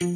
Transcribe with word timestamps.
Kann 0.00 0.12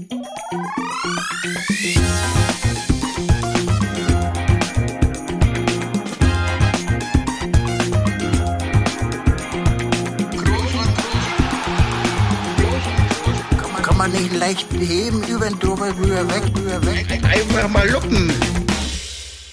man 13.97 14.13
nicht 14.13 14.33
leicht 14.35 14.69
heben, 14.73 15.25
über 15.25 15.47
den 15.47 15.59
drüber, 15.59 15.89
rüber, 15.99 16.29
weg, 16.29 16.45
rüber, 16.57 16.87
weg. 16.87 17.21
Einfach 17.25 17.69
mal 17.69 17.91
luppen. 17.91 18.33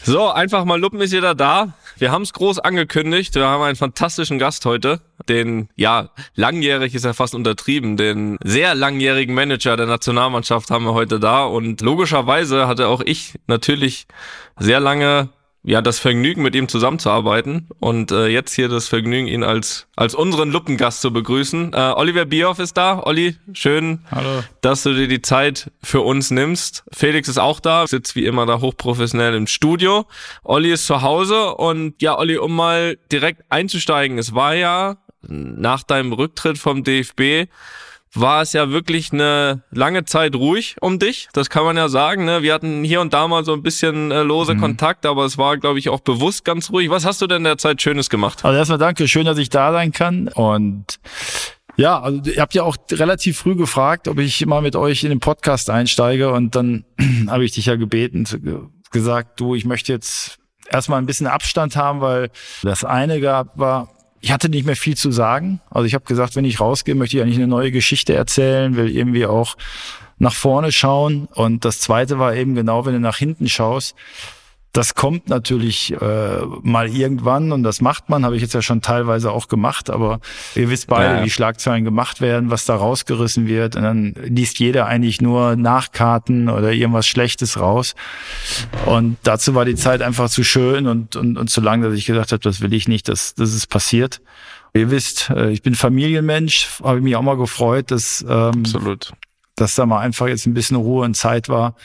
So, 0.04 0.30
einfach 0.30 0.64
mal 0.64 0.80
Luppen 0.80 1.02
ist 1.02 1.11
wieder 1.11 1.34
da. 1.34 1.73
Wir 2.00 2.11
haben 2.11 2.21
es 2.21 2.34
groß 2.34 2.59
angekündigt. 2.59 3.36
Wir 3.36 3.45
haben 3.45 3.61
einen 3.61 3.75
fantastischen 3.75 4.39
Gast 4.39 4.65
heute. 4.65 5.02
Den, 5.27 5.70
ja, 5.75 6.09
langjährig 6.36 6.95
ist 6.95 7.05
ja 7.05 7.14
fast 7.14 7.36
untertrieben. 7.36 7.97
Den 7.97 8.38
sehr 8.43 8.73
langjährigen 8.73 9.36
Manager 9.36 9.75
der 9.75 9.86
Nationalmannschaft 9.86 10.71
haben 10.71 10.86
wir 10.86 10.93
heute 10.93 11.20
da. 11.20 11.43
Und 11.43 11.82
logischerweise 11.82 12.68
hatte 12.68 12.88
auch 12.88 13.01
ich 13.01 13.33
natürlich 13.47 14.07
sehr 14.57 14.79
lange 14.79 15.29
ja 15.63 15.81
das 15.81 15.99
Vergnügen, 15.99 16.41
mit 16.41 16.55
ihm 16.55 16.68
zusammenzuarbeiten 16.68 17.68
und 17.79 18.11
äh, 18.11 18.27
jetzt 18.27 18.54
hier 18.54 18.69
das 18.69 18.87
Vergnügen, 18.87 19.27
ihn 19.27 19.43
als 19.43 19.87
als 19.95 20.15
unseren 20.15 20.51
Luppengast 20.51 21.01
zu 21.01 21.11
begrüßen. 21.11 21.73
Äh, 21.73 21.93
Oliver 21.95 22.25
Bierhoff 22.25 22.59
ist 22.59 22.77
da. 22.77 23.04
Olli, 23.04 23.35
schön, 23.51 23.99
Hallo. 24.09 24.43
dass 24.61 24.83
du 24.83 24.93
dir 24.93 25.09
die 25.09 25.21
Zeit 25.21 25.71
für 25.83 26.01
uns 26.01 26.32
nimmst. 26.32 26.85
Felix 26.93 27.27
ist 27.27 27.37
auch 27.37 27.59
da, 27.59 27.85
sitzt 27.85 28.15
wie 28.15 28.25
immer 28.25 28.45
da 28.45 28.61
hochprofessionell 28.61 29.35
im 29.35 29.47
Studio. 29.47 30.05
Olli 30.43 30.71
ist 30.71 30.85
zu 30.85 31.01
Hause 31.01 31.55
und 31.55 32.02
ja, 32.02 32.17
Olli, 32.17 32.38
um 32.38 32.55
mal 32.55 32.97
direkt 33.11 33.44
einzusteigen, 33.49 34.17
es 34.17 34.33
war 34.33 34.55
ja 34.55 34.97
nach 35.21 35.83
deinem 35.83 36.13
Rücktritt 36.13 36.57
vom 36.57 36.85
DFB 36.85 37.49
war 38.16 38.41
es 38.41 38.53
ja 38.53 38.72
wirklich 38.72 39.13
eine 39.13 39.63
lange 39.72 40.03
Zeit 40.05 40.36
ruhig 40.36 40.75
um 40.81 40.97
dich. 40.99 41.27
Das 41.33 41.49
kann 41.49 41.63
man 41.63 41.77
ja 41.77 41.89
sagen. 41.89 42.25
Ne? 42.25 42.41
Wir 42.41 42.53
hatten 42.53 42.83
hier 42.83 43.02
und 43.02 43.13
da 43.13 43.27
mal 43.27 43.45
so 43.45 43.53
ein 43.53 43.61
bisschen 43.61 44.11
äh, 44.11 44.23
lose 44.23 44.55
Mhm. 44.55 44.61
Kontakt, 44.61 45.05
aber 45.05 45.25
es 45.25 45.38
war, 45.38 45.57
glaube 45.57 45.79
ich, 45.79 45.89
auch 45.89 45.99
bewusst 45.99 46.43
ganz 46.43 46.71
ruhig. 46.71 46.89
Was 46.89 47.05
hast 47.05 47.21
du 47.21 47.27
denn 47.27 47.38
in 47.38 47.43
der 47.43 47.57
Zeit 47.57 47.81
Schönes 47.81 48.09
gemacht? 48.09 48.43
Also 48.43 48.57
erstmal 48.57 48.79
danke, 48.79 49.07
schön, 49.07 49.25
dass 49.25 49.38
ich 49.38 49.49
da 49.49 49.71
sein 49.71 49.91
kann. 49.91 50.27
Und 50.29 50.99
ja, 51.77 51.99
also 52.01 52.21
ihr 52.29 52.41
habt 52.41 52.53
ja 52.55 52.63
auch 52.63 52.77
relativ 52.91 53.38
früh 53.38 53.55
gefragt, 53.55 54.07
ob 54.07 54.19
ich 54.19 54.45
mal 54.45 54.61
mit 54.61 54.75
euch 54.75 55.03
in 55.03 55.09
den 55.09 55.19
Podcast 55.19 55.69
einsteige. 55.69 56.31
Und 56.31 56.55
dann 56.55 56.85
habe 57.27 57.45
ich 57.45 57.51
dich 57.51 57.67
ja 57.67 57.75
gebeten, 57.75 58.25
gesagt, 58.91 59.39
du, 59.39 59.53
ich 59.53 59.66
möchte 59.66 59.94
jetzt 59.94 60.39
erstmal 60.69 60.99
ein 60.99 61.05
bisschen 61.05 61.27
Abstand 61.27 61.75
haben, 61.75 62.01
weil 62.01 62.31
das 62.63 62.83
eine 62.83 63.21
gab 63.21 63.57
war, 63.57 63.89
ich 64.22 64.31
hatte 64.31 64.50
nicht 64.50 64.66
mehr 64.66 64.75
viel 64.75 64.98
zu 64.98 65.12
sagen. 65.12 65.62
Also 65.70 65.86
ich 65.86 65.94
habe 65.94 66.06
gesagt, 66.06 66.36
wenn 66.36 66.45
ich 66.45 66.59
rausgehe, 66.59 66.95
möchte 66.95 67.17
ich 67.17 67.23
eigentlich 67.23 67.38
eine 67.38 67.48
neue 67.48 67.72
Geschichte 67.72 68.14
erzählen, 68.14 68.75
will 68.75 68.89
irgendwie 68.89 69.25
auch 69.25 69.56
nach 70.17 70.34
vorne 70.34 70.72
schauen. 70.72 71.28
Und 71.34 71.66
das 71.66 71.80
zweite 71.80 72.20
war 72.20 72.36
eben 72.36 72.56
genau, 72.56 72.86
wenn 72.86 72.94
du 72.94 73.00
nach 73.00 73.17
hinten 73.17 73.47
schaust, 73.47 73.95
das 74.72 74.94
kommt 74.94 75.30
natürlich 75.30 75.94
äh, 76.00 76.42
mal 76.62 76.88
irgendwann 76.88 77.52
und 77.52 77.64
das 77.64 77.81
macht 77.81 78.09
man, 78.09 78.23
habe 78.23 78.36
ich 78.36 78.42
jetzt 78.42 78.53
ja 78.53 78.62
schon 78.62 78.81
teilweise 78.81 79.31
auch 79.31 79.48
gemacht, 79.48 79.89
aber 79.89 80.20
ihr 80.56 80.70
wisst 80.70 80.88
beide, 80.88 81.20
Ja, 81.20 81.25
wie 81.25 81.30
Schlagzeilen 81.30 81.84
gemacht 81.84 82.22
werden, 82.22 82.52
was 82.52 82.66
da 82.66 82.75
rausgerissen 82.75 83.47
wird 83.47 83.75
und 83.75 83.84
dann 83.84 84.14
liest 84.23 84.59
jeder 84.59 84.86
eigentlich 84.86 85.22
nur 85.22 85.56
Nachkarten 85.56 86.50
oder 86.50 86.72
irgendwas 86.72 87.08
Schlechtes 87.08 87.59
raus 87.59 87.95
und 88.86 89.17
dazu 89.23 89.56
war 89.56 89.66
die 89.66 89.75
Zeit 89.75 90.02
einfach 90.02 90.30
zu 90.30 90.44
schön 90.44 90.86
und, 90.86 91.16
und, 91.16 91.38
und 91.38 91.50
zu 91.50 91.62
lang, 91.62 91.81
dass 91.81 91.94
ich 91.94 92.06
gesagt 92.06 92.31
habe, 92.31 92.42
das 92.42 92.62
will 92.62 92.73
ich 92.73 92.88
nicht, 92.88 93.08
dass, 93.08 93.34
dass 93.34 93.53
es 93.53 93.66
passiert. 93.66 94.22
Ihr 94.75 94.92
wisst, 94.92 95.31
äh, 95.31 95.50
ich 95.50 95.64
bin 95.64 95.73
Familienmensch, 95.73 96.67
habe 96.84 97.02
mich 97.02 97.16
auch 97.16 97.23
mal 97.23 97.38
gefreut, 97.38 97.90
dass 97.90 98.23
ähm, 98.28 98.52
Absolut. 98.59 99.14
dass 99.56 99.73
da 99.73 99.88
mal 99.88 100.00
einfach 100.00 100.28
jetzt 100.28 100.45
ein 100.45 100.53
bisschen 100.53 100.78
Ruhe 100.78 101.06
und 101.06 101.16
Zeit 101.16 101.50
war, 101.50 101.75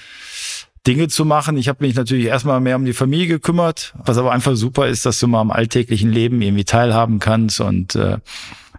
Dinge 0.87 1.09
zu 1.09 1.25
machen. 1.25 1.57
Ich 1.57 1.69
habe 1.69 1.85
mich 1.85 1.95
natürlich 1.95 2.27
erstmal 2.27 2.61
mehr 2.61 2.77
um 2.77 2.85
die 2.85 2.93
Familie 2.93 3.27
gekümmert, 3.27 3.95
was 4.05 4.19
aber 4.19 4.33
einfach 4.33 4.55
super 4.57 4.87
ist, 4.89 5.07
dass 5.07 5.19
du 5.19 5.27
mal 5.29 5.41
am 5.41 5.51
alltäglichen 5.51 6.11
Leben 6.11 6.43
irgendwie 6.43 6.65
teilhaben 6.65 7.19
kannst 7.21 7.61
und 7.61 7.95
äh, 7.95 8.19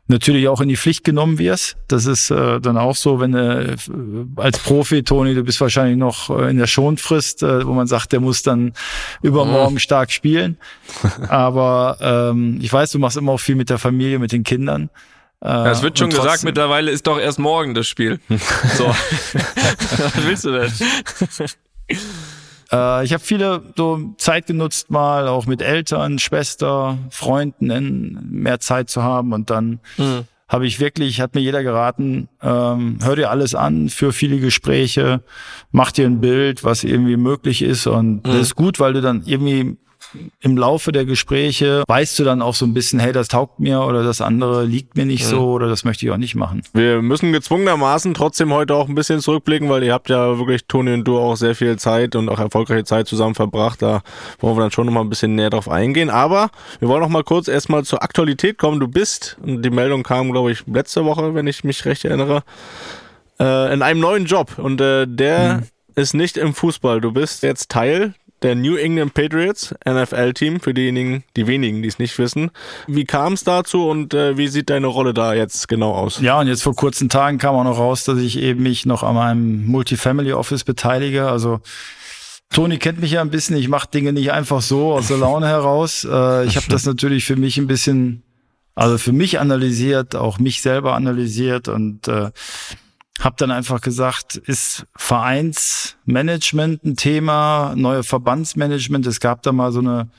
natürlich 0.07 0.47
auch 0.47 0.61
in 0.61 0.69
die 0.69 0.77
Pflicht 0.77 1.03
genommen 1.03 1.39
wirst. 1.39 1.77
Das 1.87 2.05
ist 2.05 2.29
äh, 2.29 2.61
dann 2.61 2.77
auch 2.77 2.95
so, 2.95 3.19
wenn 3.19 3.33
äh, 3.33 3.75
als 4.35 4.59
Profi, 4.59 5.01
Toni, 5.01 5.33
du 5.33 5.43
bist 5.43 5.59
wahrscheinlich 5.61 5.97
noch 5.97 6.29
äh, 6.29 6.51
in 6.51 6.57
der 6.57 6.67
Schonfrist, 6.67 7.41
äh, 7.41 7.65
wo 7.65 7.73
man 7.73 7.87
sagt, 7.87 8.11
der 8.11 8.19
muss 8.19 8.43
dann 8.43 8.73
übermorgen 9.23 9.79
stark 9.79 10.11
spielen. 10.11 10.57
Aber 11.29 11.97
ähm, 12.01 12.59
ich 12.61 12.71
weiß, 12.71 12.91
du 12.91 12.99
machst 12.99 13.17
immer 13.17 13.31
auch 13.31 13.39
viel 13.39 13.55
mit 13.55 13.71
der 13.71 13.79
Familie, 13.79 14.19
mit 14.19 14.31
den 14.31 14.43
Kindern. 14.43 14.91
Äh, 15.41 15.47
Ja, 15.47 15.71
es 15.71 15.81
wird 15.81 15.97
schon 15.97 16.05
und 16.05 16.09
gesagt, 16.11 16.27
trotzdem- 16.29 16.49
mittlerweile 16.49 16.91
ist 16.91 17.07
doch 17.07 17.17
erst 17.19 17.39
morgen 17.39 17.73
das 17.73 17.87
Spiel. 17.87 18.19
So. 18.77 18.85
Was 19.33 20.25
willst 20.27 20.45
du 20.45 20.51
denn? 20.51 20.71
Äh, 22.71 23.05
ich 23.05 23.13
habe 23.13 23.23
viele 23.23 23.61
so 23.75 24.15
Zeit 24.17 24.47
genutzt, 24.47 24.89
mal 24.89 25.27
auch 25.27 25.45
mit 25.45 25.61
Eltern, 25.61 26.19
Schwester, 26.19 26.97
Freunden 27.09 28.19
mehr 28.29 28.59
Zeit 28.59 28.89
zu 28.89 29.03
haben. 29.03 29.33
Und 29.33 29.49
dann 29.49 29.79
habe 30.47 30.67
ich 30.67 30.79
wirklich, 30.79 31.21
hat 31.21 31.33
mir 31.35 31.41
jeder 31.41 31.63
geraten, 31.63 32.29
ähm, 32.41 32.99
hör 33.01 33.15
dir 33.15 33.29
alles 33.31 33.55
an, 33.55 33.89
für 33.89 34.13
viele 34.13 34.39
Gespräche, 34.39 35.21
mach 35.71 35.91
dir 35.91 36.05
ein 36.05 36.21
Bild, 36.21 36.63
was 36.63 36.83
irgendwie 36.83 37.17
möglich 37.17 37.61
ist. 37.61 37.87
Und 37.87 38.23
das 38.23 38.35
ist 38.41 38.55
gut, 38.55 38.79
weil 38.79 38.93
du 38.93 39.01
dann 39.01 39.23
irgendwie 39.25 39.77
im 40.41 40.57
Laufe 40.57 40.91
der 40.91 41.05
Gespräche 41.05 41.83
weißt 41.87 42.19
du 42.19 42.23
dann 42.23 42.41
auch 42.41 42.55
so 42.55 42.65
ein 42.65 42.73
bisschen, 42.73 42.99
hey, 42.99 43.11
das 43.11 43.27
taugt 43.27 43.59
mir 43.59 43.81
oder 43.81 44.03
das 44.03 44.21
andere 44.21 44.65
liegt 44.65 44.95
mir 44.95 45.05
nicht 45.05 45.25
so 45.25 45.51
oder 45.51 45.67
das 45.67 45.83
möchte 45.83 46.05
ich 46.05 46.11
auch 46.11 46.17
nicht 46.17 46.35
machen. 46.35 46.61
Wir 46.73 47.01
müssen 47.01 47.31
gezwungenermaßen 47.31 48.13
trotzdem 48.13 48.53
heute 48.53 48.75
auch 48.75 48.87
ein 48.87 48.95
bisschen 48.95 49.19
zurückblicken, 49.19 49.69
weil 49.69 49.83
ihr 49.83 49.93
habt 49.93 50.09
ja 50.09 50.37
wirklich, 50.37 50.65
Toni 50.67 50.93
und 50.93 51.03
du, 51.05 51.17
auch 51.17 51.35
sehr 51.35 51.55
viel 51.55 51.77
Zeit 51.77 52.15
und 52.15 52.29
auch 52.29 52.39
erfolgreiche 52.39 52.83
Zeit 52.83 53.07
zusammen 53.07 53.35
verbracht. 53.35 53.81
Da 53.81 54.01
wollen 54.39 54.57
wir 54.57 54.61
dann 54.61 54.71
schon 54.71 54.85
noch 54.85 54.93
mal 54.93 55.01
ein 55.01 55.09
bisschen 55.09 55.35
näher 55.35 55.49
drauf 55.49 55.69
eingehen. 55.69 56.09
Aber 56.09 56.49
wir 56.79 56.87
wollen 56.87 57.01
noch 57.01 57.09
mal 57.09 57.23
kurz 57.23 57.47
erstmal 57.47 57.83
zur 57.83 58.03
Aktualität 58.03 58.57
kommen. 58.57 58.79
Du 58.79 58.87
bist, 58.87 59.37
und 59.41 59.61
die 59.63 59.69
Meldung 59.69 60.03
kam, 60.03 60.31
glaube 60.31 60.51
ich, 60.51 60.65
letzte 60.67 61.05
Woche, 61.05 61.33
wenn 61.35 61.47
ich 61.47 61.63
mich 61.63 61.85
recht 61.85 62.05
erinnere, 62.05 62.43
äh, 63.39 63.73
in 63.73 63.81
einem 63.81 63.99
neuen 63.99 64.25
Job. 64.25 64.57
Und 64.57 64.81
äh, 64.81 65.05
der 65.07 65.63
ist 65.95 66.13
nicht 66.13 66.37
im 66.37 66.53
Fußball. 66.53 67.01
Du 67.01 67.11
bist 67.11 67.43
jetzt 67.43 67.69
Teil 67.69 68.13
der 68.45 68.53
New 68.53 68.75
England 68.75 69.15
Patriots 69.15 69.73
NFL-Team, 69.89 70.59
für 70.59 70.75
diejenigen, 70.75 71.23
die 71.35 71.47
wenigen, 71.47 71.81
die 71.81 71.87
es 71.87 71.97
nicht 71.97 72.19
wissen. 72.19 72.51
Wie 72.85 73.03
kam 73.03 73.33
es 73.33 73.43
dazu 73.43 73.89
und 73.89 74.13
äh, 74.13 74.37
wie 74.37 74.47
sieht 74.47 74.69
deine 74.69 74.85
Rolle 74.85 75.15
da 75.15 75.33
jetzt 75.33 75.67
genau 75.67 75.93
aus? 75.93 76.21
Ja, 76.21 76.39
und 76.39 76.47
jetzt 76.47 76.61
vor 76.61 76.75
kurzen 76.75 77.09
Tagen 77.09 77.39
kam 77.39 77.55
auch 77.55 77.63
noch 77.63 77.79
raus, 77.79 78.03
dass 78.03 78.19
ich 78.19 78.37
eben 78.37 78.61
mich 78.61 78.85
noch 78.85 79.01
an 79.01 79.15
meinem 79.15 79.65
Multifamily 79.65 80.31
Office 80.33 80.63
beteilige. 80.63 81.27
Also 81.27 81.59
Toni 82.53 82.77
kennt 82.77 83.01
mich 83.01 83.13
ja 83.13 83.21
ein 83.21 83.31
bisschen. 83.31 83.57
Ich 83.57 83.67
mache 83.67 83.89
Dinge 83.91 84.13
nicht 84.13 84.31
einfach 84.31 84.61
so 84.61 84.93
aus 84.93 85.07
der 85.07 85.17
Laune 85.17 85.47
heraus. 85.47 86.05
Äh, 86.05 86.45
ich 86.45 86.55
habe 86.55 86.67
das 86.69 86.85
natürlich 86.85 87.25
für 87.25 87.37
mich 87.37 87.57
ein 87.57 87.65
bisschen, 87.65 88.21
also 88.75 88.99
für 88.99 89.11
mich 89.11 89.39
analysiert, 89.39 90.15
auch 90.15 90.37
mich 90.37 90.61
selber 90.61 90.93
analysiert 90.93 91.67
und 91.67 92.07
äh, 92.07 92.29
habe 93.19 93.35
dann 93.37 93.51
einfach 93.51 93.81
gesagt, 93.81 94.35
ist 94.35 94.85
Vereinsmanagement 94.95 96.83
ein 96.83 96.95
Thema, 96.95 97.73
neue 97.75 98.03
Verbandsmanagement. 98.03 99.07
Es 99.07 99.19
gab 99.19 99.41
da 99.43 99.51
mal 99.51 99.71
so 99.71 99.79
eine 99.79 100.09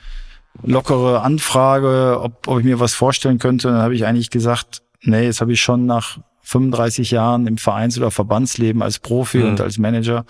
lockere 0.62 1.20
Anfrage, 1.20 2.18
ob, 2.20 2.48
ob 2.48 2.58
ich 2.58 2.64
mir 2.64 2.80
was 2.80 2.94
vorstellen 2.94 3.38
könnte. 3.38 3.68
Dann 3.68 3.82
habe 3.82 3.94
ich 3.94 4.06
eigentlich 4.06 4.30
gesagt, 4.30 4.82
nee, 5.02 5.24
jetzt 5.24 5.40
habe 5.40 5.52
ich 5.52 5.60
schon 5.60 5.86
nach 5.86 6.18
35 6.42 7.10
Jahren 7.10 7.46
im 7.46 7.58
Vereins- 7.58 7.98
oder 7.98 8.10
Verbandsleben 8.10 8.80
als 8.80 9.00
Profi 9.00 9.42
und 9.42 9.60
als 9.60 9.78
Manager 9.78 10.24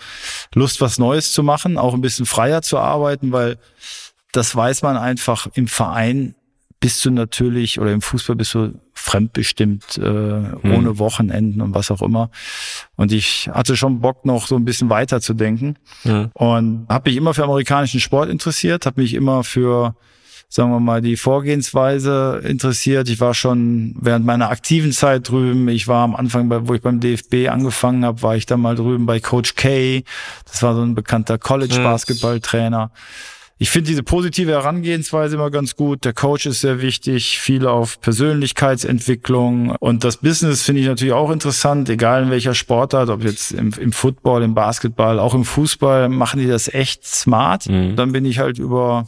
Lust, 0.53 0.81
was 0.81 0.97
Neues 0.97 1.31
zu 1.31 1.43
machen, 1.43 1.77
auch 1.77 1.93
ein 1.93 2.01
bisschen 2.01 2.25
freier 2.25 2.63
zu 2.63 2.79
arbeiten, 2.79 3.31
weil 3.31 3.59
das 4.31 4.55
weiß 4.55 4.81
man 4.81 4.97
einfach 4.97 5.47
im 5.53 5.67
Verein 5.67 6.35
bist 6.87 7.03
du 7.03 7.11
natürlich 7.11 7.81
oder 7.81 7.91
im 7.91 8.01
Fußball 8.01 8.37
bist 8.37 8.53
du 8.53 8.71
fremdbestimmt, 8.93 9.97
äh, 9.97 10.01
ohne 10.01 10.99
Wochenenden 10.99 11.59
und 11.59 11.75
was 11.75 11.91
auch 11.91 12.01
immer. 12.01 12.29
Und 12.95 13.11
ich 13.11 13.49
hatte 13.51 13.75
schon 13.75 13.99
Bock, 13.99 14.23
noch 14.23 14.47
so 14.47 14.55
ein 14.55 14.63
bisschen 14.63 14.89
weiter 14.89 15.19
zu 15.19 15.33
denken. 15.33 15.75
Und 16.31 16.85
habe 16.87 17.09
mich 17.09 17.17
immer 17.17 17.33
für 17.33 17.43
amerikanischen 17.43 17.99
Sport 17.99 18.29
interessiert, 18.29 18.85
habe 18.85 19.01
mich 19.01 19.15
immer 19.15 19.43
für, 19.43 19.97
sagen 20.47 20.71
wir 20.71 20.79
mal, 20.79 21.01
die 21.01 21.17
Vorgehensweise 21.17 22.41
interessiert. 22.45 23.09
Ich 23.09 23.19
war 23.19 23.33
schon 23.33 23.93
während 23.99 24.25
meiner 24.25 24.49
aktiven 24.49 24.93
Zeit 24.93 25.27
drüben. 25.27 25.67
Ich 25.67 25.89
war 25.89 26.05
am 26.05 26.15
Anfang, 26.15 26.47
bei, 26.47 26.69
wo 26.69 26.73
ich 26.73 26.81
beim 26.81 27.01
DFB 27.01 27.49
angefangen 27.49 28.05
habe, 28.05 28.21
war 28.21 28.37
ich 28.37 28.45
dann 28.45 28.61
mal 28.61 28.75
drüben 28.75 29.05
bei 29.05 29.19
Coach 29.19 29.55
K. 29.55 30.05
Das 30.45 30.63
war 30.63 30.73
so 30.73 30.83
ein 30.83 30.95
bekannter 30.95 31.37
College-Basketballtrainer. 31.37 32.91
Ich 33.59 33.71
finde 33.71 33.89
diese 33.89 34.03
positive 34.03 34.51
Herangehensweise 34.51 35.35
immer 35.35 35.49
ganz 35.49 35.75
gut. 35.75 36.05
Der 36.05 36.13
Coach 36.13 36.45
ist 36.45 36.61
sehr 36.61 36.81
wichtig, 36.81 37.39
viel 37.39 37.65
auf 37.65 37.99
Persönlichkeitsentwicklung 38.01 39.71
und 39.79 40.03
das 40.03 40.17
Business 40.17 40.61
finde 40.61 40.81
ich 40.81 40.87
natürlich 40.87 41.13
auch 41.13 41.31
interessant, 41.31 41.89
egal 41.89 42.23
in 42.23 42.29
welcher 42.29 42.53
Sportart, 42.53 43.09
ob 43.09 43.23
jetzt 43.23 43.51
im, 43.51 43.73
im 43.79 43.91
Football, 43.91 44.43
im 44.43 44.53
Basketball, 44.53 45.19
auch 45.19 45.33
im 45.33 45.43
Fußball, 45.43 46.07
machen 46.07 46.39
die 46.39 46.47
das 46.47 46.67
echt 46.71 47.05
smart. 47.05 47.65
Dann 47.95 48.11
bin 48.11 48.25
ich 48.25 48.37
halt 48.37 48.59
über, 48.59 49.07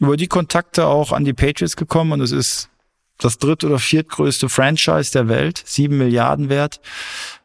über 0.00 0.16
die 0.16 0.28
Kontakte 0.28 0.86
auch 0.86 1.12
an 1.12 1.26
die 1.26 1.34
Patriots 1.34 1.76
gekommen 1.76 2.12
und 2.12 2.22
es 2.22 2.32
ist 2.32 2.70
das 3.18 3.38
dritt- 3.38 3.64
oder 3.64 3.78
viertgrößte 3.78 4.48
Franchise 4.48 5.12
der 5.12 5.28
Welt, 5.28 5.62
sieben 5.64 5.98
Milliarden 5.98 6.48
wert 6.48 6.80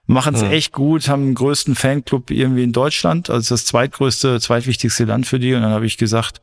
machen 0.09 0.33
es 0.33 0.43
mhm. 0.43 0.49
echt 0.49 0.73
gut, 0.73 1.07
haben 1.07 1.23
den 1.23 1.35
größten 1.35 1.75
Fanclub 1.75 2.31
irgendwie 2.31 2.63
in 2.63 2.71
Deutschland, 2.71 3.29
also 3.29 3.53
das 3.53 3.65
zweitgrößte, 3.65 4.39
zweitwichtigste 4.39 5.05
Land 5.05 5.27
für 5.27 5.39
die. 5.39 5.53
Und 5.53 5.61
dann 5.61 5.71
habe 5.71 5.85
ich 5.85 5.97
gesagt, 5.97 6.41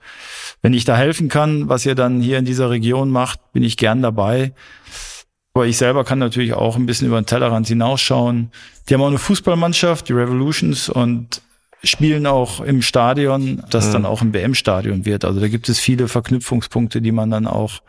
wenn 0.63 0.73
ich 0.73 0.85
da 0.85 0.97
helfen 0.97 1.29
kann, 1.29 1.69
was 1.69 1.85
ihr 1.85 1.97
dann 1.97 2.21
hier 2.21 2.39
in 2.39 2.45
dieser 2.45 2.71
Region 2.71 3.11
macht, 3.11 3.53
bin 3.53 3.65
ich 3.65 3.77
gern 3.77 4.03
dabei. 4.03 4.53
Aber 5.53 5.67
ich 5.67 5.79
selber 5.79 6.05
kann 6.05 6.21
natürlich 6.21 6.55
auch 6.55 6.77
ein 6.77 6.87
bisschen 6.87 7.09
über 7.09 7.21
den 7.21 7.27
Tellerrand 7.27 7.67
hinausschauen. 7.67 8.53
Die 8.89 8.95
haben 8.95 9.03
auch 9.03 9.09
eine 9.09 9.19
Fußballmannschaft, 9.19 10.09
die 10.09 10.13
Revolutions, 10.13 10.89
und 10.89 11.43
spielen 11.83 12.27
auch 12.29 12.61
im 12.61 12.83
Stadion, 12.83 13.65
das 13.71 13.89
mhm. 13.89 13.93
dann 13.93 14.07
auch 14.07 14.23
ein 14.23 14.33
WM-Stadion 14.33 15.05
wird. 15.07 15.25
Also 15.25 15.41
da 15.41 15.49
gibt 15.49 15.69
es 15.69 15.81
viele 15.81 16.07
Verknüpfungspunkte, 16.07 17.03
die 17.03 17.13
man 17.13 17.33
dann 17.33 17.49
auch 17.49 17.81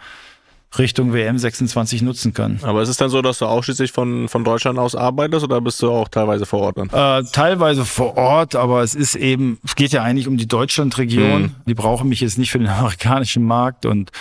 Richtung 0.78 1.14
WM 1.14 1.38
26 1.38 2.02
nutzen 2.02 2.34
kann. 2.34 2.60
Aber 2.62 2.82
ist 2.82 2.90
es 2.90 2.98
dann 2.98 3.10
so, 3.10 3.22
dass 3.22 3.40
du 3.40 3.46
ausschließlich 3.46 3.92
von, 3.92 4.28
von 4.28 4.44
Deutschland 4.44 4.78
aus 4.78 4.96
arbeitest 4.96 5.44
oder 5.44 5.62
bist 5.62 5.82
du 5.82 5.92
auch 5.92 6.08
teilweise 6.08 6.46
vor 6.46 6.60
Ort 6.60 6.78
dann? 6.78 6.90
Äh, 6.90 7.24
teilweise 7.32 7.86
vor 7.86 8.18
Ort, 8.18 8.56
aber 8.56 8.84
es 8.84 8.94
ist 8.94 9.16
eben, 9.16 9.60
es 9.64 9.76
geht 9.76 9.92
ja 9.92 10.04
eigentlich 10.04 10.28
um 10.28 10.38
die 10.38 10.48
Deutschlandregion. 10.48 11.42
Mhm. 11.42 11.56
Die 11.66 11.74
brauchen 11.74 12.10
mich 12.10 12.22
jetzt 12.22 12.38
nicht 12.38 12.52
für 12.52 12.60
den 12.60 12.68
amerikanischen 12.68 13.44
Markt 13.44 13.86
und 13.86 14.12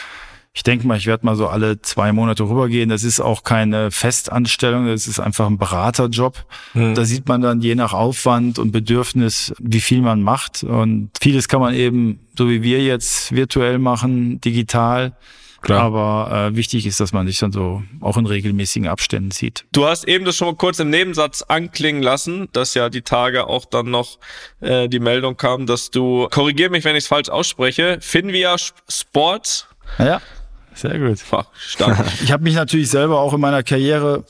ich 0.56 0.62
denke 0.62 0.86
mal, 0.86 0.96
ich 0.96 1.06
werde 1.06 1.26
mal 1.26 1.36
so 1.36 1.48
alle 1.48 1.82
zwei 1.82 2.12
Monate 2.12 2.44
rübergehen. 2.44 2.88
Das 2.88 3.04
ist 3.04 3.20
auch 3.20 3.42
keine 3.42 3.90
Festanstellung, 3.90 4.86
das 4.86 5.06
ist 5.06 5.20
einfach 5.20 5.46
ein 5.46 5.58
Beraterjob. 5.58 6.46
Mhm. 6.72 6.94
Da 6.94 7.04
sieht 7.04 7.28
man 7.28 7.42
dann 7.42 7.60
je 7.60 7.74
nach 7.74 7.92
Aufwand 7.92 8.58
und 8.58 8.72
Bedürfnis, 8.72 9.52
wie 9.58 9.80
viel 9.80 10.00
man 10.00 10.22
macht. 10.22 10.64
Und 10.64 11.10
vieles 11.20 11.48
kann 11.48 11.60
man 11.60 11.74
eben, 11.74 12.20
so 12.38 12.48
wie 12.48 12.62
wir 12.62 12.82
jetzt, 12.82 13.32
virtuell 13.32 13.78
machen, 13.78 14.40
digital. 14.40 15.12
Klar. 15.66 15.82
Aber 15.82 16.48
äh, 16.52 16.56
wichtig 16.56 16.86
ist, 16.86 17.00
dass 17.00 17.12
man 17.12 17.26
sich 17.26 17.38
dann 17.38 17.52
so 17.52 17.82
auch 18.00 18.16
in 18.16 18.26
regelmäßigen 18.26 18.88
Abständen 18.88 19.32
sieht. 19.32 19.64
Du 19.72 19.86
hast 19.86 20.04
eben 20.04 20.24
das 20.24 20.36
schon 20.36 20.48
mal 20.48 20.54
kurz 20.54 20.78
im 20.78 20.90
Nebensatz 20.90 21.42
anklingen 21.42 22.02
lassen, 22.02 22.48
dass 22.52 22.74
ja 22.74 22.88
die 22.88 23.02
Tage 23.02 23.46
auch 23.48 23.64
dann 23.64 23.90
noch 23.90 24.18
äh, 24.60 24.88
die 24.88 25.00
Meldung 25.00 25.36
kam, 25.36 25.66
dass 25.66 25.90
du, 25.90 26.28
korrigier 26.30 26.70
mich, 26.70 26.84
wenn 26.84 26.94
ich 26.96 27.04
es 27.04 27.08
falsch 27.08 27.28
ausspreche, 27.28 27.98
Finvia 28.00 28.56
Sports 28.88 29.66
ja. 29.98 30.20
Sehr 30.74 30.98
gut. 30.98 31.18
Stark. 31.56 32.06
Ich 32.22 32.32
habe 32.32 32.42
mich 32.42 32.54
natürlich 32.54 32.90
selber 32.90 33.20
auch 33.20 33.32
in 33.32 33.40
meiner 33.40 33.62
Karriere, 33.62 34.24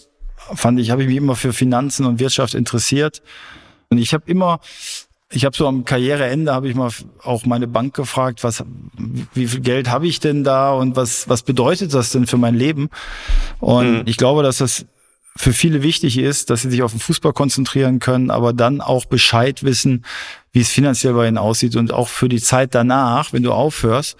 fand 0.55 0.79
ich, 0.79 0.91
habe 0.91 1.03
ich 1.03 1.09
mich 1.09 1.17
immer 1.17 1.35
für 1.35 1.53
Finanzen 1.53 2.07
und 2.07 2.21
Wirtschaft 2.21 2.55
interessiert. 2.55 3.23
Und 3.89 3.99
ich 3.99 4.15
habe 4.15 4.25
immer, 4.31 4.61
ich 5.31 5.45
habe 5.45 5.57
so 5.57 5.67
am 5.67 5.85
Karriereende 5.85 6.53
habe 6.53 6.69
ich 6.69 6.75
mal 6.75 6.91
auch 7.23 7.45
meine 7.47 7.67
Bank 7.67 7.95
gefragt, 7.95 8.45
was, 8.45 8.65
wie 9.35 9.47
viel 9.47 9.61
Geld 9.61 9.91
habe 9.91 10.07
ich 10.07 10.21
denn 10.21 10.45
da 10.45 10.73
und 10.73 10.95
was, 10.95 11.29
was 11.29 11.43
bedeutet 11.43 11.93
das 11.95 12.11
denn 12.11 12.27
für 12.27 12.37
mein 12.37 12.55
Leben? 12.55 12.91
Und 13.59 13.91
mhm. 13.91 14.03
ich 14.07 14.17
glaube, 14.17 14.43
dass 14.43 14.59
das 14.59 14.87
für 15.35 15.53
viele 15.53 15.83
wichtig 15.83 16.17
ist, 16.17 16.49
dass 16.49 16.63
sie 16.63 16.71
sich 16.71 16.83
auf 16.83 16.93
den 16.93 17.01
Fußball 17.01 17.33
konzentrieren 17.33 17.99
können, 17.99 18.31
aber 18.31 18.53
dann 18.53 18.81
auch 18.81 19.05
Bescheid 19.05 19.65
wissen, 19.65 20.05
wie 20.53 20.61
es 20.61 20.71
finanziell 20.71 21.13
bei 21.13 21.29
ihnen 21.29 21.39
aussieht 21.39 21.77
und 21.77 21.93
auch 21.93 22.09
für 22.09 22.29
die 22.29 22.41
Zeit 22.41 22.75
danach, 22.75 23.33
wenn 23.33 23.43
du 23.43 23.53
aufhörst, 23.53 24.17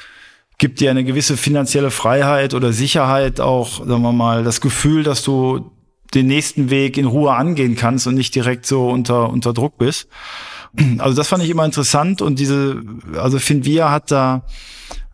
gibt 0.59 0.81
dir 0.81 0.91
eine 0.91 1.05
gewisse 1.05 1.37
finanzielle 1.37 1.91
Freiheit 1.91 2.53
oder 2.53 2.73
Sicherheit, 2.73 3.41
auch, 3.41 3.79
sagen 3.79 4.03
wir 4.03 4.13
mal, 4.13 4.43
das 4.43 4.61
Gefühl, 4.61 5.05
dass 5.05 5.23
du 5.23 5.71
den 6.17 6.27
nächsten 6.27 6.71
Weg 6.71 6.97
in 6.97 7.05
Ruhe 7.05 7.35
angehen 7.35 7.77
kannst 7.77 8.07
und 8.07 8.15
nicht 8.15 8.35
direkt 8.35 8.67
so 8.67 8.89
unter, 8.89 9.31
unter 9.31 9.53
Druck 9.53 9.79
bist. 9.79 10.09
Also 10.99 11.17
das 11.17 11.29
fand 11.29 11.43
ich 11.43 11.49
immer 11.49 11.65
interessant 11.65 12.21
und 12.21 12.39
diese, 12.39 12.83
also 13.17 13.39
Finvia 13.39 13.91
hat 13.91 14.11
da, 14.11 14.43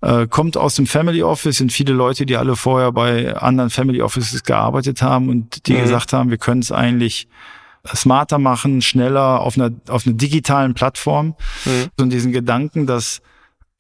äh, 0.01 0.27
kommt 0.27 0.57
aus 0.57 0.75
dem 0.75 0.89
Family 0.89 1.23
Office, 1.23 1.59
sind 1.59 1.73
viele 1.73 1.93
Leute, 1.93 2.27
die 2.27 2.37
alle 2.37 2.57
vorher 2.57 2.91
bei 2.91 3.37
anderen 3.37 3.71
Family 3.71 4.03
Offices 4.03 4.43
gearbeitet 4.43 5.03
haben 5.03 5.29
und 5.29 5.69
die 5.69 5.75
mhm. 5.75 5.83
gesagt 5.83 6.13
haben, 6.13 6.31
wir 6.31 6.39
können 6.39 6.63
es 6.63 6.73
eigentlich 6.73 7.29
smarter 7.95 8.39
machen, 8.39 8.83
schneller 8.83 9.41
auf 9.41 9.57
einer, 9.57 9.71
auf 9.89 10.05
einer 10.05 10.17
digitalen 10.17 10.75
Plattform. 10.75 11.37
Mhm. 11.65 11.87
Und 11.97 12.11
diesen 12.11 12.33
Gedanken, 12.33 12.89
dass 12.89 13.23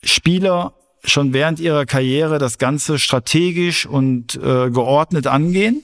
Spieler 0.04 0.74
schon 1.02 1.32
während 1.32 1.58
ihrer 1.58 1.84
Karriere 1.84 2.38
das 2.38 2.58
Ganze 2.58 3.00
strategisch 3.00 3.86
und 3.86 4.36
äh, 4.36 4.70
geordnet 4.70 5.26
angehen 5.26 5.82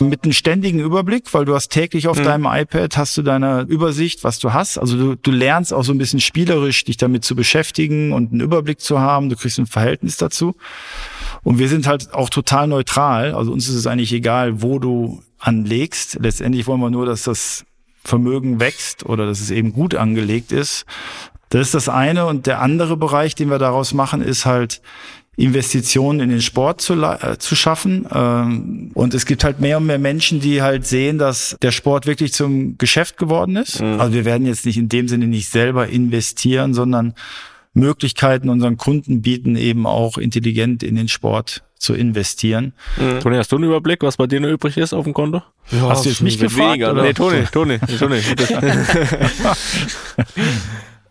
mit 0.00 0.24
einem 0.24 0.32
ständigen 0.32 0.80
Überblick, 0.80 1.32
weil 1.32 1.44
du 1.44 1.54
hast 1.54 1.68
täglich 1.68 2.08
auf 2.08 2.18
mhm. 2.18 2.24
deinem 2.24 2.46
iPad 2.50 2.96
hast 2.96 3.16
du 3.16 3.22
deine 3.22 3.62
Übersicht, 3.62 4.24
was 4.24 4.38
du 4.40 4.52
hast. 4.52 4.76
Also 4.78 4.96
du, 4.96 5.14
du 5.16 5.30
lernst 5.30 5.72
auch 5.72 5.84
so 5.84 5.92
ein 5.92 5.98
bisschen 5.98 6.20
spielerisch, 6.20 6.84
dich 6.84 6.96
damit 6.96 7.24
zu 7.24 7.36
beschäftigen 7.36 8.12
und 8.12 8.32
einen 8.32 8.40
Überblick 8.40 8.80
zu 8.80 8.98
haben. 8.98 9.28
Du 9.28 9.36
kriegst 9.36 9.58
ein 9.58 9.66
Verhältnis 9.66 10.16
dazu. 10.16 10.56
Und 11.42 11.58
wir 11.58 11.68
sind 11.68 11.86
halt 11.86 12.12
auch 12.12 12.28
total 12.28 12.66
neutral. 12.66 13.34
Also 13.34 13.52
uns 13.52 13.68
ist 13.68 13.76
es 13.76 13.86
eigentlich 13.86 14.12
egal, 14.12 14.62
wo 14.62 14.78
du 14.78 15.22
anlegst. 15.38 16.18
Letztendlich 16.20 16.66
wollen 16.66 16.80
wir 16.80 16.90
nur, 16.90 17.06
dass 17.06 17.22
das 17.22 17.64
Vermögen 18.02 18.58
wächst 18.58 19.06
oder 19.06 19.26
dass 19.26 19.40
es 19.40 19.50
eben 19.50 19.72
gut 19.72 19.94
angelegt 19.94 20.50
ist. 20.50 20.86
Das 21.50 21.68
ist 21.68 21.74
das 21.74 21.88
eine. 21.88 22.26
Und 22.26 22.46
der 22.46 22.60
andere 22.60 22.96
Bereich, 22.96 23.36
den 23.36 23.48
wir 23.48 23.58
daraus 23.58 23.94
machen, 23.94 24.22
ist 24.22 24.44
halt 24.44 24.82
Investitionen 25.36 26.20
in 26.20 26.28
den 26.30 26.42
Sport 26.42 26.80
zu, 26.80 26.94
äh, 26.94 27.38
zu 27.38 27.56
schaffen. 27.56 28.06
Ähm, 28.12 28.90
und 28.94 29.14
es 29.14 29.26
gibt 29.26 29.44
halt 29.44 29.60
mehr 29.60 29.78
und 29.78 29.86
mehr 29.86 29.98
Menschen, 29.98 30.40
die 30.40 30.62
halt 30.62 30.86
sehen, 30.86 31.18
dass 31.18 31.56
der 31.60 31.72
Sport 31.72 32.06
wirklich 32.06 32.32
zum 32.32 32.78
Geschäft 32.78 33.16
geworden 33.16 33.56
ist. 33.56 33.80
Mhm. 33.80 34.00
Also 34.00 34.14
wir 34.14 34.24
werden 34.24 34.46
jetzt 34.46 34.64
nicht 34.66 34.76
in 34.76 34.88
dem 34.88 35.08
Sinne 35.08 35.26
nicht 35.26 35.50
selber 35.50 35.88
investieren, 35.88 36.74
sondern 36.74 37.14
Möglichkeiten 37.72 38.48
unseren 38.48 38.76
Kunden 38.76 39.22
bieten, 39.22 39.56
eben 39.56 39.86
auch 39.86 40.16
intelligent 40.18 40.84
in 40.84 40.94
den 40.94 41.08
Sport 41.08 41.64
zu 41.76 41.94
investieren. 41.94 42.72
Mhm. 42.96 43.20
Toni, 43.20 43.36
hast 43.36 43.50
du 43.50 43.56
einen 43.56 43.64
Überblick, 43.64 44.02
was 44.02 44.16
bei 44.16 44.28
dir 44.28 44.38
noch 44.40 44.48
übrig 44.48 44.76
ist 44.76 44.94
auf 44.94 45.04
dem 45.04 45.12
Konto? 45.12 45.42
Ja, 45.72 45.88
hast 45.88 46.04
du 46.04 46.10
jetzt 46.10 46.22
mich 46.22 46.38
gefragt? 46.38 46.68
Weniger, 46.68 46.92
oder? 46.92 47.02
Nee, 47.02 47.12
Toni, 47.12 47.44
Toni, 47.50 47.78
Toni. 47.98 48.20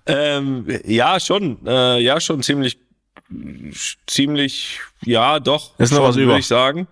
Ähm, 0.06 0.66
ja, 0.86 1.20
schon. 1.20 1.66
Äh, 1.66 2.02
ja, 2.02 2.20
schon 2.20 2.44
ziemlich, 2.44 2.78
ziemlich, 4.08 4.80
ja, 5.04 5.40
doch. 5.40 5.78
Ist 5.80 5.92
noch 5.92 6.04
was 6.04 6.16
über. 6.16 6.34
Würde 6.34 6.40
ich 6.40 6.48
sagen. 6.48 6.88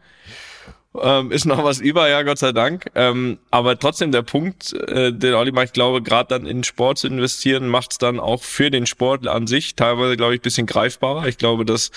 Ähm, 1.00 1.32
ist 1.32 1.46
noch 1.46 1.64
was 1.64 1.80
über, 1.80 2.10
ja, 2.10 2.22
Gott 2.24 2.40
sei 2.40 2.52
Dank. 2.52 2.88
Ähm, 2.96 3.40
aber 3.50 3.80
trotzdem 3.80 4.12
der 4.12 4.24
Punkt, 4.24 4.74
äh, 4.74 5.14
den 5.14 5.36
Olli 5.36 5.54
macht, 5.54 5.68
ich 5.68 5.74
glaube, 5.74 6.02
gerade 6.02 6.28
dann 6.30 6.46
in 6.46 6.66
Sport 6.66 6.98
zu 6.98 7.08
investieren, 7.08 7.70
macht 7.70 7.94
es 7.94 7.98
dann 7.98 8.20
auch 8.20 8.44
für 8.44 8.70
den 8.70 8.86
Sport 8.86 9.26
an 9.26 9.48
sich 9.48 9.76
teilweise, 9.76 10.18
glaube 10.18 10.36
ich, 10.36 10.42
bisschen 10.42 10.68
greifbarer. 10.68 11.28
Ich 11.28 11.38
glaube, 11.38 11.64
das 11.64 11.92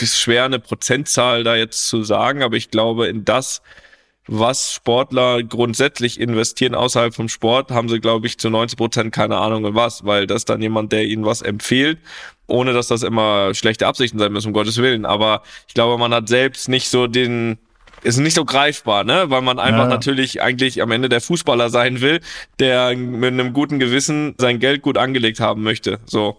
ist 0.00 0.18
schwer, 0.18 0.44
eine 0.44 0.58
Prozentzahl 0.58 1.44
da 1.44 1.54
jetzt 1.54 1.88
zu 1.88 2.02
sagen, 2.02 2.42
aber 2.42 2.56
ich 2.56 2.70
glaube, 2.70 3.08
in 3.08 3.26
das, 3.26 3.60
was 4.26 4.72
Sportler 4.72 5.42
grundsätzlich 5.42 6.18
investieren 6.18 6.74
außerhalb 6.74 7.14
vom 7.14 7.28
Sport, 7.28 7.70
haben 7.70 7.90
sie, 7.90 8.00
glaube 8.00 8.26
ich, 8.26 8.38
zu 8.38 8.48
90 8.48 8.78
Prozent 8.78 9.12
keine 9.12 9.36
Ahnung 9.36 9.66
in 9.66 9.74
was, 9.74 10.06
weil 10.06 10.26
das 10.26 10.46
dann 10.46 10.62
jemand, 10.62 10.92
der 10.92 11.04
ihnen 11.04 11.26
was 11.26 11.42
empfiehlt, 11.42 11.98
ohne 12.50 12.72
dass 12.72 12.88
das 12.88 13.02
immer 13.02 13.54
schlechte 13.54 13.86
Absichten 13.86 14.18
sein 14.18 14.32
müssen, 14.32 14.48
um 14.48 14.52
Gottes 14.52 14.76
Willen. 14.78 15.06
Aber 15.06 15.42
ich 15.68 15.74
glaube, 15.74 15.98
man 15.98 16.12
hat 16.12 16.28
selbst 16.28 16.68
nicht 16.68 16.88
so 16.88 17.06
den, 17.06 17.58
ist 18.02 18.18
nicht 18.18 18.34
so 18.34 18.44
greifbar, 18.44 19.04
ne? 19.04 19.30
Weil 19.30 19.42
man 19.42 19.58
einfach 19.58 19.84
ja. 19.84 19.88
natürlich 19.88 20.42
eigentlich 20.42 20.82
am 20.82 20.90
Ende 20.90 21.08
der 21.08 21.20
Fußballer 21.20 21.70
sein 21.70 22.00
will, 22.00 22.20
der 22.58 22.96
mit 22.96 23.32
einem 23.32 23.52
guten 23.52 23.78
Gewissen 23.78 24.34
sein 24.38 24.58
Geld 24.58 24.82
gut 24.82 24.98
angelegt 24.98 25.40
haben 25.40 25.62
möchte. 25.62 26.00
So. 26.06 26.38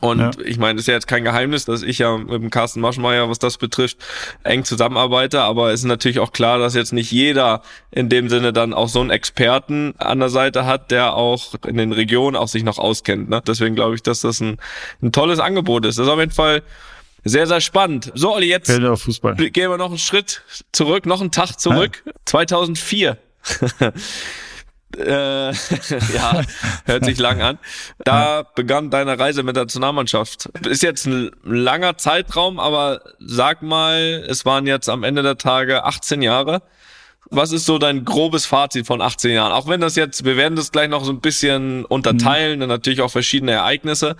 Und 0.00 0.20
ja. 0.20 0.30
ich 0.44 0.58
meine, 0.58 0.76
das 0.76 0.82
ist 0.82 0.86
ja 0.86 0.94
jetzt 0.94 1.08
kein 1.08 1.24
Geheimnis, 1.24 1.64
dass 1.64 1.82
ich 1.82 1.98
ja 1.98 2.16
mit 2.16 2.30
dem 2.30 2.50
Carsten 2.50 2.80
Maschmeyer, 2.80 3.28
was 3.28 3.38
das 3.38 3.58
betrifft, 3.58 3.98
eng 4.44 4.64
zusammenarbeite. 4.64 5.42
Aber 5.42 5.72
es 5.72 5.80
ist 5.80 5.86
natürlich 5.86 6.20
auch 6.20 6.32
klar, 6.32 6.58
dass 6.58 6.74
jetzt 6.74 6.92
nicht 6.92 7.10
jeder 7.10 7.62
in 7.90 8.08
dem 8.08 8.28
Sinne 8.28 8.52
dann 8.52 8.72
auch 8.72 8.88
so 8.88 9.00
einen 9.00 9.10
Experten 9.10 9.94
an 9.98 10.20
der 10.20 10.28
Seite 10.28 10.64
hat, 10.64 10.90
der 10.90 11.14
auch 11.14 11.54
in 11.66 11.76
den 11.76 11.92
Regionen 11.92 12.36
auch 12.36 12.48
sich 12.48 12.62
noch 12.62 12.78
auskennt. 12.78 13.28
Ne? 13.28 13.42
Deswegen 13.46 13.74
glaube 13.74 13.96
ich, 13.96 14.02
dass 14.02 14.20
das 14.20 14.40
ein, 14.40 14.58
ein 15.02 15.12
tolles 15.12 15.40
Angebot 15.40 15.84
ist. 15.86 15.98
Das 15.98 16.06
ist 16.06 16.12
auf 16.12 16.20
jeden 16.20 16.32
Fall 16.32 16.62
sehr, 17.24 17.46
sehr 17.46 17.60
spannend. 17.60 18.12
So, 18.14 18.34
Olli, 18.34 18.48
jetzt 18.48 18.68
gehen 18.68 19.70
wir 19.70 19.76
noch 19.76 19.90
einen 19.90 19.98
Schritt 19.98 20.42
zurück, 20.72 21.04
noch 21.06 21.20
einen 21.20 21.32
Tag 21.32 21.58
zurück. 21.58 22.02
Ja. 22.06 22.12
2004. 22.26 23.18
Äh, 25.00 25.52
ja, 26.14 26.42
hört 26.84 27.04
sich 27.04 27.18
lang 27.18 27.40
an. 27.40 27.58
Da 28.04 28.44
begann 28.54 28.90
deine 28.90 29.18
Reise 29.18 29.42
mit 29.42 29.56
der 29.56 29.64
Nationalmannschaft. 29.64 30.46
Ist 30.66 30.82
jetzt 30.82 31.06
ein 31.06 31.30
langer 31.44 31.96
Zeitraum, 31.96 32.58
aber 32.58 33.00
sag 33.18 33.62
mal, 33.62 34.24
es 34.28 34.44
waren 34.44 34.66
jetzt 34.66 34.88
am 34.88 35.04
Ende 35.04 35.22
der 35.22 35.38
Tage 35.38 35.84
18 35.84 36.22
Jahre. 36.22 36.62
Was 37.32 37.52
ist 37.52 37.64
so 37.64 37.78
dein 37.78 38.04
grobes 38.04 38.44
Fazit 38.44 38.88
von 38.88 39.00
18 39.00 39.30
Jahren? 39.30 39.52
Auch 39.52 39.68
wenn 39.68 39.80
das 39.80 39.94
jetzt, 39.94 40.24
wir 40.24 40.36
werden 40.36 40.56
das 40.56 40.72
gleich 40.72 40.88
noch 40.88 41.04
so 41.04 41.12
ein 41.12 41.20
bisschen 41.20 41.84
unterteilen 41.84 42.58
mhm. 42.58 42.62
und 42.64 42.68
natürlich 42.68 43.02
auch 43.02 43.10
verschiedene 43.10 43.52
Ereignisse, 43.52 44.16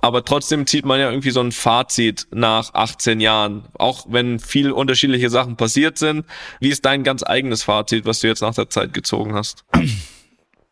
aber 0.00 0.24
trotzdem 0.24 0.66
zieht 0.66 0.86
man 0.86 0.98
ja 0.98 1.10
irgendwie 1.10 1.32
so 1.32 1.40
ein 1.40 1.52
Fazit 1.52 2.28
nach 2.30 2.72
18 2.72 3.20
Jahren, 3.20 3.64
auch 3.74 4.06
wenn 4.08 4.38
viel 4.38 4.72
unterschiedliche 4.72 5.28
Sachen 5.28 5.56
passiert 5.56 5.98
sind. 5.98 6.24
Wie 6.58 6.70
ist 6.70 6.86
dein 6.86 7.04
ganz 7.04 7.22
eigenes 7.22 7.62
Fazit, 7.62 8.06
was 8.06 8.20
du 8.20 8.28
jetzt 8.28 8.40
nach 8.40 8.54
der 8.54 8.70
Zeit 8.70 8.94
gezogen 8.94 9.34
hast? 9.34 9.64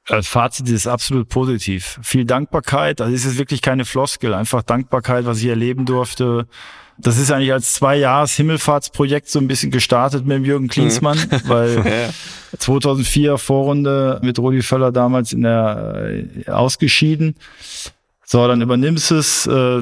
Das 0.07 0.27
Fazit 0.27 0.69
ist 0.69 0.87
absolut 0.87 1.29
positiv. 1.29 1.99
Viel 2.03 2.25
Dankbarkeit, 2.25 3.01
also 3.01 3.15
es 3.15 3.25
ist 3.25 3.39
wirklich 3.39 3.63
keine 3.63 3.85
Floskel, 3.85 4.35
einfach 4.35 4.63
Dankbarkeit, 4.63 5.25
was 5.25 5.39
ich 5.39 5.47
erleben 5.47 5.87
durfte, 5.87 6.47
Das 6.97 7.19
ist 7.19 7.33
eigentlich 7.33 7.53
als 7.53 7.73
zwei 7.73 7.97
Jahres 7.97 8.35
Himmelfahrtsprojekt 8.35 9.29
so 9.29 9.41
ein 9.41 9.49
bisschen 9.49 9.71
gestartet 9.71 10.27
mit 10.27 10.37
dem 10.37 10.45
Jürgen 10.45 10.69
Klinsmann, 10.69 11.19
mhm. 11.19 11.41
weil 11.49 12.13
2004 12.59 13.37
Vorrunde 13.39 14.21
mit 14.23 14.39
Rudi 14.39 14.63
Völler 14.63 14.93
damals 14.93 15.33
in 15.33 15.43
der 15.43 16.23
äh, 16.47 16.51
ausgeschieden. 16.51 17.35
So, 18.35 18.49
dann 18.49 18.62
übernimmst 18.62 19.12
es, 19.12 19.47
äh, 19.47 19.81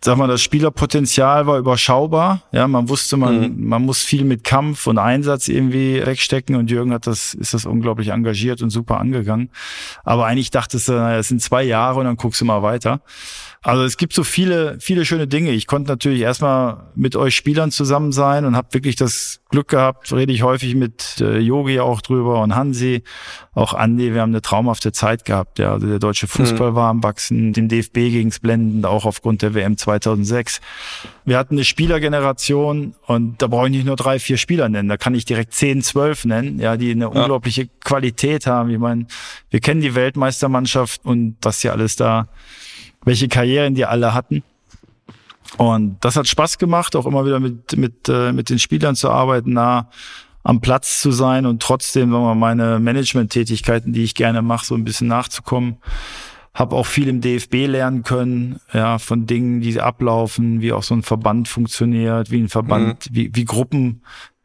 sag 0.00 0.18
mal, 0.18 0.26
das 0.26 0.42
Spielerpotenzial 0.42 1.46
war 1.46 1.56
überschaubar. 1.56 2.42
Ja, 2.50 2.66
man 2.66 2.88
wusste, 2.88 3.16
man, 3.16 3.52
mhm. 3.52 3.68
man 3.68 3.82
muss 3.82 4.02
viel 4.02 4.24
mit 4.24 4.42
Kampf 4.42 4.88
und 4.88 4.98
Einsatz 4.98 5.46
irgendwie 5.46 6.04
wegstecken 6.04 6.56
und 6.56 6.68
Jürgen 6.68 6.92
hat 6.92 7.06
das, 7.06 7.32
ist 7.32 7.54
das 7.54 7.64
unglaublich 7.64 8.08
engagiert 8.08 8.60
und 8.60 8.70
super 8.70 8.98
angegangen. 8.98 9.50
Aber 10.02 10.26
eigentlich 10.26 10.50
dachtest 10.50 10.88
du, 10.88 10.94
naja, 10.94 11.18
es 11.18 11.28
sind 11.28 11.42
zwei 11.42 11.62
Jahre 11.62 12.00
und 12.00 12.06
dann 12.06 12.16
guckst 12.16 12.40
du 12.40 12.44
mal 12.44 12.64
weiter. 12.64 13.02
Also 13.64 13.84
es 13.84 13.96
gibt 13.96 14.12
so 14.12 14.24
viele, 14.24 14.76
viele 14.80 15.04
schöne 15.04 15.28
Dinge. 15.28 15.52
Ich 15.52 15.68
konnte 15.68 15.88
natürlich 15.88 16.20
erstmal 16.20 16.90
mit 16.96 17.14
euch 17.14 17.36
Spielern 17.36 17.70
zusammen 17.70 18.10
sein 18.10 18.44
und 18.44 18.56
habe 18.56 18.68
wirklich 18.72 18.96
das 18.96 19.40
Glück 19.50 19.68
gehabt, 19.68 20.12
rede 20.12 20.32
ich 20.32 20.42
häufig 20.42 20.74
mit 20.74 21.20
äh, 21.20 21.38
Yogi 21.38 21.78
auch 21.78 22.00
drüber 22.00 22.42
und 22.42 22.56
Hansi, 22.56 23.04
auch 23.54 23.72
Andi. 23.72 24.14
Wir 24.14 24.22
haben 24.22 24.32
eine 24.32 24.42
traumhafte 24.42 24.90
Zeit 24.90 25.24
gehabt. 25.24 25.60
Ja, 25.60 25.74
also 25.74 25.86
der 25.86 26.00
deutsche 26.00 26.26
Fußball 26.26 26.72
mhm. 26.72 26.74
war 26.74 26.90
am 26.90 27.04
Wachsen, 27.04 27.52
dem 27.52 27.68
DFB 27.68 27.94
ging's 27.94 28.40
blendend, 28.40 28.84
auch 28.84 29.04
aufgrund 29.04 29.42
der 29.42 29.54
WM 29.54 29.76
2006. 29.76 30.60
Wir 31.24 31.38
hatten 31.38 31.54
eine 31.54 31.64
Spielergeneration 31.64 32.96
und 33.06 33.40
da 33.40 33.46
brauche 33.46 33.66
ich 33.66 33.72
nicht 33.72 33.86
nur 33.86 33.94
drei, 33.94 34.18
vier 34.18 34.38
Spieler 34.38 34.68
nennen, 34.68 34.88
da 34.88 34.96
kann 34.96 35.14
ich 35.14 35.24
direkt 35.24 35.54
zehn, 35.54 35.82
zwölf 35.82 36.24
nennen, 36.24 36.58
ja, 36.58 36.76
die 36.76 36.90
eine 36.90 37.04
ja. 37.04 37.06
unglaubliche 37.06 37.68
Qualität 37.84 38.46
haben. 38.48 38.70
Ich 38.70 38.78
meine, 38.78 39.06
wir 39.50 39.60
kennen 39.60 39.82
die 39.82 39.94
Weltmeistermannschaft 39.94 41.04
und 41.04 41.36
was 41.42 41.60
hier 41.60 41.72
alles 41.72 41.94
da 41.94 42.26
welche 43.04 43.28
Karrieren 43.28 43.74
die 43.74 43.84
alle 43.84 44.14
hatten. 44.14 44.42
Und 45.58 45.96
das 46.00 46.16
hat 46.16 46.28
Spaß 46.28 46.58
gemacht, 46.58 46.96
auch 46.96 47.06
immer 47.06 47.26
wieder 47.26 47.40
mit, 47.40 47.76
mit, 47.76 48.08
äh, 48.08 48.32
mit 48.32 48.48
den 48.48 48.58
Spielern 48.58 48.94
zu 48.94 49.10
arbeiten, 49.10 49.52
nah 49.52 49.88
am 50.44 50.60
Platz 50.60 51.00
zu 51.00 51.12
sein 51.12 51.46
und 51.46 51.62
trotzdem 51.62 52.10
sagen 52.10 52.24
wir, 52.24 52.34
meine 52.34 52.80
Management-Tätigkeiten, 52.80 53.92
die 53.92 54.02
ich 54.02 54.14
gerne 54.14 54.42
mache, 54.42 54.66
so 54.66 54.74
ein 54.74 54.84
bisschen 54.84 55.06
nachzukommen. 55.06 55.76
Hab 56.52 56.72
auch 56.72 56.84
viel 56.84 57.08
im 57.08 57.20
DFB 57.20 57.66
lernen 57.66 58.02
können, 58.02 58.60
ja, 58.72 58.98
von 58.98 59.26
Dingen, 59.26 59.60
die 59.60 59.80
ablaufen, 59.80 60.60
wie 60.60 60.72
auch 60.72 60.82
so 60.82 60.94
ein 60.94 61.02
Verband 61.02 61.48
funktioniert, 61.48 62.30
wie 62.30 62.40
ein 62.40 62.48
Verband, 62.48 63.10
mhm. 63.10 63.14
wie, 63.14 63.30
wie 63.34 63.44
Gruppen 63.44 64.02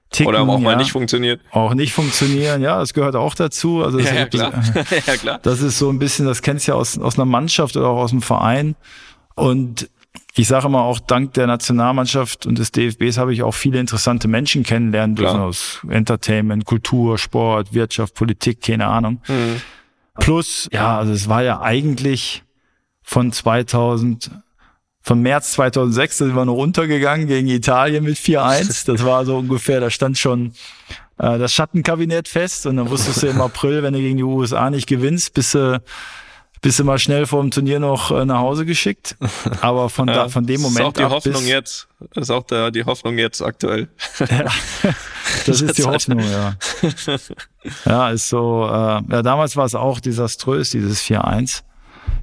ticken. 0.09 0.27
Oder 0.27 0.41
auch 0.41 0.47
ja, 0.47 0.57
mal 0.59 0.75
nicht 0.75 0.91
funktioniert. 0.91 1.41
Auch 1.51 1.73
nicht 1.73 1.93
funktionieren, 1.93 2.61
ja, 2.61 2.79
das 2.79 2.93
gehört 2.93 3.15
auch 3.15 3.35
dazu. 3.35 3.83
Also 3.83 3.97
das, 3.97 4.07
ja, 4.07 4.15
ja, 4.15 4.25
klar. 4.25 4.53
ja, 5.07 5.17
klar. 5.17 5.39
das 5.41 5.61
ist 5.61 5.77
so 5.77 5.89
ein 5.89 5.99
bisschen, 5.99 6.25
das 6.25 6.41
kennst 6.41 6.67
du 6.67 6.71
ja 6.71 6.77
aus, 6.77 6.97
aus 6.97 7.17
einer 7.17 7.25
Mannschaft 7.25 7.75
oder 7.77 7.87
auch 7.87 7.97
aus 7.97 8.11
dem 8.11 8.21
Verein. 8.21 8.75
Und 9.35 9.89
ich 10.35 10.47
sage 10.47 10.67
immer 10.67 10.81
auch, 10.81 10.99
dank 10.99 11.33
der 11.33 11.47
Nationalmannschaft 11.47 12.45
und 12.45 12.57
des 12.59 12.71
DFBs 12.71 13.17
habe 13.17 13.33
ich 13.33 13.43
auch 13.43 13.53
viele 13.53 13.79
interessante 13.79 14.27
Menschen 14.27 14.63
kennenlernen 14.63 15.15
dürfen 15.15 15.39
aus 15.39 15.81
Entertainment, 15.89 16.65
Kultur, 16.65 17.17
Sport, 17.17 17.73
Wirtschaft, 17.73 18.13
Politik, 18.13 18.61
keine 18.61 18.87
Ahnung. 18.87 19.21
Mhm. 19.27 19.61
Plus, 20.19 20.67
ja, 20.71 20.97
also 20.97 21.11
es 21.11 21.29
war 21.29 21.43
ja 21.43 21.61
eigentlich 21.61 22.43
von 23.01 23.31
2000 23.31 24.31
von 25.07 25.21
März 25.21 25.53
2006, 25.53 26.17
da 26.17 26.25
sind 26.25 26.35
wir 26.35 26.43
noch 26.43 26.55
runtergegangen 26.55 27.27
gegen 27.27 27.47
Italien 27.47 28.03
mit 28.03 28.17
4-1. 28.17 28.85
Das 28.87 29.05
war 29.05 29.25
so 29.25 29.37
ungefähr, 29.37 29.79
da 29.79 29.89
stand 29.89 30.17
schon 30.17 30.51
äh, 31.17 31.37
das 31.37 31.53
Schattenkabinett 31.53 32.27
fest 32.27 32.65
und 32.65 32.75
dann 32.75 32.89
wusstest 32.89 33.23
du 33.23 33.27
im 33.27 33.39
April, 33.39 33.83
wenn 33.83 33.93
du 33.93 33.99
gegen 33.99 34.17
die 34.17 34.23
USA 34.23 34.69
nicht 34.69 34.85
gewinnst, 34.85 35.33
bist 35.33 35.55
du 35.55 35.81
bist 36.59 36.79
du 36.79 36.83
mal 36.83 36.97
schnell 36.97 37.27
vor 37.27 37.41
dem 37.41 37.51
Turnier 37.51 37.79
noch 37.79 38.11
äh, 38.11 38.25
nach 38.25 38.39
Hause 38.39 38.65
geschickt. 38.65 39.15
Aber 39.61 39.89
von, 39.89 40.07
da, 40.07 40.27
von 40.27 40.45
dem 40.45 40.59
Moment. 40.59 40.97
Das 40.97 41.05
ist 41.05 41.11
auch 41.11 41.21
die 41.21 41.29
Hoffnung 41.29 41.47
jetzt. 41.47 41.87
Das 42.13 42.23
ist 42.23 42.31
auch 42.31 42.43
der, 42.43 42.71
die 42.71 42.83
Hoffnung 42.83 43.17
jetzt 43.17 43.41
aktuell. 43.41 43.87
ja, 44.19 44.45
das 45.45 45.61
ist 45.61 45.77
die 45.77 45.83
Hoffnung, 45.83 46.19
ja. 46.19 46.55
Ja, 47.85 48.09
ist 48.09 48.27
so, 48.27 48.65
äh, 48.65 48.69
ja, 48.69 49.21
damals 49.21 49.55
war 49.55 49.65
es 49.65 49.75
auch 49.75 49.99
desaströs, 49.99 50.71
dieses 50.71 51.01
4-1 51.03 51.61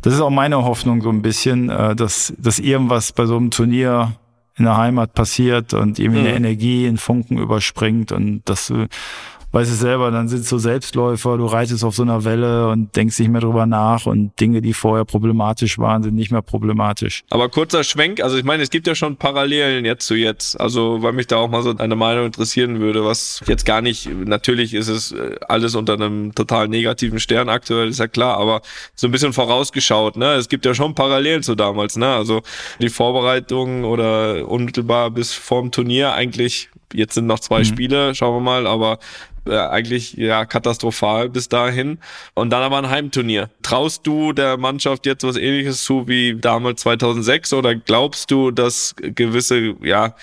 das 0.03 0.15
ist 0.15 0.21
auch 0.21 0.31
meine 0.31 0.65
Hoffnung 0.65 1.03
so 1.03 1.11
ein 1.11 1.23
bisschen, 1.23 1.71
äh, 1.71 1.97
dass, 1.97 2.35
dass 2.39 2.59
irgendwas 2.59 3.13
bei 3.13 3.27
so 3.27 3.37
einem 3.37 3.51
Turnier 3.51 4.13
in 4.57 4.65
der 4.65 4.77
Heimat 4.77 5.15
passiert 5.15 5.75
und 5.75 5.99
irgendwie 5.99 6.21
mhm. 6.21 6.27
eine 6.27 6.37
Energie 6.37 6.87
in 6.87 6.97
Funken 6.97 7.39
überspringt 7.39 8.13
und 8.13 8.43
dass 8.45 8.69
du 8.69 8.87
weißt 9.55 9.71
es 9.71 9.79
selber, 9.79 10.11
dann 10.11 10.27
sind 10.27 10.45
so 10.45 10.59
Selbstläufer, 10.59 11.39
du 11.39 11.47
reitest 11.47 11.85
auf 11.85 11.95
so 11.95 12.03
einer 12.03 12.25
Welle 12.25 12.69
und 12.69 12.95
denkst 12.97 13.21
nicht 13.21 13.31
mehr 13.31 13.41
drüber 13.41 13.67
nach 13.67 14.05
und 14.07 14.33
Dinge, 14.41 14.61
die 14.61 14.73
vorher 14.73 15.05
problematisch 15.05 15.79
waren, 15.79 16.03
sind 16.03 16.17
nicht 16.17 16.33
mehr 16.33 16.43
problematisch. 16.43 17.23
Aber 17.31 17.49
kurzer 17.49 17.85
Schwenk, 17.85 18.21
also 18.21 18.37
ich 18.37 18.43
meine, 18.43 18.65
es 18.65 18.71
gibt 18.71 18.89
ja 18.89 18.97
schon 18.97 19.17
Parallelen 19.17 19.85
jetzt 19.85 20.07
zu 20.07 20.17
jetzt, 20.17 20.61
also 20.61 21.03
weil 21.03 21.13
mich 21.13 21.29
da 21.29 21.37
auch 21.37 21.49
mal 21.49 21.63
so 21.63 21.73
eine 21.77 21.95
Meinung 21.95 22.27
interessieren 22.27 22.81
würde, 22.81 23.05
was 23.05 23.43
jetzt 23.47 23.65
gar 23.65 23.81
nicht, 23.81 24.09
natürlich 24.13 24.75
ist 24.75 24.89
es 24.89 25.13
äh, 25.13 25.37
alles 25.49 25.77
unter 25.77 25.93
einem 25.93 26.35
total 26.35 26.67
negativen 26.67 27.21
Stern 27.21 27.49
aktuell, 27.49 27.89
ist 27.89 28.01
ja 28.01 28.09
klar, 28.09 28.39
aber 28.39 28.61
so 28.97 29.07
ein 29.07 29.13
bisschen 29.13 29.33
vorausgeschaut, 29.33 30.17
ne, 30.17 30.33
es 30.33 30.49
gibt 30.49 30.67
ja 30.67 30.75
schon 30.75 30.97
Parallelen 30.97 31.45
zu 31.45 31.55
damals, 31.55 31.97
ne, 31.97 32.09
also 32.09 32.43
die 32.81 32.89
Vorbereitung 32.89 33.85
oder 33.85 34.49
unmittelbar 34.49 35.13
bis 35.13 35.33
vorm 35.33 35.71
Turnier 35.71 36.13
eigentlich 36.13 36.71
Jetzt 36.95 37.15
sind 37.15 37.27
noch 37.27 37.41
zwei 37.41 37.61
mhm. 37.61 37.65
Spiele, 37.65 38.15
schauen 38.15 38.37
wir 38.37 38.41
mal, 38.41 38.67
aber 38.67 38.99
äh, 39.47 39.57
eigentlich 39.57 40.15
ja 40.15 40.45
katastrophal 40.45 41.29
bis 41.29 41.49
dahin. 41.49 41.99
Und 42.35 42.51
dann 42.51 42.63
aber 42.63 42.79
ein 42.79 42.91
Heimturnier. 42.91 43.51
Traust 43.63 44.07
du 44.07 44.33
der 44.33 44.57
Mannschaft 44.57 45.07
jetzt 45.07 45.25
was 45.25 45.37
ähnliches 45.37 45.85
zu 45.85 46.09
wie 46.09 46.37
damals 46.37 46.83
2006 46.83 47.53
oder 47.53 47.75
glaubst 47.75 48.31
du, 48.31 48.51
dass 48.51 48.95
gewisse, 48.97 49.75
ja, 49.83 50.15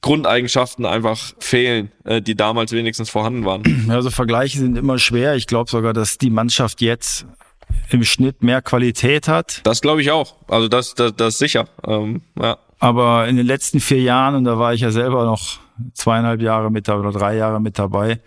Grundeigenschaften 0.00 0.86
einfach 0.86 1.32
fehlen, 1.38 1.90
äh, 2.04 2.22
die 2.22 2.36
damals 2.36 2.72
wenigstens 2.72 3.10
vorhanden 3.10 3.44
waren. 3.44 3.62
Also 3.88 4.10
Vergleiche 4.10 4.58
sind 4.58 4.76
immer 4.76 4.98
schwer. 4.98 5.34
Ich 5.34 5.46
glaube 5.46 5.70
sogar, 5.70 5.92
dass 5.92 6.18
die 6.18 6.30
Mannschaft 6.30 6.80
jetzt 6.80 7.26
im 7.90 8.04
Schnitt 8.04 8.42
mehr 8.42 8.62
Qualität 8.62 9.28
hat. 9.28 9.60
Das 9.64 9.80
glaube 9.80 10.02
ich 10.02 10.10
auch. 10.10 10.36
Also 10.46 10.68
das, 10.68 10.94
das, 10.94 11.14
das 11.16 11.38
sicher. 11.38 11.66
Ähm, 11.86 12.22
ja. 12.40 12.58
Aber 12.78 13.26
in 13.26 13.36
den 13.36 13.46
letzten 13.46 13.80
vier 13.80 14.00
Jahren, 14.00 14.36
und 14.36 14.44
da 14.44 14.58
war 14.58 14.72
ich 14.72 14.82
ja 14.82 14.90
selber 14.90 15.24
noch 15.24 15.58
zweieinhalb 15.94 16.40
Jahre 16.40 16.70
mit 16.70 16.88
dabei 16.88 17.00
oder 17.08 17.18
drei 17.18 17.36
Jahre 17.36 17.60
mit 17.60 17.78
dabei, 17.78 18.20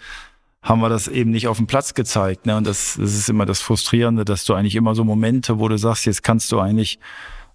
haben 0.62 0.82
wir 0.82 0.90
das 0.90 1.08
eben 1.08 1.32
nicht 1.32 1.48
auf 1.48 1.58
dem 1.58 1.68
Platz 1.68 1.94
gezeigt. 1.94 2.46
Ne? 2.46 2.56
Und 2.56 2.68
das, 2.68 2.98
das 3.00 3.14
ist 3.16 3.30
immer 3.30 3.46
das 3.46 3.62
Frustrierende, 3.62 4.26
dass 4.26 4.46
du 4.46 4.54
eigentlich 4.54 4.76
immer 4.76 4.94
so 4.94 5.04
Momente, 5.04 5.60
wo 5.60 5.68
du 5.68 5.78
sagst, 5.78 6.06
jetzt 6.06 6.24
kannst 6.24 6.52
du 6.52 6.60
eigentlich 6.60 7.00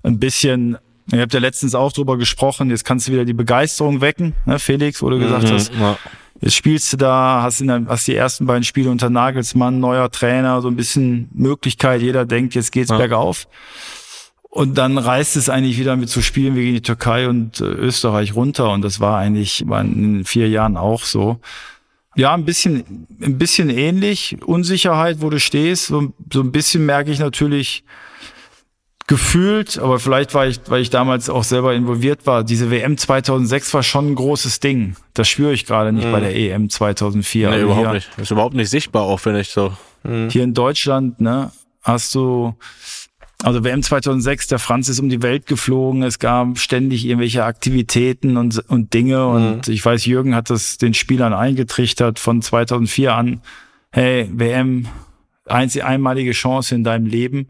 ein 0.02 0.18
bisschen, 0.18 0.76
ihr 1.12 1.20
habt 1.20 1.32
ja 1.32 1.40
letztens 1.40 1.74
auch 1.74 1.92
drüber 1.92 2.18
gesprochen, 2.18 2.70
jetzt 2.70 2.84
kannst 2.84 3.08
du 3.08 3.12
wieder 3.12 3.24
die 3.24 3.32
Begeisterung 3.32 4.00
wecken, 4.00 4.34
ne, 4.44 4.58
Felix, 4.58 5.02
wo 5.02 5.10
du 5.10 5.18
gesagt 5.18 5.44
mhm, 5.44 5.52
hast, 5.52 5.72
ja. 5.74 5.98
jetzt 6.40 6.54
spielst 6.54 6.92
du 6.92 6.96
da, 6.96 7.42
hast, 7.42 7.60
in 7.60 7.68
der, 7.68 7.86
hast 7.86 8.08
die 8.08 8.16
ersten 8.16 8.46
beiden 8.46 8.64
Spiele 8.64 8.90
unter 8.90 9.08
Nagelsmann, 9.08 9.78
neuer 9.78 10.10
Trainer, 10.10 10.60
so 10.60 10.68
ein 10.68 10.76
bisschen 10.76 11.28
Möglichkeit, 11.32 12.02
jeder 12.02 12.24
denkt, 12.26 12.54
jetzt 12.54 12.72
geht's 12.72 12.90
ja. 12.90 12.98
bergauf. 12.98 13.46
Und 14.56 14.78
dann 14.78 14.96
reißt 14.96 15.36
es 15.36 15.50
eigentlich 15.50 15.78
wieder 15.78 15.96
mit 15.96 16.08
so 16.08 16.22
Spielen 16.22 16.56
wie 16.56 16.62
gegen 16.62 16.76
die 16.76 16.80
Türkei 16.80 17.28
und 17.28 17.60
äh, 17.60 17.64
Österreich 17.64 18.34
runter. 18.34 18.70
Und 18.70 18.80
das 18.80 19.00
war 19.00 19.18
eigentlich 19.18 19.60
in 19.60 20.24
vier 20.24 20.48
Jahren 20.48 20.78
auch 20.78 21.02
so. 21.04 21.40
Ja, 22.14 22.32
ein 22.32 22.46
bisschen, 22.46 23.06
ein 23.20 23.36
bisschen 23.36 23.68
ähnlich. 23.68 24.38
Unsicherheit, 24.46 25.20
wo 25.20 25.28
du 25.28 25.38
stehst. 25.38 25.88
So, 25.88 26.14
so 26.32 26.40
ein 26.40 26.52
bisschen 26.52 26.86
merke 26.86 27.10
ich 27.10 27.18
natürlich 27.18 27.84
gefühlt, 29.06 29.78
aber 29.78 29.98
vielleicht 29.98 30.32
war 30.32 30.46
ich, 30.46 30.58
weil 30.68 30.80
ich 30.80 30.88
damals 30.88 31.28
auch 31.28 31.44
selber 31.44 31.74
involviert 31.74 32.26
war. 32.26 32.42
Diese 32.42 32.70
WM 32.70 32.96
2006 32.96 33.74
war 33.74 33.82
schon 33.82 34.12
ein 34.12 34.14
großes 34.14 34.60
Ding. 34.60 34.96
Das 35.12 35.28
spüre 35.28 35.52
ich 35.52 35.66
gerade 35.66 35.92
nicht 35.92 36.06
mhm. 36.06 36.12
bei 36.12 36.20
der 36.20 36.34
EM 36.34 36.70
2004. 36.70 37.48
Nee, 37.50 37.54
also 37.56 37.66
überhaupt 37.66 37.86
hier, 37.88 37.94
nicht. 37.94 38.08
Das 38.16 38.22
ist 38.22 38.30
überhaupt 38.30 38.54
nicht 38.54 38.70
sichtbar, 38.70 39.02
auch 39.02 39.20
finde 39.20 39.40
ich 39.40 39.50
so. 39.50 39.76
Mhm. 40.02 40.30
Hier 40.30 40.44
in 40.44 40.54
Deutschland, 40.54 41.20
ne, 41.20 41.52
hast 41.82 42.14
du 42.14 42.54
also 43.42 43.64
WM 43.64 43.82
2006, 43.82 44.48
der 44.48 44.58
Franz 44.58 44.88
ist 44.88 44.98
um 44.98 45.08
die 45.08 45.22
Welt 45.22 45.46
geflogen, 45.46 46.02
es 46.02 46.18
gab 46.18 46.58
ständig 46.58 47.04
irgendwelche 47.04 47.44
Aktivitäten 47.44 48.36
und, 48.36 48.58
und 48.68 48.94
Dinge. 48.94 49.18
Mhm. 49.18 49.34
und 49.34 49.68
ich 49.68 49.84
weiß, 49.84 50.06
Jürgen 50.06 50.34
hat 50.34 50.50
das 50.50 50.78
den 50.78 50.94
Spielern 50.94 51.34
eingetrichtert 51.34 52.18
von 52.18 52.40
2004 52.42 53.14
an, 53.14 53.40
hey, 53.92 54.28
WM, 54.32 54.88
einmalige 55.46 56.32
Chance 56.32 56.74
in 56.74 56.84
deinem 56.84 57.06
Leben 57.06 57.48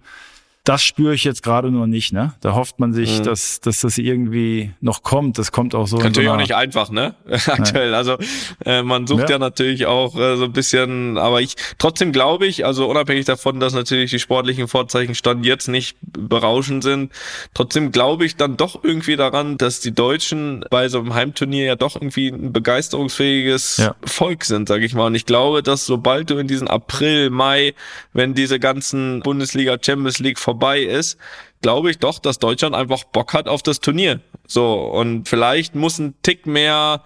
das 0.66 0.82
spüre 0.82 1.14
ich 1.14 1.23
jetzt 1.23 1.44
gerade 1.44 1.70
nur 1.70 1.87
nicht, 1.87 2.12
ne? 2.12 2.35
Da 2.40 2.54
hofft 2.54 2.80
man 2.80 2.92
sich, 2.92 3.20
mhm. 3.20 3.23
dass, 3.23 3.61
dass 3.61 3.82
das 3.82 3.99
irgendwie 3.99 4.73
noch 4.80 5.04
kommt. 5.04 5.38
Das 5.38 5.52
kommt 5.52 5.76
auch 5.76 5.87
so. 5.87 5.99
Natürlich 5.99 6.26
so 6.26 6.35
auch 6.35 6.38
nicht 6.38 6.56
einfach, 6.56 6.90
ne? 6.90 7.14
Aktuell. 7.46 7.94
Also 7.94 8.16
äh, 8.64 8.82
man 8.82 9.06
sucht 9.06 9.23
ja. 9.23 9.37
ja 9.37 9.38
natürlich 9.38 9.87
auch 9.87 10.16
äh, 10.16 10.37
so 10.37 10.44
ein 10.44 10.52
bisschen, 10.52 11.18
aber 11.18 11.40
ich 11.40 11.54
trotzdem 11.78 12.11
glaube 12.11 12.49
ich, 12.49 12.66
also 12.66 12.90
unabhängig 12.90 13.26
davon, 13.26 13.61
dass 13.61 13.75
natürlich 13.75 14.11
die 14.11 14.18
sportlichen 14.18 14.66
Vorzeichen 14.66 15.14
stand 15.14 15.46
jetzt 15.46 15.68
nicht 15.68 15.96
berauschend 16.02 16.82
sind, 16.82 17.12
trotzdem 17.54 17.92
glaube 17.92 18.26
ich 18.26 18.35
dann 18.35 18.56
doch 18.56 18.82
irgendwie 18.82 19.14
daran, 19.14 19.58
dass 19.58 19.78
die 19.78 19.94
Deutschen 19.94 20.64
bei 20.68 20.88
so 20.88 20.99
einem 20.99 21.14
Heimturnier 21.14 21.64
ja 21.64 21.76
doch 21.76 21.94
irgendwie 21.94 22.26
ein 22.26 22.52
begeisterungsfähiges 22.52 23.76
ja. 23.76 23.94
Volk 24.04 24.44
sind, 24.44 24.66
sage 24.66 24.85
ich 24.85 24.94
mal. 24.94 25.06
Und 25.06 25.14
ich 25.14 25.26
glaube, 25.26 25.62
dass 25.62 25.87
sobald 25.87 26.28
du 26.28 26.38
in 26.38 26.49
diesen 26.49 26.66
April, 26.66 27.30
Mai, 27.30 27.75
wenn 28.12 28.35
diese 28.35 28.58
ganzen 28.58 29.20
Bundesliga, 29.20 29.76
Champions 29.80 30.18
League 30.18 30.40
vorbei 30.40 30.56
vorbei 30.57 30.81
ist, 30.81 31.19
glaube 31.61 31.91
ich 31.91 31.99
doch, 31.99 32.19
dass 32.19 32.39
Deutschland 32.39 32.75
einfach 32.75 33.05
Bock 33.05 33.35
hat 33.35 33.47
auf 33.47 33.63
das 33.63 33.81
Turnier. 33.81 34.21
So, 34.47 34.75
und 34.75 35.29
vielleicht 35.29 35.75
muss 35.75 35.99
ein 35.99 36.15
Tick 36.23 36.47
mehr 36.47 37.03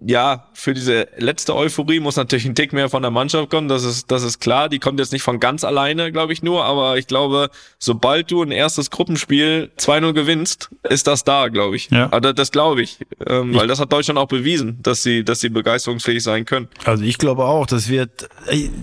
ja, 0.00 0.46
für 0.52 0.74
diese 0.74 1.08
letzte 1.16 1.56
Euphorie 1.56 2.00
muss 2.00 2.16
natürlich 2.16 2.46
ein 2.46 2.54
Tick 2.54 2.72
mehr 2.72 2.88
von 2.88 3.02
der 3.02 3.10
Mannschaft 3.10 3.50
kommen, 3.50 3.68
das 3.68 3.84
ist, 3.84 4.10
das 4.10 4.22
ist 4.22 4.38
klar. 4.38 4.68
Die 4.68 4.78
kommt 4.78 5.00
jetzt 5.00 5.12
nicht 5.12 5.22
von 5.22 5.40
ganz 5.40 5.64
alleine, 5.64 6.12
glaube 6.12 6.32
ich 6.32 6.42
nur, 6.42 6.64
aber 6.64 6.98
ich 6.98 7.06
glaube, 7.06 7.50
sobald 7.78 8.30
du 8.30 8.42
ein 8.42 8.50
erstes 8.50 8.90
Gruppenspiel 8.90 9.70
2-0 9.78 10.12
gewinnst, 10.12 10.70
ist 10.88 11.06
das 11.06 11.24
da, 11.24 11.48
glaube 11.48 11.76
ich. 11.76 11.90
Ja. 11.90 12.08
Also 12.10 12.32
das 12.32 12.50
glaube 12.52 12.82
ich, 12.82 12.98
ähm, 13.26 13.54
weil 13.54 13.66
das 13.66 13.80
hat 13.80 13.92
Deutschland 13.92 14.18
auch 14.18 14.28
bewiesen, 14.28 14.78
dass 14.82 15.02
sie, 15.02 15.24
dass 15.24 15.40
sie 15.40 15.48
begeisterungsfähig 15.48 16.22
sein 16.22 16.44
können. 16.44 16.68
Also 16.84 17.02
ich 17.04 17.18
glaube 17.18 17.44
auch, 17.44 17.66
das 17.66 17.88
wird, 17.88 18.28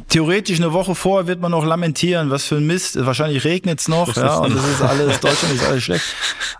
theoretisch 0.09 0.59
eine 0.59 0.73
Woche 0.73 0.95
vorher 0.95 1.27
wird 1.27 1.39
man 1.39 1.51
noch 1.51 1.65
lamentieren, 1.65 2.29
was 2.29 2.45
für 2.45 2.55
ein 2.55 2.67
Mist, 2.67 3.03
wahrscheinlich 3.05 3.43
regnet's 3.45 3.87
noch, 3.87 4.15
ja, 4.15 4.37
und 4.37 4.55
das 4.55 4.67
ist 4.67 4.81
alles, 4.81 5.19
Deutschland 5.21 5.55
ist 5.55 5.65
alles 5.65 5.83
schlecht. 5.83 6.05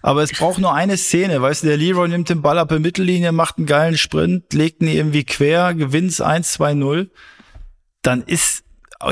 Aber 0.02 0.24
es 0.24 0.32
braucht 0.32 0.60
nur 0.60 0.74
eine 0.74 0.98
Szene, 0.98 1.42
weißt 1.42 1.64
du, 1.64 1.68
der 1.68 1.78
Leroy 1.78 2.08
nimmt 2.08 2.30
den 2.30 2.42
Ball 2.42 2.58
ab 2.58 2.70
der 2.70 2.80
Mittellinie, 2.80 3.32
macht 3.32 3.58
einen 3.58 3.66
geilen 3.66 3.98
Sprint, 3.98 4.35
legt 4.52 4.82
ihn 4.82 4.90
irgendwie 4.90 5.24
quer, 5.24 5.74
gewinnt 5.74 6.12
1-2-0, 6.12 7.10
dann 8.02 8.24
ist 8.24 8.64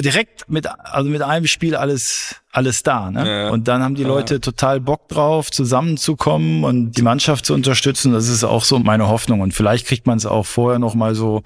direkt 0.02 0.50
mit, 0.50 0.68
also 0.68 1.10
mit 1.10 1.22
einem 1.22 1.48
Spiel 1.48 1.76
alles, 1.76 2.36
alles 2.52 2.84
da. 2.84 3.12
Ne? 3.12 3.28
Ja, 3.28 3.50
und 3.50 3.68
dann 3.68 3.84
haben 3.84 3.96
die 3.96 4.04
Leute 4.04 4.36
ja. 4.36 4.40
total 4.40 4.80
Bock 4.80 5.10
drauf, 5.10 5.52
zusammenzukommen 5.52 6.64
und 6.64 6.92
die 6.92 7.02
Mannschaft 7.02 7.46
zu 7.46 7.54
unterstützen. 7.54 8.14
Das 8.14 8.28
ist 8.28 8.44
auch 8.44 8.64
so 8.64 8.80
meine 8.80 9.08
Hoffnung. 9.08 9.42
Und 9.42 9.54
vielleicht 9.54 9.86
kriegt 9.86 10.08
man 10.08 10.18
es 10.18 10.26
auch 10.26 10.46
vorher 10.46 10.80
noch 10.80 10.96
mal 10.96 11.16
so. 11.16 11.44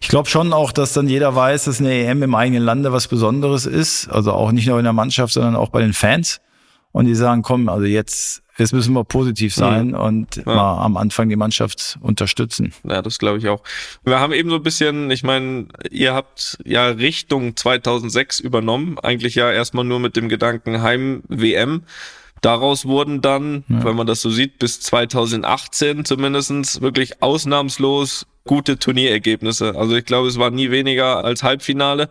Ich 0.00 0.08
glaube 0.08 0.28
schon 0.28 0.52
auch, 0.52 0.72
dass 0.72 0.92
dann 0.92 1.08
jeder 1.08 1.34
weiß, 1.34 1.64
dass 1.64 1.80
eine 1.80 1.92
EM 1.92 2.22
im 2.22 2.34
eigenen 2.34 2.62
Lande 2.62 2.92
was 2.92 3.08
Besonderes 3.08 3.64
ist. 3.64 4.08
Also 4.08 4.32
auch 4.32 4.52
nicht 4.52 4.66
nur 4.66 4.78
in 4.78 4.84
der 4.84 4.92
Mannschaft, 4.92 5.32
sondern 5.32 5.56
auch 5.56 5.70
bei 5.70 5.80
den 5.80 5.94
Fans. 5.94 6.40
Und 6.92 7.06
die 7.06 7.14
sagen, 7.14 7.42
komm, 7.42 7.68
also 7.68 7.86
jetzt 7.86 8.43
jetzt 8.58 8.72
müssen 8.72 8.92
wir 8.94 9.04
positiv 9.04 9.54
sein 9.54 9.88
mhm. 9.88 9.94
und 9.94 10.36
ja. 10.36 10.42
mal 10.44 10.82
am 10.82 10.96
Anfang 10.96 11.28
die 11.28 11.36
Mannschaft 11.36 11.98
unterstützen. 12.00 12.72
Ja, 12.84 13.02
das 13.02 13.18
glaube 13.18 13.38
ich 13.38 13.48
auch. 13.48 13.62
Wir 14.04 14.20
haben 14.20 14.32
eben 14.32 14.50
so 14.50 14.56
ein 14.56 14.62
bisschen, 14.62 15.10
ich 15.10 15.22
meine, 15.22 15.66
ihr 15.90 16.14
habt 16.14 16.58
ja 16.64 16.86
Richtung 16.88 17.56
2006 17.56 18.40
übernommen, 18.40 18.98
eigentlich 18.98 19.34
ja 19.34 19.50
erstmal 19.50 19.84
nur 19.84 20.00
mit 20.00 20.16
dem 20.16 20.28
Gedanken 20.28 20.82
Heim-WM. 20.82 21.82
Daraus 22.44 22.84
wurden 22.84 23.22
dann, 23.22 23.64
ja. 23.68 23.84
wenn 23.84 23.96
man 23.96 24.06
das 24.06 24.20
so 24.20 24.28
sieht, 24.28 24.58
bis 24.58 24.80
2018 24.80 26.04
zumindestens 26.04 26.82
wirklich 26.82 27.22
ausnahmslos 27.22 28.26
gute 28.46 28.78
Turnierergebnisse. 28.78 29.74
Also 29.74 29.96
ich 29.96 30.04
glaube, 30.04 30.28
es 30.28 30.38
war 30.38 30.50
nie 30.50 30.70
weniger 30.70 31.24
als 31.24 31.42
Halbfinale. 31.42 32.10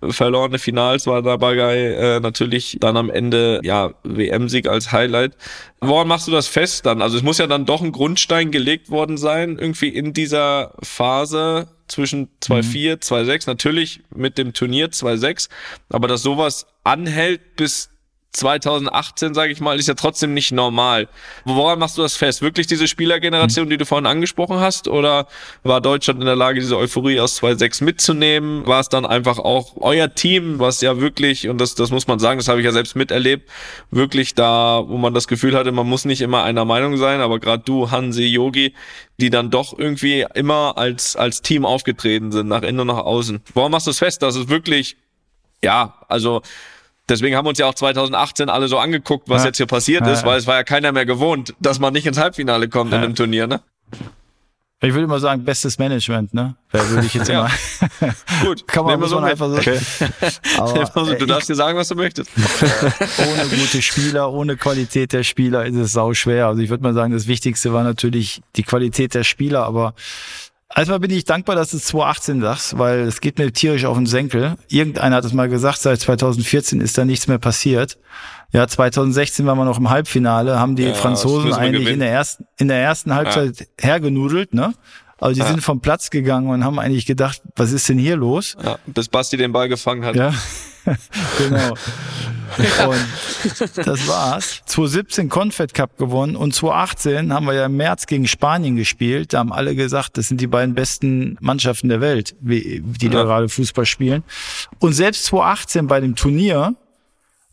Verlorene 0.00 0.60
Finals 0.60 1.08
war 1.08 1.22
dabei 1.22 1.56
äh, 1.56 2.20
natürlich 2.20 2.76
dann 2.80 2.96
am 2.96 3.10
Ende 3.10 3.60
ja 3.64 3.92
WM-Sieg 4.04 4.68
als 4.68 4.92
Highlight. 4.92 5.32
Woran 5.80 6.06
machst 6.06 6.28
du 6.28 6.30
das 6.30 6.46
fest 6.46 6.86
dann? 6.86 7.02
Also 7.02 7.16
es 7.16 7.24
muss 7.24 7.38
ja 7.38 7.48
dann 7.48 7.66
doch 7.66 7.82
ein 7.82 7.90
Grundstein 7.90 8.52
gelegt 8.52 8.90
worden 8.90 9.16
sein, 9.16 9.58
irgendwie 9.58 9.88
in 9.88 10.12
dieser 10.12 10.74
Phase 10.80 11.66
zwischen 11.88 12.28
2-4, 12.40 12.62
mhm. 12.62 13.30
2-6, 13.30 13.48
natürlich 13.48 14.00
mit 14.14 14.38
dem 14.38 14.52
Turnier 14.52 14.90
2-6, 14.90 15.48
aber 15.88 16.06
dass 16.06 16.22
sowas 16.22 16.66
anhält 16.84 17.56
bis 17.56 17.91
2018, 18.32 19.34
sage 19.34 19.52
ich 19.52 19.60
mal, 19.60 19.78
ist 19.78 19.88
ja 19.88 19.94
trotzdem 19.94 20.32
nicht 20.32 20.52
normal. 20.52 21.08
Woran 21.44 21.78
machst 21.78 21.98
du 21.98 22.02
das 22.02 22.16
fest? 22.16 22.40
Wirklich 22.40 22.66
diese 22.66 22.88
Spielergeneration, 22.88 23.68
die 23.68 23.76
du 23.76 23.84
vorhin 23.84 24.06
angesprochen 24.06 24.58
hast? 24.58 24.88
Oder 24.88 25.26
war 25.62 25.82
Deutschland 25.82 26.20
in 26.20 26.26
der 26.26 26.36
Lage, 26.36 26.60
diese 26.60 26.78
Euphorie 26.78 27.20
aus 27.20 27.42
2.6 27.42 27.84
mitzunehmen? 27.84 28.66
War 28.66 28.80
es 28.80 28.88
dann 28.88 29.04
einfach 29.04 29.38
auch 29.38 29.76
euer 29.76 30.14
Team, 30.14 30.58
was 30.58 30.80
ja 30.80 30.98
wirklich, 30.98 31.48
und 31.48 31.60
das, 31.60 31.74
das 31.74 31.90
muss 31.90 32.06
man 32.06 32.18
sagen, 32.18 32.38
das 32.38 32.48
habe 32.48 32.60
ich 32.60 32.64
ja 32.64 32.72
selbst 32.72 32.96
miterlebt, 32.96 33.50
wirklich 33.90 34.34
da, 34.34 34.82
wo 34.86 34.96
man 34.96 35.12
das 35.12 35.28
Gefühl 35.28 35.54
hatte, 35.54 35.70
man 35.70 35.86
muss 35.86 36.06
nicht 36.06 36.22
immer 36.22 36.42
einer 36.42 36.64
Meinung 36.64 36.96
sein, 36.96 37.20
aber 37.20 37.38
gerade 37.38 37.62
du, 37.64 37.90
Hansi, 37.90 38.24
Yogi, 38.24 38.74
die 39.20 39.28
dann 39.28 39.50
doch 39.50 39.78
irgendwie 39.78 40.24
immer 40.34 40.78
als, 40.78 41.16
als 41.16 41.42
Team 41.42 41.66
aufgetreten 41.66 42.32
sind, 42.32 42.48
nach 42.48 42.62
innen 42.62 42.80
und 42.80 42.86
nach 42.86 42.96
außen. 42.96 43.42
Woran 43.52 43.70
machst 43.70 43.86
du 43.86 43.90
es 43.90 43.98
fest, 43.98 44.22
dass 44.22 44.36
es 44.36 44.48
wirklich 44.48 44.96
ja, 45.62 45.94
also 46.08 46.42
Deswegen 47.12 47.36
haben 47.36 47.46
uns 47.46 47.58
ja 47.58 47.66
auch 47.66 47.74
2018 47.74 48.48
alle 48.48 48.68
so 48.68 48.78
angeguckt, 48.78 49.28
was 49.28 49.42
ja. 49.42 49.48
jetzt 49.48 49.58
hier 49.58 49.66
passiert 49.66 50.06
ja, 50.06 50.12
ist, 50.12 50.24
weil 50.24 50.38
es 50.38 50.46
war 50.46 50.54
ja 50.54 50.64
keiner 50.64 50.92
mehr 50.92 51.04
gewohnt, 51.04 51.54
dass 51.60 51.78
man 51.78 51.92
nicht 51.92 52.06
ins 52.06 52.16
Halbfinale 52.16 52.70
kommt 52.70 52.92
in 52.92 53.00
einem 53.00 53.14
Turnier, 53.14 53.46
ne? 53.46 53.60
Ich 54.84 54.94
würde 54.94 55.04
immer 55.04 55.20
sagen, 55.20 55.44
bestes 55.44 55.78
Management, 55.78 56.32
ne? 56.32 56.56
Da 56.72 56.88
würde 56.88 57.06
ich 57.06 57.12
jetzt 57.12 57.28
immer. 57.28 57.50
Gut, 58.42 58.66
kann 58.66 58.86
man, 58.86 59.06
so 59.06 59.18
einfach 59.18 59.48
so. 59.48 59.56
Okay. 59.56 59.78
Aber, 60.56 61.14
du 61.14 61.26
darfst 61.26 61.50
dir 61.50 61.54
sagen, 61.54 61.76
was 61.76 61.88
du 61.88 61.96
möchtest. 61.96 62.30
ohne 63.18 63.48
gute 63.48 63.82
Spieler, 63.82 64.32
ohne 64.32 64.56
Qualität 64.56 65.12
der 65.12 65.22
Spieler 65.22 65.66
ist 65.66 65.76
es 65.76 65.92
sau 65.92 66.14
schwer. 66.14 66.46
Also 66.46 66.62
ich 66.62 66.70
würde 66.70 66.82
mal 66.82 66.94
sagen, 66.94 67.12
das 67.12 67.28
Wichtigste 67.28 67.74
war 67.74 67.84
natürlich 67.84 68.40
die 68.56 68.62
Qualität 68.62 69.14
der 69.14 69.22
Spieler, 69.22 69.64
aber 69.66 69.94
Erstmal 70.74 71.00
bin 71.00 71.10
ich 71.10 71.24
dankbar, 71.24 71.54
dass 71.54 71.70
du 71.70 71.78
2018 71.78 72.40
sagst, 72.40 72.78
weil 72.78 73.00
es 73.00 73.20
geht 73.20 73.38
mir 73.38 73.52
tierisch 73.52 73.84
auf 73.84 73.96
den 73.96 74.06
Senkel. 74.06 74.56
Irgendeiner 74.68 75.16
hat 75.16 75.24
es 75.24 75.32
mal 75.32 75.48
gesagt, 75.48 75.78
seit 75.78 76.00
2014 76.00 76.80
ist 76.80 76.96
da 76.96 77.04
nichts 77.04 77.28
mehr 77.28 77.38
passiert. 77.38 77.98
Ja, 78.52 78.66
2016 78.66 79.44
waren 79.46 79.58
wir 79.58 79.64
noch 79.64 79.78
im 79.78 79.90
Halbfinale, 79.90 80.58
haben 80.58 80.76
die 80.76 80.84
ja, 80.84 80.94
Franzosen 80.94 81.52
eigentlich 81.52 81.88
in 81.88 82.00
der 82.00 82.10
ersten, 82.10 82.46
in 82.58 82.68
der 82.68 82.78
ersten 82.82 83.14
Halbzeit 83.14 83.60
ja. 83.60 83.66
hergenudelt, 83.80 84.54
ne? 84.54 84.72
Also 85.22 85.34
die 85.34 85.40
ja. 85.40 85.46
sind 85.46 85.60
vom 85.60 85.80
Platz 85.80 86.10
gegangen 86.10 86.48
und 86.48 86.64
haben 86.64 86.80
eigentlich 86.80 87.06
gedacht, 87.06 87.40
was 87.54 87.70
ist 87.70 87.88
denn 87.88 87.98
hier 87.98 88.16
los? 88.16 88.56
Ja, 88.62 88.78
bis 88.86 89.08
Basti 89.08 89.36
den 89.36 89.52
Ball 89.52 89.68
gefangen 89.68 90.04
hat. 90.04 90.16
Ja, 90.16 90.34
genau. 91.38 91.74
Und 92.88 93.86
das 93.86 94.08
war's. 94.08 94.62
2017 94.66 95.28
Confed 95.28 95.74
Cup 95.74 95.96
gewonnen 95.96 96.34
und 96.34 96.52
2018 96.54 97.32
haben 97.32 97.46
wir 97.46 97.54
ja 97.54 97.66
im 97.66 97.76
März 97.76 98.06
gegen 98.06 98.26
Spanien 98.26 98.74
gespielt. 98.74 99.32
Da 99.32 99.38
haben 99.38 99.52
alle 99.52 99.76
gesagt, 99.76 100.18
das 100.18 100.26
sind 100.26 100.40
die 100.40 100.48
beiden 100.48 100.74
besten 100.74 101.38
Mannschaften 101.40 101.88
der 101.88 102.00
Welt, 102.00 102.34
die 102.40 102.82
ja. 103.00 103.10
da 103.10 103.22
gerade 103.22 103.48
Fußball 103.48 103.86
spielen. 103.86 104.24
Und 104.80 104.92
selbst 104.92 105.26
2018 105.26 105.86
bei 105.86 106.00
dem 106.00 106.16
Turnier, 106.16 106.74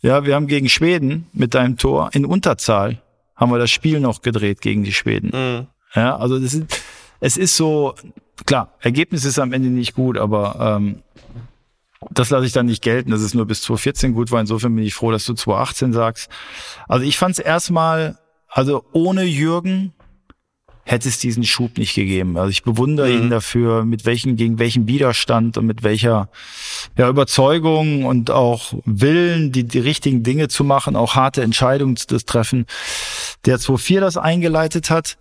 ja, 0.01 0.25
wir 0.25 0.34
haben 0.34 0.47
gegen 0.47 0.69
Schweden 0.69 1.27
mit 1.34 1.53
deinem 1.53 1.77
Tor 1.77 2.10
in 2.13 2.25
Unterzahl 2.25 2.99
haben 3.36 3.51
wir 3.51 3.60
das 3.60 3.71
Spiel 3.71 3.99
noch 3.99 4.21
gedreht 4.21 4.60
gegen 4.60 4.84
die 4.84 4.91
Schweden. 4.91 5.32
Mhm. 5.34 5.67
Ja, 5.95 6.17
also 6.17 6.39
das 6.39 6.53
ist, 6.53 6.65
es 7.19 7.38
ist 7.38 7.55
so, 7.55 7.95
klar, 8.45 8.75
Ergebnis 8.79 9.25
ist 9.25 9.39
am 9.39 9.53
Ende 9.53 9.69
nicht 9.69 9.93
gut, 9.93 10.17
aber 10.17 10.77
ähm, 10.77 11.03
das 12.12 12.29
lasse 12.29 12.45
ich 12.45 12.53
dann 12.53 12.67
nicht 12.67 12.82
gelten, 12.82 13.12
dass 13.12 13.21
es 13.21 13.34
nur 13.34 13.45
bis 13.45 13.62
2014 13.63 14.13
gut 14.13 14.32
war. 14.32 14.39
Insofern 14.39 14.75
bin 14.75 14.86
ich 14.86 14.93
froh, 14.93 15.12
dass 15.12 15.25
du 15.25 15.34
2018 15.34 15.93
sagst. 15.93 16.29
Also 16.88 17.05
ich 17.05 17.17
fand 17.17 17.34
es 17.34 17.39
erstmal, 17.39 18.17
also 18.47 18.86
ohne 18.93 19.23
Jürgen 19.23 19.93
hätte 20.86 21.08
es 21.08 21.19
diesen 21.19 21.43
Schub 21.43 21.77
nicht 21.77 21.93
gegeben. 21.93 22.38
Also 22.38 22.49
ich 22.49 22.63
bewundere 22.63 23.10
mhm. 23.10 23.23
ihn 23.23 23.29
dafür, 23.29 23.86
mit 23.86 24.05
welchen, 24.05 24.38
gegen 24.38 24.58
welchen 24.58 24.88
Widerstand 24.88 25.58
und 25.58 25.65
mit 25.65 25.84
welcher 25.84 26.29
ja, 26.97 27.08
Überzeugung 27.10 28.05
und 28.05 28.32
auch 28.32 28.73
Willen, 28.86 29.51
die, 29.51 29.65
die 29.65 29.79
richtigen 29.79 30.23
Dinge 30.23 30.47
zu 30.47 30.63
machen, 30.63 30.95
auch 30.95 31.15
harte 31.15 31.43
Entscheidungen 31.43 31.95
zu 31.95 32.17
treffen. 32.25 32.65
Der 33.45 33.60
2.4 33.60 33.99
das 33.99 34.17
eingeleitet 34.17 34.89
hat, 34.89 35.17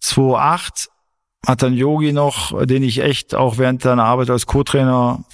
2.8 0.00 0.88
hat 1.46 1.62
dann 1.62 1.74
Yogi 1.74 2.12
noch, 2.12 2.64
den 2.66 2.82
ich 2.82 3.02
echt 3.02 3.34
auch 3.34 3.58
während 3.58 3.82
seiner 3.82 4.04
Arbeit 4.04 4.30
als 4.30 4.46
Co-Trainer 4.46 5.24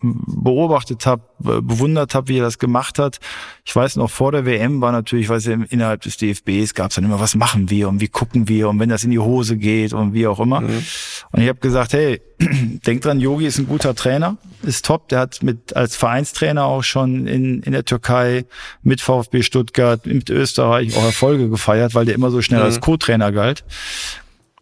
beobachtet 0.00 1.06
habe, 1.06 1.22
bewundert 1.38 2.14
habe, 2.14 2.28
wie 2.28 2.38
er 2.38 2.44
das 2.44 2.58
gemacht 2.58 2.98
hat. 2.98 3.18
Ich 3.64 3.74
weiß 3.74 3.96
noch, 3.96 4.10
vor 4.10 4.32
der 4.32 4.46
WM 4.46 4.80
war 4.80 4.92
natürlich, 4.92 5.28
weiß 5.28 5.46
ich, 5.48 5.72
innerhalb 5.72 6.02
des 6.02 6.16
DFBs 6.16 6.74
gab 6.74 6.90
es 6.90 6.96
dann 6.96 7.04
immer, 7.04 7.18
was 7.18 7.34
machen 7.34 7.68
wir 7.70 7.88
und 7.88 8.00
wie 8.00 8.08
gucken 8.08 8.48
wir 8.48 8.68
und 8.68 8.78
wenn 8.78 8.88
das 8.88 9.04
in 9.04 9.10
die 9.10 9.18
Hose 9.18 9.56
geht 9.56 9.92
und 9.92 10.14
wie 10.14 10.26
auch 10.26 10.38
immer. 10.38 10.60
Mhm. 10.60 10.84
Und 11.32 11.40
ich 11.42 11.48
habe 11.48 11.58
gesagt, 11.58 11.94
hey, 11.94 12.20
denk 12.86 13.02
dran, 13.02 13.18
Yogi 13.18 13.46
ist 13.46 13.58
ein 13.58 13.66
guter 13.66 13.94
Trainer, 13.94 14.36
ist 14.62 14.84
top. 14.84 15.08
Der 15.08 15.18
hat 15.18 15.42
mit 15.42 15.74
als 15.74 15.96
Vereinstrainer 15.96 16.64
auch 16.64 16.84
schon 16.84 17.26
in, 17.26 17.62
in 17.62 17.72
der 17.72 17.84
Türkei 17.84 18.44
mit 18.82 19.00
VfB 19.00 19.42
Stuttgart, 19.42 20.06
mit 20.06 20.30
Österreich 20.30 20.96
auch 20.96 21.04
Erfolge 21.04 21.48
gefeiert, 21.48 21.94
weil 21.94 22.04
der 22.04 22.14
immer 22.14 22.30
so 22.30 22.40
schnell 22.40 22.60
mhm. 22.60 22.66
als 22.66 22.80
Co-Trainer 22.80 23.32
galt. 23.32 23.64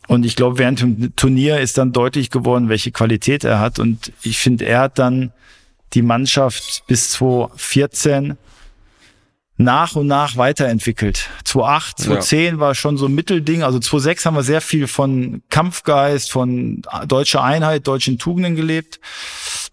Und 0.07 0.25
ich 0.25 0.37
glaube, 0.37 0.59
während 0.59 0.81
dem 0.81 1.16
Turnier 1.16 1.61
ist 1.61 1.79
dann 1.79 1.92
deutlich 1.92 2.31
geworden, 2.31 2.69
welche 2.69 2.92
Qualität 2.92 3.45
er 3.45 3.59
hat. 3.59 3.79
Und 3.79 4.12
ich 4.23 4.38
finde, 4.38 4.66
er 4.66 4.81
hat 4.81 4.99
dann 4.99 5.33
die 5.95 6.03
Mannschaft 6.03 6.85
bis 6.87 7.11
2014 7.11 8.37
nach 9.59 9.97
und 9.97 10.07
nach 10.07 10.37
weiterentwickelt. 10.37 11.31
2008, 11.45 11.99
2010 11.99 12.55
ja. 12.55 12.61
war 12.61 12.75
schon 12.75 12.99
so 12.99 13.07
ein 13.07 13.14
Mittelding. 13.14 13.62
Also 13.62 13.79
2006 13.79 14.27
haben 14.27 14.37
wir 14.37 14.42
sehr 14.42 14.61
viel 14.61 14.87
von 14.87 15.42
Kampfgeist, 15.49 16.31
von 16.31 16.83
deutscher 17.07 17.42
Einheit, 17.42 17.87
deutschen 17.87 18.19
Tugenden 18.19 18.55
gelebt. 18.55 19.01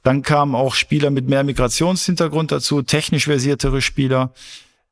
Dann 0.04 0.22
kamen 0.22 0.56
auch 0.56 0.74
Spieler 0.76 1.10
mit 1.10 1.28
mehr 1.28 1.43
Migrationshintergrund 1.43 2.52
dazu, 2.52 2.82
technisch 2.82 3.26
versiertere 3.26 3.82
Spieler. 3.82 4.34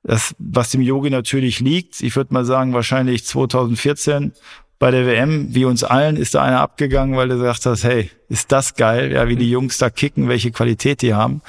Das, 0.04 0.34
was 0.40 0.72
dem 0.72 0.82
Yogi 0.82 1.12
natürlich 1.12 1.60
liegt. 1.60 2.02
Ich 2.02 2.16
würde 2.16 2.34
mal 2.34 2.44
sagen, 2.44 2.74
wahrscheinlich 2.74 3.24
2014 3.24 4.34
bei 4.82 4.89
der 4.89 5.06
WM, 5.06 5.54
wie 5.54 5.65
uns 5.65 5.84
allen, 5.84 6.17
ist 6.17 6.34
da 6.34 6.41
einer 6.41 6.60
abgegangen, 6.60 7.15
weil 7.15 7.30
du 7.30 7.38
gesagt 7.38 7.67
hast, 7.67 7.84
hey, 7.84 8.10
ist 8.30 8.52
das 8.52 8.74
geil, 8.74 9.12
ja, 9.12 9.28
wie 9.28 9.36
die 9.36 9.52
Jungs 9.52 9.78
da 9.78 9.91
kicken, 9.91 10.28
welche 10.28 10.50
Qualität 10.50 11.04
die 11.04 11.13
haben. 11.13 11.44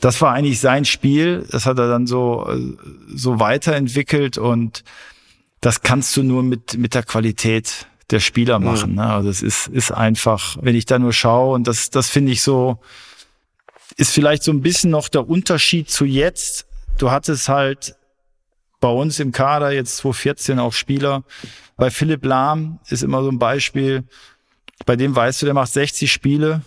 das 0.00 0.20
war 0.20 0.34
eigentlich 0.34 0.60
sein 0.60 0.84
Spiel. 0.84 1.46
Das 1.50 1.64
hat 1.64 1.78
er 1.78 1.88
dann 1.88 2.06
so, 2.06 2.46
äh, 2.46 2.76
so 3.08 3.40
weiterentwickelt 3.40 4.36
und 4.36 4.84
das 5.62 5.80
kannst 5.80 6.14
du 6.18 6.22
nur 6.22 6.42
mit, 6.42 6.76
mit 6.76 6.94
der 6.94 7.04
Qualität 7.04 7.86
der 8.10 8.20
Spieler 8.20 8.58
machen. 8.58 8.90
Mhm. 8.90 8.96
Ne? 8.96 9.14
Also 9.14 9.30
es 9.30 9.40
ist, 9.40 9.68
ist 9.68 9.90
einfach, 9.90 10.58
wenn 10.60 10.76
ich 10.76 10.84
da 10.84 10.98
nur 10.98 11.14
schaue 11.14 11.54
und 11.54 11.66
das, 11.66 11.88
das 11.88 12.10
finde 12.10 12.32
ich 12.32 12.42
so, 12.42 12.80
ist 13.96 14.12
vielleicht 14.12 14.42
so 14.42 14.52
ein 14.52 14.60
bisschen 14.60 14.90
noch 14.90 15.08
der 15.08 15.26
Unterschied 15.26 15.88
zu 15.88 16.04
jetzt. 16.04 16.66
Du 16.98 17.10
hattest 17.10 17.48
halt 17.48 17.96
bei 18.80 18.88
uns 18.88 19.20
im 19.20 19.32
Kader 19.32 19.72
jetzt 19.72 19.96
2014 19.98 20.58
auch 20.58 20.72
Spieler. 20.72 21.24
Bei 21.76 21.90
Philipp 21.90 22.24
Lahm 22.24 22.78
ist 22.88 23.02
immer 23.02 23.22
so 23.22 23.30
ein 23.30 23.38
Beispiel. 23.38 24.04
Bei 24.86 24.96
dem 24.96 25.14
weißt 25.14 25.42
du, 25.42 25.46
der 25.46 25.54
macht 25.54 25.72
60 25.72 26.10
Spiele, 26.10 26.62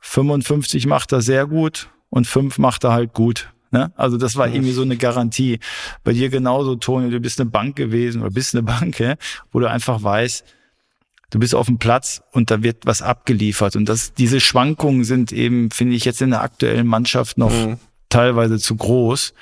55 0.00 0.86
macht 0.86 1.12
er 1.12 1.22
sehr 1.22 1.46
gut 1.46 1.88
und 2.10 2.26
fünf 2.26 2.58
macht 2.58 2.84
er 2.84 2.92
halt 2.92 3.14
gut. 3.14 3.50
Ne? 3.70 3.92
Also 3.96 4.16
das 4.16 4.36
war 4.36 4.46
irgendwie 4.46 4.72
so 4.72 4.82
eine 4.82 4.96
Garantie. 4.96 5.58
Bei 6.04 6.12
dir 6.12 6.28
genauso, 6.28 6.76
Toni, 6.76 7.10
du 7.10 7.18
bist 7.20 7.40
eine 7.40 7.50
Bank 7.50 7.74
gewesen 7.76 8.22
oder 8.22 8.30
bist 8.30 8.54
eine 8.54 8.62
Bank, 8.62 9.00
ja? 9.00 9.16
wo 9.50 9.58
du 9.58 9.68
einfach 9.68 10.02
weißt, 10.02 10.44
du 11.30 11.38
bist 11.40 11.54
auf 11.54 11.66
dem 11.66 11.78
Platz 11.78 12.22
und 12.32 12.50
da 12.50 12.62
wird 12.62 12.86
was 12.86 13.02
abgeliefert. 13.02 13.74
Und 13.74 13.88
das, 13.88 14.14
diese 14.14 14.40
Schwankungen 14.40 15.02
sind 15.02 15.32
eben, 15.32 15.70
finde 15.72 15.96
ich, 15.96 16.04
jetzt 16.04 16.22
in 16.22 16.30
der 16.30 16.42
aktuellen 16.42 16.86
Mannschaft 16.86 17.36
noch 17.36 17.50
mhm. 17.50 17.78
teilweise 18.08 18.58
zu 18.58 18.76
groß. 18.76 19.34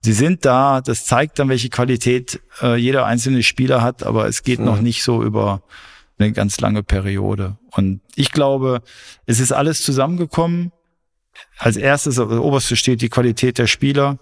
Sie 0.00 0.12
sind 0.12 0.44
da, 0.44 0.80
das 0.80 1.06
zeigt 1.06 1.38
dann, 1.38 1.48
welche 1.48 1.70
Qualität 1.70 2.40
äh, 2.62 2.76
jeder 2.76 3.06
einzelne 3.06 3.42
Spieler 3.42 3.82
hat, 3.82 4.04
aber 4.04 4.26
es 4.26 4.42
geht 4.42 4.60
mhm. 4.60 4.64
noch 4.64 4.80
nicht 4.80 5.02
so 5.02 5.22
über 5.22 5.62
eine 6.18 6.32
ganz 6.32 6.60
lange 6.60 6.82
Periode. 6.82 7.58
Und 7.72 8.00
ich 8.14 8.32
glaube, 8.32 8.82
es 9.26 9.40
ist 9.40 9.52
alles 9.52 9.82
zusammengekommen. 9.82 10.72
Als 11.58 11.76
erstes, 11.76 12.16
der 12.16 12.30
oberste 12.30 12.76
steht 12.76 13.00
die 13.00 13.08
Qualität 13.08 13.58
der 13.58 13.66
Spieler 13.66 14.18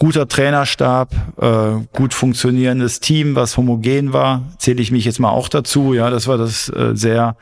guter 0.00 0.26
Trainerstab, 0.26 1.12
äh, 1.36 1.84
gut 1.94 2.14
funktionierendes 2.14 3.00
Team, 3.00 3.36
was 3.36 3.58
homogen 3.58 4.14
war, 4.14 4.50
zähle 4.56 4.80
ich 4.80 4.90
mich 4.90 5.04
jetzt 5.04 5.20
mal 5.20 5.28
auch 5.28 5.50
dazu. 5.50 5.92
Ja, 5.92 6.08
das 6.08 6.26
war 6.26 6.38
das 6.38 6.70
äh, 6.70 6.96
sehr. 6.96 7.36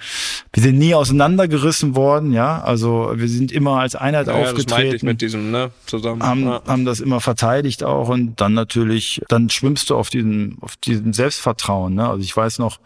Wir 0.53 0.62
sind 0.64 0.77
nie 0.77 0.92
auseinandergerissen 0.92 1.94
worden. 1.94 2.33
Ja, 2.33 2.61
also 2.61 3.12
wir 3.14 3.29
sind 3.29 3.53
immer 3.53 3.79
als 3.79 3.94
Einheit 3.94 4.27
ja, 4.27 4.35
aufgetreten. 4.35 4.92
Das 4.92 5.03
mit 5.05 5.21
diesem 5.21 5.53
ne 5.53 5.71
zusammen. 5.87 6.21
Haben, 6.21 6.47
ja. 6.47 6.61
haben 6.66 6.85
das 6.85 6.99
immer 6.99 7.21
verteidigt 7.21 7.85
auch 7.85 8.09
und 8.09 8.40
dann 8.40 8.55
natürlich, 8.55 9.23
dann 9.29 9.51
schwimmst 9.51 9.90
du 9.90 9.97
auf 9.97 10.11
diesem 10.11 10.59
auf 10.61 10.77
diesem 10.77 11.12
Selbstvertrauen. 11.12 11.94
Ne? 11.94 12.09
Also 12.09 12.25
ich 12.25 12.37
weiß 12.37 12.59
noch 12.59 12.81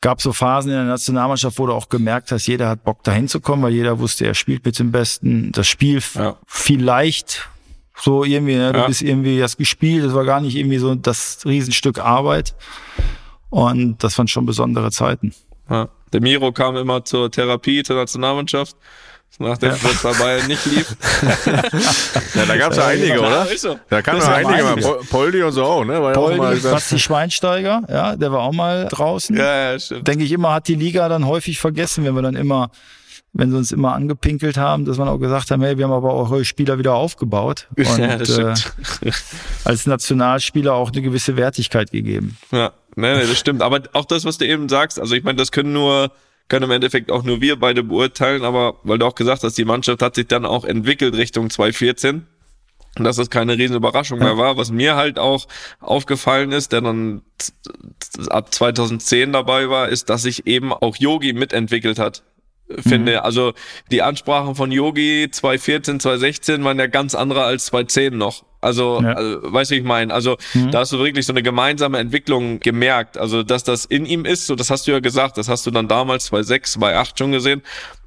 gab 0.00 0.22
so 0.22 0.32
Phasen 0.32 0.70
in 0.70 0.78
der 0.78 0.86
Nationalmannschaft, 0.86 1.58
wo 1.58 1.66
du 1.66 1.74
auch 1.74 1.90
gemerkt 1.90 2.32
hast, 2.32 2.46
jeder 2.46 2.68
hat 2.68 2.84
Bock 2.84 3.02
dahin 3.02 3.28
zu 3.28 3.40
kommen, 3.40 3.64
weil 3.64 3.72
jeder 3.72 3.98
wusste, 3.98 4.24
er 4.26 4.34
spielt 4.34 4.64
mit 4.64 4.78
dem 4.78 4.92
Besten. 4.92 5.52
Das 5.52 5.66
Spiel 5.66 6.00
ja. 6.14 6.36
vielleicht 6.46 7.50
so 8.00 8.24
irgendwie, 8.24 8.56
ne? 8.56 8.72
du 8.72 8.80
ja. 8.80 8.86
bist 8.86 9.02
irgendwie 9.02 9.38
das 9.38 9.56
gespielt, 9.56 10.04
das 10.04 10.14
war 10.14 10.24
gar 10.24 10.40
nicht 10.40 10.56
irgendwie 10.56 10.78
so 10.78 10.94
das 10.94 11.40
Riesenstück 11.44 11.98
Arbeit. 11.98 12.54
Und 13.50 14.02
das 14.04 14.16
waren 14.18 14.28
schon 14.28 14.46
besondere 14.46 14.90
Zeiten. 14.90 15.34
Ja. 15.70 15.88
Der 16.12 16.20
Miro 16.20 16.52
kam 16.52 16.76
immer 16.76 17.04
zur 17.04 17.30
Therapie, 17.30 17.82
zur 17.82 17.96
Nationalmannschaft. 17.96 18.76
Nachdem 19.40 19.70
es 19.70 20.02
ja. 20.02 20.12
dabei 20.12 20.42
nicht 20.48 20.66
lief. 20.66 20.96
ja, 22.34 22.44
da 22.46 22.56
gab 22.56 22.72
es 22.72 22.78
ja 22.78 22.86
einige, 22.86 23.20
oder? 23.20 23.46
So. 23.56 23.78
Da 23.88 24.02
kamen 24.02 24.20
ja 24.20 24.34
einige, 24.34 24.64
mal. 24.64 24.98
Poldi 25.08 25.42
und 25.42 25.52
so 25.52 25.64
auch, 25.64 25.84
ne? 25.84 26.02
War 26.02 26.12
Poldi, 26.12 26.38
ja 26.38 26.70
auch 26.70 26.72
Basti 26.72 26.98
Schweinsteiger, 26.98 27.82
ja, 27.88 28.16
der 28.16 28.32
war 28.32 28.40
auch 28.40 28.52
mal 28.52 28.88
draußen. 28.90 29.36
Ja, 29.36 29.72
ja, 29.72 29.78
stimmt. 29.78 30.08
Denke 30.08 30.24
ich 30.24 30.32
immer, 30.32 30.54
hat 30.54 30.66
die 30.66 30.74
Liga 30.74 31.08
dann 31.08 31.26
häufig 31.26 31.60
vergessen, 31.60 32.04
wenn 32.04 32.14
wir 32.16 32.22
dann 32.22 32.34
immer 32.34 32.70
wenn 33.32 33.50
sie 33.50 33.56
uns 33.56 33.72
immer 33.72 33.94
angepinkelt 33.94 34.56
haben, 34.56 34.84
dass 34.84 34.98
man 34.98 35.08
auch 35.08 35.18
gesagt 35.18 35.50
haben, 35.50 35.62
hey, 35.62 35.78
wir 35.78 35.84
haben 35.84 35.92
aber 35.92 36.12
auch 36.12 36.30
eure 36.30 36.44
Spieler 36.44 36.78
wieder 36.78 36.94
aufgebaut 36.94 37.68
und 37.76 37.98
ja, 37.98 38.16
äh, 38.16 38.54
als 39.64 39.86
Nationalspieler 39.86 40.74
auch 40.74 40.90
eine 40.90 41.02
gewisse 41.02 41.36
Wertigkeit 41.36 41.90
gegeben. 41.90 42.36
Ja, 42.50 42.72
nee, 42.96 43.14
das 43.14 43.38
stimmt. 43.38 43.62
Aber 43.62 43.82
auch 43.92 44.06
das, 44.06 44.24
was 44.24 44.38
du 44.38 44.46
eben 44.46 44.68
sagst, 44.68 44.98
also 44.98 45.14
ich 45.14 45.24
meine, 45.24 45.36
das 45.36 45.52
können 45.52 45.72
nur 45.72 46.10
können 46.48 46.64
im 46.64 46.70
Endeffekt 46.70 47.12
auch 47.12 47.24
nur 47.24 47.42
wir 47.42 47.58
beide 47.58 47.82
beurteilen, 47.82 48.42
aber 48.42 48.76
weil 48.82 48.98
du 48.98 49.04
auch 49.04 49.14
gesagt 49.14 49.44
hast, 49.44 49.58
die 49.58 49.66
Mannschaft 49.66 50.00
hat 50.00 50.14
sich 50.14 50.26
dann 50.28 50.46
auch 50.46 50.64
entwickelt 50.64 51.14
Richtung 51.14 51.50
2014 51.50 52.26
und 52.96 53.04
dass 53.04 53.16
das 53.16 53.28
keine 53.28 53.58
riesen 53.58 53.76
Überraschung 53.76 54.18
mehr 54.18 54.38
war. 54.38 54.56
Was 54.56 54.70
mir 54.70 54.96
halt 54.96 55.18
auch 55.18 55.46
aufgefallen 55.78 56.52
ist, 56.52 56.72
der 56.72 56.80
dann 56.80 57.20
ab 58.30 58.52
2010 58.52 59.32
dabei 59.32 59.68
war, 59.68 59.90
ist, 59.90 60.08
dass 60.08 60.22
sich 60.22 60.46
eben 60.46 60.72
auch 60.72 60.96
Yogi 60.96 61.34
mitentwickelt 61.34 61.98
hat 61.98 62.22
finde. 62.76 63.12
Mhm. 63.12 63.18
Also 63.20 63.52
die 63.90 64.02
Ansprachen 64.02 64.54
von 64.54 64.70
Yogi 64.72 65.28
2014, 65.30 66.00
2016 66.00 66.64
waren 66.64 66.78
ja 66.78 66.86
ganz 66.86 67.14
andere 67.14 67.44
als 67.44 67.66
2010 67.66 68.16
noch. 68.16 68.44
Also, 68.60 69.00
ja. 69.02 69.12
also 69.12 69.40
weißt 69.42 69.70
du, 69.70 69.74
wie 69.76 69.78
ich 69.78 69.84
meine? 69.84 70.12
Also, 70.12 70.36
mhm. 70.54 70.70
da 70.70 70.80
hast 70.80 70.92
du 70.92 70.98
wirklich 70.98 71.26
so 71.26 71.32
eine 71.32 71.42
gemeinsame 71.42 71.98
Entwicklung 71.98 72.58
gemerkt. 72.60 73.16
Also, 73.16 73.42
dass 73.42 73.62
das 73.64 73.84
in 73.84 74.04
ihm 74.04 74.24
ist, 74.24 74.46
so 74.46 74.56
das 74.56 74.70
hast 74.70 74.86
du 74.86 74.92
ja 74.92 75.00
gesagt, 75.00 75.38
das 75.38 75.48
hast 75.48 75.64
du 75.66 75.70
dann 75.70 75.86
damals 75.86 76.26
2006, 76.26 76.72
2008 76.72 77.18
schon 77.18 77.32
gesehen. 77.32 77.62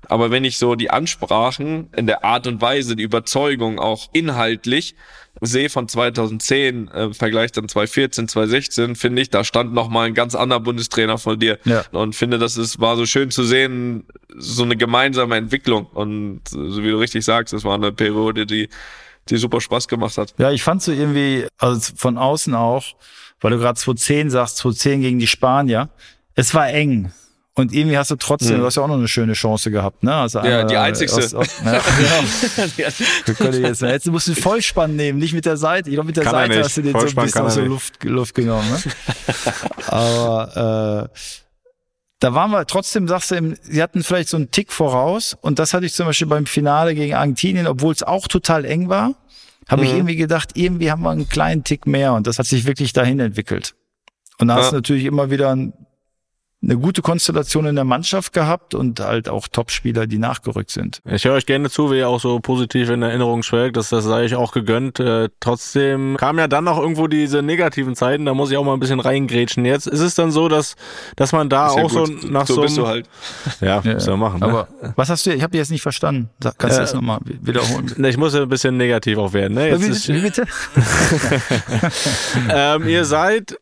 Aber 0.07 0.29
wenn 0.29 0.43
ich 0.43 0.57
so 0.57 0.75
die 0.75 0.89
Ansprachen 0.89 1.89
in 1.95 2.05
der 2.05 2.25
Art 2.25 2.47
und 2.47 2.59
Weise, 2.59 2.97
die 2.97 3.03
Überzeugung 3.03 3.79
auch 3.79 4.09
inhaltlich, 4.11 4.95
sehe 5.39 5.69
von 5.69 5.87
2010, 5.87 6.89
äh, 6.89 7.13
Vergleich 7.13 7.53
dann 7.53 7.69
2014, 7.69 8.27
2016, 8.27 8.95
finde 8.95 9.21
ich, 9.21 9.29
da 9.29 9.45
stand 9.45 9.73
noch 9.73 9.89
mal 9.89 10.07
ein 10.07 10.13
ganz 10.13 10.35
anderer 10.35 10.59
Bundestrainer 10.59 11.17
von 11.17 11.39
dir. 11.39 11.59
Ja. 11.63 11.85
Und 11.91 12.15
finde, 12.15 12.37
das 12.39 12.57
ist, 12.57 12.81
war 12.81 12.97
so 12.97 13.05
schön 13.05 13.31
zu 13.31 13.43
sehen, 13.43 14.03
so 14.35 14.63
eine 14.63 14.75
gemeinsame 14.75 15.37
Entwicklung. 15.37 15.85
Und 15.85 16.41
so 16.49 16.83
wie 16.83 16.89
du 16.89 16.99
richtig 16.99 17.23
sagst, 17.23 17.53
es 17.53 17.63
war 17.63 17.75
eine 17.75 17.93
Periode, 17.93 18.45
die, 18.45 18.67
die 19.29 19.37
super 19.37 19.61
Spaß 19.61 19.87
gemacht 19.87 20.17
hat. 20.17 20.33
Ja, 20.37 20.51
ich 20.51 20.63
fand 20.63 20.81
so 20.81 20.91
irgendwie, 20.91 21.47
also 21.57 21.93
von 21.95 22.17
außen 22.17 22.53
auch, 22.55 22.83
weil 23.39 23.51
du 23.51 23.57
gerade 23.57 23.79
2010 23.79 24.29
sagst, 24.29 24.57
2010 24.57 25.01
gegen 25.01 25.19
die 25.19 25.27
Spanier, 25.27 25.89
es 26.35 26.53
war 26.53 26.69
eng. 26.69 27.11
Und 27.53 27.73
irgendwie 27.73 27.97
hast 27.97 28.09
du 28.09 28.15
trotzdem, 28.15 28.51
hm. 28.51 28.59
du 28.59 28.65
hast 28.65 28.77
ja 28.77 28.83
auch 28.83 28.87
noch 28.87 28.95
eine 28.95 29.09
schöne 29.09 29.33
Chance 29.33 29.71
gehabt, 29.71 30.03
ne? 30.03 30.13
Also 30.13 30.39
ja, 30.39 30.63
die 30.63 30.77
einzigste. 30.77 31.19
Aus, 31.19 31.33
aus, 31.33 31.47
ja, 31.65 31.81
genau. 33.37 33.51
jetzt, 33.51 33.81
jetzt 33.81 34.07
musst 34.07 34.29
du 34.29 34.35
Vollspann 34.35 34.95
nehmen, 34.95 35.19
nicht 35.19 35.33
mit 35.33 35.45
der 35.45 35.57
Seite. 35.57 35.89
Ich 35.89 35.95
glaube, 35.95 36.07
mit 36.07 36.15
der 36.15 36.23
Kann 36.23 36.31
Seite 36.33 36.63
hast 36.63 36.77
du 36.77 36.81
den 36.81 36.93
so 36.93 37.05
ein 37.05 37.25
bisschen 37.25 37.41
aus 37.41 37.55
der 37.55 37.65
Luft, 37.65 38.01
Luft 38.05 38.35
genommen. 38.35 38.69
Ne? 38.71 38.79
Aber 39.87 41.09
äh, 41.11 41.17
da 42.21 42.35
waren 42.35 42.51
wir 42.51 42.65
trotzdem, 42.67 43.07
sagst 43.07 43.31
du, 43.31 43.55
sie 43.63 43.81
hatten 43.81 44.03
vielleicht 44.03 44.29
so 44.29 44.37
einen 44.37 44.51
Tick 44.51 44.71
voraus. 44.71 45.35
Und 45.41 45.57
das 45.57 45.73
hatte 45.73 45.87
ich 45.87 45.93
zum 45.93 46.05
Beispiel 46.05 46.27
beim 46.27 46.45
Finale 46.45 46.93
gegen 46.93 47.15
Argentinien, 47.15 47.65
obwohl 47.65 47.93
es 47.93 48.03
auch 48.03 48.27
total 48.27 48.63
eng 48.63 48.89
war, 48.89 49.15
habe 49.67 49.81
mhm. 49.81 49.87
ich 49.87 49.93
irgendwie 49.95 50.15
gedacht, 50.15 50.51
irgendwie 50.53 50.91
haben 50.91 51.01
wir 51.01 51.09
einen 51.09 51.27
kleinen 51.27 51.63
Tick 51.63 51.87
mehr. 51.87 52.13
Und 52.13 52.27
das 52.27 52.37
hat 52.37 52.45
sich 52.45 52.65
wirklich 52.65 52.93
dahin 52.93 53.19
entwickelt. 53.19 53.73
Und 54.37 54.49
da 54.49 54.55
ja. 54.55 54.61
hast 54.61 54.71
du 54.71 54.75
natürlich 54.75 55.05
immer 55.05 55.31
wieder 55.31 55.49
ein 55.55 55.73
eine 56.63 56.77
gute 56.77 57.01
Konstellation 57.01 57.65
in 57.65 57.75
der 57.75 57.85
Mannschaft 57.85 58.33
gehabt 58.33 58.75
und 58.75 58.99
halt 58.99 59.29
auch 59.29 59.47
Topspieler, 59.47 60.05
die 60.05 60.19
nachgerückt 60.19 60.69
sind. 60.69 61.01
Ich 61.09 61.25
höre 61.25 61.33
euch 61.33 61.47
gerne 61.47 61.71
zu, 61.71 61.91
wie 61.91 61.97
ihr 61.97 62.07
auch 62.07 62.19
so 62.19 62.39
positiv 62.39 62.91
in 62.91 63.01
Erinnerung 63.01 63.41
schwelgt. 63.41 63.77
Das, 63.77 63.89
das 63.89 64.03
sei 64.03 64.25
ich 64.25 64.35
auch 64.35 64.51
gegönnt. 64.51 64.99
Äh, 64.99 65.29
trotzdem 65.39 66.17
kamen 66.17 66.37
ja 66.37 66.47
dann 66.47 66.65
noch 66.65 66.77
irgendwo 66.77 67.07
diese 67.07 67.41
negativen 67.41 67.95
Zeiten. 67.95 68.25
Da 68.25 68.35
muss 68.35 68.51
ich 68.51 68.57
auch 68.57 68.63
mal 68.63 68.73
ein 68.73 68.79
bisschen 68.79 68.99
reingrätschen. 68.99 69.65
Jetzt 69.65 69.87
ist 69.87 70.01
es 70.01 70.13
dann 70.13 70.31
so, 70.31 70.49
dass, 70.49 70.75
dass 71.15 71.31
man 71.31 71.49
da 71.49 71.69
auch 71.69 71.77
ja 71.77 71.89
so 71.89 72.05
nach 72.29 72.45
so, 72.45 72.55
so 72.55 72.61
bist 72.61 72.77
du 72.77 72.87
halt. 72.87 73.09
Ja, 73.59 73.81
ja, 73.83 73.93
muss 73.93 74.05
ja 74.05 74.15
machen. 74.15 74.39
Ne? 74.39 74.45
Aber 74.45 74.67
was 74.95 75.09
hast 75.09 75.25
du? 75.25 75.33
Ich 75.33 75.43
habe 75.43 75.57
jetzt 75.57 75.71
nicht 75.71 75.81
verstanden. 75.81 76.29
Kannst 76.41 76.77
du 76.77 76.81
äh, 76.81 76.83
das 76.83 76.93
nochmal 76.93 77.19
wiederholen? 77.23 78.05
Ich 78.11 78.17
muss 78.17 78.33
ja 78.33 78.41
ein 78.41 78.49
bisschen 78.49 78.77
negativ 78.77 79.17
auch 79.17 79.33
werden. 79.33 79.53
Ne? 79.53 79.69
Jetzt 79.69 80.09
wie, 80.09 80.15
wie 80.15 80.21
bitte? 80.21 80.43
ähm, 82.49 82.87
ihr 82.87 83.05
seid 83.05 83.57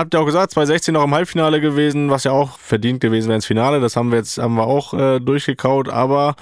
habt 0.00 0.14
ihr 0.14 0.20
auch 0.20 0.26
gesagt, 0.26 0.52
2016 0.52 0.94
noch 0.94 1.04
im 1.04 1.14
Halbfinale 1.14 1.60
gewesen, 1.60 2.10
was 2.10 2.24
ja 2.24 2.32
auch 2.32 2.58
verdient 2.58 3.00
gewesen 3.00 3.28
wäre 3.28 3.36
ins 3.36 3.46
Finale. 3.46 3.80
Das 3.80 3.96
haben 3.96 4.10
wir 4.10 4.18
jetzt 4.18 4.38
haben 4.38 4.54
wir 4.54 4.66
auch 4.66 4.94
äh, 4.94 5.20
durchgekaut, 5.20 5.88
aber 5.88 6.36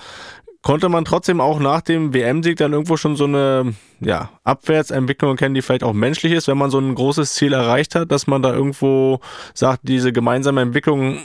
konnte 0.62 0.88
man 0.88 1.04
trotzdem 1.04 1.40
auch 1.40 1.58
nach 1.58 1.80
dem 1.80 2.12
WM-Sieg 2.12 2.56
dann 2.58 2.72
irgendwo 2.72 2.96
schon 2.96 3.16
so 3.16 3.24
eine 3.24 3.74
ja, 4.00 4.30
Abwärtsentwicklung 4.44 5.36
kennen, 5.36 5.54
die 5.54 5.62
vielleicht 5.62 5.84
auch 5.84 5.92
menschlich 5.92 6.32
ist, 6.32 6.48
wenn 6.48 6.58
man 6.58 6.70
so 6.70 6.78
ein 6.78 6.94
großes 6.94 7.34
Ziel 7.34 7.52
erreicht 7.52 7.94
hat, 7.94 8.12
dass 8.12 8.26
man 8.26 8.42
da 8.42 8.52
irgendwo 8.52 9.20
sagt, 9.54 9.80
diese 9.84 10.12
gemeinsame 10.12 10.60
Entwicklung 10.60 11.20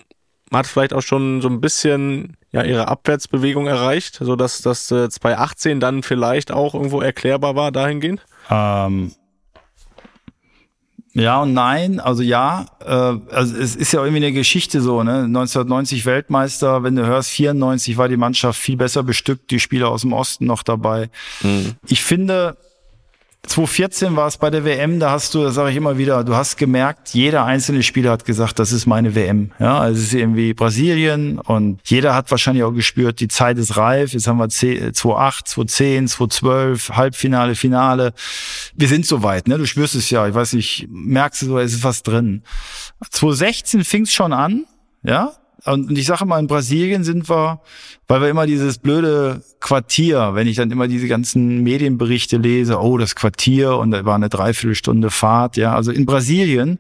hat 0.54 0.68
vielleicht 0.68 0.94
auch 0.94 1.02
schon 1.02 1.42
so 1.42 1.50
ein 1.50 1.60
bisschen 1.60 2.38
ja 2.52 2.64
ihre 2.64 2.88
Abwärtsbewegung 2.88 3.68
erreicht, 3.68 4.20
so 4.22 4.36
dass 4.36 4.62
das 4.62 4.90
äh, 4.92 5.10
2018 5.10 5.80
dann 5.80 6.04
vielleicht 6.04 6.52
auch 6.52 6.74
irgendwo 6.74 7.02
erklärbar 7.02 7.56
war 7.56 7.72
dahingehend? 7.72 8.26
Ähm, 8.50 9.12
ja 11.16 11.42
und 11.42 11.54
nein, 11.54 12.00
also 12.00 12.22
ja, 12.22 12.66
äh, 12.86 12.92
also 12.92 13.58
es 13.58 13.76
ist 13.76 13.92
ja 13.92 14.02
irgendwie 14.02 14.24
eine 14.24 14.34
Geschichte 14.34 14.82
so, 14.82 15.02
ne? 15.04 15.24
1990 15.24 16.06
Weltmeister, 16.06 16.84
wenn 16.84 16.96
du 16.96 17.06
hörst, 17.06 17.32
94 17.32 17.98
war 17.98 18.08
die 18.08 18.18
Mannschaft 18.18 18.60
viel 18.60 18.78
besser 18.78 19.02
bestückt, 19.02 19.50
die 19.50 19.60
Spieler 19.60 19.90
aus 19.90 20.02
dem 20.02 20.14
Osten 20.14 20.46
noch 20.46 20.62
dabei. 20.62 21.10
Mhm. 21.42 21.76
Ich 21.88 22.04
finde, 22.04 22.58
2014 23.48 24.16
war 24.16 24.28
es 24.28 24.38
bei 24.38 24.50
der 24.50 24.66
WM, 24.66 25.00
da 25.00 25.12
hast 25.12 25.34
du, 25.34 25.44
das 25.44 25.56
sage 25.56 25.72
ich 25.72 25.76
immer 25.76 25.98
wieder, 25.98 26.24
du 26.24 26.36
hast 26.36 26.58
gemerkt, 26.58 27.10
jeder 27.10 27.46
einzelne 27.46 27.84
Spieler 27.84 28.12
hat 28.12 28.26
gesagt, 28.26 28.60
das 28.60 28.72
ist 28.72 28.86
meine 28.86 29.16
WM. 29.16 29.52
Ja, 29.60 29.80
also 29.80 30.00
es 30.00 30.08
ist 30.08 30.14
irgendwie 30.14 30.54
Brasilien 30.54 31.40
und 31.40 31.80
jeder 31.86 32.16
hat 32.16 32.32
wahrscheinlich 32.32 32.64
auch 32.64 32.72
gespürt, 32.72 33.20
die 33.20 33.28
Zeit 33.28 33.58
ist 33.58 33.78
reif. 33.78 34.14
Jetzt 34.14 34.28
haben 34.28 34.38
wir 34.38 34.50
2008, 34.50 35.48
2010, 35.48 36.08
2012, 36.08 36.90
Halbfinale, 36.92 37.56
Finale. 37.56 38.14
Wir 38.76 38.88
sind 38.88 39.06
soweit, 39.06 39.48
ne? 39.48 39.58
Du 39.58 39.66
spürst 39.66 39.96
es 39.96 40.10
ja. 40.10 40.28
Ich 40.28 40.34
weiß 40.34 40.54
nicht, 40.54 40.88
merkst 40.90 41.44
du 41.44 41.46
so, 41.48 41.60
es 41.60 41.74
ist 41.74 41.84
was 41.84 42.04
drin. 42.04 42.44
2016 43.10 43.84
fing 43.84 44.04
es 44.04 44.14
schon 44.14 44.34
an, 44.34 44.66
ja, 45.04 45.34
und 45.66 45.98
ich 45.98 46.06
sage 46.06 46.26
mal, 46.26 46.40
in 46.40 46.48
Brasilien 46.48 47.04
sind 47.04 47.30
wir, 47.30 47.60
weil 48.08 48.22
wir 48.22 48.30
immer 48.30 48.46
dieses 48.46 48.78
blöde 48.78 49.42
Quartier, 49.60 50.32
wenn 50.34 50.48
ich 50.48 50.58
dann 50.58 50.70
immer 50.70 50.88
diese 50.88 51.08
ganzen 51.08 51.64
Medienberichte 51.64 52.38
lese, 52.38 52.80
oh, 52.80 52.98
das 52.98 53.16
Quartier 53.16 53.78
und 53.78 53.92
da 53.92 54.06
war 54.06 54.16
eine 54.16 54.30
Dreiviertelstunde 54.30 55.10
Fahrt, 55.10 55.58
ja, 55.58 55.74
also 55.74 55.92
in 55.92 56.06
Brasilien, 56.06 56.80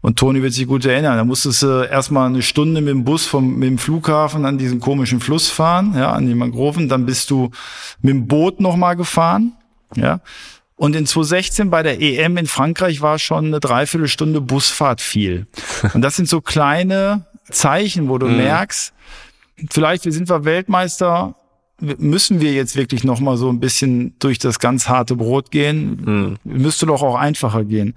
und 0.00 0.18
Toni 0.18 0.42
wird 0.42 0.52
sich 0.52 0.66
gut 0.66 0.84
erinnern, 0.84 1.16
da 1.16 1.24
musstest 1.24 1.62
du 1.62 1.82
erstmal 1.82 2.26
eine 2.26 2.42
Stunde 2.42 2.82
mit 2.82 2.90
dem 2.90 3.04
Bus 3.04 3.24
vom 3.24 3.58
mit 3.58 3.68
dem 3.70 3.78
Flughafen 3.78 4.44
an 4.44 4.58
diesen 4.58 4.78
komischen 4.78 5.18
Fluss 5.18 5.48
fahren, 5.48 5.94
ja, 5.96 6.12
an 6.12 6.26
die 6.26 6.34
Mangroven, 6.34 6.88
dann 6.88 7.06
bist 7.06 7.30
du 7.30 7.50
mit 8.02 8.12
dem 8.12 8.26
Boot 8.28 8.60
nochmal 8.60 8.96
gefahren, 8.96 9.54
ja. 9.96 10.20
Und 10.76 10.94
in 10.94 11.06
2016 11.06 11.70
bei 11.70 11.82
der 11.82 12.02
EM 12.02 12.36
in 12.36 12.46
Frankreich 12.46 13.00
war 13.00 13.18
schon 13.18 13.46
eine 13.46 13.60
Dreiviertelstunde 13.60 14.40
Busfahrt 14.40 15.00
viel. 15.00 15.46
Und 15.94 16.02
das 16.02 16.16
sind 16.16 16.28
so 16.28 16.40
kleine 16.40 17.24
Zeichen, 17.50 18.08
wo 18.08 18.18
du 18.18 18.26
mhm. 18.26 18.38
merkst, 18.38 18.92
vielleicht 19.70 20.04
wir 20.04 20.12
sind 20.12 20.28
wir 20.28 20.44
Weltmeister, 20.44 21.34
müssen 21.80 22.40
wir 22.40 22.52
jetzt 22.52 22.76
wirklich 22.76 23.04
noch 23.04 23.20
mal 23.20 23.36
so 23.36 23.48
ein 23.48 23.60
bisschen 23.60 24.18
durch 24.18 24.38
das 24.38 24.58
ganz 24.58 24.88
harte 24.88 25.16
Brot 25.16 25.50
gehen? 25.50 26.38
Mhm. 26.44 26.52
Müsste 26.60 26.86
doch 26.86 27.02
auch 27.02 27.16
einfacher 27.16 27.64
gehen. 27.64 27.94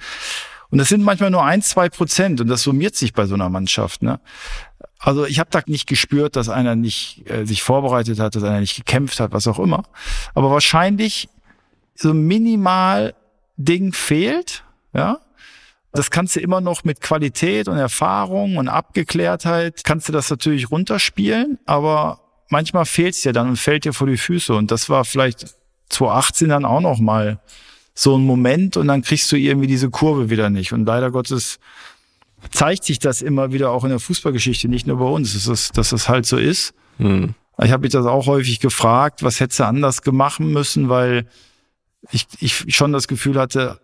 Und 0.70 0.80
das 0.80 0.90
sind 0.90 1.04
manchmal 1.04 1.32
nur 1.32 1.46
ein, 1.46 1.62
zwei 1.62 1.88
Prozent 1.88 2.42
und 2.42 2.48
das 2.48 2.64
summiert 2.64 2.96
sich 2.96 3.14
bei 3.14 3.26
so 3.26 3.36
einer 3.36 3.50
Mannschaft. 3.50 4.04
Ne? 4.04 4.20
Also 5.00 5.26
ich 5.26 5.40
habe 5.40 5.50
da 5.52 5.62
nicht 5.66 5.88
gespürt, 5.88 6.36
dass 6.36 6.50
einer 6.50 6.76
nicht 6.76 7.30
äh, 7.30 7.46
sich 7.46 7.64
vorbereitet 7.64 8.20
hat, 8.20 8.36
dass 8.36 8.44
einer 8.44 8.60
nicht 8.60 8.76
gekämpft 8.76 9.20
hat, 9.20 9.32
was 9.32 9.48
auch 9.48 9.60
immer. 9.60 9.84
Aber 10.34 10.52
wahrscheinlich 10.52 11.30
so 11.96 12.14
minimal 12.14 13.14
Ding 13.56 13.94
fehlt, 13.94 14.64
ja. 14.94 15.20
Das 15.98 16.12
kannst 16.12 16.36
du 16.36 16.40
immer 16.40 16.62
noch 16.62 16.84
mit 16.84 17.02
Qualität 17.02 17.68
und 17.68 17.78
Erfahrung 17.78 18.58
und 18.58 18.68
Abgeklärtheit, 18.68 19.84
kannst 19.84 20.08
du 20.08 20.14
das 20.14 20.30
natürlich 20.30 20.70
runterspielen, 20.70 21.58
aber 21.66 22.20
manchmal 22.50 22.86
fehlt 22.86 23.16
es 23.16 23.22
dir 23.22 23.34
dann 23.34 23.50
und 23.50 23.58
fällt 23.58 23.84
dir 23.84 23.94
vor 23.94 24.06
die 24.06 24.18
Füße. 24.18 24.54
Und 24.54 24.70
das 24.70 24.90
war 24.90 25.06
vielleicht 25.06 25.56
2018 25.90 26.50
dann 26.50 26.66
auch 26.66 26.82
noch 26.82 27.00
mal 27.00 27.40
so 27.96 28.16
ein 28.16 28.22
Moment 28.22 28.78
und 28.78 28.88
dann 28.88 29.02
kriegst 29.02 29.32
du 29.32 29.38
irgendwie 29.38 29.66
diese 29.66 29.90
Kurve 29.90 30.30
wieder 30.30 30.52
nicht. 30.52 30.72
Und 30.72 30.86
leider 30.86 31.10
Gottes 31.10 31.58
zeigt 32.52 32.84
sich 32.84 33.00
das 33.00 33.24
immer 33.24 33.52
wieder 33.52 33.72
auch 33.72 33.84
in 33.84 33.90
der 33.90 34.00
Fußballgeschichte, 34.00 34.68
nicht 34.68 34.86
nur 34.86 34.98
bei 34.98 35.06
uns, 35.06 35.34
dass 35.34 35.46
das, 35.46 35.72
dass 35.72 35.90
das 35.90 36.08
halt 36.08 36.28
so 36.28 36.38
ist. 36.38 36.76
Hm. 36.98 37.34
Ich 37.64 37.72
habe 37.72 37.82
mich 37.82 37.92
das 37.92 38.06
auch 38.06 38.28
häufig 38.28 38.60
gefragt, 38.60 39.24
was 39.24 39.40
hättest 39.40 39.62
du 39.62 39.66
anders 39.66 40.04
gemacht 40.04 40.40
müssen, 40.40 40.90
weil 40.90 41.26
ich, 42.12 42.28
ich 42.40 42.76
schon 42.76 42.94
das 42.94 43.08
Gefühl 43.08 43.40
hatte, 43.40 43.80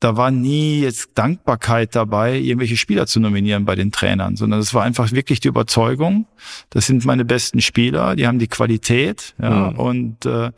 da 0.00 0.16
war 0.16 0.30
nie 0.30 0.80
jetzt 0.80 1.10
Dankbarkeit 1.14 1.94
dabei, 1.94 2.36
irgendwelche 2.38 2.76
Spieler 2.76 3.06
zu 3.06 3.20
nominieren 3.20 3.64
bei 3.64 3.74
den 3.74 3.92
Trainern, 3.92 4.36
sondern 4.36 4.60
es 4.60 4.74
war 4.74 4.82
einfach 4.82 5.12
wirklich 5.12 5.40
die 5.40 5.48
Überzeugung, 5.48 6.26
das 6.70 6.86
sind 6.86 7.04
meine 7.04 7.24
besten 7.24 7.60
Spieler, 7.60 8.16
die 8.16 8.26
haben 8.26 8.38
die 8.38 8.48
Qualität, 8.48 9.34
ja, 9.40 9.70
mhm. 9.70 9.78
und 9.78 10.26
äh, 10.26 10.50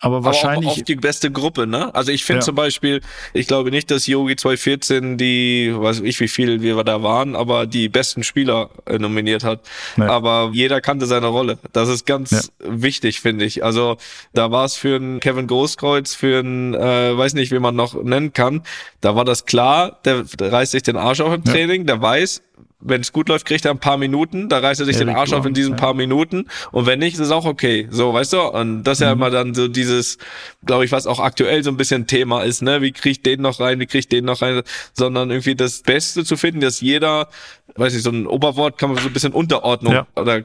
aber 0.00 0.24
wahrscheinlich. 0.24 0.66
Aber 0.66 0.74
auch, 0.74 0.80
auch 0.80 0.84
die 0.84 0.96
beste 0.96 1.30
Gruppe, 1.30 1.66
ne? 1.66 1.94
Also 1.94 2.12
ich 2.12 2.24
finde 2.24 2.40
ja. 2.40 2.44
zum 2.44 2.54
Beispiel, 2.54 3.00
ich 3.32 3.46
glaube 3.46 3.70
nicht, 3.70 3.90
dass 3.90 4.06
Yogi 4.06 4.36
2014 4.36 5.16
die, 5.16 5.72
weiß 5.74 6.00
ich 6.00 6.20
wie 6.20 6.28
viel 6.28 6.60
wir 6.60 6.82
da 6.84 7.02
waren, 7.02 7.34
aber 7.34 7.66
die 7.66 7.88
besten 7.88 8.22
Spieler 8.22 8.70
äh, 8.84 8.98
nominiert 8.98 9.44
hat. 9.44 9.60
Nee. 9.96 10.04
Aber 10.04 10.50
jeder 10.52 10.80
kannte 10.80 11.06
seine 11.06 11.28
Rolle. 11.28 11.58
Das 11.72 11.88
ist 11.88 12.06
ganz 12.06 12.30
ja. 12.30 12.40
wichtig, 12.60 13.20
finde 13.20 13.44
ich. 13.44 13.64
Also 13.64 13.96
da 14.34 14.50
war 14.50 14.64
es 14.64 14.76
für 14.76 14.96
einen 14.96 15.20
Kevin 15.20 15.46
Großkreuz, 15.46 16.14
für 16.14 16.40
einen, 16.40 16.74
äh, 16.74 17.16
weiß 17.16 17.34
nicht, 17.34 17.50
wie 17.52 17.58
man 17.58 17.74
noch 17.74 18.02
nennen 18.02 18.32
kann. 18.32 18.62
Da 19.00 19.16
war 19.16 19.24
das 19.24 19.46
klar, 19.46 19.98
der, 20.04 20.24
der 20.24 20.52
reißt 20.52 20.72
sich 20.72 20.82
den 20.82 20.96
Arsch 20.96 21.20
auf 21.20 21.32
im 21.32 21.44
Training, 21.44 21.82
ja. 21.82 21.94
der 21.94 22.02
weiß, 22.02 22.42
wenn 22.80 23.00
es 23.00 23.12
gut 23.12 23.28
läuft, 23.28 23.46
kriegt 23.46 23.64
er 23.64 23.70
ein 23.70 23.78
paar 23.78 23.96
Minuten, 23.96 24.48
da 24.48 24.58
reißt 24.58 24.80
er 24.80 24.86
sich 24.86 24.98
ja, 24.98 25.04
den 25.04 25.14
Arsch 25.14 25.32
auf 25.32 25.46
in 25.46 25.54
diesen 25.54 25.72
ja. 25.72 25.76
paar 25.76 25.94
Minuten 25.94 26.46
und 26.72 26.86
wenn 26.86 26.98
nicht, 26.98 27.14
ist 27.14 27.20
es 27.20 27.30
auch 27.30 27.46
okay. 27.46 27.88
So, 27.90 28.12
weißt 28.12 28.34
du? 28.34 28.40
Und 28.42 28.84
das 28.84 28.98
ist 28.98 29.00
mhm. 29.00 29.06
ja 29.06 29.12
immer 29.12 29.30
dann 29.30 29.54
so 29.54 29.68
dieses, 29.68 30.18
glaube 30.64 30.84
ich, 30.84 30.92
was 30.92 31.06
auch 31.06 31.20
aktuell 31.20 31.64
so 31.64 31.70
ein 31.70 31.76
bisschen 31.76 32.06
Thema 32.06 32.42
ist, 32.42 32.62
ne? 32.62 32.82
Wie 32.82 32.92
kriegt 32.92 33.24
den 33.24 33.40
noch 33.40 33.60
rein, 33.60 33.80
wie 33.80 33.86
kriegt 33.86 34.12
den 34.12 34.26
noch 34.26 34.42
rein, 34.42 34.62
sondern 34.92 35.30
irgendwie 35.30 35.54
das 35.54 35.82
Beste 35.82 36.24
zu 36.24 36.36
finden, 36.36 36.60
dass 36.60 36.80
jeder 36.80 37.28
weiß 37.74 37.92
nicht, 37.92 38.02
so 38.02 38.10
ein 38.10 38.26
Oberwort 38.26 38.78
kann 38.78 38.90
man 38.90 39.02
so 39.02 39.08
ein 39.08 39.12
bisschen 39.12 39.32
Unterordnung 39.32 39.92
ja. 39.92 40.06
oder 40.14 40.42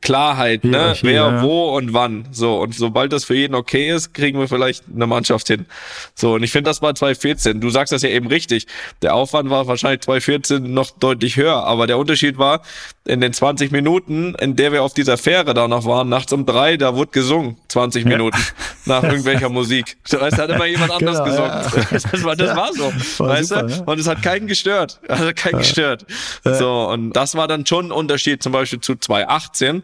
Klarheit, 0.00 0.64
ne? 0.64 0.94
Wer, 1.02 1.12
ja. 1.12 1.42
wo 1.42 1.76
und 1.76 1.92
wann. 1.92 2.28
So. 2.32 2.60
Und 2.60 2.74
sobald 2.74 3.12
das 3.12 3.24
für 3.24 3.34
jeden 3.34 3.54
okay 3.54 3.90
ist, 3.90 4.14
kriegen 4.14 4.38
wir 4.38 4.48
vielleicht 4.48 4.84
eine 4.92 5.06
Mannschaft 5.06 5.48
hin. 5.48 5.66
So. 6.14 6.34
Und 6.34 6.42
ich 6.42 6.50
finde, 6.50 6.70
das 6.70 6.82
war 6.82 6.94
2014. 6.94 7.60
Du 7.60 7.70
sagst 7.70 7.92
das 7.92 8.02
ja 8.02 8.08
eben 8.08 8.26
richtig. 8.26 8.66
Der 9.02 9.14
Aufwand 9.14 9.50
war 9.50 9.66
wahrscheinlich 9.66 10.00
2014 10.00 10.72
noch 10.72 10.90
deutlich 10.90 11.36
höher. 11.36 11.64
Aber 11.64 11.81
der 11.86 11.98
Unterschied 11.98 12.38
war, 12.38 12.62
in 13.04 13.20
den 13.20 13.32
20 13.32 13.72
Minuten, 13.72 14.34
in 14.36 14.56
der 14.56 14.72
wir 14.72 14.82
auf 14.82 14.94
dieser 14.94 15.18
Fähre 15.18 15.54
da 15.54 15.68
noch 15.68 15.84
waren, 15.84 16.08
nachts 16.08 16.32
um 16.32 16.46
drei, 16.46 16.76
da 16.76 16.94
wurde 16.94 17.10
gesungen. 17.10 17.56
20 17.68 18.04
Minuten. 18.04 18.38
Ja. 18.38 19.00
Nach 19.00 19.02
irgendwelcher 19.10 19.48
Musik. 19.48 19.96
Da 20.10 20.20
weißt, 20.20 20.38
hat 20.38 20.50
immer 20.50 20.66
jemand 20.66 20.92
anders 20.92 21.18
genau, 21.18 21.30
gesungen. 21.30 21.50
Ja. 21.50 21.98
Das, 22.12 22.24
war, 22.24 22.36
das 22.36 22.56
war 22.56 22.72
so. 22.72 22.92
War 23.18 23.28
weißt 23.28 23.48
super, 23.48 23.62
du? 23.62 23.90
Und 23.90 23.98
es 23.98 24.06
hat 24.06 24.22
keinen 24.22 24.46
gestört. 24.46 25.00
Also 25.08 25.30
keinen 25.34 25.58
gestört. 25.58 26.06
So, 26.44 26.88
und 26.88 27.12
das 27.12 27.34
war 27.34 27.48
dann 27.48 27.66
schon 27.66 27.86
ein 27.86 27.92
Unterschied 27.92 28.42
zum 28.42 28.52
Beispiel 28.52 28.80
zu 28.80 28.96
2018, 28.96 29.82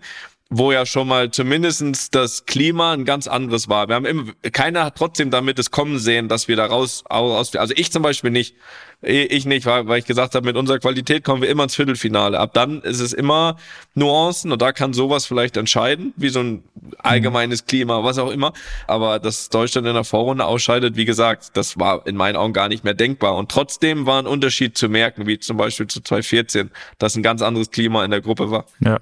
wo 0.50 0.72
ja 0.72 0.86
schon 0.86 1.08
mal 1.08 1.30
zumindestens 1.30 2.10
das 2.10 2.46
Klima 2.46 2.94
ein 2.94 3.04
ganz 3.04 3.28
anderes 3.28 3.68
war. 3.68 3.88
Wir 3.88 3.96
haben 3.96 4.06
immer, 4.06 4.32
keiner 4.52 4.84
hat 4.84 4.96
trotzdem 4.96 5.30
damit 5.30 5.58
es 5.58 5.70
kommen 5.70 5.98
sehen, 5.98 6.28
dass 6.28 6.48
wir 6.48 6.56
da 6.56 6.66
raus, 6.66 7.04
aus, 7.08 7.54
also 7.54 7.74
ich 7.76 7.92
zum 7.92 8.02
Beispiel 8.02 8.30
nicht. 8.30 8.56
Ich 9.00 9.46
nicht, 9.46 9.64
weil, 9.64 9.98
ich 9.98 10.06
gesagt 10.06 10.34
habe, 10.34 10.44
mit 10.44 10.56
unserer 10.56 10.80
Qualität 10.80 11.22
kommen 11.22 11.40
wir 11.40 11.48
immer 11.48 11.62
ins 11.62 11.76
Viertelfinale. 11.76 12.40
Ab 12.40 12.52
dann 12.54 12.82
ist 12.82 12.98
es 12.98 13.12
immer 13.12 13.56
Nuancen 13.94 14.50
und 14.50 14.60
da 14.60 14.72
kann 14.72 14.92
sowas 14.92 15.24
vielleicht 15.24 15.56
entscheiden, 15.56 16.12
wie 16.16 16.30
so 16.30 16.40
ein 16.40 16.64
allgemeines 16.98 17.64
Klima, 17.64 18.02
was 18.02 18.18
auch 18.18 18.30
immer. 18.30 18.52
Aber 18.88 19.20
dass 19.20 19.50
Deutschland 19.50 19.86
in 19.86 19.94
der 19.94 20.02
Vorrunde 20.02 20.46
ausscheidet, 20.46 20.96
wie 20.96 21.04
gesagt, 21.04 21.56
das 21.56 21.78
war 21.78 22.08
in 22.08 22.16
meinen 22.16 22.34
Augen 22.34 22.52
gar 22.52 22.66
nicht 22.68 22.82
mehr 22.82 22.94
denkbar. 22.94 23.36
Und 23.36 23.52
trotzdem 23.52 24.04
war 24.04 24.20
ein 24.20 24.26
Unterschied 24.26 24.76
zu 24.76 24.88
merken, 24.88 25.28
wie 25.28 25.38
zum 25.38 25.58
Beispiel 25.58 25.86
zu 25.86 26.00
2014, 26.00 26.70
dass 26.98 27.14
ein 27.14 27.22
ganz 27.22 27.40
anderes 27.40 27.70
Klima 27.70 28.04
in 28.04 28.10
der 28.10 28.20
Gruppe 28.20 28.50
war. 28.50 28.64
Ja, 28.80 28.98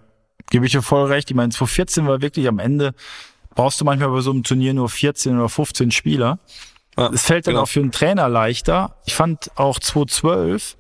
gebe 0.51 0.67
ich 0.67 0.73
dir 0.73 0.83
voll 0.83 1.07
recht. 1.07 1.31
Ich 1.31 1.37
meine, 1.37 1.51
2014 1.51 2.07
war 2.07 2.23
wirklich 2.23 2.49
am 2.49 2.59
Ende, 2.59 2.95
brauchst 3.55 3.81
du 3.81 3.85
manchmal 3.85 4.11
bei 4.11 4.21
so 4.21 4.31
einem 4.31 4.43
Turnier 4.43 4.75
nur 4.75 4.89
14 4.89 5.37
oder 5.37 5.49
15 5.49 5.91
Spieler. 5.91 6.39
Ja, 6.97 7.11
es 7.13 7.25
fällt 7.25 7.47
dann 7.47 7.55
genau. 7.55 7.65
auch 7.65 7.69
für 7.69 7.81
einen 7.81 7.93
Trainer 7.93 8.29
leichter. 8.29 8.97
Ich 9.07 9.15
fand 9.15 9.51
auch 9.57 9.79
2012, 9.79 10.77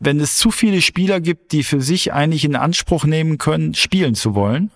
wenn 0.00 0.18
es 0.18 0.36
zu 0.36 0.50
viele 0.50 0.82
Spieler 0.82 1.20
gibt, 1.20 1.52
die 1.52 1.62
für 1.62 1.80
sich 1.80 2.12
eigentlich 2.12 2.44
in 2.44 2.56
Anspruch 2.56 3.04
nehmen 3.04 3.38
können, 3.38 3.74
spielen 3.74 4.14
zu 4.14 4.34
wollen, 4.34 4.70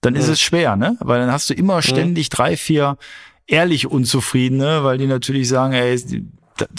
dann 0.00 0.16
ist 0.16 0.28
es 0.28 0.40
schwer, 0.40 0.76
ne? 0.76 0.96
Weil 1.00 1.20
dann 1.20 1.32
hast 1.32 1.48
du 1.48 1.54
immer 1.54 1.80
ständig 1.80 2.28
drei, 2.28 2.56
vier 2.56 2.98
ehrlich 3.46 3.86
Unzufriedene, 3.86 4.84
weil 4.84 4.98
die 4.98 5.06
natürlich 5.06 5.48
sagen, 5.48 5.72
ey, 5.72 5.98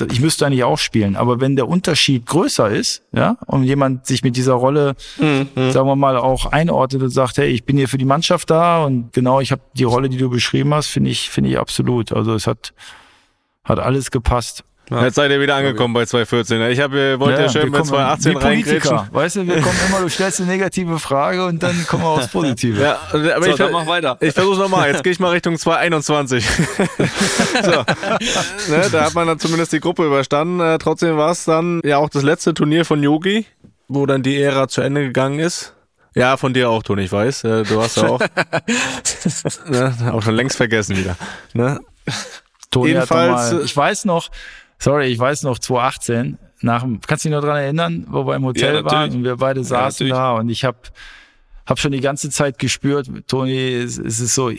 ich 0.10 0.22
müsste 0.22 0.46
eigentlich 0.46 0.64
auch 0.64 0.78
spielen. 0.78 1.16
Aber 1.16 1.42
wenn 1.42 1.56
der 1.56 1.68
Unterschied 1.68 2.26
größer 2.26 2.70
ist, 2.70 3.04
ja, 3.12 3.38
und 3.46 3.64
jemand 3.64 4.06
sich 4.06 4.24
mit 4.24 4.38
dieser 4.38 4.54
Rolle, 4.54 4.96
mhm. 5.18 5.72
sagen 5.72 5.88
wir 5.88 5.96
mal, 5.96 6.18
auch 6.18 6.46
einordnet 6.46 7.04
und 7.04 7.10
sagt, 7.10 7.38
hey, 7.38 7.50
ich 7.50 7.66
bin 7.66 7.78
hier 7.78 7.90
für 7.90 7.98
die 7.98 8.06
Mannschaft 8.06 8.50
da 8.50 8.84
und 8.86 9.12
genau, 9.14 9.42
ich 9.42 9.52
habe 9.52 9.62
die 9.74 9.84
Rolle, 9.84 10.10
die 10.10 10.18
du 10.18 10.30
beschrieben 10.30 10.74
hast, 10.74 10.88
finde 10.88 11.10
ich, 11.10 11.30
finde 11.30 11.50
ich 11.50 11.60
absolut. 11.60 12.14
Also 12.14 12.34
es 12.34 12.48
hat 12.48 12.74
hat 13.66 13.80
alles 13.80 14.12
gepasst. 14.12 14.64
Ja. 14.90 15.04
Jetzt 15.04 15.16
seid 15.16 15.32
ihr 15.32 15.42
wieder 15.42 15.56
angekommen 15.56 15.94
bei 15.94 16.06
2014. 16.06 16.62
Ich 16.70 16.80
habe, 16.80 17.20
wollte 17.20 17.40
ja, 17.40 17.48
ja 17.48 17.52
schön 17.52 17.72
bei 17.72 17.82
2018 17.82 18.38
reingrätschen. 18.38 19.00
Weißt 19.12 19.38
du, 19.38 19.48
wir 19.48 19.62
kommen 19.62 19.78
immer, 19.88 20.02
du 20.02 20.10
stellst 20.10 20.42
eine 20.42 20.50
negative 20.50 21.00
Frage 21.00 21.46
und 21.46 21.64
dann 21.64 21.86
kommen 21.88 22.04
wir 22.04 22.10
aufs 22.10 22.28
Positive. 22.28 22.82
Ja, 22.82 23.00
aber 23.12 23.44
so, 23.44 23.50
ich, 23.50 23.56
dann 23.56 23.72
mach 23.72 23.88
weiter. 23.88 24.18
Ich 24.20 24.34
versuche 24.34 24.60
nochmal. 24.60 24.92
Jetzt 24.92 25.04
gehe 25.04 25.12
ich 25.12 25.20
mal 25.20 25.30
Richtung 25.30 25.58
2021. 25.58 26.46
so. 27.64 27.72
ne, 27.72 28.90
da 28.92 29.06
hat 29.06 29.16
man 29.16 29.28
dann 29.28 29.40
zumindest 29.40 29.74
die 29.74 29.80
Gruppe 29.80 30.06
überstanden. 30.06 30.60
Äh, 30.60 30.78
trotzdem 30.78 31.18
war 31.18 31.32
es 31.32 31.46
dann 31.46 31.82
ja 31.84 31.98
auch 31.98 32.10
das 32.10 32.22
letzte 32.22 32.54
Turnier 32.54 32.86
von 32.86 33.02
Yogi, 33.02 33.46
wo 33.88 34.06
dann 34.06 34.22
die 34.22 34.40
Ära 34.40 34.68
zu 34.68 34.82
Ende 34.82 35.02
gegangen 35.02 35.40
ist. 35.40 35.74
Ja, 36.14 36.38
von 36.38 36.54
dir 36.54 36.70
auch, 36.70 36.82
Toni, 36.82 37.04
ich 37.04 37.12
weiß. 37.12 37.44
Äh, 37.44 37.64
du 37.64 37.82
hast 37.82 37.98
ja 37.98 38.08
auch, 38.08 38.20
ne, 39.68 40.14
auch 40.14 40.22
schon 40.22 40.36
längst 40.36 40.56
vergessen 40.56 40.96
wieder. 40.96 41.18
Ne? 41.54 41.82
Toni 42.72 42.90
Jedenfalls, 42.90 43.52
mal, 43.52 43.62
ich 43.64 43.76
weiß 43.76 44.06
noch, 44.06 44.30
sorry, 44.86 45.08
ich 45.08 45.18
weiß 45.18 45.44
noch 45.44 45.58
2018, 45.58 46.38
nach 46.62 46.86
kannst 47.08 47.26
du 47.26 47.30
dich 47.30 47.36
noch 47.36 47.44
dran 47.44 47.58
erinnern, 47.58 48.06
wo 48.08 48.26
wir 48.28 48.36
im 48.36 48.46
Hotel 48.46 48.76
ja, 48.76 48.86
waren 48.86 49.12
und 49.12 49.24
wir 49.24 49.36
beide 49.38 49.64
saßen 49.64 50.06
ja, 50.08 50.16
da 50.16 50.32
und 50.34 50.50
ich 50.50 50.64
habe 50.64 50.78
hab 51.66 51.80
schon 51.80 51.92
die 51.92 52.02
ganze 52.02 52.30
Zeit 52.30 52.60
gespürt, 52.60 53.10
Toni, 53.28 53.74
es, 53.74 53.98
es 53.98 54.20
ist 54.20 54.36
so, 54.36 54.52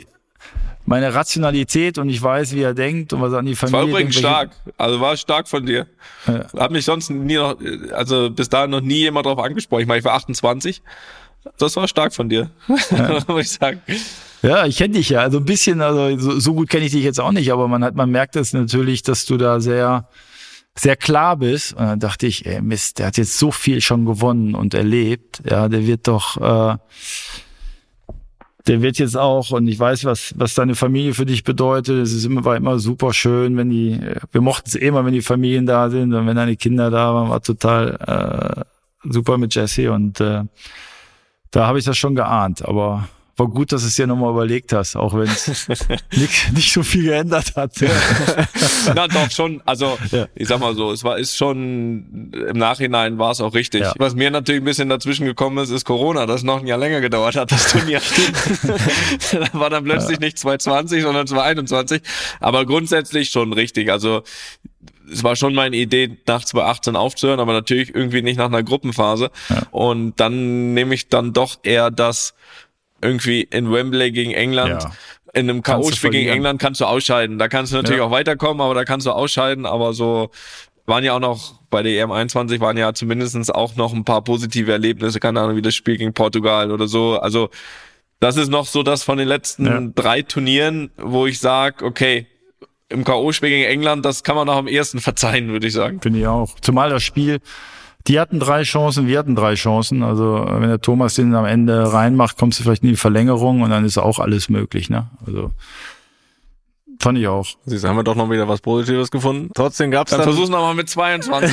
meine 0.85 1.15
Rationalität 1.15 1.99
und 1.99 2.09
ich 2.09 2.21
weiß, 2.21 2.55
wie 2.55 2.62
er 2.62 2.75
denkt 2.75 3.12
und 3.12 3.21
was 3.21 3.33
an 3.35 3.47
die 3.47 3.55
Familie 3.55 3.81
war 3.81 3.89
übrigens 3.89 4.17
stark. 4.17 4.51
Also 4.77 5.01
war 5.01 5.17
stark 5.17 5.47
von 5.49 5.65
dir. 5.65 5.87
Ja. 6.27 6.47
Hat 6.59 6.71
mich 6.73 6.85
sonst 6.85 7.11
nie 7.11 7.37
noch, 7.37 7.57
also 7.93 8.31
bis 8.31 8.49
dahin 8.49 8.71
noch 8.71 8.81
nie 8.81 8.99
jemand 8.99 9.27
drauf 9.27 9.39
angesprochen. 9.39 9.83
Ich 9.83 9.87
meine, 9.87 10.01
ich 10.01 10.05
war 10.05 10.15
28. 10.15 10.83
Das 11.59 11.77
war 11.77 11.87
stark 11.87 12.12
von 12.12 12.29
dir, 12.29 12.51
ja. 12.91 13.19
muss 13.29 13.43
ich 13.43 13.51
sagen. 13.51 13.81
Ja, 14.42 14.66
ich 14.66 14.77
kenne 14.77 14.94
dich 14.94 15.09
ja. 15.11 15.20
Also 15.20 15.38
ein 15.38 15.44
bisschen, 15.44 15.81
also 15.81 16.18
so, 16.18 16.38
so 16.38 16.55
gut 16.55 16.68
kenne 16.68 16.85
ich 16.85 16.92
dich 16.92 17.05
jetzt 17.05 17.20
auch 17.20 17.33
nicht, 17.33 17.53
aber 17.53 17.68
man 17.68 17.83
hat, 17.83 17.94
man 17.94 18.11
merkt 18.11 18.37
es 18.37 18.53
natürlich, 18.53 19.03
dass 19.03 19.25
du 19.27 19.37
da 19.37 19.61
sehr, 19.61 20.09
sehr 20.75 20.96
klar 20.96 21.37
bist. 21.37 21.72
Und 21.72 21.87
dann 21.87 22.01
dachte 22.01 22.27
ich, 22.27 22.46
ey, 22.46 22.61
Mist, 22.61 22.99
der 22.99 23.07
hat 23.07 23.16
jetzt 23.16 23.38
so 23.38 23.51
viel 23.51 23.81
schon 23.81 24.05
gewonnen 24.05 24.55
und 24.55 24.75
erlebt. 24.75 25.42
Ja, 25.49 25.68
der 25.68 25.87
wird 25.87 26.07
doch, 26.07 26.37
äh, 26.37 26.77
der 28.66 28.83
wird 28.83 28.99
jetzt 28.99 29.16
auch, 29.16 29.51
und 29.53 29.68
ich 29.68 29.79
weiß, 29.79 30.05
was, 30.05 30.35
was 30.37 30.55
deine 30.55 30.75
Familie 30.75 31.14
für 31.14 31.27
dich 31.27 31.44
bedeutet. 31.44 32.03
Es 32.03 32.12
ist 32.12 32.25
immer, 32.25 32.44
war 32.44 32.57
immer 32.57 32.79
super 32.79 33.12
schön, 33.12 33.57
wenn 33.57 33.70
die, 33.70 34.01
wir 34.33 34.40
mochten 34.40 34.68
es 34.68 34.75
eh 34.75 34.88
immer, 34.88 35.05
wenn 35.05 35.14
die 35.14 35.22
Familien 35.22 35.66
da 35.66 35.88
sind 35.88 36.12
und 36.12 36.27
wenn 36.27 36.37
deine 36.37 36.57
Kinder 36.57 36.90
da 36.90 37.14
waren, 37.14 37.31
war 37.31 37.42
total 37.42 38.64
äh, 39.05 39.11
super 39.12 39.38
mit 39.38 39.55
Jesse 39.55 39.92
und 39.92 40.20
äh, 40.20 40.42
da 41.53 41.66
habe 41.66 41.79
ich 41.79 41.85
das 41.85 41.96
schon 41.96 42.16
geahnt, 42.16 42.66
aber 42.66 43.09
war 43.37 43.49
gut, 43.49 43.72
dass 43.72 43.83
du 43.83 43.88
es 43.88 43.96
dir 43.96 44.07
nochmal 44.07 44.31
überlegt 44.31 44.72
hast, 44.72 44.96
auch 44.96 45.12
wenn 45.14 45.29
es 45.29 45.68
nicht, 46.16 46.53
nicht 46.55 46.72
so 46.72 46.83
viel 46.83 47.05
geändert 47.05 47.55
hat. 47.55 47.79
Ja. 47.81 47.90
Na 48.94 49.09
doch 49.09 49.31
schon, 49.31 49.61
also 49.66 49.99
ja. 50.11 50.27
ich 50.35 50.49
sag 50.49 50.61
mal 50.61 50.75
so, 50.75 50.90
es 50.90 51.05
war 51.05 51.18
ist 51.18 51.37
schon 51.37 52.33
im 52.33 52.59
Nachhinein 52.59 53.18
war 53.18 53.33
es 53.33 53.40
auch 53.40 53.55
richtig. 53.55 53.83
Ja. 53.83 53.92
Was 53.99 54.14
mir 54.14 54.31
natürlich 54.31 54.62
ein 54.62 54.64
bisschen 54.64 54.88
dazwischen 54.88 55.27
gekommen 55.27 55.59
ist, 55.59 55.70
ist 55.70 55.85
Corona, 55.85 56.25
das 56.27 56.42
noch 56.44 56.61
ein 56.61 56.66
Jahr 56.66 56.79
länger 56.79 57.01
gedauert 57.01 57.37
hat, 57.37 57.53
das 57.53 57.70
Turnier. 57.70 58.01
da 59.33 59.59
war 59.59 59.68
dann 59.68 59.85
plötzlich 59.85 60.18
nicht 60.18 60.38
220, 60.38 61.03
sondern 61.03 61.27
221. 61.27 62.01
Aber 62.40 62.64
grundsätzlich 62.64 63.29
schon 63.29 63.53
richtig. 63.53 63.90
Also 63.90 64.22
es 65.11 65.22
war 65.22 65.37
schon 65.37 65.55
meine 65.55 65.77
Idee, 65.77 66.16
nach 66.27 66.44
2018 66.44 66.96
aufzuhören, 66.96 67.40
aber 67.40 67.53
natürlich 67.53 67.94
irgendwie 67.94 68.22
nicht 68.22 68.38
nach 68.38 68.46
einer 68.46 68.62
Gruppenphase. 68.62 69.31
Und 69.70 70.18
dann 70.18 70.75
nehme 70.75 70.94
ich 70.94 71.09
dann 71.09 71.33
doch 71.33 71.59
eher 71.62 71.90
das 71.90 72.35
irgendwie 73.03 73.43
in 73.43 73.71
Wembley 73.71 74.11
gegen 74.13 74.33
England. 74.33 74.83
Ja. 74.83 74.93
In 75.35 75.51
einem 75.51 75.63
K.O.-Spiel 75.63 76.11
gegen 76.11 76.31
England 76.31 76.61
kannst 76.61 76.81
du 76.81 76.87
ausscheiden. 76.87 77.39
Da 77.39 77.49
kannst 77.49 77.73
du 77.73 77.77
natürlich 77.77 77.99
ja. 77.99 78.07
auch 78.07 78.11
weiterkommen, 78.11 78.63
aber 78.63 78.75
da 78.75 78.85
kannst 78.85 79.07
du 79.07 79.11
ausscheiden. 79.11 79.67
Aber 79.67 79.93
so 79.93 80.31
waren 80.87 81.05
ja 81.05 81.15
auch 81.15 81.21
noch 81.21 81.55
bei 81.69 81.83
der 81.83 82.01
EM 82.01 82.13
21 82.13 82.61
waren 82.61 82.77
ja 82.77 82.95
zumindestens 82.95 83.51
auch 83.51 83.77
noch 83.77 83.93
ein 83.93 84.05
paar 84.05 84.23
positive 84.23 84.71
Erlebnisse, 84.73 85.21
keine 85.21 85.41
Ahnung, 85.41 85.57
wie 85.57 85.63
das 85.63 85.75
Spiel 85.75 85.99
gegen 85.99 86.15
Portugal 86.15 86.71
oder 86.71 86.87
so. 86.89 87.19
Also 87.19 87.51
das 88.21 88.37
ist 88.37 88.49
noch 88.49 88.67
so 88.67 88.83
das 88.83 89.03
von 89.03 89.19
den 89.19 89.29
letzten 89.29 89.67
ja. 89.67 89.83
drei 89.95 90.23
Turnieren, 90.23 90.91
wo 90.97 91.27
ich 91.27 91.39
sage, 91.39 91.85
okay, 91.85 92.27
im 92.89 93.05
K.O.-Spiel 93.05 93.49
gegen 93.49 93.65
England, 93.65 94.05
das 94.05 94.23
kann 94.23 94.37
man 94.37 94.47
noch 94.47 94.57
am 94.57 94.69
ersten 94.69 95.01
verzeihen, 95.01 95.49
würde 95.49 95.67
ich 95.67 95.73
sagen. 95.73 96.01
Finde 96.01 96.21
ich 96.21 96.27
auch. 96.27 96.55
Zumal 96.61 96.91
das 96.91 97.03
Spiel 97.03 97.41
die 98.09 98.21
hatten 98.21 98.38
drei 98.38 98.62
Chancen, 98.62 99.07
wir 99.07 99.19
hatten 99.19 99.35
drei 99.35 99.55
Chancen. 99.55 100.03
Also 100.03 100.47
wenn 100.49 100.69
der 100.69 100.81
Thomas 100.81 101.14
den 101.14 101.35
am 101.35 101.45
Ende 101.45 101.92
reinmacht, 101.92 102.38
kommst 102.38 102.59
du 102.59 102.62
vielleicht 102.62 102.83
in 102.83 102.90
die 102.90 102.97
Verlängerung 102.97 103.62
und 103.62 103.71
dann 103.71 103.85
ist 103.85 103.99
auch 103.99 104.19
alles 104.19 104.49
möglich. 104.49 104.90
Ne? 104.90 105.09
Also 105.27 105.51
Fand 107.01 107.19
ich 107.19 107.29
auch. 107.29 107.47
Siehst 107.67 107.85
du, 107.85 107.89
haben 107.89 107.97
wir 107.97 108.05
doch 108.05 108.15
noch 108.15 108.31
wieder 108.31 108.49
was 108.49 108.61
Positives 108.61 109.11
gefunden. 109.11 109.51
Trotzdem 109.55 109.91
gab's 109.91 110.11
dann... 110.11 110.21
Dann 110.21 110.29
versuch's 110.29 110.49
nochmal 110.49 110.75
mit 110.75 110.89
22. 110.89 111.53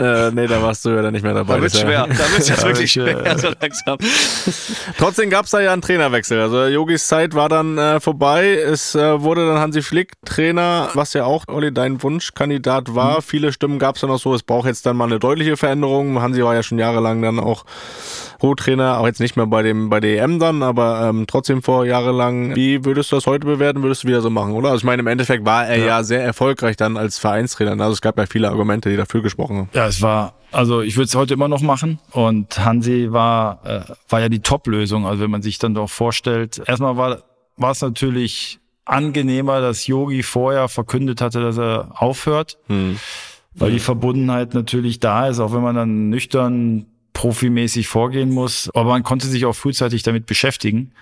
äh, 0.00 0.30
nee, 0.30 0.46
da 0.46 0.62
warst 0.62 0.84
du 0.84 0.90
ja 0.90 1.02
dann 1.02 1.12
nicht 1.12 1.22
mehr 1.22 1.34
dabei. 1.34 1.56
Da 1.56 1.62
wird's 1.62 1.80
schwer. 1.80 2.06
Da 2.06 2.18
wird's 2.32 2.48
jetzt 2.48 2.64
wirklich 2.66 2.92
schwer, 2.92 3.38
so 3.38 3.48
langsam. 3.60 3.98
Trotzdem 4.98 5.30
gab's 5.30 5.50
da 5.50 5.60
ja 5.60 5.72
einen 5.72 5.82
Trainerwechsel. 5.82 6.40
Also 6.40 6.66
Yogis 6.66 7.08
Zeit 7.08 7.34
war 7.34 7.48
dann 7.48 7.78
äh, 7.78 8.00
vorbei. 8.00 8.54
Es 8.54 8.94
äh, 8.94 9.20
wurde 9.22 9.46
dann 9.46 9.58
Hansi 9.58 9.82
Flick 9.82 10.12
Trainer, 10.24 10.90
was 10.94 11.12
ja 11.14 11.24
auch, 11.24 11.44
Olli, 11.48 11.72
dein 11.72 12.02
Wunschkandidat 12.02 12.94
war. 12.94 13.18
Mhm. 13.18 13.22
Viele 13.22 13.52
Stimmen 13.52 13.78
gab's 13.78 14.00
dann 14.00 14.10
auch 14.10 14.18
so, 14.18 14.34
es 14.34 14.42
braucht 14.42 14.66
jetzt 14.66 14.86
dann 14.86 14.96
mal 14.96 15.04
eine 15.04 15.18
deutliche 15.18 15.56
Veränderung. 15.56 16.20
Hansi 16.20 16.42
war 16.44 16.54
ja 16.54 16.62
schon 16.62 16.78
jahrelang 16.78 17.22
dann 17.22 17.40
auch 17.40 17.64
Co-Trainer, 18.38 18.98
auch 18.98 19.06
jetzt 19.06 19.20
nicht 19.20 19.36
mehr 19.36 19.46
bei 19.46 19.62
dem 19.62 19.88
bei 19.88 20.00
der 20.00 20.22
EM 20.22 20.38
dann, 20.38 20.62
aber 20.62 21.08
ähm, 21.08 21.26
trotzdem 21.26 21.62
vor 21.62 21.86
jahrelang. 21.86 22.54
Wie 22.54 22.84
würdest 22.84 23.12
du 23.12 23.16
das 23.16 23.26
heute 23.26 23.46
bewerten? 23.46 23.82
Würdest 23.82 24.04
du 24.04 24.08
wieder 24.08 24.20
so 24.20 24.30
machen, 24.30 24.52
oder? 24.52 24.70
Also 24.70 24.78
ich 24.78 24.84
meine, 24.84 25.00
im 25.00 25.06
Endeffekt 25.06 25.44
war 25.44 25.66
er 25.66 25.78
ja, 25.78 25.86
ja 25.86 26.02
sehr 26.02 26.22
erfolgreich 26.22 26.76
dann 26.76 26.96
als 26.96 27.18
Vereinstrainer. 27.18 27.72
Also 27.72 27.92
es 27.92 28.00
gab 28.00 28.18
ja 28.18 28.26
viele 28.26 28.48
Argumente, 28.48 28.90
die 28.90 28.96
dafür 28.96 29.22
gesprochen 29.22 29.56
haben. 29.56 29.68
Ja, 29.72 29.86
es 29.86 30.02
war 30.02 30.34
also 30.52 30.80
ich 30.80 30.96
würde 30.96 31.06
es 31.06 31.14
heute 31.14 31.34
immer 31.34 31.48
noch 31.48 31.60
machen 31.60 31.98
und 32.12 32.64
Hansi 32.64 33.08
war 33.10 33.60
äh, 33.64 33.80
war 34.08 34.20
ja 34.20 34.28
die 34.28 34.40
Top-Lösung. 34.40 35.06
Also 35.06 35.22
wenn 35.22 35.30
man 35.30 35.42
sich 35.42 35.58
dann 35.58 35.74
doch 35.74 35.90
vorstellt, 35.90 36.62
erstmal 36.66 36.96
war 36.96 37.18
war 37.56 37.70
es 37.72 37.80
natürlich 37.80 38.60
angenehmer, 38.84 39.60
dass 39.60 39.86
Yogi 39.86 40.22
vorher 40.22 40.68
verkündet 40.68 41.20
hatte, 41.20 41.40
dass 41.40 41.58
er 41.58 41.90
aufhört, 42.00 42.58
hm. 42.68 42.98
weil 43.54 43.72
die 43.72 43.80
Verbundenheit 43.80 44.54
natürlich 44.54 45.00
da 45.00 45.26
ist, 45.28 45.40
auch 45.40 45.52
wenn 45.52 45.62
man 45.62 45.74
dann 45.74 46.08
nüchtern 46.08 46.86
profimäßig 47.16 47.88
vorgehen 47.88 48.28
muss. 48.28 48.70
Aber 48.74 48.90
man 48.90 49.02
konnte 49.02 49.26
sich 49.26 49.46
auch 49.46 49.54
frühzeitig 49.54 50.02
damit 50.02 50.26
beschäftigen, 50.26 50.92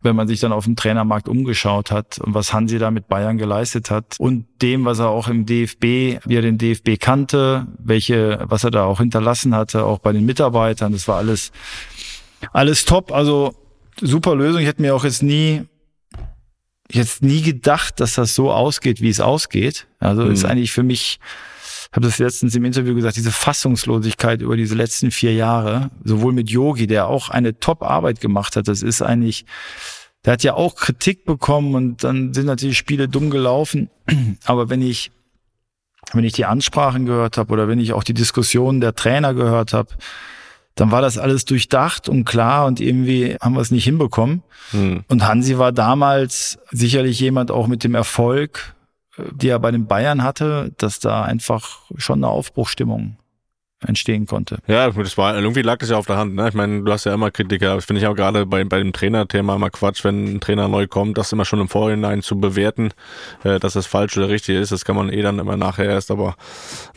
wenn 0.00 0.16
man 0.16 0.26
sich 0.26 0.40
dann 0.40 0.52
auf 0.52 0.64
dem 0.64 0.74
Trainermarkt 0.74 1.28
umgeschaut 1.28 1.90
hat 1.90 2.18
und 2.18 2.32
was 2.32 2.54
Hansi 2.54 2.78
da 2.78 2.90
mit 2.90 3.08
Bayern 3.08 3.36
geleistet 3.36 3.90
hat 3.90 4.16
und 4.18 4.46
dem, 4.62 4.86
was 4.86 5.00
er 5.00 5.10
auch 5.10 5.28
im 5.28 5.44
DFB, 5.44 6.24
wie 6.24 6.34
er 6.34 6.40
den 6.40 6.56
DFB 6.56 6.98
kannte, 6.98 7.66
welche, 7.78 8.42
was 8.44 8.64
er 8.64 8.70
da 8.70 8.84
auch 8.84 9.00
hinterlassen 9.00 9.54
hatte, 9.54 9.84
auch 9.84 9.98
bei 9.98 10.12
den 10.12 10.24
Mitarbeitern. 10.24 10.92
Das 10.92 11.06
war 11.06 11.18
alles, 11.18 11.52
alles 12.54 12.86
top. 12.86 13.12
Also 13.12 13.54
super 14.00 14.34
Lösung. 14.34 14.62
Ich 14.62 14.66
hätte 14.66 14.80
mir 14.80 14.94
auch 14.94 15.04
jetzt 15.04 15.22
nie 15.22 15.66
jetzt 16.90 17.22
nie 17.22 17.42
gedacht, 17.42 18.00
dass 18.00 18.14
das 18.14 18.34
so 18.34 18.50
ausgeht, 18.50 19.00
wie 19.00 19.10
es 19.10 19.20
ausgeht. 19.20 19.86
Also 20.00 20.24
mhm. 20.24 20.32
ist 20.32 20.44
eigentlich 20.44 20.72
für 20.72 20.82
mich 20.82 21.20
ich 21.90 21.96
habe 21.96 22.06
das 22.06 22.18
letztens 22.18 22.54
im 22.54 22.64
Interview 22.64 22.94
gesagt, 22.94 23.16
diese 23.16 23.32
Fassungslosigkeit 23.32 24.42
über 24.42 24.56
diese 24.56 24.76
letzten 24.76 25.10
vier 25.10 25.34
Jahre, 25.34 25.90
sowohl 26.04 26.32
mit 26.32 26.48
Yogi, 26.48 26.86
der 26.86 27.08
auch 27.08 27.30
eine 27.30 27.58
Top-Arbeit 27.58 28.20
gemacht 28.20 28.54
hat, 28.54 28.68
das 28.68 28.82
ist 28.82 29.02
eigentlich, 29.02 29.44
der 30.24 30.34
hat 30.34 30.44
ja 30.44 30.54
auch 30.54 30.76
Kritik 30.76 31.24
bekommen 31.24 31.74
und 31.74 32.04
dann 32.04 32.32
sind 32.32 32.46
natürlich 32.46 32.78
Spiele 32.78 33.08
dumm 33.08 33.30
gelaufen. 33.30 33.90
Aber 34.44 34.70
wenn 34.70 34.82
ich, 34.82 35.10
wenn 36.12 36.22
ich 36.22 36.32
die 36.32 36.44
Ansprachen 36.44 37.06
gehört 37.06 37.36
habe 37.36 37.52
oder 37.52 37.66
wenn 37.66 37.80
ich 37.80 37.92
auch 37.92 38.04
die 38.04 38.14
Diskussionen 38.14 38.80
der 38.80 38.94
Trainer 38.94 39.34
gehört 39.34 39.72
habe, 39.72 39.88
dann 40.76 40.92
war 40.92 41.02
das 41.02 41.18
alles 41.18 41.44
durchdacht 41.44 42.08
und 42.08 42.24
klar 42.24 42.66
und 42.66 42.78
irgendwie 42.78 43.36
haben 43.40 43.54
wir 43.54 43.60
es 43.62 43.72
nicht 43.72 43.84
hinbekommen. 43.84 44.44
Hm. 44.70 45.02
Und 45.08 45.26
Hansi 45.26 45.58
war 45.58 45.72
damals 45.72 46.60
sicherlich 46.70 47.18
jemand 47.18 47.50
auch 47.50 47.66
mit 47.66 47.82
dem 47.82 47.96
Erfolg, 47.96 48.76
die 49.32 49.48
er 49.48 49.58
bei 49.58 49.70
den 49.70 49.86
Bayern 49.86 50.22
hatte, 50.22 50.72
dass 50.78 51.00
da 51.00 51.22
einfach 51.22 51.80
schon 51.96 52.20
eine 52.20 52.28
Aufbruchstimmung 52.28 53.16
entstehen 53.86 54.26
konnte. 54.26 54.58
Ja, 54.66 54.90
das 54.90 55.16
war 55.16 55.34
irgendwie 55.34 55.62
lag 55.62 55.78
das 55.78 55.88
ja 55.88 55.96
auf 55.96 56.06
der 56.06 56.18
Hand. 56.18 56.34
Ne? 56.34 56.48
Ich 56.48 56.54
meine, 56.54 56.82
du 56.82 56.92
hast 56.92 57.04
ja 57.04 57.14
immer 57.14 57.30
Kritiker. 57.30 57.76
Das 57.76 57.86
finde 57.86 58.00
ich 58.00 58.06
auch 58.06 58.14
gerade 58.14 58.44
bei, 58.44 58.62
bei 58.64 58.78
dem 58.78 58.92
Trainerthema 58.92 59.56
immer 59.56 59.70
Quatsch, 59.70 60.04
wenn 60.04 60.34
ein 60.34 60.40
Trainer 60.40 60.68
neu 60.68 60.86
kommt, 60.86 61.16
das 61.16 61.32
immer 61.32 61.46
schon 61.46 61.60
im 61.60 61.68
Vorhinein 61.68 62.20
zu 62.20 62.38
bewerten, 62.38 62.90
äh, 63.42 63.58
dass 63.58 63.72
das 63.72 63.86
falsch 63.86 64.18
oder 64.18 64.28
richtig 64.28 64.56
ist. 64.56 64.70
Das 64.70 64.84
kann 64.84 64.96
man 64.96 65.10
eh 65.10 65.22
dann 65.22 65.38
immer 65.38 65.56
nachher 65.56 65.86
erst. 65.86 66.10
Aber 66.10 66.36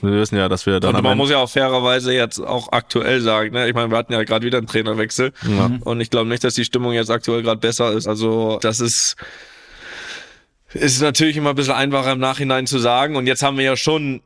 wir 0.01 0.11
wissen 0.11 0.35
ja, 0.35 0.49
dass 0.49 0.65
wir 0.65 0.81
dann. 0.81 0.95
Und 0.95 1.03
man 1.03 1.17
muss 1.17 1.29
ja 1.29 1.37
auch 1.37 1.49
fairerweise 1.49 2.13
jetzt 2.13 2.39
auch 2.39 2.71
aktuell 2.73 3.21
sagen. 3.21 3.53
Ne? 3.53 3.69
Ich 3.69 3.73
meine, 3.73 3.89
wir 3.89 3.97
hatten 3.97 4.11
ja 4.11 4.23
gerade 4.23 4.45
wieder 4.45 4.57
einen 4.57 4.67
Trainerwechsel 4.67 5.31
ja. 5.47 5.71
und 5.85 6.01
ich 6.01 6.09
glaube 6.09 6.27
nicht, 6.27 6.43
dass 6.43 6.55
die 6.55 6.65
Stimmung 6.65 6.91
jetzt 6.91 7.09
aktuell 7.09 7.43
gerade 7.43 7.61
besser 7.61 7.93
ist. 7.93 8.07
Also 8.07 8.59
das 8.61 8.81
ist 8.81 9.15
ist 10.73 11.01
natürlich 11.01 11.37
immer 11.37 11.51
ein 11.51 11.55
bisschen 11.55 11.73
einfacher 11.73 12.11
im 12.11 12.19
Nachhinein 12.19 12.67
zu 12.67 12.79
sagen. 12.79 13.15
Und 13.15 13.27
jetzt 13.27 13.43
haben 13.43 13.57
wir 13.57 13.65
ja 13.65 13.77
schon 13.77 14.21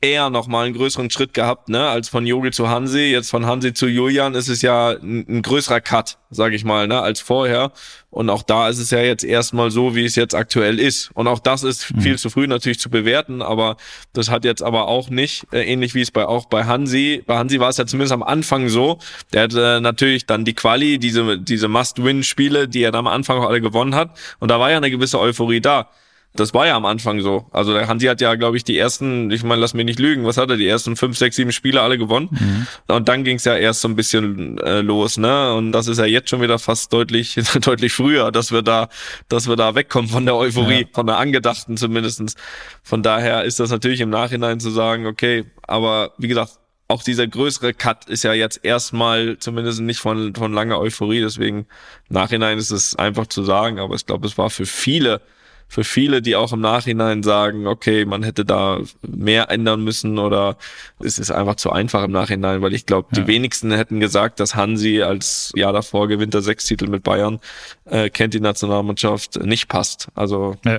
eher 0.00 0.30
noch 0.30 0.46
mal 0.46 0.66
einen 0.66 0.74
größeren 0.74 1.10
Schritt 1.10 1.34
gehabt, 1.34 1.68
ne, 1.68 1.88
als 1.88 2.08
von 2.08 2.26
Yogi 2.26 2.50
zu 2.50 2.68
Hansi. 2.68 3.10
Jetzt 3.10 3.30
von 3.30 3.46
Hansi 3.46 3.72
zu 3.72 3.86
Julian 3.86 4.34
ist 4.34 4.48
es 4.48 4.62
ja 4.62 4.90
ein, 4.90 5.24
ein 5.28 5.42
größerer 5.42 5.80
Cut, 5.80 6.18
sage 6.30 6.56
ich 6.56 6.64
mal, 6.64 6.86
ne, 6.86 7.00
als 7.00 7.20
vorher. 7.20 7.72
Und 8.10 8.30
auch 8.30 8.42
da 8.42 8.68
ist 8.68 8.78
es 8.78 8.90
ja 8.90 9.00
jetzt 9.00 9.24
erstmal 9.24 9.70
so, 9.70 9.94
wie 9.94 10.04
es 10.04 10.14
jetzt 10.14 10.34
aktuell 10.34 10.78
ist. 10.78 11.10
Und 11.14 11.26
auch 11.26 11.38
das 11.38 11.62
ist 11.62 11.94
mhm. 11.94 12.00
viel 12.00 12.18
zu 12.18 12.30
früh 12.30 12.46
natürlich 12.46 12.78
zu 12.78 12.90
bewerten, 12.90 13.42
aber 13.42 13.76
das 14.12 14.30
hat 14.30 14.44
jetzt 14.44 14.62
aber 14.62 14.88
auch 14.88 15.08
nicht, 15.10 15.46
äh, 15.52 15.62
ähnlich 15.62 15.94
wie 15.94 16.02
es 16.02 16.10
bei 16.10 16.26
auch 16.26 16.46
bei 16.46 16.64
Hansi, 16.64 17.22
bei 17.26 17.36
Hansi 17.36 17.58
war 17.58 17.70
es 17.70 17.76
ja 17.76 17.86
zumindest 17.86 18.12
am 18.12 18.22
Anfang 18.22 18.68
so, 18.68 18.98
der 19.32 19.44
hat 19.44 19.54
äh, 19.54 19.80
natürlich 19.80 20.26
dann 20.26 20.44
die 20.44 20.54
Quali, 20.54 20.98
diese, 20.98 21.38
diese 21.38 21.68
Must-Win-Spiele, 21.68 22.68
die 22.68 22.82
er 22.82 22.92
dann 22.92 23.06
am 23.06 23.12
Anfang 23.12 23.38
auch 23.38 23.48
alle 23.48 23.60
gewonnen 23.60 23.94
hat. 23.94 24.10
Und 24.38 24.50
da 24.50 24.60
war 24.60 24.70
ja 24.70 24.76
eine 24.76 24.90
gewisse 24.90 25.18
Euphorie 25.18 25.60
da. 25.60 25.88
Das 26.36 26.52
war 26.52 26.66
ja 26.66 26.74
am 26.76 26.84
Anfang 26.84 27.20
so. 27.20 27.46
Also 27.52 27.72
der 27.72 27.86
Hansi 27.86 28.06
hat 28.06 28.20
ja, 28.20 28.34
glaube 28.34 28.56
ich, 28.56 28.64
die 28.64 28.76
ersten, 28.76 29.30
ich 29.30 29.44
meine, 29.44 29.60
lass 29.60 29.72
mich 29.72 29.84
nicht 29.84 30.00
lügen, 30.00 30.24
was 30.24 30.36
hat 30.36 30.50
er, 30.50 30.56
die 30.56 30.66
ersten 30.66 30.96
fünf, 30.96 31.16
sechs, 31.16 31.36
sieben 31.36 31.52
Spiele 31.52 31.80
alle 31.80 31.96
gewonnen. 31.96 32.28
Mhm. 32.32 32.66
Und 32.88 33.08
dann 33.08 33.22
ging 33.22 33.36
es 33.36 33.44
ja 33.44 33.54
erst 33.54 33.82
so 33.82 33.88
ein 33.88 33.94
bisschen 33.94 34.58
äh, 34.58 34.80
los, 34.80 35.16
ne? 35.16 35.54
Und 35.54 35.70
das 35.70 35.86
ist 35.86 35.98
ja 35.98 36.06
jetzt 36.06 36.30
schon 36.30 36.42
wieder 36.42 36.58
fast 36.58 36.92
deutlich, 36.92 37.38
deutlich 37.60 37.92
früher, 37.92 38.32
dass 38.32 38.50
wir 38.50 38.62
da, 38.62 38.88
dass 39.28 39.46
wir 39.46 39.54
da 39.54 39.76
wegkommen 39.76 40.10
von 40.10 40.24
der 40.24 40.34
Euphorie, 40.34 40.80
ja. 40.80 40.86
von 40.92 41.06
der 41.06 41.18
angedachten 41.18 41.76
zumindestens. 41.76 42.34
Von 42.82 43.04
daher 43.04 43.44
ist 43.44 43.60
das 43.60 43.70
natürlich 43.70 44.00
im 44.00 44.10
Nachhinein 44.10 44.58
zu 44.58 44.70
sagen, 44.70 45.06
okay, 45.06 45.44
aber 45.62 46.14
wie 46.18 46.26
gesagt, 46.26 46.58
auch 46.88 47.02
dieser 47.04 47.28
größere 47.28 47.74
Cut 47.74 48.06
ist 48.06 48.24
ja 48.24 48.32
jetzt 48.32 48.60
erstmal 48.64 49.38
zumindest 49.38 49.80
nicht 49.80 50.00
von, 50.00 50.34
von 50.34 50.52
langer 50.52 50.80
Euphorie, 50.80 51.20
deswegen 51.20 51.66
im 52.08 52.14
Nachhinein 52.14 52.58
ist 52.58 52.72
es 52.72 52.96
einfach 52.96 53.28
zu 53.28 53.42
sagen, 53.44 53.78
aber 53.78 53.94
ich 53.94 54.04
glaube, 54.04 54.26
es 54.26 54.36
war 54.36 54.50
für 54.50 54.66
viele, 54.66 55.20
für 55.68 55.84
viele, 55.84 56.22
die 56.22 56.36
auch 56.36 56.52
im 56.52 56.60
Nachhinein 56.60 57.22
sagen, 57.22 57.66
okay, 57.66 58.04
man 58.04 58.22
hätte 58.22 58.44
da 58.44 58.78
mehr 59.02 59.50
ändern 59.50 59.82
müssen 59.82 60.18
oder 60.18 60.56
es 61.00 61.18
ist 61.18 61.30
einfach 61.30 61.56
zu 61.56 61.72
einfach 61.72 62.04
im 62.04 62.12
Nachhinein, 62.12 62.62
weil 62.62 62.74
ich 62.74 62.86
glaube, 62.86 63.08
ja. 63.12 63.22
die 63.22 63.26
wenigsten 63.26 63.72
hätten 63.72 64.00
gesagt, 64.00 64.40
dass 64.40 64.54
Hansi 64.54 65.02
als 65.02 65.52
Jahr 65.56 65.72
davor 65.72 66.08
gewinnt 66.08 66.34
er 66.34 66.42
sechs 66.42 66.66
Titel 66.66 66.88
mit 66.88 67.02
Bayern, 67.02 67.40
äh, 67.86 68.10
kennt 68.10 68.34
die 68.34 68.40
Nationalmannschaft, 68.40 69.42
nicht 69.44 69.68
passt. 69.68 70.08
Also. 70.14 70.56
Ja. 70.64 70.78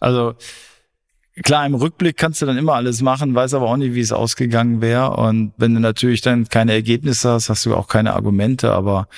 Also, 0.00 0.36
klar, 1.42 1.66
im 1.66 1.74
Rückblick 1.74 2.16
kannst 2.16 2.40
du 2.40 2.46
dann 2.46 2.58
immer 2.58 2.74
alles 2.74 3.02
machen, 3.02 3.34
weiß 3.34 3.54
aber 3.54 3.66
auch 3.66 3.76
nicht, 3.76 3.94
wie 3.94 4.00
es 4.00 4.12
ausgegangen 4.12 4.80
wäre. 4.80 5.16
Und 5.16 5.52
wenn 5.56 5.74
du 5.74 5.80
natürlich 5.80 6.20
dann 6.20 6.48
keine 6.48 6.72
Ergebnisse 6.72 7.30
hast, 7.30 7.48
hast 7.48 7.66
du 7.66 7.74
auch 7.74 7.88
keine 7.88 8.14
Argumente. 8.14 8.72
Aber 8.72 9.08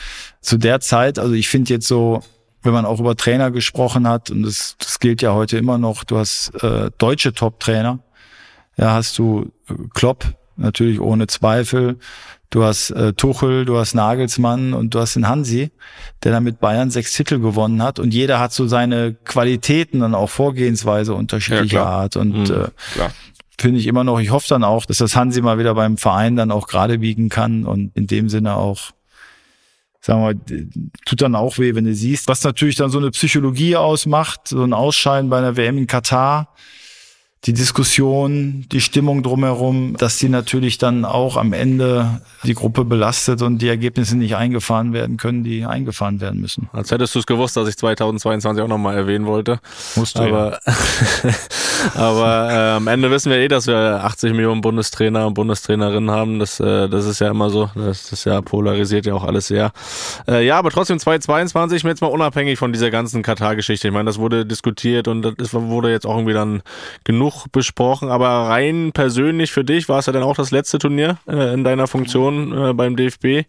zu 0.41 0.57
der 0.57 0.81
Zeit, 0.81 1.19
also 1.19 1.35
ich 1.35 1.49
finde 1.49 1.75
jetzt 1.75 1.87
so, 1.87 2.23
wenn 2.63 2.73
man 2.73 2.85
auch 2.85 3.01
über 3.01 3.17
Trainer 3.17 3.51
gesprochen 3.51 4.07
hat, 4.07 4.31
und 4.31 4.43
das, 4.43 4.77
das 4.79 4.99
gilt 4.99 5.23
ja 5.23 5.33
heute 5.33 5.57
immer 5.57 5.79
noch, 5.79 6.05
du 6.05 6.19
hast 6.19 6.51
äh, 6.63 6.91
deutsche 6.99 7.33
Top-Trainer, 7.33 8.01
ja, 8.77 8.93
hast 8.93 9.19
du 9.19 9.51
äh, 9.69 9.75
Klopp, 9.95 10.25
natürlich 10.57 11.01
ohne 11.01 11.27
Zweifel, 11.27 11.99
du 12.51 12.65
hast 12.65 12.91
äh, 12.91 13.13
Tuchel, 13.15 13.65
du 13.65 13.79
hast 13.79 13.95
Nagelsmann 13.95 14.75
und 14.75 14.95
du 14.95 15.01
hast 15.01 15.17
den 15.17 15.29
Hansi, 15.29 15.71
der 16.23 16.33
dann 16.33 16.45
mit 16.45 16.61
Bayern 16.61 16.91
sechs 16.91 17.13
Titel 17.13 17.39
gewonnen 17.39 17.83
hat. 17.83 17.99
Und 17.99 18.13
jeder 18.13 18.41
hat 18.41 18.53
so 18.53 18.67
seine 18.67 19.15
Qualitäten 19.15 20.03
und 20.03 20.15
auch 20.15 20.29
Vorgehensweise 20.29 21.15
unterschiedlicher 21.15 21.79
ja, 21.79 21.87
Art. 21.87 22.17
Und 22.17 22.51
mhm, 22.51 22.55
äh, 22.55 23.09
finde 23.59 23.79
ich 23.79 23.87
immer 23.87 24.05
noch, 24.05 24.21
ich 24.21 24.31
hoffe 24.31 24.49
dann 24.49 24.65
auch, 24.65 24.85
dass 24.85 24.99
das 24.99 25.17
Hansi 25.17 25.41
mal 25.41 25.59
wieder 25.59 25.75
beim 25.75 25.97
Verein 25.97 26.37
dann 26.37 26.51
auch 26.51 26.67
gerade 26.67 26.99
biegen 26.99 27.29
kann 27.29 27.65
und 27.65 27.97
in 27.97 28.07
dem 28.07 28.29
Sinne 28.29 28.57
auch 28.57 28.91
sagen 30.01 30.23
wir, 30.23 30.67
tut 31.05 31.21
dann 31.21 31.35
auch 31.35 31.59
weh, 31.59 31.75
wenn 31.75 31.85
du 31.85 31.95
siehst, 31.95 32.29
was 32.29 32.43
natürlich 32.43 32.77
dann 32.77 32.91
so 32.91 32.99
eine 32.99 33.11
Psychologie 33.11 33.77
ausmacht, 33.77 34.49
so 34.49 34.63
ein 34.63 34.73
Ausscheiden 34.73 35.31
bei 35.31 35.39
einer 35.39 35.57
WM 35.57 35.79
in 35.79 35.87
Katar, 35.87 36.55
die 37.45 37.55
Diskussion, 37.55 38.67
die 38.71 38.83
Stimmung 38.83 39.23
drumherum, 39.23 39.97
dass 39.97 40.19
die 40.19 40.29
natürlich 40.29 40.77
dann 40.77 41.07
auch 41.07 41.39
am 41.39 41.55
Ende 41.55 42.21
die 42.45 42.53
Gruppe 42.53 42.85
belastet 42.85 43.41
und 43.41 43.63
die 43.63 43.69
Ergebnisse 43.69 44.19
nicht 44.19 44.37
eingefahren 44.37 44.93
werden 44.93 45.17
können, 45.17 45.43
die 45.43 45.65
eingefahren 45.65 46.21
werden 46.21 46.43
müssen. 46.43 46.69
Als 46.75 46.91
hättest 46.91 47.15
du 47.15 47.21
es 47.21 47.27
gewusst, 47.27 47.57
dass 47.57 47.67
ich 47.67 47.79
2022 47.79 48.63
auch 48.63 48.69
nochmal 48.69 48.95
erwähnen 48.95 49.25
wollte. 49.25 49.59
Musst 49.97 50.19
du 50.19 50.23
aber, 50.23 50.61
ja. 50.67 51.33
aber 51.95 52.51
äh, 52.51 52.71
am 52.77 52.87
Ende 52.89 53.11
wissen 53.11 53.31
wir 53.31 53.39
eh, 53.39 53.49
dass 53.49 53.67
wir 53.67 54.05
80 54.05 54.33
Millionen 54.33 54.61
Bundestrainer 54.61 55.27
und 55.27 55.33
Bundestrainerinnen 55.33 56.11
haben. 56.11 56.41
Das, 56.41 56.61
äh, 56.61 56.91
das 56.91 57.07
ist 57.07 57.21
ja 57.21 57.31
immer 57.31 57.49
so. 57.49 57.71
Das 57.75 58.13
ist 58.13 58.27
ja 58.27 58.43
polarisiert 58.43 59.07
ja 59.07 59.15
auch 59.15 59.25
alles 59.25 59.47
sehr. 59.47 59.73
Äh, 60.29 60.45
ja, 60.45 60.59
aber 60.59 60.71
trotzdem 60.71 60.99
2022 60.99 61.85
jetzt 61.85 62.03
mal 62.03 62.09
unabhängig 62.09 62.59
von 62.59 62.75
dieser 62.75 62.91
ganzen 62.91 63.23
Katar-Geschichte. 63.23 63.89
Ich 63.89 63.95
meine, 63.95 64.05
das 64.05 64.19
wurde 64.19 64.45
diskutiert 64.45 65.09
und 65.09 65.23
das 65.23 65.55
wurde 65.55 65.91
jetzt 65.91 66.05
auch 66.05 66.17
irgendwie 66.17 66.35
dann 66.35 66.61
genug 67.05 67.30
genug 67.31 67.53
besprochen, 67.53 68.11
aber 68.11 68.29
rein 68.29 68.91
persönlich 68.93 69.53
für 69.53 69.65
dich 69.65 69.89
war 69.89 69.99
es 69.99 70.07
ja 70.07 70.13
dann 70.13 70.23
auch 70.23 70.37
das 70.37 70.51
letzte 70.51 70.79
Turnier 70.79 71.19
äh, 71.29 71.55
in 71.55 71.65
deiner 71.65 71.87
Funktion 71.87 72.53
äh, 72.53 72.73
beim 72.73 72.97
DFB. 72.97 73.47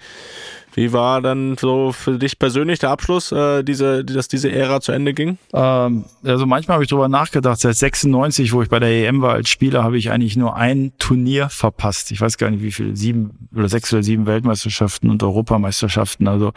Wie 0.74 0.94
war 0.94 1.22
dann 1.22 1.58
so 1.58 1.92
für 1.92 2.18
dich 2.18 2.40
persönlich 2.40 2.80
der 2.80 2.92
Abschluss, 2.92 3.34
äh, 3.34 3.62
diese, 3.62 4.06
dass 4.06 4.30
diese 4.30 4.50
Ära 4.50 4.80
zu 4.80 4.94
Ende 4.94 5.14
ging? 5.14 5.38
Ähm, 5.54 6.06
also 6.24 6.46
manchmal 6.46 6.76
habe 6.76 6.84
ich 6.86 6.90
drüber 6.90 7.10
nachgedacht. 7.10 7.60
Seit 7.60 7.76
96, 7.76 8.54
wo 8.54 8.62
ich 8.62 8.70
bei 8.70 8.80
der 8.80 8.90
EM 8.90 9.22
war 9.22 9.34
als 9.34 9.50
Spieler, 9.50 9.84
habe 9.84 9.98
ich 9.98 10.12
eigentlich 10.12 10.38
nur 10.38 10.56
ein 10.56 10.94
Turnier 10.98 11.50
verpasst. 11.50 12.12
Ich 12.12 12.22
weiß 12.22 12.38
gar 12.38 12.50
nicht, 12.50 12.64
wie 12.64 12.72
viele, 12.72 12.96
sieben 12.96 13.50
oder 13.54 13.68
sechs 13.68 13.92
oder 13.92 14.02
sieben 14.02 14.26
Weltmeisterschaften 14.28 15.10
und 15.10 15.22
Europameisterschaften. 15.24 16.30
Also 16.30 16.54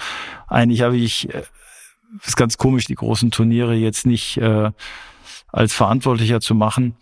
eigentlich 0.47 0.83
habe 0.83 0.97
ich, 0.97 1.35
äh, 1.35 1.43
ist 2.25 2.37
ganz 2.37 2.57
komisch, 2.57 2.85
die 2.85 2.95
großen 2.95 3.33
Turniere 3.33 3.75
jetzt 3.75 4.07
nicht 4.07 4.37
äh, 4.37 4.71
als 5.55 5.73
Verantwortlicher 5.73 6.41
zu 6.41 6.55
machen. 6.55 6.97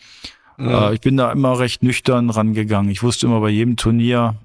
Ja. 0.58 0.90
Äh, 0.90 0.94
ich 0.94 1.00
bin 1.00 1.16
da 1.16 1.32
immer 1.32 1.58
recht 1.58 1.82
nüchtern 1.82 2.30
rangegangen. 2.30 2.90
Ich 2.90 3.02
wusste 3.02 3.26
immer 3.26 3.40
bei 3.40 3.48
jedem 3.48 3.76
Turnier, 3.76 4.36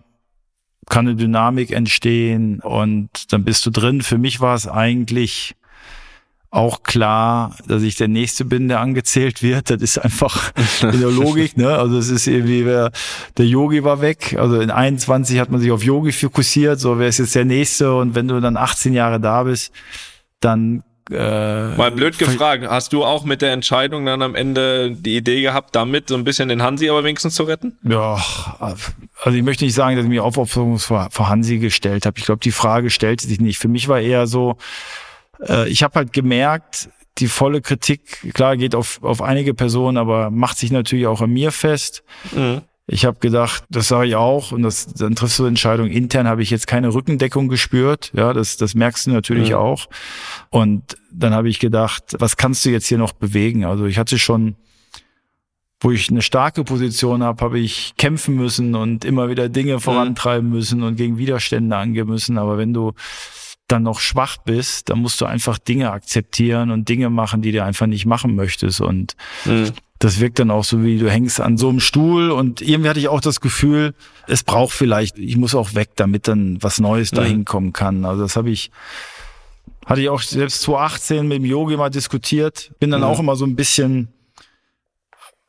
kann 0.89 1.07
eine 1.07 1.15
Dynamik 1.15 1.71
entstehen 1.71 2.59
und 2.61 3.09
dann 3.33 3.43
bist 3.43 3.65
du 3.65 3.71
drin. 3.71 4.01
Für 4.01 4.17
mich 4.17 4.39
war 4.39 4.55
es 4.55 4.67
eigentlich 4.67 5.55
auch 6.49 6.83
klar, 6.83 7.57
dass 7.67 7.83
ich 7.83 7.97
der 7.97 8.07
Nächste 8.07 8.45
bin, 8.45 8.69
der 8.69 8.79
angezählt 8.79 9.43
wird. 9.43 9.69
Das 9.69 9.81
ist 9.81 9.97
einfach 9.97 10.53
in 10.81 11.01
der 11.01 11.11
Logik, 11.11 11.57
ne? 11.57 11.77
Also 11.77 11.97
es 11.97 12.09
ist 12.09 12.25
irgendwie, 12.25 12.65
wer, 12.65 12.91
der 13.35 13.45
Yogi 13.45 13.83
war 13.83 13.99
weg. 13.99 14.37
Also 14.39 14.61
in 14.61 14.71
21 14.71 15.39
hat 15.39 15.51
man 15.51 15.59
sich 15.59 15.71
auf 15.71 15.83
Yogi 15.83 16.13
fokussiert, 16.13 16.79
so 16.79 16.97
wer 16.97 17.09
ist 17.09 17.17
jetzt 17.17 17.35
der 17.35 17.43
Nächste 17.43 17.93
und 17.93 18.15
wenn 18.15 18.29
du 18.29 18.39
dann 18.39 18.55
18 18.55 18.93
Jahre 18.93 19.19
da 19.19 19.43
bist, 19.43 19.73
dann 20.39 20.83
Mal 21.09 21.91
blöd 21.91 22.17
gefragt, 22.17 22.65
hast 22.67 22.93
du 22.93 23.03
auch 23.03 23.23
mit 23.23 23.41
der 23.41 23.51
Entscheidung 23.51 24.05
dann 24.05 24.21
am 24.21 24.35
Ende 24.35 24.91
die 24.91 25.17
Idee 25.17 25.41
gehabt, 25.41 25.75
damit 25.75 26.09
so 26.09 26.15
ein 26.15 26.23
bisschen 26.23 26.49
den 26.49 26.61
Hansi 26.61 26.89
aber 26.89 27.03
wenigstens 27.03 27.35
zu 27.35 27.43
retten? 27.43 27.77
Ja, 27.83 28.21
also 28.59 29.37
ich 29.37 29.43
möchte 29.43 29.63
nicht 29.63 29.73
sagen, 29.73 29.95
dass 29.95 30.03
ich 30.03 30.09
mich 30.09 30.19
Aufopferung 30.19 30.79
vor, 30.79 31.07
vor 31.11 31.29
Hansi 31.29 31.59
gestellt 31.59 32.05
habe. 32.05 32.17
Ich 32.19 32.25
glaube, 32.25 32.39
die 32.39 32.51
Frage 32.51 32.89
stellte 32.89 33.25
sich 33.25 33.39
nicht. 33.39 33.57
Für 33.57 33.67
mich 33.69 33.87
war 33.87 33.99
eher 33.99 34.27
so, 34.27 34.57
äh, 35.47 35.69
ich 35.69 35.83
habe 35.83 35.95
halt 35.95 36.13
gemerkt, 36.13 36.89
die 37.19 37.27
volle 37.27 37.61
Kritik, 37.61 38.33
klar, 38.33 38.57
geht 38.57 38.75
auf, 38.75 39.01
auf 39.01 39.21
einige 39.21 39.53
Personen, 39.53 39.97
aber 39.97 40.29
macht 40.29 40.57
sich 40.57 40.71
natürlich 40.71 41.07
auch 41.07 41.21
an 41.21 41.31
mir 41.31 41.51
fest. 41.51 42.03
Mhm. 42.31 42.61
Ich 42.89 43.03
habe 43.03 43.19
gedacht, 43.19 43.65
das 43.69 43.89
sage 43.89 44.07
ich 44.07 44.15
auch, 44.15 44.53
und 44.53 44.63
das, 44.63 44.87
dann 44.93 45.13
triffst 45.13 45.37
du 45.39 45.45
Entscheidung. 45.45 45.87
Intern 45.87 46.25
habe 46.25 46.41
ich 46.41 46.49
jetzt 46.49 46.67
keine 46.67 46.93
Rückendeckung 46.93 47.49
gespürt. 47.49 48.11
Ja, 48.15 48.31
das, 48.31 48.55
das 48.55 48.75
merkst 48.75 49.07
du 49.07 49.11
natürlich 49.11 49.49
ja. 49.49 49.57
auch. 49.57 49.87
Und 50.51 50.95
dann 51.11 51.33
habe 51.33 51.49
ich 51.49 51.59
gedacht, 51.59 52.15
was 52.19 52.37
kannst 52.37 52.63
du 52.63 52.69
jetzt 52.69 52.87
hier 52.87 52.97
noch 52.97 53.11
bewegen? 53.11 53.65
Also 53.65 53.85
ich 53.85 53.97
hatte 53.97 54.17
schon, 54.17 54.55
wo 55.81 55.91
ich 55.91 56.09
eine 56.09 56.21
starke 56.21 56.63
Position 56.63 57.23
habe, 57.23 57.43
habe 57.43 57.59
ich 57.59 57.93
kämpfen 57.97 58.37
müssen 58.37 58.73
und 58.73 59.03
immer 59.03 59.29
wieder 59.29 59.49
Dinge 59.49 59.81
vorantreiben 59.81 60.49
müssen 60.49 60.81
und 60.81 60.95
gegen 60.95 61.17
Widerstände 61.17 61.75
angehen 61.75 62.07
müssen. 62.07 62.37
Aber 62.37 62.57
wenn 62.57 62.73
du 62.73 62.93
dann 63.67 63.83
noch 63.83 63.99
schwach 63.99 64.37
bist, 64.45 64.87
dann 64.89 64.99
musst 64.99 65.19
du 65.19 65.25
einfach 65.25 65.57
Dinge 65.57 65.91
akzeptieren 65.91 66.71
und 66.71 66.87
Dinge 66.87 67.09
machen, 67.09 67.41
die 67.41 67.51
du 67.51 67.61
einfach 67.61 67.85
nicht 67.85 68.05
machen 68.05 68.33
möchtest. 68.33 68.79
Und 68.79 69.17
mhm 69.43 69.73
das 69.99 70.19
wirkt 70.19 70.39
dann 70.39 70.51
auch 70.51 70.63
so 70.63 70.83
wie 70.83 70.99
du 70.99 71.09
hängst 71.09 71.41
an 71.41 71.57
so 71.57 71.69
einem 71.69 71.79
Stuhl 71.79 72.31
und 72.31 72.61
irgendwie 72.61 72.89
hatte 72.89 72.99
ich 72.99 73.07
auch 73.07 73.21
das 73.21 73.41
Gefühl, 73.41 73.93
es 74.27 74.43
braucht 74.43 74.73
vielleicht, 74.73 75.17
ich 75.17 75.37
muss 75.37 75.55
auch 75.55 75.73
weg, 75.73 75.89
damit 75.95 76.27
dann 76.27 76.57
was 76.61 76.79
Neues 76.79 77.11
mhm. 77.11 77.15
dahin 77.15 77.45
kommen 77.45 77.73
kann. 77.73 78.05
Also 78.05 78.23
das 78.23 78.35
habe 78.35 78.49
ich, 78.49 78.71
hatte 79.85 80.01
ich 80.01 80.09
auch 80.09 80.21
selbst 80.21 80.61
2018 80.63 81.27
mit 81.27 81.37
dem 81.39 81.45
Yogi 81.45 81.77
mal 81.77 81.89
diskutiert, 81.89 82.71
bin 82.79 82.91
dann 82.91 83.01
mhm. 83.01 83.07
auch 83.07 83.19
immer 83.19 83.35
so 83.35 83.45
ein 83.45 83.55
bisschen 83.55 84.09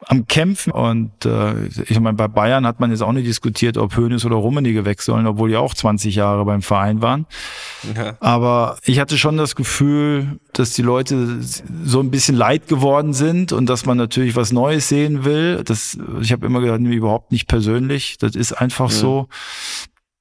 am 0.07 0.27
Kämpfen. 0.27 0.73
Und 0.73 1.25
äh, 1.25 1.67
ich 1.67 1.99
meine, 1.99 2.17
bei 2.17 2.29
Bayern 2.29 2.67
hat 2.67 2.81
man 2.81 2.91
jetzt 2.91 3.03
auch 3.03 3.13
nicht 3.13 3.27
diskutiert, 3.27 3.77
ob 3.77 3.97
Hönes 3.97 4.25
oder 4.25 4.37
Rummenigge 4.37 4.85
weg 4.85 5.03
sollen, 5.03 5.27
obwohl 5.27 5.51
die 5.51 5.57
auch 5.57 5.75
20 5.75 6.15
Jahre 6.15 6.45
beim 6.45 6.63
Verein 6.63 7.03
waren. 7.03 7.27
Ja. 7.97 8.17
Aber 8.21 8.79
ich 8.85 9.01
hatte 9.01 9.19
schon 9.19 9.37
das 9.37 9.57
Gefühl, 9.57 10.39
dass 10.53 10.73
die 10.73 10.83
Leute 10.83 11.41
so 11.41 12.01
ein 12.01 12.11
bisschen 12.11 12.37
leid 12.37 12.69
geworden 12.69 13.13
sind 13.13 13.53
und 13.53 13.67
dass 13.67 13.87
man 13.87 13.99
natürlich 13.99 14.37
was 14.37 14.53
Neues 14.53 14.89
sehen 14.89 15.25
will. 15.25 15.63
Das, 15.65 15.99
ich 16.21 16.33
habe 16.33 16.47
immer 16.47 16.61
gesagt, 16.61 16.81
überhaupt 16.83 17.33
nicht 17.33 17.49
persönlich. 17.49 18.19
Das 18.19 18.37
ist 18.37 18.53
einfach 18.53 18.91
ja. 18.91 18.97
so. 18.97 19.29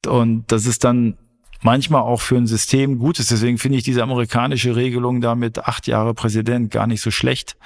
Und 0.07 0.51
das 0.51 0.65
ist 0.65 0.84
dann 0.84 1.17
manchmal 1.61 2.01
auch 2.01 2.21
für 2.21 2.38
ein 2.38 2.47
System 2.47 2.97
gut 2.97 3.19
ist. 3.19 3.30
Deswegen 3.30 3.57
finde 3.57 3.78
ich 3.78 3.84
diese 3.84 4.01
amerikanische 4.01 4.75
Regelung 4.75 5.21
da 5.21 5.36
mit 5.36 5.59
acht 5.59 5.88
Jahre 5.88 6.13
Präsident 6.13 6.71
gar 6.71 6.88
nicht 6.88 7.01
so 7.01 7.11
schlecht 7.11 7.57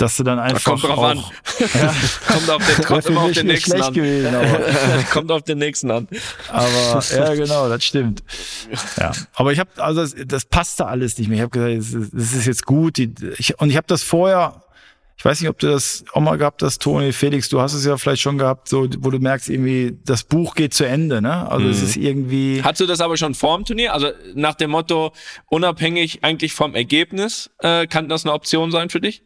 dass 0.00 0.16
du 0.16 0.22
dann 0.22 0.38
einfach 0.38 0.64
kommt 0.64 0.84
drauf 0.84 0.98
auch, 0.98 1.02
an. 1.04 1.18
Ja, 1.74 1.94
kommt 2.26 2.50
auf 2.50 2.66
den, 2.66 2.84
kommt 2.84 3.06
immer 3.06 3.22
auf 3.22 3.32
den 3.32 3.46
nächsten 3.46 3.82
an. 3.82 3.92
Gewesen, 3.92 4.34
aber. 4.34 5.02
kommt 5.12 5.30
auf 5.30 5.42
den 5.42 5.58
nächsten 5.58 5.90
an. 5.90 6.08
Aber 6.48 7.04
ja, 7.14 7.34
genau, 7.34 7.68
das 7.68 7.84
stimmt. 7.84 8.22
Ja, 8.96 9.12
aber 9.34 9.52
ich 9.52 9.58
habe 9.58 9.70
also 9.76 10.00
das, 10.00 10.14
das 10.26 10.44
passte 10.46 10.86
alles 10.86 11.18
nicht 11.18 11.28
mehr. 11.28 11.36
Ich 11.36 11.42
habe 11.42 11.50
gesagt, 11.50 12.10
das 12.14 12.32
ist 12.32 12.46
jetzt 12.46 12.64
gut. 12.64 12.98
Ich, 12.98 13.60
und 13.60 13.68
ich 13.70 13.76
habe 13.76 13.86
das 13.86 14.02
vorher. 14.02 14.64
Ich 15.18 15.24
weiß 15.26 15.38
nicht, 15.42 15.50
ob 15.50 15.58
du 15.58 15.66
das 15.66 16.02
auch 16.14 16.22
mal 16.22 16.38
gehabt 16.38 16.62
hast, 16.62 16.80
Toni, 16.80 17.12
Felix, 17.12 17.50
du 17.50 17.60
hast 17.60 17.74
es 17.74 17.84
ja 17.84 17.98
vielleicht 17.98 18.22
schon 18.22 18.38
gehabt, 18.38 18.68
so, 18.68 18.88
wo 19.00 19.10
du 19.10 19.18
merkst 19.18 19.50
irgendwie, 19.50 19.98
das 20.06 20.24
Buch 20.24 20.54
geht 20.54 20.72
zu 20.72 20.84
Ende, 20.84 21.20
ne? 21.20 21.46
Also 21.46 21.66
mhm. 21.66 21.72
es 21.72 21.82
ist 21.82 21.96
irgendwie. 21.98 22.62
Hattest 22.62 22.80
du 22.80 22.86
das 22.86 23.02
aber 23.02 23.18
schon 23.18 23.34
vor 23.34 23.58
dem 23.58 23.66
Turnier? 23.66 23.92
Also 23.92 24.12
nach 24.34 24.54
dem 24.54 24.70
Motto, 24.70 25.12
unabhängig 25.50 26.24
eigentlich 26.24 26.54
vom 26.54 26.74
Ergebnis, 26.74 27.50
äh, 27.58 27.86
kann 27.86 28.08
das 28.08 28.24
eine 28.24 28.32
Option 28.32 28.70
sein 28.70 28.88
für 28.88 29.02
dich? 29.02 29.22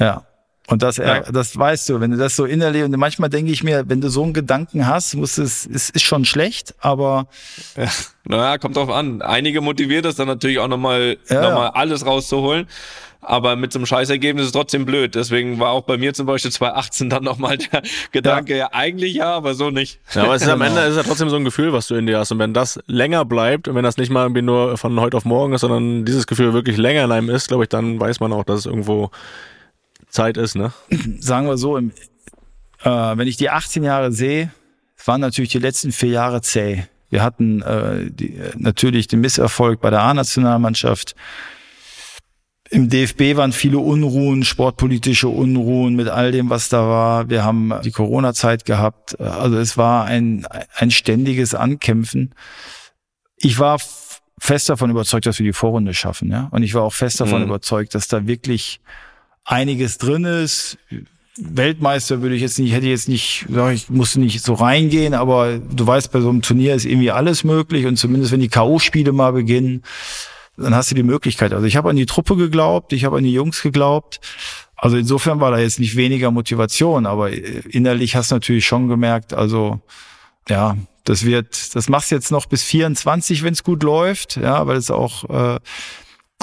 Ja. 0.00 0.24
Und 0.70 0.82
das, 0.82 0.98
ja. 0.98 1.20
das 1.20 1.58
weißt 1.58 1.88
du, 1.88 2.00
wenn 2.00 2.12
du 2.12 2.16
das 2.16 2.36
so 2.36 2.44
innerlich, 2.44 2.84
und 2.84 2.96
manchmal 2.96 3.28
denke 3.28 3.50
ich 3.50 3.64
mir, 3.64 3.88
wenn 3.88 4.00
du 4.00 4.08
so 4.08 4.22
einen 4.22 4.32
Gedanken 4.32 4.86
hast, 4.86 5.14
muss 5.14 5.36
es, 5.36 5.66
es 5.66 5.90
ist 5.90 6.02
schon 6.02 6.24
schlecht, 6.24 6.76
aber. 6.78 7.26
Ja, 7.76 7.88
naja, 8.24 8.58
kommt 8.58 8.76
drauf 8.76 8.88
an. 8.88 9.20
Einige 9.20 9.62
motiviert 9.62 10.04
es 10.06 10.14
dann 10.14 10.28
natürlich 10.28 10.60
auch 10.60 10.68
nochmal, 10.68 11.16
ja, 11.28 11.42
nochmal 11.42 11.70
alles 11.70 12.06
rauszuholen. 12.06 12.68
aber 13.20 13.56
mit 13.56 13.72
so 13.72 13.80
einem 13.80 13.86
Scheißergebnis 13.86 14.42
ist 14.44 14.46
es 14.48 14.52
trotzdem 14.52 14.86
blöd. 14.86 15.16
Deswegen 15.16 15.58
war 15.58 15.70
auch 15.70 15.82
bei 15.82 15.96
mir 15.96 16.14
zum 16.14 16.26
Beispiel 16.26 16.52
2018 16.52 17.10
dann 17.10 17.24
nochmal 17.24 17.58
der 17.58 17.82
Gedanke, 18.12 18.52
ja. 18.52 18.58
ja. 18.58 18.68
eigentlich 18.72 19.14
ja, 19.14 19.32
aber 19.34 19.54
so 19.54 19.70
nicht. 19.70 19.98
Ja, 20.14 20.22
aber 20.22 20.36
es 20.36 20.42
ist 20.42 20.48
am 20.48 20.60
Ende 20.62 20.82
ist 20.82 20.96
ja 20.96 21.02
trotzdem 21.02 21.30
so 21.30 21.36
ein 21.36 21.44
Gefühl, 21.44 21.72
was 21.72 21.88
du 21.88 21.96
in 21.96 22.06
dir 22.06 22.18
hast. 22.18 22.30
Und 22.30 22.38
wenn 22.38 22.54
das 22.54 22.78
länger 22.86 23.24
bleibt 23.24 23.66
und 23.66 23.74
wenn 23.74 23.84
das 23.84 23.96
nicht 23.96 24.10
mal 24.10 24.22
irgendwie 24.22 24.42
nur 24.42 24.76
von 24.78 25.00
heute 25.00 25.16
auf 25.16 25.24
morgen 25.24 25.52
ist, 25.52 25.62
sondern 25.62 26.04
dieses 26.04 26.28
Gefühl 26.28 26.52
wirklich 26.52 26.76
länger 26.76 27.04
in 27.04 27.12
einem 27.12 27.28
ist, 27.28 27.48
glaube 27.48 27.64
ich, 27.64 27.68
dann 27.68 27.98
weiß 27.98 28.20
man 28.20 28.32
auch, 28.32 28.44
dass 28.44 28.60
es 28.60 28.66
irgendwo 28.66 29.10
Zeit 30.10 30.36
ist, 30.36 30.56
ne? 30.56 30.72
Sagen 31.20 31.46
wir 31.46 31.56
so, 31.56 31.76
im, 31.76 31.92
äh, 32.82 32.88
wenn 32.90 33.28
ich 33.28 33.36
die 33.36 33.50
18 33.50 33.82
Jahre 33.82 34.12
sehe, 34.12 34.50
waren 35.04 35.20
natürlich 35.20 35.50
die 35.50 35.58
letzten 35.58 35.92
vier 35.92 36.10
Jahre 36.10 36.42
zäh. 36.42 36.84
Wir 37.08 37.22
hatten 37.22 37.62
äh, 37.62 38.10
die, 38.10 38.38
natürlich 38.56 39.08
den 39.08 39.20
Misserfolg 39.20 39.80
bei 39.80 39.90
der 39.90 40.02
A-Nationalmannschaft. 40.02 41.14
Im 42.70 42.88
DFB 42.88 43.36
waren 43.36 43.52
viele 43.52 43.78
Unruhen, 43.78 44.44
sportpolitische 44.44 45.28
Unruhen 45.28 45.96
mit 45.96 46.08
all 46.08 46.30
dem, 46.30 46.50
was 46.50 46.68
da 46.68 46.86
war. 46.86 47.28
Wir 47.28 47.42
haben 47.42 47.72
die 47.82 47.90
Corona-Zeit 47.90 48.64
gehabt. 48.64 49.20
Also 49.20 49.58
es 49.58 49.76
war 49.76 50.04
ein, 50.04 50.46
ein 50.76 50.92
ständiges 50.92 51.56
Ankämpfen. 51.56 52.32
Ich 53.36 53.58
war 53.58 53.80
fest 54.38 54.68
davon 54.68 54.88
überzeugt, 54.88 55.26
dass 55.26 55.40
wir 55.40 55.46
die 55.46 55.52
Vorrunde 55.52 55.94
schaffen. 55.94 56.30
Ja? 56.30 56.48
Und 56.52 56.62
ich 56.62 56.74
war 56.74 56.82
auch 56.82 56.92
fest 56.92 57.20
davon 57.20 57.40
mhm. 57.40 57.48
überzeugt, 57.48 57.96
dass 57.96 58.06
da 58.06 58.28
wirklich 58.28 58.80
einiges 59.44 59.98
drin 59.98 60.24
ist. 60.24 60.78
Weltmeister 61.36 62.22
würde 62.22 62.34
ich 62.34 62.42
jetzt 62.42 62.58
nicht, 62.58 62.72
hätte 62.72 62.86
ich 62.86 62.90
jetzt 62.90 63.08
nicht, 63.08 63.46
ich, 63.72 63.88
musste 63.88 64.20
nicht 64.20 64.42
so 64.42 64.54
reingehen, 64.54 65.14
aber 65.14 65.58
du 65.58 65.86
weißt, 65.86 66.12
bei 66.12 66.20
so 66.20 66.28
einem 66.28 66.42
Turnier 66.42 66.74
ist 66.74 66.84
irgendwie 66.84 67.10
alles 67.10 67.44
möglich 67.44 67.86
und 67.86 67.96
zumindest 67.96 68.32
wenn 68.32 68.40
die 68.40 68.48
K.O.-Spiele 68.48 69.12
mal 69.12 69.32
beginnen, 69.32 69.82
dann 70.56 70.74
hast 70.74 70.90
du 70.90 70.94
die 70.94 71.02
Möglichkeit. 71.02 71.52
Also 71.52 71.66
ich 71.66 71.76
habe 71.76 71.88
an 71.88 71.96
die 71.96 72.06
Truppe 72.06 72.36
geglaubt, 72.36 72.92
ich 72.92 73.04
habe 73.04 73.16
an 73.16 73.24
die 73.24 73.32
Jungs 73.32 73.62
geglaubt. 73.62 74.20
Also 74.76 74.96
insofern 74.96 75.40
war 75.40 75.50
da 75.50 75.58
jetzt 75.58 75.78
nicht 75.78 75.96
weniger 75.96 76.30
Motivation, 76.30 77.06
aber 77.06 77.30
innerlich 77.30 78.16
hast 78.16 78.30
du 78.30 78.36
natürlich 78.36 78.66
schon 78.66 78.88
gemerkt, 78.88 79.32
also 79.32 79.80
ja, 80.48 80.76
das 81.04 81.24
wird, 81.24 81.74
das 81.74 81.88
machst 81.88 82.10
jetzt 82.10 82.30
noch 82.30 82.46
bis 82.46 82.62
24, 82.62 83.42
wenn 83.42 83.52
es 83.52 83.62
gut 83.62 83.82
läuft, 83.82 84.36
ja, 84.36 84.66
weil 84.66 84.76
es 84.76 84.90
auch 84.90 85.24
äh, 85.28 85.60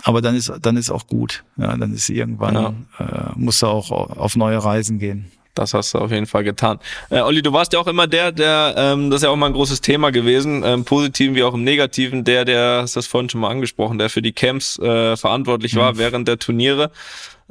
aber 0.03 0.21
dann 0.21 0.35
ist 0.35 0.51
dann 0.61 0.77
ist 0.77 0.89
auch 0.89 1.07
gut. 1.07 1.43
Ja, 1.57 1.75
dann 1.75 1.93
ist 1.93 2.09
irgendwann 2.09 2.55
ja. 2.55 2.73
äh, 2.99 3.31
musst 3.35 3.61
du 3.61 3.67
auch 3.67 3.91
auf 3.91 4.35
neue 4.35 4.63
Reisen 4.63 4.99
gehen. 4.99 5.31
Das 5.57 5.73
hast 5.73 5.93
du 5.93 5.97
auf 5.97 6.11
jeden 6.11 6.27
Fall 6.27 6.43
getan. 6.43 6.79
Äh, 7.09 7.21
Olli, 7.21 7.41
du 7.41 7.51
warst 7.51 7.73
ja 7.73 7.79
auch 7.79 7.87
immer 7.87 8.05
der, 8.05 8.31
der, 8.31 8.75
ähm, 8.77 9.09
das 9.09 9.21
ist 9.21 9.23
ja 9.23 9.29
auch 9.29 9.35
mal 9.35 9.47
ein 9.47 9.53
großes 9.53 9.81
Thema 9.81 10.11
gewesen, 10.11 10.61
ähm, 10.63 10.85
positiven 10.85 11.35
wie 11.35 11.43
auch 11.43 11.55
im 11.55 11.63
negativen, 11.63 12.23
der, 12.23 12.45
der, 12.45 12.81
hast 12.83 12.95
das 12.95 13.07
vorhin 13.07 13.29
schon 13.29 13.41
mal 13.41 13.49
angesprochen, 13.49 13.97
der 13.97 14.09
für 14.09 14.21
die 14.21 14.33
Camps 14.33 14.77
äh, 14.77 15.17
verantwortlich 15.17 15.75
war 15.75 15.93
mhm. 15.93 15.97
während 15.97 16.27
der 16.27 16.37
Turniere. 16.37 16.91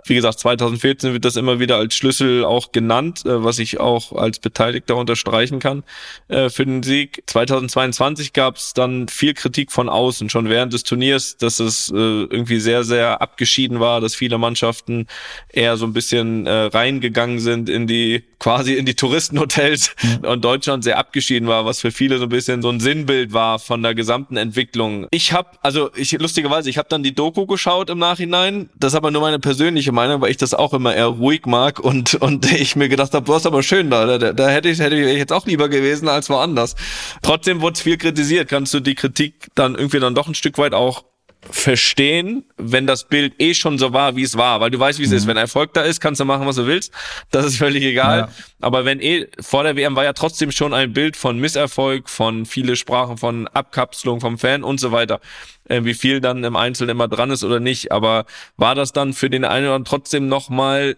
Wie 0.05 0.15
gesagt, 0.15 0.39
2014 0.41 1.15
wird 1.15 1.25
das 1.25 1.37
immer 1.37 1.59
wieder 1.59 1.77
als 1.77 1.95
Schlüssel 1.95 2.45
auch 2.45 2.71
genannt, 2.71 3.25
äh, 3.25 3.43
was 3.43 3.59
ich 3.59 3.81
auch 3.81 4.13
als 4.13 4.39
Beteiligter 4.39 4.97
unterstreichen 4.97 5.59
kann 5.59 5.85
äh, 6.29 6.51
für 6.51 6.67
den 6.67 6.83
Sieg. 6.83 7.23
2022 7.27 8.33
gab 8.35 8.57
es 8.57 8.75
dann 8.75 9.09
viel 9.09 9.33
Kritik 9.33 9.73
von 9.73 9.89
außen, 9.89 10.29
schon 10.29 10.51
während 10.51 10.75
des 10.75 10.85
Turniers, 10.85 11.39
dass 11.39 11.61
es 11.61 11.91
äh, 11.91 11.95
irgendwie 11.95 12.61
sehr, 12.61 12.85
sehr 12.85 13.23
abgeschieden 13.23 13.81
war, 13.81 14.01
dass 14.01 14.15
viele 14.15 14.37
Mannschaften 14.39 15.07
eher 15.49 15.77
so 15.77 15.87
ein 15.87 15.93
bisschen 15.93 16.47
reingegangen 16.47 17.39
sind 17.39 17.69
in 17.69 17.87
die, 17.87 18.25
quasi 18.39 18.75
in 18.75 18.87
die 18.87 18.95
Touristenhotels 18.95 19.95
mhm. 20.03 20.29
und 20.29 20.45
Deutschland 20.45 20.85
sehr 20.85 20.99
abgeschieden 20.99 21.49
war, 21.49 21.65
was 21.65 21.81
für 21.81 21.91
viele 21.91 22.19
so 22.19 22.25
ein 22.25 22.29
bisschen 22.29 22.63
so 22.63 22.69
ein 22.69 22.81
Sinnbild 22.81 23.33
war 23.33 23.59
von 23.59 23.83
der 23.83 23.95
gesamten 23.95 24.37
Entwicklung. 24.37 25.07
Ich 25.11 25.33
habe, 25.33 25.51
also 25.63 25.91
ich 25.95 26.13
lustigerweise, 26.13 26.69
ich 26.69 26.79
habe 26.79 26.89
dann 26.89 27.03
die 27.03 27.15
Doku 27.15 27.47
geschaut 27.47 27.91
im 27.91 27.99
Nachhinein, 27.99 28.71
das 28.77 28.93
ist 28.93 28.97
aber 28.97 29.11
nur 29.11 29.23
meine 29.23 29.39
persönliche 29.39 29.93
Meinung, 29.93 30.21
weil 30.21 30.31
ich 30.31 30.37
das 30.37 30.55
auch 30.55 30.75
immer 30.75 30.95
eher 30.95 31.07
ruhig 31.07 31.47
mag 31.47 31.81
und, 31.81 32.15
und 32.15 32.53
ich 32.53 32.77
mir 32.77 32.89
gedacht 32.89 33.15
habe, 33.15 33.25
du 33.25 33.35
hast 33.35 33.47
aber 33.47 33.63
schön 33.63 33.91
da, 33.91 34.19
da, 34.19 34.33
da 34.33 34.49
hätte 34.49 34.69
ich, 34.69 34.79
hätte 34.79 34.97
ich 34.97 35.17
jetzt 35.17 35.33
auch 35.33 35.47
lieber 35.47 35.69
gewesen 35.69 36.09
als 36.09 36.29
woanders. 36.29 36.77
Trotzdem 37.23 37.61
wurde 37.61 37.75
es 37.75 37.83
viel 37.83 37.97
kritisiert. 37.97 38.49
Kannst 38.49 38.75
du 38.75 38.81
die 38.81 38.95
Kritik 38.95 39.49
dann 39.55 39.75
irgendwie 39.75 40.01
dann 40.01 40.15
doch 40.15 40.29
ein 40.29 40.35
Stück 40.35 40.59
weit 40.59 40.75
auch 40.75 41.05
verstehen, 41.51 42.45
wenn 42.57 42.87
das 42.87 43.05
Bild 43.05 43.35
eh 43.39 43.55
schon 43.55 43.79
so 43.79 43.93
war, 43.93 44.17
wie 44.17 44.23
es 44.23 44.37
war, 44.37 44.61
weil 44.61 44.71
du 44.71 44.79
weißt, 44.79 44.99
wie 44.99 45.05
es 45.05 45.11
mhm. 45.11 45.17
ist. 45.17 45.27
Wenn 45.27 45.37
Erfolg 45.37 45.73
da 45.75 45.83
ist, 45.83 46.01
kannst 46.01 46.21
du 46.21 46.25
machen, 46.25 46.47
was 46.47 46.57
du 46.57 46.67
willst. 46.67 46.93
Das 47.31 47.45
ist 47.47 47.59
völlig 47.59 47.85
egal. 47.85 48.19
Ja. 48.19 48.29
Aber 48.61 48.85
wenn 48.85 49.01
eh 49.01 49.29
vor 49.41 49.63
der 49.63 49.77
WM 49.77 49.97
war 49.97 50.05
ja 50.05 50.13
trotzdem 50.13 50.51
schon 50.51 50.75
ein 50.75 50.93
Bild 50.93 51.17
von 51.17 51.39
Misserfolg, 51.39 52.09
von 52.09 52.47
viele 52.47 52.77
Sprachen 52.77 53.17
von 53.17 53.47
Abkapselung 53.49 54.21
vom 54.21 54.39
Fan 54.39 54.65
und 54.65 54.81
so 54.81 54.93
weiter. 54.93 55.21
Äh, 55.69 55.85
wie 55.85 55.95
viel 55.95 56.21
dann 56.21 56.45
im 56.45 56.57
Einzelnen 56.57 56.91
immer 56.91 57.09
dran 57.09 57.31
ist 57.31 57.45
oder 57.45 57.61
nicht. 57.61 57.93
Aber 57.93 58.27
war 58.57 58.75
das 58.75 58.93
dann 58.93 59.13
für 59.13 59.31
den 59.31 59.45
einen 59.45 59.67
oder 59.67 59.75
anderen 59.77 59.85
trotzdem 59.85 60.29
nochmal 60.29 60.97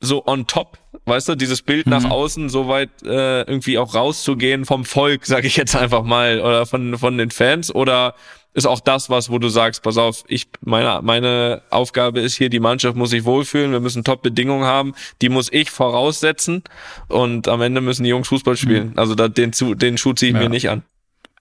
so 0.00 0.26
on 0.26 0.46
top, 0.46 0.78
weißt 1.06 1.30
du, 1.30 1.34
dieses 1.36 1.62
Bild 1.62 1.86
mhm. 1.86 1.92
nach 1.92 2.10
außen 2.10 2.48
so 2.50 2.68
weit 2.68 2.90
äh, 3.02 3.42
irgendwie 3.42 3.78
auch 3.78 3.94
rauszugehen 3.94 4.66
vom 4.66 4.84
Volk, 4.84 5.24
sag 5.24 5.44
ich 5.44 5.56
jetzt 5.56 5.74
einfach 5.74 6.02
mal, 6.02 6.40
oder 6.40 6.66
von 6.66 6.98
von 6.98 7.16
den 7.16 7.30
Fans 7.30 7.74
oder 7.74 8.14
ist 8.56 8.66
auch 8.66 8.80
das 8.80 9.10
was, 9.10 9.30
wo 9.30 9.38
du 9.38 9.50
sagst, 9.50 9.82
pass 9.82 9.98
auf, 9.98 10.24
ich 10.28 10.48
meine 10.62 11.00
meine 11.02 11.60
Aufgabe 11.68 12.20
ist 12.20 12.36
hier, 12.36 12.48
die 12.48 12.58
Mannschaft 12.58 12.96
muss 12.96 13.10
sich 13.10 13.24
wohlfühlen, 13.26 13.70
wir 13.70 13.80
müssen 13.80 14.02
Top 14.02 14.22
Bedingungen 14.22 14.64
haben, 14.64 14.94
die 15.20 15.28
muss 15.28 15.52
ich 15.52 15.70
voraussetzen 15.70 16.64
und 17.08 17.48
am 17.48 17.60
Ende 17.60 17.82
müssen 17.82 18.04
die 18.04 18.08
Jungs 18.08 18.28
Fußball 18.28 18.56
spielen. 18.56 18.92
Mhm. 18.92 18.98
Also 18.98 19.14
da, 19.14 19.28
den 19.28 19.52
den 19.52 19.98
Schuh 19.98 20.14
ziehe 20.14 20.30
ich 20.30 20.36
ja. 20.36 20.42
mir 20.42 20.48
nicht 20.48 20.70
an. 20.70 20.82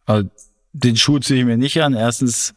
Also, 0.05 0.29
den 0.73 0.97
Schuh 0.97 1.19
ziehe 1.19 1.39
ich 1.39 1.45
mir 1.45 1.57
nicht 1.57 1.81
an. 1.81 1.93
Erstens 1.93 2.53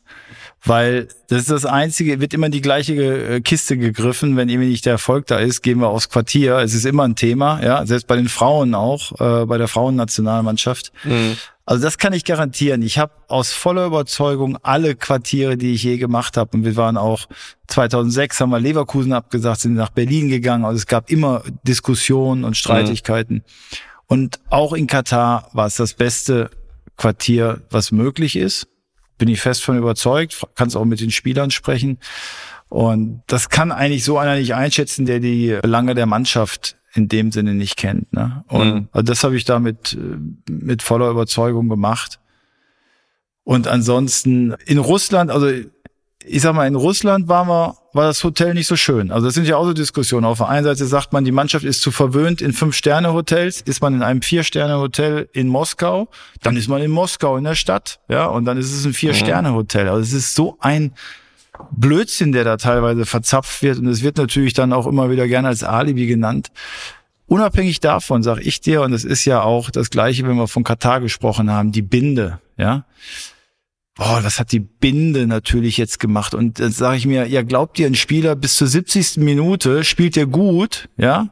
weil 0.64 1.08
das 1.28 1.40
ist 1.40 1.50
das 1.50 1.64
Einzige, 1.64 2.20
wird 2.20 2.34
immer 2.34 2.48
die 2.48 2.60
gleiche 2.60 2.94
äh, 2.94 3.40
Kiste 3.40 3.76
gegriffen, 3.76 4.36
wenn 4.36 4.48
irgendwie 4.48 4.70
nicht 4.70 4.86
der 4.86 4.94
Erfolg 4.94 5.26
da 5.26 5.38
ist, 5.38 5.62
gehen 5.62 5.78
wir 5.78 5.88
aufs 5.88 6.08
Quartier. 6.08 6.56
Es 6.58 6.74
ist 6.74 6.84
immer 6.84 7.04
ein 7.04 7.14
Thema, 7.14 7.62
ja, 7.62 7.86
selbst 7.86 8.06
bei 8.06 8.16
den 8.16 8.28
Frauen 8.28 8.74
auch, 8.74 9.12
äh, 9.20 9.46
bei 9.46 9.58
der 9.58 9.68
Frauennationalmannschaft. 9.68 10.92
Mhm. 11.04 11.36
Also 11.64 11.82
das 11.82 11.98
kann 11.98 12.12
ich 12.12 12.24
garantieren. 12.24 12.82
Ich 12.82 12.98
habe 12.98 13.12
aus 13.28 13.52
voller 13.52 13.86
Überzeugung 13.86 14.56
alle 14.62 14.96
Quartiere, 14.96 15.56
die 15.56 15.74
ich 15.74 15.82
je 15.82 15.98
gemacht 15.98 16.36
habe, 16.36 16.56
und 16.56 16.64
wir 16.64 16.76
waren 16.76 16.96
auch 16.96 17.26
2006 17.68 18.40
haben 18.40 18.50
wir 18.50 18.58
Leverkusen 18.58 19.12
abgesagt, 19.12 19.60
sind 19.60 19.74
nach 19.74 19.90
Berlin 19.90 20.28
gegangen. 20.28 20.64
Also 20.64 20.78
es 20.78 20.86
gab 20.86 21.10
immer 21.10 21.42
Diskussionen 21.62 22.44
und 22.44 22.56
Streitigkeiten. 22.56 23.34
Mhm. 23.34 23.42
Und 24.06 24.40
auch 24.48 24.72
in 24.72 24.86
Katar 24.86 25.50
war 25.52 25.66
es 25.66 25.76
das 25.76 25.92
beste 25.92 26.50
Quartier, 26.96 27.60
was 27.70 27.92
möglich 27.92 28.34
ist 28.34 28.66
bin 29.18 29.28
ich 29.28 29.40
fest 29.40 29.62
von 29.62 29.76
überzeugt, 29.76 30.46
kann 30.54 30.68
es 30.68 30.76
auch 30.76 30.84
mit 30.84 31.00
den 31.00 31.10
Spielern 31.10 31.50
sprechen. 31.50 31.98
Und 32.68 33.22
das 33.26 33.48
kann 33.48 33.72
eigentlich 33.72 34.04
so 34.04 34.18
einer 34.18 34.36
nicht 34.36 34.54
einschätzen, 34.54 35.06
der 35.06 35.20
die 35.20 35.58
Belange 35.62 35.94
der 35.94 36.06
Mannschaft 36.06 36.76
in 36.94 37.08
dem 37.08 37.32
Sinne 37.32 37.54
nicht 37.54 37.76
kennt. 37.76 38.12
Ne? 38.12 38.44
Und 38.48 38.74
mhm. 38.74 38.88
also 38.92 39.04
das 39.04 39.24
habe 39.24 39.36
ich 39.36 39.44
damit 39.44 39.94
äh, 39.94 40.50
mit 40.50 40.82
voller 40.82 41.10
Überzeugung 41.10 41.68
gemacht. 41.68 42.20
Und 43.44 43.66
ansonsten 43.66 44.54
in 44.66 44.78
Russland, 44.78 45.30
also 45.30 45.50
ich 46.28 46.42
sag 46.42 46.54
mal, 46.54 46.66
in 46.66 46.74
Russland 46.74 47.28
waren 47.28 47.48
wir, 47.48 47.76
war 47.92 48.04
das 48.04 48.22
Hotel 48.22 48.54
nicht 48.54 48.66
so 48.66 48.76
schön. 48.76 49.10
Also 49.10 49.26
das 49.26 49.34
sind 49.34 49.46
ja 49.46 49.56
auch 49.56 49.64
so 49.64 49.72
Diskussionen. 49.72 50.24
Auf 50.24 50.38
der 50.38 50.48
einen 50.48 50.64
Seite 50.64 50.86
sagt 50.86 51.12
man, 51.12 51.24
die 51.24 51.32
Mannschaft 51.32 51.64
ist 51.64 51.80
zu 51.80 51.90
verwöhnt 51.90 52.40
in 52.40 52.52
Fünf-Sterne-Hotels. 52.52 53.62
Ist 53.62 53.80
man 53.80 53.94
in 53.94 54.02
einem 54.02 54.22
Vier-Sterne-Hotel 54.22 55.28
in 55.32 55.48
Moskau, 55.48 56.08
dann 56.42 56.56
ist 56.56 56.68
man 56.68 56.82
in 56.82 56.90
Moskau 56.90 57.36
in 57.36 57.44
der 57.44 57.54
Stadt, 57.54 58.00
ja, 58.08 58.26
und 58.26 58.44
dann 58.44 58.58
ist 58.58 58.72
es 58.72 58.84
ein 58.84 58.92
Vier-Sterne-Hotel. 58.92 59.88
Also 59.88 60.00
es 60.00 60.12
ist 60.12 60.34
so 60.34 60.56
ein 60.60 60.92
Blödsinn, 61.70 62.32
der 62.32 62.44
da 62.44 62.56
teilweise 62.56 63.06
verzapft 63.06 63.62
wird. 63.62 63.78
Und 63.78 63.86
es 63.88 64.02
wird 64.02 64.16
natürlich 64.16 64.54
dann 64.54 64.72
auch 64.72 64.86
immer 64.86 65.10
wieder 65.10 65.26
gerne 65.26 65.48
als 65.48 65.64
Alibi 65.64 66.06
genannt. 66.06 66.50
Unabhängig 67.26 67.80
davon 67.80 68.22
sage 68.22 68.42
ich 68.42 68.60
dir, 68.60 68.82
und 68.82 68.92
es 68.92 69.04
ist 69.04 69.24
ja 69.24 69.42
auch 69.42 69.70
das 69.70 69.90
Gleiche, 69.90 70.26
wenn 70.26 70.36
wir 70.36 70.48
von 70.48 70.64
Katar 70.64 71.00
gesprochen 71.00 71.50
haben, 71.50 71.72
die 71.72 71.82
Binde, 71.82 72.38
ja 72.56 72.84
boah, 73.98 74.22
das 74.22 74.38
hat 74.38 74.52
die 74.52 74.60
Binde 74.60 75.26
natürlich 75.26 75.76
jetzt 75.76 76.00
gemacht. 76.00 76.34
Und 76.34 76.60
dann 76.60 76.72
sage 76.72 76.96
ich 76.96 77.06
mir, 77.06 77.26
ja, 77.26 77.42
glaubt 77.42 77.78
ihr, 77.78 77.86
ein 77.86 77.96
Spieler 77.96 78.36
bis 78.36 78.54
zur 78.54 78.68
70. 78.68 79.18
Minute 79.18 79.84
spielt 79.84 80.16
er 80.16 80.26
gut, 80.26 80.88
ja? 80.96 81.28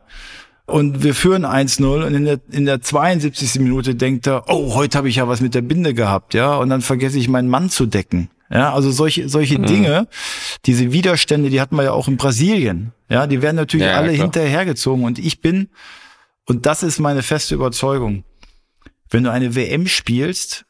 Und 0.66 1.04
wir 1.04 1.14
führen 1.14 1.46
1-0 1.46 2.04
und 2.04 2.14
in 2.14 2.24
der, 2.24 2.40
in 2.50 2.66
der 2.66 2.82
72. 2.82 3.60
Minute 3.60 3.94
denkt 3.94 4.26
er, 4.26 4.48
oh, 4.48 4.74
heute 4.74 4.98
habe 4.98 5.08
ich 5.08 5.16
ja 5.16 5.28
was 5.28 5.40
mit 5.40 5.54
der 5.54 5.62
Binde 5.62 5.94
gehabt, 5.94 6.34
ja? 6.34 6.56
Und 6.56 6.68
dann 6.68 6.82
vergesse 6.82 7.18
ich 7.18 7.28
meinen 7.28 7.48
Mann 7.48 7.70
zu 7.70 7.86
decken. 7.86 8.28
Ja, 8.50 8.72
also 8.74 8.90
solche, 8.90 9.28
solche 9.28 9.58
mhm. 9.58 9.66
Dinge, 9.66 10.08
diese 10.66 10.92
Widerstände, 10.92 11.50
die 11.50 11.60
hatten 11.60 11.76
wir 11.76 11.84
ja 11.84 11.92
auch 11.92 12.08
in 12.08 12.16
Brasilien. 12.16 12.92
Ja, 13.08 13.26
die 13.26 13.42
werden 13.42 13.56
natürlich 13.56 13.86
ja, 13.86 13.96
alle 13.96 14.12
klar. 14.12 14.24
hinterhergezogen. 14.24 15.04
Und 15.04 15.18
ich 15.18 15.40
bin, 15.40 15.68
und 16.46 16.66
das 16.66 16.82
ist 16.82 16.98
meine 16.98 17.22
feste 17.22 17.54
Überzeugung, 17.54 18.24
wenn 19.10 19.24
du 19.24 19.30
eine 19.30 19.54
WM 19.54 19.86
spielst, 19.86 20.64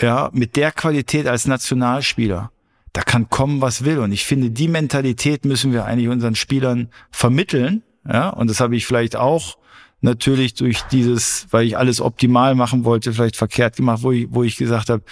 ja, 0.00 0.30
mit 0.32 0.56
der 0.56 0.72
Qualität 0.72 1.26
als 1.26 1.46
Nationalspieler, 1.46 2.50
da 2.92 3.02
kann 3.02 3.28
kommen, 3.28 3.60
was 3.60 3.84
will. 3.84 3.98
Und 3.98 4.12
ich 4.12 4.24
finde, 4.24 4.50
die 4.50 4.68
Mentalität 4.68 5.44
müssen 5.44 5.72
wir 5.72 5.84
eigentlich 5.84 6.08
unseren 6.08 6.34
Spielern 6.34 6.88
vermitteln. 7.10 7.82
Ja, 8.06 8.30
und 8.30 8.48
das 8.48 8.60
habe 8.60 8.76
ich 8.76 8.86
vielleicht 8.86 9.16
auch 9.16 9.58
natürlich 10.00 10.54
durch 10.54 10.82
dieses, 10.82 11.46
weil 11.50 11.66
ich 11.66 11.76
alles 11.76 12.00
optimal 12.00 12.54
machen 12.54 12.84
wollte, 12.84 13.12
vielleicht 13.12 13.36
verkehrt 13.36 13.76
gemacht, 13.76 14.02
wo 14.02 14.12
ich, 14.12 14.28
wo 14.30 14.42
ich 14.42 14.56
gesagt 14.56 14.90
habe, 14.90 15.02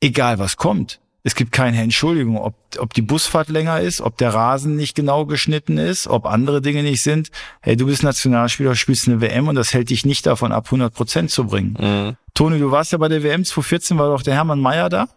egal 0.00 0.38
was 0.38 0.56
kommt, 0.56 1.00
Es 1.22 1.34
gibt 1.34 1.52
keine 1.52 1.80
Entschuldigung, 1.82 2.38
ob, 2.38 2.54
ob 2.78 2.94
die 2.94 3.02
Busfahrt 3.02 3.50
länger 3.50 3.80
ist, 3.80 4.00
ob 4.00 4.16
der 4.16 4.32
Rasen 4.32 4.76
nicht 4.76 4.94
genau 4.94 5.26
geschnitten 5.26 5.76
ist, 5.76 6.06
ob 6.06 6.24
andere 6.24 6.62
Dinge 6.62 6.82
nicht 6.82 7.02
sind. 7.02 7.30
Hey, 7.60 7.76
du 7.76 7.86
bist 7.86 8.02
Nationalspieler, 8.02 8.74
spielst 8.74 9.06
eine 9.06 9.20
WM 9.20 9.48
und 9.48 9.54
das 9.54 9.74
hält 9.74 9.90
dich 9.90 10.06
nicht 10.06 10.24
davon 10.24 10.52
ab, 10.52 10.66
100 10.66 10.94
Prozent 10.94 11.30
zu 11.30 11.46
bringen. 11.46 11.76
Mhm. 11.78 12.16
Toni, 12.40 12.58
du 12.58 12.70
warst 12.70 12.90
ja 12.92 12.96
bei 12.96 13.08
der 13.08 13.22
WM 13.22 13.44
2014, 13.44 13.98
war 13.98 14.08
doch 14.08 14.22
der 14.22 14.32
Hermann 14.32 14.60
Mayer 14.60 14.88
da? 14.88 15.08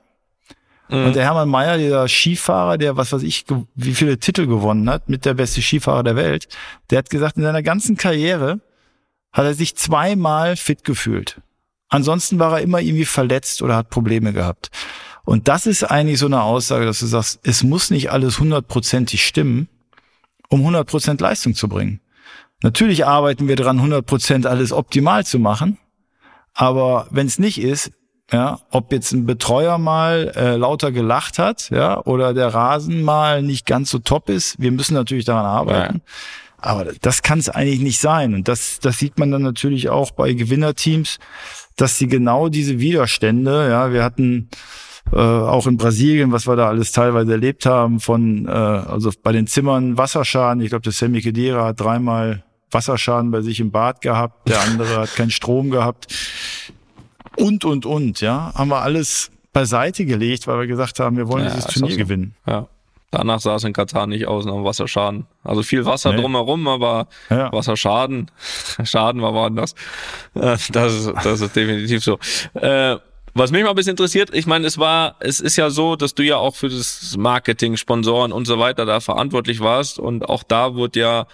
Mhm. 0.90 1.06
Und 1.06 1.16
der 1.16 1.24
Hermann 1.24 1.48
Mayer, 1.48 1.78
dieser 1.78 2.06
Skifahrer, 2.10 2.78
der 2.78 2.98
was 2.98 3.14
weiß 3.14 3.24
ich, 3.24 3.46
wie 3.76 3.94
viele 3.94 4.18
Titel 4.18 4.46
gewonnen 4.46 4.90
hat, 4.90 5.08
mit 5.08 5.24
der 5.24 5.34
beste 5.34 5.62
Skifahrer 5.62 6.04
der 6.04 6.18
Welt, 6.18 6.50
der 6.90 6.98
hat 6.98 7.10
gesagt, 7.10 7.38
in 7.38 7.44
seiner 7.44 7.64
ganzen 7.64 7.96
Karriere 7.96 8.60
hat 9.32 9.46
er 9.46 9.54
sich 9.54 9.78
zweimal 9.78 10.58
fit 10.58 10.84
gefühlt. 10.84 11.40
Ansonsten 11.88 12.40
war 12.40 12.58
er 12.58 12.62
immer 12.62 12.82
irgendwie 12.82 13.06
verletzt 13.06 13.62
oder 13.62 13.78
hat 13.78 13.90
Probleme 13.90 14.34
gehabt. 14.34 14.70
Und 15.24 15.48
das 15.48 15.66
ist 15.66 15.86
eigentlich 15.86 16.20
so 16.20 16.26
eine 16.26 16.42
Aussage, 16.42 16.86
dass 16.86 17.00
du 17.00 17.06
sagst, 17.06 17.40
es 17.44 17.64
muss 17.64 17.90
nicht 17.90 18.12
alles 18.12 18.42
hundertprozentig 18.42 19.26
stimmen, 19.26 19.70
um 20.50 20.62
hundertprozent 20.66 21.22
Leistung 21.22 21.56
zu 21.56 21.70
bringen. 21.70 22.02
Natürlich 22.64 23.06
arbeiten 23.06 23.48
wir 23.48 23.56
dran, 23.56 23.82
hundertprozent 23.82 24.46
alles 24.46 24.74
optimal 24.74 25.26
zu 25.26 25.40
machen. 25.40 25.78
Aber 26.54 27.08
wenn 27.10 27.28
es 27.28 27.40
nicht 27.40 27.62
ist, 27.62 27.92
ja, 28.32 28.60
ob 28.72 28.92
jetzt 28.92 29.12
ein 29.12 29.26
Betreuer 29.26 29.78
mal 29.78 30.32
äh, 30.36 30.56
lauter 30.56 30.92
gelacht 30.92 31.38
hat, 31.38 31.70
ja, 31.70 32.02
oder 32.04 32.34
der 32.34 32.54
Rasen 32.54 33.04
mal 33.04 33.42
nicht 33.42 33.66
ganz 33.66 33.90
so 33.90 34.00
top 34.00 34.30
ist, 34.30 34.60
wir 34.60 34.72
müssen 34.72 34.94
natürlich 34.94 35.26
daran 35.26 35.46
arbeiten. 35.46 35.98
Ja. 35.98 36.14
Aber 36.58 36.86
das 37.02 37.22
kann 37.22 37.40
es 37.40 37.50
eigentlich 37.50 37.82
nicht 37.82 38.00
sein. 38.00 38.34
Und 38.34 38.48
das, 38.48 38.80
das 38.80 38.98
sieht 38.98 39.20
man 39.20 39.32
dann 39.32 39.42
natürlich 39.42 39.90
auch 39.90 40.12
bei 40.12 40.32
Gewinnerteams, 40.32 41.20
dass 41.76 41.98
sie 41.98 42.08
genau 42.08 42.48
diese 42.48 42.80
Widerstände, 42.80 43.70
ja, 43.70 43.92
wir 43.92 44.04
hatten 44.04 44.50
äh, 45.12 45.18
auch 45.18 45.68
in 45.68 45.76
Brasilien, 45.76 46.32
was 46.32 46.48
wir 46.48 46.56
da 46.56 46.70
alles 46.70 46.94
teilweise 46.94 47.34
erlebt 47.34 47.66
haben, 47.66 48.00
von 48.00 48.48
äh, 48.48 48.52
also 48.52 49.12
bei 49.22 49.34
den 49.34 49.48
Zimmern 49.48 49.98
Wasserschaden. 49.98 50.64
Ich 50.64 50.70
glaube, 50.70 50.84
der 50.84 50.94
Sammy 50.94 51.22
Kedira 51.22 51.66
hat 51.66 51.82
dreimal 51.82 52.44
Wasserschaden 52.74 53.32
bei 53.32 53.42
sich 53.42 53.60
im 53.60 53.72
Bad 53.72 54.02
gehabt, 54.02 54.48
der 54.48 54.62
andere 54.62 55.02
hat 55.02 55.16
keinen 55.16 55.32
Strom 55.32 55.70
gehabt. 55.70 56.14
Und, 57.38 57.66
und, 57.66 57.86
und, 57.86 58.22
ja, 58.22 58.54
haben 58.56 58.70
wir 58.70 58.82
alles 58.82 59.32
beiseite 59.54 60.06
gelegt, 60.06 60.48
weil 60.48 60.60
wir 60.60 60.68
gesagt 60.68 61.00
haben, 61.00 61.18
wir 61.18 61.28
wollen 61.28 61.46
ja, 61.46 61.52
dieses 61.52 61.74
Turnier 61.74 61.92
so. 61.92 61.98
gewinnen. 61.98 62.36
Ja. 62.46 62.68
Danach 63.12 63.40
sah 63.40 63.56
es 63.56 63.64
in 63.64 63.74
Katar 63.74 64.08
nicht 64.08 64.26
aus 64.26 64.46
nach 64.46 64.64
Wasserschaden. 64.64 65.28
Also 65.44 65.62
viel 65.62 65.86
Wasser 65.86 66.14
nee. 66.14 66.22
drumherum, 66.22 66.68
aber 66.68 67.08
ja. 67.30 67.52
Wasserschaden, 67.54 68.32
Schaden 68.84 69.22
war 69.22 69.36
woanders. 69.36 69.76
Äh, 70.34 70.58
das 70.72 70.94
ist, 70.94 71.14
das 71.24 71.42
ist 71.42 71.56
definitiv 71.56 72.04
so. 72.04 72.18
Äh, 72.56 72.98
was 73.36 73.52
mich 73.52 73.64
mal 73.64 73.70
ein 73.70 73.76
bisschen 73.76 73.92
interessiert, 73.92 74.30
ich 74.34 74.46
meine, 74.46 74.66
es 74.66 74.78
war, 74.78 75.16
es 75.20 75.40
ist 75.40 75.58
ja 75.58 75.70
so, 75.70 75.96
dass 75.96 76.14
du 76.14 76.24
ja 76.24 76.38
auch 76.38 76.56
für 76.56 76.70
das 76.70 77.16
Marketing, 77.18 77.78
Sponsoren 77.78 78.32
und 78.32 78.46
so 78.46 78.60
weiter 78.60 78.86
da 78.86 79.00
verantwortlich 79.00 79.60
warst 79.60 80.00
und 80.00 80.28
auch 80.28 80.44
da 80.44 80.76
wurde 80.76 81.00
ja 81.00 81.28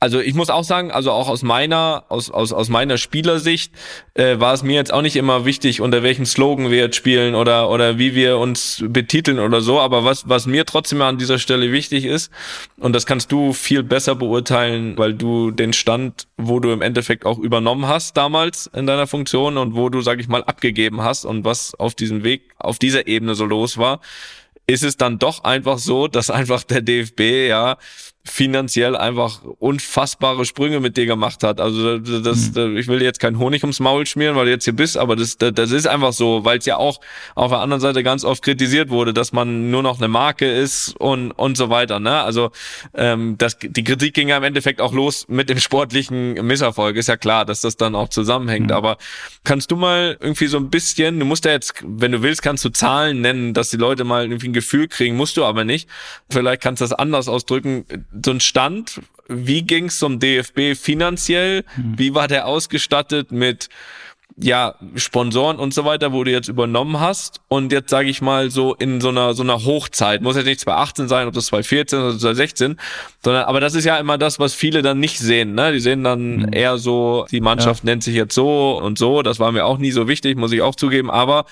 also 0.00 0.20
ich 0.20 0.34
muss 0.34 0.48
auch 0.48 0.62
sagen, 0.62 0.92
also 0.92 1.10
auch 1.10 1.28
aus 1.28 1.42
meiner, 1.42 2.04
aus, 2.08 2.30
aus, 2.30 2.52
aus 2.52 2.68
meiner 2.68 2.98
Spielersicht 2.98 3.72
äh, 4.14 4.38
war 4.38 4.54
es 4.54 4.62
mir 4.62 4.74
jetzt 4.74 4.92
auch 4.92 5.02
nicht 5.02 5.16
immer 5.16 5.44
wichtig, 5.44 5.80
unter 5.80 6.04
welchem 6.04 6.24
Slogan 6.24 6.70
wir 6.70 6.78
jetzt 6.78 6.96
spielen 6.96 7.34
oder, 7.34 7.68
oder 7.68 7.98
wie 7.98 8.14
wir 8.14 8.38
uns 8.38 8.84
betiteln 8.86 9.40
oder 9.40 9.60
so. 9.60 9.80
Aber 9.80 10.04
was, 10.04 10.28
was 10.28 10.46
mir 10.46 10.64
trotzdem 10.66 11.02
an 11.02 11.18
dieser 11.18 11.40
Stelle 11.40 11.72
wichtig 11.72 12.04
ist, 12.04 12.30
und 12.76 12.92
das 12.92 13.06
kannst 13.06 13.32
du 13.32 13.52
viel 13.52 13.82
besser 13.82 14.14
beurteilen, 14.14 14.96
weil 14.96 15.14
du 15.14 15.50
den 15.50 15.72
Stand, 15.72 16.28
wo 16.36 16.60
du 16.60 16.70
im 16.70 16.82
Endeffekt 16.82 17.26
auch 17.26 17.38
übernommen 17.38 17.88
hast 17.88 18.16
damals 18.16 18.70
in 18.72 18.86
deiner 18.86 19.08
Funktion 19.08 19.58
und 19.58 19.74
wo 19.74 19.88
du, 19.88 20.00
sag 20.00 20.20
ich 20.20 20.28
mal, 20.28 20.44
abgegeben 20.44 21.02
hast 21.02 21.24
und 21.24 21.44
was 21.44 21.74
auf 21.74 21.96
diesem 21.96 22.22
Weg, 22.22 22.42
auf 22.58 22.78
dieser 22.78 23.08
Ebene 23.08 23.34
so 23.34 23.46
los 23.46 23.78
war, 23.78 24.00
ist 24.68 24.84
es 24.84 24.96
dann 24.96 25.18
doch 25.18 25.44
einfach 25.44 25.78
so, 25.78 26.08
dass 26.08 26.30
einfach 26.30 26.62
der 26.62 26.82
DFB 26.82 27.48
ja 27.48 27.78
finanziell 28.30 28.96
einfach 28.96 29.42
unfassbare 29.58 30.44
Sprünge 30.44 30.80
mit 30.80 30.96
dir 30.96 31.06
gemacht 31.06 31.42
hat. 31.42 31.60
Also 31.60 31.98
das, 31.98 32.52
mhm. 32.54 32.76
ich 32.76 32.86
will 32.88 33.02
jetzt 33.02 33.20
keinen 33.20 33.38
Honig 33.38 33.62
ums 33.62 33.80
Maul 33.80 34.06
schmieren, 34.06 34.36
weil 34.36 34.46
du 34.46 34.50
jetzt 34.50 34.64
hier 34.64 34.74
bist, 34.74 34.96
aber 34.96 35.16
das, 35.16 35.38
das 35.38 35.70
ist 35.70 35.86
einfach 35.86 36.12
so, 36.12 36.44
weil 36.44 36.58
es 36.58 36.66
ja 36.66 36.76
auch 36.76 37.00
auf 37.34 37.50
der 37.50 37.60
anderen 37.60 37.80
Seite 37.80 38.02
ganz 38.02 38.24
oft 38.24 38.42
kritisiert 38.42 38.90
wurde, 38.90 39.14
dass 39.14 39.32
man 39.32 39.70
nur 39.70 39.82
noch 39.82 39.98
eine 39.98 40.08
Marke 40.08 40.50
ist 40.50 40.94
und 40.98 41.32
und 41.32 41.56
so 41.56 41.70
weiter. 41.70 42.00
Ne? 42.00 42.20
Also 42.22 42.50
ähm, 42.94 43.36
das, 43.38 43.56
die 43.60 43.84
Kritik 43.84 44.14
ging 44.14 44.28
ja 44.28 44.36
im 44.36 44.42
Endeffekt 44.42 44.80
auch 44.80 44.92
los 44.92 45.26
mit 45.28 45.48
dem 45.48 45.58
sportlichen 45.58 46.34
Misserfolg. 46.46 46.96
Ist 46.96 47.08
ja 47.08 47.16
klar, 47.16 47.44
dass 47.44 47.62
das 47.62 47.76
dann 47.76 47.94
auch 47.94 48.08
zusammenhängt. 48.08 48.66
Mhm. 48.66 48.76
Aber 48.76 48.98
kannst 49.44 49.70
du 49.70 49.76
mal 49.76 50.16
irgendwie 50.20 50.46
so 50.46 50.58
ein 50.58 50.70
bisschen, 50.70 51.18
du 51.18 51.24
musst 51.24 51.44
ja 51.44 51.52
jetzt, 51.52 51.74
wenn 51.84 52.12
du 52.12 52.22
willst, 52.22 52.42
kannst 52.42 52.64
du 52.64 52.70
Zahlen 52.70 53.20
nennen, 53.20 53.54
dass 53.54 53.70
die 53.70 53.76
Leute 53.76 54.04
mal 54.04 54.24
irgendwie 54.24 54.48
ein 54.48 54.52
Gefühl 54.52 54.88
kriegen, 54.88 55.16
musst 55.16 55.36
du 55.36 55.44
aber 55.44 55.64
nicht. 55.64 55.88
Vielleicht 56.30 56.62
kannst 56.62 56.80
du 56.80 56.84
das 56.84 56.92
anders 56.92 57.28
ausdrücken 57.28 57.84
so 58.24 58.30
ein 58.32 58.40
Stand, 58.40 59.00
wie 59.28 59.62
ging 59.62 59.86
es 59.86 59.98
zum 59.98 60.18
DFB 60.18 60.74
finanziell? 60.74 61.64
Mhm. 61.76 61.98
Wie 61.98 62.14
war 62.14 62.28
der 62.28 62.46
ausgestattet 62.46 63.30
mit 63.30 63.68
ja, 64.40 64.76
Sponsoren 64.94 65.58
und 65.58 65.74
so 65.74 65.84
weiter, 65.84 66.12
wo 66.12 66.22
du 66.22 66.30
jetzt 66.30 66.48
übernommen 66.48 67.00
hast 67.00 67.40
und 67.48 67.72
jetzt 67.72 67.90
sage 67.90 68.08
ich 68.08 68.22
mal 68.22 68.50
so 68.50 68.74
in 68.74 69.00
so 69.00 69.08
einer 69.08 69.34
so 69.34 69.42
einer 69.42 69.64
Hochzeit, 69.64 70.22
muss 70.22 70.36
jetzt 70.36 70.46
nicht 70.46 70.60
2018 70.60 71.08
sein, 71.08 71.26
ob 71.26 71.34
das 71.34 71.46
2014 71.46 71.98
oder 71.98 72.10
2016, 72.10 72.76
sondern 73.24 73.44
aber 73.44 73.58
das 73.58 73.74
ist 73.74 73.84
ja 73.84 73.96
immer 73.96 74.16
das, 74.16 74.38
was 74.38 74.54
viele 74.54 74.82
dann 74.82 75.00
nicht 75.00 75.18
sehen, 75.18 75.54
ne? 75.54 75.72
Die 75.72 75.80
sehen 75.80 76.04
dann 76.04 76.36
mhm. 76.36 76.52
eher 76.52 76.78
so, 76.78 77.26
die 77.30 77.40
Mannschaft 77.40 77.82
ja. 77.82 77.90
nennt 77.90 78.04
sich 78.04 78.14
jetzt 78.14 78.34
so 78.34 78.78
und 78.78 78.96
so, 78.96 79.22
das 79.22 79.40
war 79.40 79.50
mir 79.50 79.64
auch 79.64 79.78
nie 79.78 79.90
so 79.90 80.06
wichtig, 80.06 80.36
muss 80.36 80.52
ich 80.52 80.62
auch 80.62 80.76
zugeben, 80.76 81.10
aber 81.10 81.44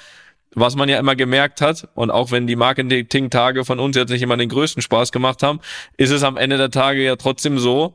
was 0.56 0.74
man 0.74 0.88
ja 0.88 0.98
immer 0.98 1.14
gemerkt 1.14 1.60
hat, 1.60 1.88
und 1.94 2.10
auch 2.10 2.30
wenn 2.30 2.46
die 2.46 2.56
Marketing-Tage 2.56 3.64
von 3.64 3.78
uns 3.78 3.94
jetzt 3.94 4.10
nicht 4.10 4.22
immer 4.22 4.36
den 4.36 4.48
größten 4.48 4.82
Spaß 4.82 5.12
gemacht 5.12 5.42
haben, 5.42 5.60
ist 5.96 6.10
es 6.10 6.22
am 6.22 6.36
Ende 6.36 6.56
der 6.56 6.70
Tage 6.70 7.04
ja 7.04 7.16
trotzdem 7.16 7.58
so, 7.58 7.94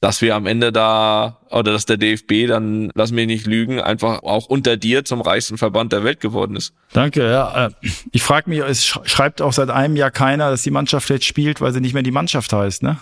dass 0.00 0.20
wir 0.20 0.34
am 0.34 0.46
Ende 0.46 0.70
da, 0.70 1.38
oder 1.50 1.72
dass 1.72 1.86
der 1.86 1.96
DFB 1.96 2.48
dann, 2.48 2.90
lass 2.94 3.12
mich 3.12 3.26
nicht 3.26 3.46
lügen, 3.46 3.80
einfach 3.80 4.22
auch 4.22 4.46
unter 4.46 4.76
dir 4.76 5.04
zum 5.04 5.22
reichsten 5.22 5.56
Verband 5.56 5.92
der 5.92 6.04
Welt 6.04 6.20
geworden 6.20 6.56
ist. 6.56 6.74
Danke, 6.92 7.30
ja. 7.30 7.66
Äh, 7.66 7.70
ich 8.12 8.22
frage 8.22 8.50
mich, 8.50 8.58
es 8.58 8.84
schreibt 8.84 9.40
auch 9.40 9.52
seit 9.52 9.70
einem 9.70 9.96
Jahr 9.96 10.10
keiner, 10.10 10.50
dass 10.50 10.62
die 10.62 10.70
Mannschaft 10.70 11.08
jetzt 11.08 11.24
spielt, 11.24 11.60
weil 11.60 11.72
sie 11.72 11.80
nicht 11.80 11.94
mehr 11.94 12.02
die 12.02 12.10
Mannschaft 12.10 12.52
heißt, 12.52 12.82
ne? 12.82 12.98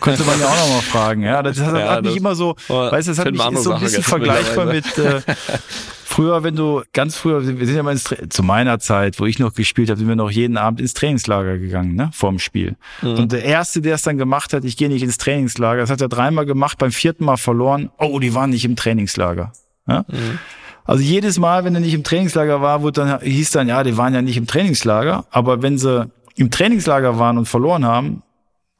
Könnte 0.00 0.22
man 0.24 0.38
ja 0.38 0.46
auch 0.46 0.58
nochmal 0.58 0.82
fragen, 0.82 1.22
ja. 1.22 1.42
Das 1.42 1.58
hat, 1.58 1.74
ja, 1.78 1.90
hat 1.90 2.04
mich 2.04 2.16
immer 2.16 2.34
so, 2.34 2.56
weißt 2.68 3.08
du, 3.08 3.10
das 3.12 3.18
hat 3.18 3.30
mich 3.30 3.40
ist 3.40 3.64
so 3.64 3.72
ein 3.72 3.80
bisschen 3.80 4.02
vergleichbar 4.02 4.66
mit, 4.66 4.86
äh, 4.98 5.20
Früher, 6.12 6.42
wenn 6.42 6.56
du 6.56 6.82
ganz 6.92 7.16
früher, 7.16 7.42
wir 7.58 7.66
sind 7.66 7.74
ja 7.74 7.82
mal 7.82 7.92
ins, 7.92 8.14
zu 8.28 8.42
meiner 8.42 8.78
Zeit, 8.78 9.18
wo 9.18 9.24
ich 9.24 9.38
noch 9.38 9.54
gespielt 9.54 9.88
habe, 9.88 9.98
sind 9.98 10.08
wir 10.08 10.14
noch 10.14 10.30
jeden 10.30 10.58
Abend 10.58 10.78
ins 10.78 10.92
Trainingslager 10.92 11.56
gegangen, 11.56 11.94
ne, 11.94 12.10
vorm 12.12 12.38
Spiel. 12.38 12.76
Mhm. 13.00 13.14
Und 13.14 13.32
der 13.32 13.44
erste, 13.44 13.80
der 13.80 13.94
es 13.94 14.02
dann 14.02 14.18
gemacht 14.18 14.52
hat, 14.52 14.62
ich 14.64 14.76
gehe 14.76 14.90
nicht 14.90 15.02
ins 15.02 15.16
Trainingslager, 15.16 15.80
das 15.80 15.88
hat 15.88 16.02
er 16.02 16.10
dreimal 16.10 16.44
gemacht, 16.44 16.76
beim 16.76 16.92
vierten 16.92 17.24
Mal 17.24 17.38
verloren. 17.38 17.90
Oh, 17.98 18.18
die 18.18 18.34
waren 18.34 18.50
nicht 18.50 18.66
im 18.66 18.76
Trainingslager. 18.76 19.52
Ja? 19.88 20.04
Mhm. 20.06 20.38
Also 20.84 21.02
jedes 21.02 21.38
Mal, 21.38 21.64
wenn 21.64 21.74
er 21.74 21.80
nicht 21.80 21.94
im 21.94 22.04
Trainingslager 22.04 22.60
war, 22.60 22.82
wurde 22.82 23.00
dann 23.00 23.20
hieß 23.22 23.52
dann, 23.52 23.68
ja, 23.68 23.82
die 23.82 23.96
waren 23.96 24.12
ja 24.12 24.20
nicht 24.20 24.36
im 24.36 24.46
Trainingslager, 24.46 25.24
aber 25.30 25.62
wenn 25.62 25.78
sie 25.78 26.10
im 26.36 26.50
Trainingslager 26.50 27.18
waren 27.18 27.38
und 27.38 27.48
verloren 27.48 27.86
haben, 27.86 28.22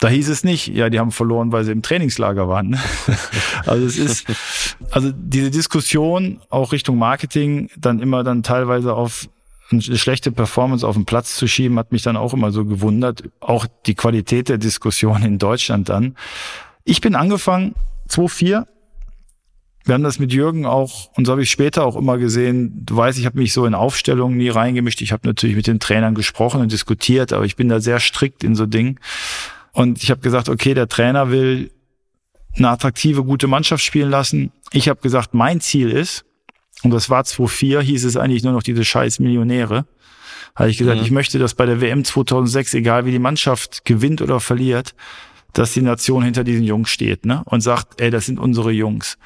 da 0.02 0.08
hieß 0.08 0.30
es 0.30 0.42
nicht, 0.42 0.66
ja, 0.66 0.90
die 0.90 0.98
haben 0.98 1.12
verloren, 1.12 1.52
weil 1.52 1.62
sie 1.62 1.70
im 1.70 1.80
Trainingslager 1.80 2.48
waren. 2.48 2.76
also 3.66 3.86
es 3.86 3.96
ist, 3.96 4.26
also 4.90 5.12
diese 5.14 5.52
Diskussion 5.52 6.40
auch 6.50 6.72
Richtung 6.72 6.98
Marketing 6.98 7.70
dann 7.76 8.00
immer 8.00 8.24
dann 8.24 8.42
teilweise 8.42 8.94
auf 8.94 9.28
eine 9.70 9.80
schlechte 9.80 10.32
Performance 10.32 10.84
auf 10.84 10.96
den 10.96 11.04
Platz 11.04 11.36
zu 11.36 11.46
schieben, 11.46 11.78
hat 11.78 11.92
mich 11.92 12.02
dann 12.02 12.16
auch 12.16 12.34
immer 12.34 12.50
so 12.50 12.64
gewundert. 12.64 13.22
Auch 13.38 13.66
die 13.86 13.94
Qualität 13.94 14.48
der 14.48 14.58
Diskussion 14.58 15.22
in 15.22 15.38
Deutschland 15.38 15.88
dann. 15.88 16.16
Ich 16.82 17.00
bin 17.00 17.14
angefangen, 17.14 17.76
2-4. 18.08 18.66
Wir 19.84 19.94
haben 19.94 20.02
das 20.02 20.18
mit 20.18 20.32
Jürgen 20.32 20.66
auch, 20.66 21.12
und 21.14 21.26
so 21.26 21.32
habe 21.32 21.44
ich 21.44 21.50
später 21.50 21.86
auch 21.86 21.94
immer 21.94 22.18
gesehen, 22.18 22.84
du 22.84 22.96
weißt, 22.96 23.20
ich 23.20 23.24
habe 23.26 23.38
mich 23.38 23.52
so 23.52 23.66
in 23.66 23.74
Aufstellungen 23.74 24.36
nie 24.36 24.48
reingemischt. 24.48 25.00
Ich 25.00 25.12
habe 25.12 25.28
natürlich 25.28 25.54
mit 25.54 25.68
den 25.68 25.78
Trainern 25.78 26.16
gesprochen 26.16 26.60
und 26.60 26.72
diskutiert, 26.72 27.32
aber 27.32 27.44
ich 27.44 27.54
bin 27.54 27.68
da 27.68 27.78
sehr 27.78 28.00
strikt 28.00 28.42
in 28.42 28.56
so 28.56 28.66
Dingen. 28.66 28.98
Und 29.72 30.02
ich 30.02 30.10
habe 30.10 30.20
gesagt, 30.20 30.48
okay, 30.48 30.74
der 30.74 30.88
Trainer 30.88 31.30
will 31.30 31.70
eine 32.56 32.68
attraktive, 32.68 33.24
gute 33.24 33.46
Mannschaft 33.46 33.82
spielen 33.82 34.10
lassen. 34.10 34.52
Ich 34.72 34.88
habe 34.88 35.00
gesagt, 35.00 35.34
mein 35.34 35.60
Ziel 35.60 35.90
ist, 35.90 36.24
und 36.82 36.90
das 36.90 37.08
war 37.08 37.24
2004, 37.24 37.80
hieß 37.80 38.04
es 38.04 38.16
eigentlich 38.16 38.42
nur 38.42 38.52
noch 38.52 38.62
diese 38.62 38.84
scheiß 38.84 39.18
Millionäre, 39.20 39.86
habe 40.54 40.70
ich 40.70 40.76
gesagt, 40.76 40.98
mhm. 40.98 41.04
ich 41.04 41.10
möchte, 41.10 41.38
dass 41.38 41.54
bei 41.54 41.64
der 41.64 41.80
WM 41.80 42.04
2006, 42.04 42.74
egal 42.74 43.06
wie 43.06 43.10
die 43.10 43.18
Mannschaft 43.18 43.84
gewinnt 43.84 44.20
oder 44.20 44.40
verliert, 44.40 44.94
dass 45.54 45.72
die 45.72 45.82
Nation 45.82 46.22
hinter 46.22 46.44
diesen 46.44 46.64
Jungs 46.64 46.90
steht 46.90 47.24
ne? 47.24 47.42
und 47.46 47.60
sagt, 47.60 48.00
ey, 48.00 48.10
das 48.10 48.26
sind 48.26 48.38
unsere 48.38 48.70
Jungs. 48.70 49.18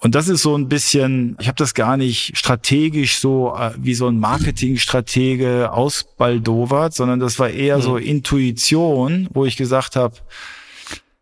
Und 0.00 0.14
das 0.14 0.28
ist 0.28 0.42
so 0.42 0.56
ein 0.56 0.68
bisschen, 0.68 1.36
ich 1.40 1.48
habe 1.48 1.56
das 1.56 1.74
gar 1.74 1.96
nicht 1.96 2.36
strategisch 2.36 3.18
so 3.18 3.54
äh, 3.56 3.72
wie 3.78 3.94
so 3.94 4.06
ein 4.06 4.20
Marketingstratege 4.20 5.72
ausbaldowert, 5.72 6.94
sondern 6.94 7.18
das 7.18 7.38
war 7.40 7.50
eher 7.50 7.78
mhm. 7.78 7.82
so 7.82 7.96
Intuition, 7.96 9.28
wo 9.32 9.44
ich 9.44 9.56
gesagt 9.56 9.96
habe, 9.96 10.14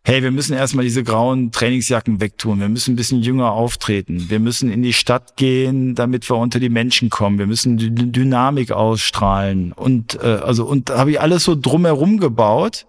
hey, 0.07 0.23
wir 0.23 0.31
müssen 0.31 0.55
erstmal 0.55 0.85
diese 0.85 1.03
grauen 1.03 1.51
Trainingsjacken 1.51 2.21
wegtun. 2.21 2.61
Wir 2.61 2.69
müssen 2.69 2.93
ein 2.93 2.97
bisschen 2.97 3.23
jünger 3.23 3.51
auftreten. 3.51 4.27
Wir 4.29 4.39
müssen 4.39 4.71
in 4.71 4.83
die 4.83 4.93
Stadt 4.93 5.37
gehen, 5.37 5.97
damit 5.97 6.31
wir 6.31 6.37
unter 6.37 6.61
die 6.61 6.69
Menschen 6.69 7.11
kommen. 7.11 7.41
Wir 7.41 7.49
müssen 7.49 7.77
die 7.77 7.91
Dynamik 7.91 8.71
ausstrahlen. 8.71 9.73
Und 9.73 10.23
äh, 10.23 10.39
also 10.45 10.65
und 10.65 10.91
da 10.91 10.99
habe 10.99 11.11
ich 11.11 11.21
alles 11.21 11.43
so 11.43 11.57
drumherum 11.61 12.19
gebaut. 12.19 12.87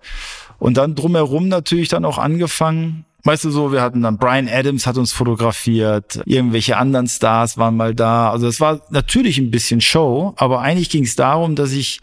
Und 0.59 0.77
dann 0.77 0.93
drumherum 0.93 1.47
natürlich 1.47 1.89
dann 1.89 2.05
auch 2.05 2.19
angefangen, 2.19 3.05
Weißt 3.23 3.43
du 3.43 3.49
so, 3.49 3.71
wir 3.71 3.81
hatten 3.81 4.03
dann 4.03 4.17
Brian 4.17 4.47
Adams 4.47 4.87
hat 4.87 4.97
uns 4.97 5.11
fotografiert, 5.11 6.21
irgendwelche 6.25 6.77
anderen 6.77 7.07
Stars 7.07 7.57
waren 7.57 7.75
mal 7.75 7.93
da. 7.93 8.31
Also 8.31 8.47
es 8.47 8.59
war 8.59 8.81
natürlich 8.89 9.37
ein 9.37 9.51
bisschen 9.51 9.81
Show, 9.81 10.33
aber 10.37 10.61
eigentlich 10.61 10.89
ging 10.89 11.03
es 11.03 11.15
darum, 11.15 11.55
dass 11.55 11.71
ich 11.71 11.99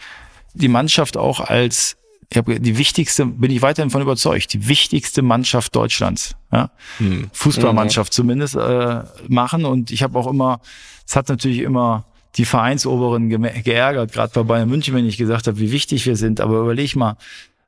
die 0.55 0.69
Mannschaft 0.69 1.17
auch 1.17 1.41
als 1.41 1.97
ich 2.31 2.39
habe 2.39 2.59
die 2.59 2.79
wichtigste, 2.79 3.27
bin 3.27 3.53
ich 3.53 3.63
weiterhin 3.63 3.91
von 3.91 4.03
überzeugt, 4.03 4.53
die 4.53 4.67
wichtigste 4.67 5.23
Mannschaft 5.23 5.77
Deutschlands, 5.77 6.35
ja? 6.51 6.71
Hm. 6.99 7.31
Fußballmannschaft 7.33 8.13
mhm. 8.13 8.15
zumindest 8.15 8.57
äh, 8.57 9.03
machen. 9.29 9.65
Und 9.65 9.93
ich 9.93 10.03
habe 10.03 10.19
auch 10.19 10.27
immer, 10.27 10.61
es 11.07 11.15
hat 11.15 11.29
natürlich 11.29 11.61
immer 11.61 12.07
die 12.37 12.45
Vereinsoberen 12.45 13.29
geärgert, 13.29 14.13
gerade 14.13 14.33
bei 14.35 14.43
Bayern 14.43 14.69
München, 14.69 14.95
wenn 14.95 15.07
ich 15.07 15.17
gesagt 15.17 15.47
habe, 15.47 15.61
wie 15.61 15.71
wichtig 15.71 16.07
wir 16.07 16.17
sind. 16.17 16.41
Aber 16.41 16.59
überleg 16.61 16.97
mal, 16.97 17.17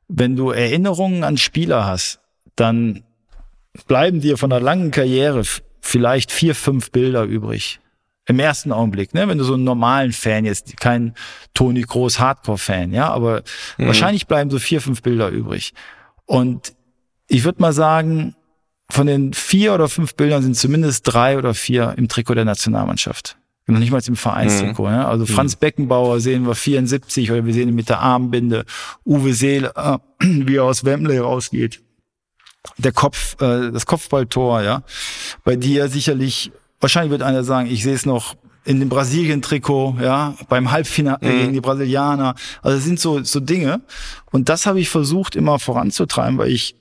wenn 0.09 0.35
du 0.35 0.51
Erinnerungen 0.51 1.23
an 1.23 1.37
Spieler 1.37 1.85
hast, 1.85 2.19
dann 2.57 3.03
bleiben 3.85 4.21
dir 4.21 4.37
von 4.37 4.51
einer 4.51 4.63
langen 4.63 4.91
Karriere 4.91 5.43
vielleicht 5.81 6.31
vier, 6.31 6.55
fünf 6.55 6.91
Bilder 6.91 7.23
übrig. 7.23 7.79
Im 8.25 8.39
ersten 8.39 8.73
Augenblick, 8.73 9.13
ne? 9.13 9.27
Wenn 9.29 9.37
du 9.37 9.45
so 9.45 9.53
einen 9.53 9.63
normalen 9.63 10.11
Fan 10.11 10.43
jetzt, 10.43 10.75
kein 10.77 11.13
Toni 11.53 11.81
Groß 11.81 12.19
Hardcore-Fan, 12.19 12.91
ja, 12.91 13.09
aber 13.09 13.43
mhm. 13.77 13.87
wahrscheinlich 13.87 14.27
bleiben 14.27 14.49
so 14.49 14.59
vier, 14.59 14.81
fünf 14.81 15.01
Bilder 15.01 15.29
übrig. 15.29 15.73
Und 16.25 16.73
ich 17.27 17.45
würde 17.45 17.61
mal 17.61 17.71
sagen, 17.71 18.35
von 18.89 19.07
den 19.07 19.33
vier 19.33 19.73
oder 19.73 19.87
fünf 19.87 20.15
Bildern 20.15 20.43
sind 20.43 20.57
zumindest 20.57 21.03
drei 21.11 21.37
oder 21.37 21.53
vier 21.53 21.93
im 21.97 22.09
Trikot 22.09 22.35
der 22.35 22.45
Nationalmannschaft. 22.45 23.37
Noch 23.69 23.79
nicht 23.79 23.91
mal 23.91 24.01
im 24.05 24.15
Vereinstrikot. 24.15 24.87
Mhm. 24.87 24.93
Ja? 24.93 25.07
Also 25.09 25.25
Franz 25.25 25.55
mhm. 25.55 25.59
Beckenbauer 25.59 26.21
sehen 26.21 26.47
wir 26.47 26.55
74 26.55 27.31
oder 27.31 27.45
wir 27.45 27.53
sehen 27.53 27.67
ihn 27.67 27.75
mit 27.75 27.89
der 27.89 27.99
Armbinde. 27.99 28.65
Uwe 29.05 29.33
Seele, 29.33 29.73
äh, 29.75 29.97
wie 30.19 30.55
er 30.55 30.63
aus 30.63 30.85
Wembley 30.85 31.17
rausgeht. 31.17 31.81
Der 32.77 32.91
Kopf, 32.91 33.41
äh, 33.41 33.71
das 33.71 33.85
Kopfballtor, 33.85 34.61
ja. 34.61 34.83
Bei 35.43 35.55
dir 35.55 35.87
sicherlich 35.87 36.51
Wahrscheinlich 36.79 37.11
wird 37.11 37.23
einer 37.23 37.43
sagen, 37.43 37.69
ich 37.69 37.83
sehe 37.83 37.95
es 37.95 38.05
noch 38.05 38.35
in 38.63 38.79
dem 38.79 38.89
Brasilien-Trikot, 38.89 39.97
ja, 40.01 40.35
beim 40.49 40.71
Halbfinale 40.71 41.19
mhm. 41.21 41.39
gegen 41.39 41.53
die 41.53 41.61
Brasilianer. 41.61 42.35
Also 42.61 42.77
es 42.77 42.83
sind 42.83 42.99
so, 42.99 43.23
so 43.23 43.39
Dinge. 43.39 43.81
Und 44.31 44.49
das 44.49 44.65
habe 44.65 44.79
ich 44.79 44.89
versucht 44.89 45.35
immer 45.35 45.57
voranzutreiben, 45.57 46.37
weil 46.37 46.51
ich, 46.51 46.75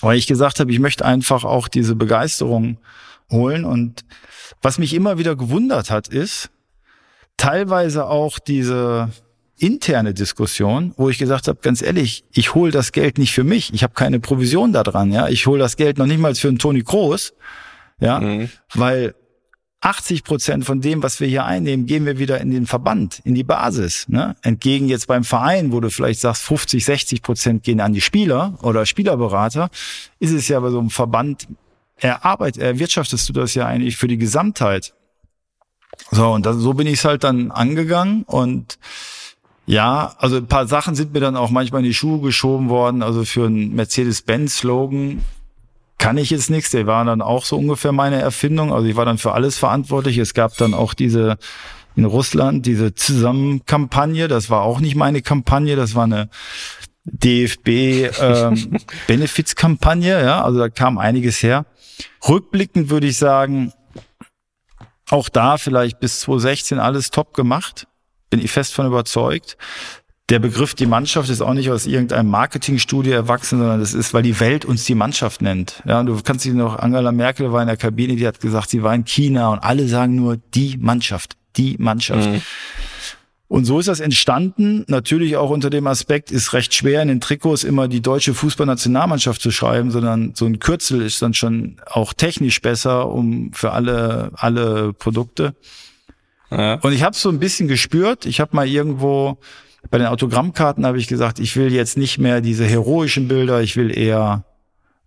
weil 0.00 0.18
ich 0.18 0.26
gesagt 0.26 0.60
habe, 0.60 0.70
ich 0.70 0.80
möchte 0.80 1.04
einfach 1.04 1.44
auch 1.44 1.68
diese 1.68 1.94
Begeisterung 1.94 2.78
holen. 3.30 3.64
Und 3.64 4.04
was 4.60 4.78
mich 4.78 4.92
immer 4.92 5.16
wieder 5.16 5.36
gewundert 5.36 5.90
hat, 5.90 6.08
ist 6.08 6.50
teilweise 7.36 8.06
auch 8.06 8.38
diese 8.38 9.10
interne 9.58 10.14
Diskussion, 10.14 10.92
wo 10.96 11.08
ich 11.08 11.18
gesagt 11.18 11.48
habe, 11.48 11.58
ganz 11.62 11.82
ehrlich, 11.82 12.24
ich 12.32 12.54
hole 12.54 12.72
das 12.72 12.92
Geld 12.92 13.18
nicht 13.18 13.32
für 13.32 13.44
mich. 13.44 13.72
Ich 13.72 13.82
habe 13.82 13.94
keine 13.94 14.20
Provision 14.20 14.72
da 14.72 14.82
dran, 14.82 15.12
ja. 15.12 15.28
Ich 15.28 15.46
hole 15.46 15.58
das 15.58 15.76
Geld 15.76 15.98
noch 15.98 16.06
nicht 16.06 16.18
mal 16.18 16.34
für 16.34 16.48
einen 16.48 16.58
Toni 16.58 16.82
Kroos, 16.82 17.34
ja, 18.00 18.20
mhm. 18.20 18.50
weil 18.74 19.14
80 19.80 20.24
Prozent 20.24 20.64
von 20.64 20.80
dem, 20.80 21.02
was 21.02 21.20
wir 21.20 21.28
hier 21.28 21.44
einnehmen, 21.44 21.84
gehen 21.84 22.06
wir 22.06 22.18
wieder 22.18 22.40
in 22.40 22.50
den 22.50 22.66
Verband, 22.66 23.20
in 23.24 23.34
die 23.34 23.44
Basis. 23.44 24.08
Ne? 24.08 24.34
Entgegen 24.40 24.88
jetzt 24.88 25.06
beim 25.06 25.24
Verein, 25.24 25.72
wo 25.72 25.80
du 25.80 25.90
vielleicht 25.90 26.20
sagst, 26.20 26.42
50, 26.44 26.82
60 26.82 27.22
Prozent 27.22 27.62
gehen 27.64 27.80
an 27.80 27.92
die 27.92 28.00
Spieler 28.00 28.58
oder 28.62 28.86
Spielerberater, 28.86 29.68
ist 30.20 30.32
es 30.32 30.48
ja 30.48 30.58
bei 30.60 30.70
so 30.70 30.78
einem 30.78 30.88
Verband, 30.88 31.48
erarbeit, 31.98 32.56
erwirtschaftest 32.56 33.28
du 33.28 33.34
das 33.34 33.54
ja 33.54 33.66
eigentlich 33.66 33.96
für 33.96 34.08
die 34.08 34.18
Gesamtheit. 34.18 34.94
So, 36.10 36.32
und 36.32 36.46
das, 36.46 36.56
so 36.56 36.72
bin 36.72 36.86
ich 36.86 36.94
es 36.94 37.04
halt 37.04 37.22
dann 37.22 37.50
angegangen 37.50 38.22
und 38.24 38.78
ja, 39.66 40.14
also 40.18 40.36
ein 40.36 40.46
paar 40.46 40.66
Sachen 40.66 40.94
sind 40.94 41.12
mir 41.12 41.20
dann 41.20 41.36
auch 41.36 41.50
manchmal 41.50 41.80
in 41.80 41.86
die 41.86 41.94
Schuhe 41.94 42.20
geschoben 42.20 42.68
worden. 42.68 43.02
Also 43.02 43.24
für 43.24 43.46
einen 43.46 43.74
Mercedes-Benz-Slogan 43.74 45.22
kann 45.98 46.18
ich 46.18 46.30
jetzt 46.30 46.50
nichts. 46.50 46.70
Der 46.70 46.86
war 46.86 47.04
dann 47.04 47.22
auch 47.22 47.44
so 47.44 47.56
ungefähr 47.56 47.92
meine 47.92 48.20
Erfindung. 48.20 48.72
Also 48.72 48.86
ich 48.86 48.96
war 48.96 49.06
dann 49.06 49.18
für 49.18 49.32
alles 49.32 49.56
verantwortlich. 49.56 50.18
Es 50.18 50.34
gab 50.34 50.56
dann 50.58 50.74
auch 50.74 50.92
diese 50.92 51.38
in 51.96 52.04
Russland 52.04 52.66
diese 52.66 52.94
Zusammenkampagne. 52.94 54.28
Das 54.28 54.50
war 54.50 54.62
auch 54.62 54.80
nicht 54.80 54.96
meine 54.96 55.22
Kampagne. 55.22 55.76
Das 55.76 55.94
war 55.94 56.04
eine 56.04 56.28
DFB 57.04 57.68
ähm. 58.20 58.78
Ja, 60.02 60.44
also 60.44 60.58
da 60.58 60.68
kam 60.68 60.98
einiges 60.98 61.42
her. 61.42 61.66
Rückblickend 62.28 62.90
würde 62.90 63.06
ich 63.06 63.18
sagen, 63.18 63.72
auch 65.10 65.28
da 65.28 65.58
vielleicht 65.58 66.00
bis 66.00 66.20
2016 66.20 66.78
alles 66.78 67.10
top 67.10 67.34
gemacht. 67.34 67.86
Bin 68.34 68.44
ich 68.44 68.50
fest 68.50 68.74
von 68.74 68.86
überzeugt 68.86 69.56
der 70.30 70.38
Begriff 70.38 70.74
die 70.74 70.86
Mannschaft 70.86 71.28
ist 71.28 71.42
auch 71.42 71.52
nicht 71.52 71.70
aus 71.70 71.86
irgendeinem 71.86 72.30
Marketingstudie 72.30 73.10
erwachsen, 73.10 73.58
sondern 73.58 73.80
das 73.80 73.92
ist, 73.92 74.14
weil 74.14 74.22
die 74.22 74.40
Welt 74.40 74.64
uns 74.64 74.84
die 74.84 74.94
Mannschaft 74.94 75.42
nennt. 75.42 75.82
Ja, 75.86 76.00
und 76.00 76.06
du 76.06 76.18
kannst 76.22 76.44
dich 76.44 76.54
noch, 76.54 76.78
Angela 76.78 77.12
Merkel 77.12 77.52
war 77.52 77.60
in 77.60 77.68
der 77.68 77.76
Kabine, 77.76 78.16
die 78.16 78.26
hat 78.26 78.40
gesagt, 78.40 78.70
sie 78.70 78.82
war 78.82 78.94
in 78.94 79.04
China 79.04 79.50
und 79.52 79.58
alle 79.58 79.86
sagen 79.86 80.14
nur 80.14 80.38
die 80.54 80.78
Mannschaft, 80.78 81.36
die 81.56 81.76
Mannschaft. 81.78 82.26
Mhm. 82.26 82.40
Und 83.48 83.66
so 83.66 83.78
ist 83.78 83.86
das 83.86 84.00
entstanden. 84.00 84.84
Natürlich 84.88 85.36
auch 85.36 85.50
unter 85.50 85.68
dem 85.68 85.86
Aspekt 85.86 86.30
ist 86.30 86.54
recht 86.54 86.72
schwer 86.72 87.02
in 87.02 87.08
den 87.08 87.20
Trikots 87.20 87.62
immer 87.62 87.86
die 87.86 88.00
deutsche 88.00 88.32
Fußballnationalmannschaft 88.32 89.42
zu 89.42 89.50
schreiben, 89.50 89.90
sondern 89.90 90.32
so 90.34 90.46
ein 90.46 90.58
Kürzel 90.58 91.02
ist 91.02 91.20
dann 91.20 91.34
schon 91.34 91.76
auch 91.86 92.14
technisch 92.14 92.62
besser, 92.62 93.08
um 93.10 93.52
für 93.52 93.72
alle 93.72 94.30
alle 94.34 94.94
Produkte. 94.94 95.54
Ja. 96.56 96.74
Und 96.74 96.92
ich 96.92 97.02
habe 97.02 97.16
so 97.16 97.28
ein 97.28 97.38
bisschen 97.38 97.68
gespürt. 97.68 98.26
Ich 98.26 98.40
habe 98.40 98.54
mal 98.54 98.66
irgendwo 98.66 99.38
bei 99.90 99.98
den 99.98 100.06
Autogrammkarten 100.06 100.86
habe 100.86 100.98
ich 100.98 101.08
gesagt, 101.08 101.38
ich 101.38 101.56
will 101.56 101.72
jetzt 101.72 101.96
nicht 101.96 102.18
mehr 102.18 102.40
diese 102.40 102.64
heroischen 102.64 103.28
Bilder, 103.28 103.60
ich 103.60 103.76
will 103.76 103.96
eher 103.96 104.44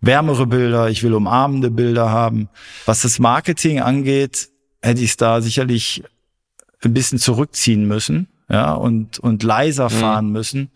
wärmere 0.01 0.45
Bilder, 0.45 0.89
ich 0.89 1.03
will 1.03 1.13
umarmende 1.13 1.71
Bilder 1.71 2.11
haben. 2.11 2.49
Was 2.85 3.01
das 3.01 3.19
Marketing 3.19 3.79
angeht, 3.79 4.49
hätte 4.81 5.01
ich 5.01 5.11
es 5.11 5.17
da 5.17 5.41
sicherlich 5.41 6.03
ein 6.83 6.93
bisschen 6.93 7.17
zurückziehen 7.17 7.87
müssen, 7.87 8.27
ja, 8.49 8.73
und, 8.73 9.17
und 9.19 9.41
leiser 9.43 9.85
mhm. 9.85 9.93
fahren 9.93 10.29
müssen. 10.31 10.69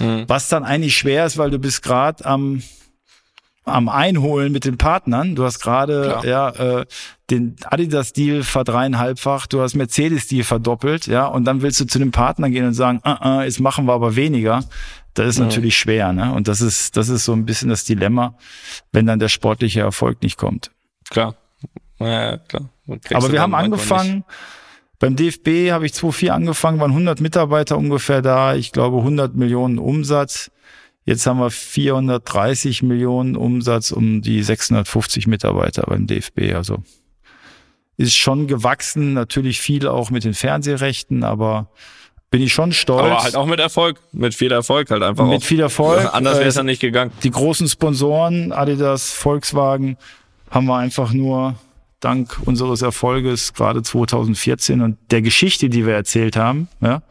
Mhm. 0.00 0.24
Was 0.26 0.48
dann 0.48 0.64
eigentlich 0.64 0.96
schwer 0.96 1.24
ist, 1.26 1.38
weil 1.38 1.50
du 1.50 1.58
bist 1.58 1.82
gerade 1.82 2.24
am 2.24 2.62
am 3.64 3.88
Einholen 3.88 4.52
mit 4.52 4.64
den 4.64 4.76
Partnern. 4.76 5.34
Du 5.34 5.44
hast 5.44 5.60
gerade 5.60 6.20
ja 6.24 6.50
äh, 6.50 6.86
den 7.30 7.56
Adidas-Deal 7.64 8.42
verdreieinhalbfach, 8.42 9.46
du 9.46 9.62
hast 9.62 9.74
Mercedes-Deal 9.74 10.44
verdoppelt, 10.44 11.06
ja, 11.06 11.26
und 11.26 11.44
dann 11.44 11.62
willst 11.62 11.80
du 11.80 11.86
zu 11.86 11.98
den 11.98 12.10
Partnern 12.10 12.52
gehen 12.52 12.66
und 12.66 12.74
sagen, 12.74 13.00
uh 13.04 13.10
-uh, 13.10 13.44
jetzt 13.44 13.60
machen 13.60 13.86
wir 13.86 13.94
aber 13.94 14.16
weniger. 14.16 14.62
Das 15.14 15.28
ist 15.28 15.38
ja. 15.38 15.44
natürlich 15.44 15.78
schwer, 15.78 16.12
ne? 16.12 16.32
Und 16.32 16.48
das 16.48 16.60
ist, 16.60 16.96
das 16.96 17.08
ist 17.08 17.24
so 17.24 17.32
ein 17.32 17.46
bisschen 17.46 17.70
das 17.70 17.84
Dilemma, 17.84 18.36
wenn 18.92 19.06
dann 19.06 19.20
der 19.20 19.28
sportliche 19.28 19.80
Erfolg 19.80 20.22
nicht 20.22 20.36
kommt. 20.36 20.70
Klar. 21.08 21.36
Ja, 22.00 22.36
klar. 22.38 22.68
Aber 23.14 23.32
wir 23.32 23.40
haben 23.40 23.54
angefangen, 23.54 24.24
beim 24.98 25.16
DFB 25.16 25.70
habe 25.70 25.86
ich 25.86 25.92
2,4 25.92 26.30
angefangen, 26.30 26.80
waren 26.80 26.90
100 26.90 27.20
Mitarbeiter 27.20 27.78
ungefähr 27.78 28.22
da, 28.22 28.54
ich 28.54 28.72
glaube 28.72 28.98
100 28.98 29.34
Millionen 29.34 29.78
Umsatz. 29.78 30.50
Jetzt 31.04 31.26
haben 31.26 31.38
wir 31.38 31.50
430 31.50 32.82
Millionen 32.82 33.36
Umsatz 33.36 33.90
um 33.90 34.22
die 34.22 34.42
650 34.42 35.26
Mitarbeiter 35.26 35.82
beim 35.82 36.06
DFB. 36.06 36.54
Also 36.54 36.82
ist 37.96 38.16
schon 38.16 38.46
gewachsen, 38.46 39.12
natürlich 39.12 39.60
viel 39.60 39.86
auch 39.86 40.10
mit 40.10 40.24
den 40.24 40.34
Fernsehrechten, 40.34 41.22
aber 41.22 41.68
bin 42.30 42.42
ich 42.42 42.52
schon 42.52 42.72
stolz. 42.72 43.02
Aber 43.02 43.22
halt 43.22 43.36
auch 43.36 43.46
mit 43.46 43.60
Erfolg, 43.60 44.00
mit 44.12 44.34
viel 44.34 44.50
Erfolg 44.50 44.90
halt 44.90 45.02
einfach. 45.02 45.26
Mit 45.26 45.42
auch. 45.42 45.44
viel 45.44 45.60
Erfolg. 45.60 46.08
Anders 46.12 46.38
wäre 46.38 46.48
es 46.48 46.54
dann 46.54 46.66
nicht 46.66 46.80
gegangen. 46.80 47.12
Die 47.22 47.30
großen 47.30 47.68
Sponsoren, 47.68 48.50
Adidas, 48.50 49.12
Volkswagen, 49.12 49.96
haben 50.50 50.66
wir 50.66 50.76
einfach 50.76 51.12
nur 51.12 51.54
dank 52.04 52.38
unseres 52.44 52.82
Erfolges 52.82 53.54
gerade 53.54 53.82
2014 53.82 54.80
und 54.80 54.98
der 55.10 55.22
Geschichte, 55.22 55.68
die 55.68 55.86
wir 55.86 55.94
erzählt 55.94 56.36
haben. 56.36 56.68
Ja, 56.80 57.02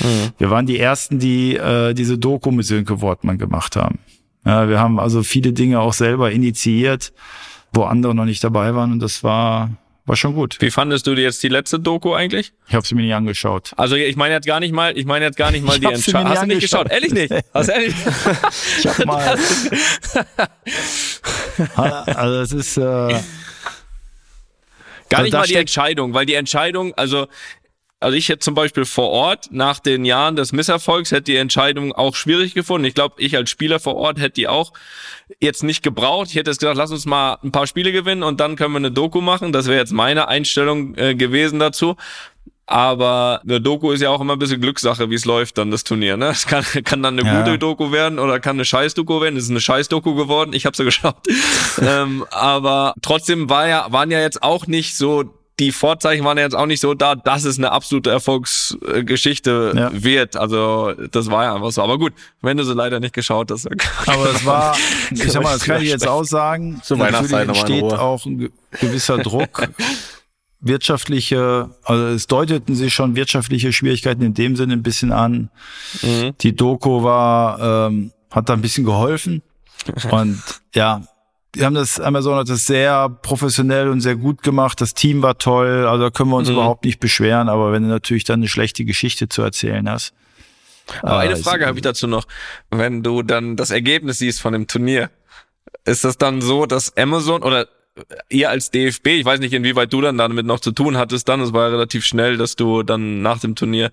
mhm. 0.00 0.32
Wir 0.38 0.50
waren 0.50 0.66
die 0.66 0.78
ersten, 0.78 1.18
die 1.18 1.56
äh, 1.56 1.94
diese 1.94 2.18
Doku 2.18 2.50
mit 2.50 2.66
Sönke 2.66 3.00
Wortmann 3.00 3.38
gemacht 3.38 3.76
haben. 3.76 3.98
Ja, 4.44 4.68
wir 4.68 4.80
haben 4.80 4.98
also 4.98 5.22
viele 5.22 5.52
Dinge 5.52 5.80
auch 5.80 5.92
selber 5.92 6.30
initiiert, 6.32 7.12
wo 7.72 7.84
andere 7.84 8.14
noch 8.14 8.24
nicht 8.24 8.42
dabei 8.42 8.74
waren 8.74 8.92
und 8.92 9.00
das 9.00 9.22
war 9.22 9.70
war 10.10 10.16
schon 10.16 10.34
gut. 10.34 10.56
Wie 10.58 10.72
fandest 10.72 11.06
du 11.06 11.12
jetzt 11.12 11.40
die 11.44 11.48
letzte 11.48 11.78
Doku 11.78 12.14
eigentlich? 12.14 12.52
Ich 12.66 12.74
habe 12.74 12.84
sie 12.84 12.96
mir 12.96 13.02
nicht 13.02 13.14
angeschaut. 13.14 13.72
Also 13.76 13.94
ich 13.94 14.16
meine 14.16 14.34
jetzt 14.34 14.46
gar 14.46 14.58
nicht 14.58 14.74
mal, 14.74 14.98
ich 14.98 15.04
meine 15.04 15.24
jetzt 15.26 15.36
gar 15.36 15.52
nicht 15.52 15.64
mal 15.64 15.74
ich 15.74 15.80
die 15.80 15.86
Entscheidung. 15.86 16.28
Hast 16.28 16.42
du 16.42 16.46
nicht 16.46 16.60
geschaut? 16.62 16.90
Ehrlich 16.90 17.12
nicht? 17.12 17.32
Hast 17.54 17.68
du 17.68 17.72
ehrlich? 17.72 17.94
ich 18.78 18.86
hab 18.86 19.06
mal. 19.06 19.38
also 22.16 22.40
es 22.40 22.52
ist 22.52 22.76
äh, 22.76 23.20
Gar 25.10 25.22
nicht 25.24 25.32
mal 25.34 25.46
die 25.46 25.56
Entscheidung, 25.56 26.14
weil 26.14 26.24
die 26.24 26.34
Entscheidung, 26.34 26.94
also 26.94 27.26
Also 28.02 28.16
ich 28.16 28.30
hätte 28.30 28.38
zum 28.38 28.54
Beispiel 28.54 28.86
vor 28.86 29.10
Ort 29.10 29.48
nach 29.50 29.78
den 29.78 30.06
Jahren 30.06 30.34
des 30.34 30.52
Misserfolgs 30.52 31.10
hätte 31.12 31.24
die 31.24 31.36
Entscheidung 31.36 31.92
auch 31.92 32.16
schwierig 32.16 32.54
gefunden. 32.54 32.86
Ich 32.86 32.94
glaube, 32.94 33.16
ich 33.18 33.36
als 33.36 33.50
Spieler 33.50 33.78
vor 33.78 33.96
Ort 33.96 34.18
hätte 34.18 34.36
die 34.36 34.48
auch 34.48 34.72
jetzt 35.38 35.62
nicht 35.62 35.82
gebraucht. 35.82 36.28
Ich 36.30 36.36
hätte 36.36 36.50
jetzt 36.50 36.60
gesagt, 36.60 36.78
lass 36.78 36.92
uns 36.92 37.04
mal 37.04 37.36
ein 37.44 37.52
paar 37.52 37.66
Spiele 37.66 37.92
gewinnen 37.92 38.22
und 38.22 38.40
dann 38.40 38.56
können 38.56 38.72
wir 38.72 38.78
eine 38.78 38.90
Doku 38.90 39.20
machen. 39.20 39.52
Das 39.52 39.66
wäre 39.66 39.78
jetzt 39.78 39.92
meine 39.92 40.28
Einstellung 40.28 40.94
äh, 40.96 41.14
gewesen 41.14 41.58
dazu. 41.58 41.96
Aber 42.70 43.40
eine 43.42 43.60
Doku 43.60 43.90
ist 43.90 44.00
ja 44.00 44.10
auch 44.10 44.20
immer 44.20 44.34
ein 44.34 44.38
bisschen 44.38 44.60
Glückssache, 44.60 45.10
wie 45.10 45.16
es 45.16 45.24
läuft 45.24 45.58
dann 45.58 45.72
das 45.72 45.82
Turnier. 45.82 46.16
Ne? 46.16 46.28
Es 46.28 46.46
kann, 46.46 46.64
kann 46.84 47.02
dann 47.02 47.18
eine 47.18 47.28
ja. 47.28 47.40
gute 47.40 47.58
Doku 47.58 47.90
werden 47.90 48.20
oder 48.20 48.38
kann 48.38 48.54
eine 48.54 48.64
Scheiß-Doku 48.64 49.20
werden. 49.20 49.36
Es 49.36 49.44
ist 49.44 49.50
eine 49.50 49.60
Scheiß-Doku 49.60 50.14
geworden. 50.14 50.52
Ich 50.52 50.66
habe 50.66 50.76
sie 50.76 50.84
geschaut. 50.90 51.16
ähm, 51.82 52.24
aber 52.30 52.94
trotzdem 53.02 53.50
war 53.50 53.66
ja, 53.66 53.90
waren 53.90 54.12
ja 54.12 54.20
jetzt 54.20 54.44
auch 54.44 54.68
nicht 54.68 54.96
so 54.96 55.34
die 55.58 55.72
Vorzeichen 55.72 56.24
waren 56.24 56.38
jetzt 56.38 56.56
auch 56.56 56.64
nicht 56.64 56.80
so 56.80 56.94
da, 56.94 57.14
dass 57.14 57.44
es 57.44 57.58
eine 57.58 57.70
absolute 57.70 58.08
Erfolgsgeschichte 58.08 59.72
ja. 59.76 59.90
wird. 59.92 60.36
Also 60.36 60.94
das 61.10 61.30
war 61.30 61.44
ja 61.44 61.54
einfach 61.54 61.70
so. 61.70 61.82
Aber 61.82 61.98
gut, 61.98 62.14
wenn 62.40 62.56
du 62.56 62.64
sie 62.64 62.72
leider 62.72 62.98
nicht 62.98 63.12
geschaut 63.14 63.50
hast. 63.50 63.68
Aber 64.06 64.30
es 64.34 64.46
war, 64.46 64.74
ich 65.10 65.30
sag 65.30 65.42
mal, 65.42 65.52
das 65.52 65.64
kann 65.64 65.82
ich 65.82 65.90
jetzt 65.90 66.08
auch 66.08 66.24
sagen. 66.24 66.80
Zu 66.82 66.98
Weihnachtszeit 66.98 67.46
entsteht 67.46 67.82
auch 67.82 68.24
ein 68.24 68.50
gewisser 68.80 69.18
Druck. 69.18 69.68
Wirtschaftliche, 70.60 71.70
also 71.84 72.06
es 72.06 72.26
deuteten 72.26 72.74
sich 72.74 72.92
schon 72.92 73.16
wirtschaftliche 73.16 73.72
Schwierigkeiten 73.72 74.22
in 74.22 74.34
dem 74.34 74.56
Sinne 74.56 74.74
ein 74.74 74.82
bisschen 74.82 75.12
an. 75.12 75.50
Mhm. 76.02 76.32
Die 76.40 76.54
Doku 76.54 77.02
war, 77.02 77.88
ähm, 77.88 78.12
hat 78.30 78.48
da 78.48 78.52
ein 78.52 78.60
bisschen 78.60 78.84
geholfen. 78.84 79.42
Und 80.10 80.42
ja, 80.74 81.02
die 81.54 81.64
haben 81.64 81.74
das, 81.74 81.98
Amazon 81.98 82.36
hat 82.36 82.48
das 82.48 82.66
sehr 82.66 83.08
professionell 83.08 83.88
und 83.88 84.00
sehr 84.02 84.14
gut 84.14 84.42
gemacht. 84.44 84.80
Das 84.80 84.94
Team 84.94 85.20
war 85.22 85.36
toll, 85.36 85.84
also 85.86 86.04
da 86.04 86.10
können 86.10 86.30
wir 86.30 86.36
uns 86.36 86.48
mhm. 86.48 86.54
überhaupt 86.54 86.84
nicht 86.84 87.00
beschweren, 87.00 87.48
aber 87.48 87.72
wenn 87.72 87.82
du 87.82 87.88
natürlich 87.88 88.22
dann 88.22 88.38
eine 88.38 88.48
schlechte 88.48 88.84
Geschichte 88.84 89.28
zu 89.28 89.42
erzählen 89.42 89.88
hast. 89.90 90.14
Aber 91.02 91.24
äh, 91.24 91.28
eine 91.28 91.36
Frage 91.36 91.66
habe 91.66 91.78
ich 91.78 91.82
dazu 91.82 92.06
noch. 92.06 92.26
Wenn 92.70 93.02
du 93.02 93.22
dann 93.22 93.56
das 93.56 93.70
Ergebnis 93.70 94.18
siehst 94.18 94.40
von 94.40 94.52
dem 94.52 94.68
Turnier, 94.68 95.10
ist 95.84 96.04
das 96.04 96.18
dann 96.18 96.40
so, 96.40 96.66
dass 96.66 96.96
Amazon 96.96 97.42
oder 97.42 97.66
ihr 98.28 98.50
als 98.50 98.70
DFB, 98.70 99.06
ich 99.08 99.24
weiß 99.24 99.40
nicht, 99.40 99.52
inwieweit 99.52 99.92
du 99.92 100.00
dann 100.00 100.16
damit 100.16 100.46
noch 100.46 100.60
zu 100.60 100.70
tun 100.72 100.96
hattest 100.96 101.28
dann, 101.28 101.40
es 101.40 101.52
war 101.52 101.64
ja 101.64 101.68
relativ 101.68 102.04
schnell, 102.04 102.36
dass 102.36 102.56
du 102.56 102.82
dann 102.82 103.22
nach 103.22 103.40
dem 103.40 103.56
Turnier 103.56 103.90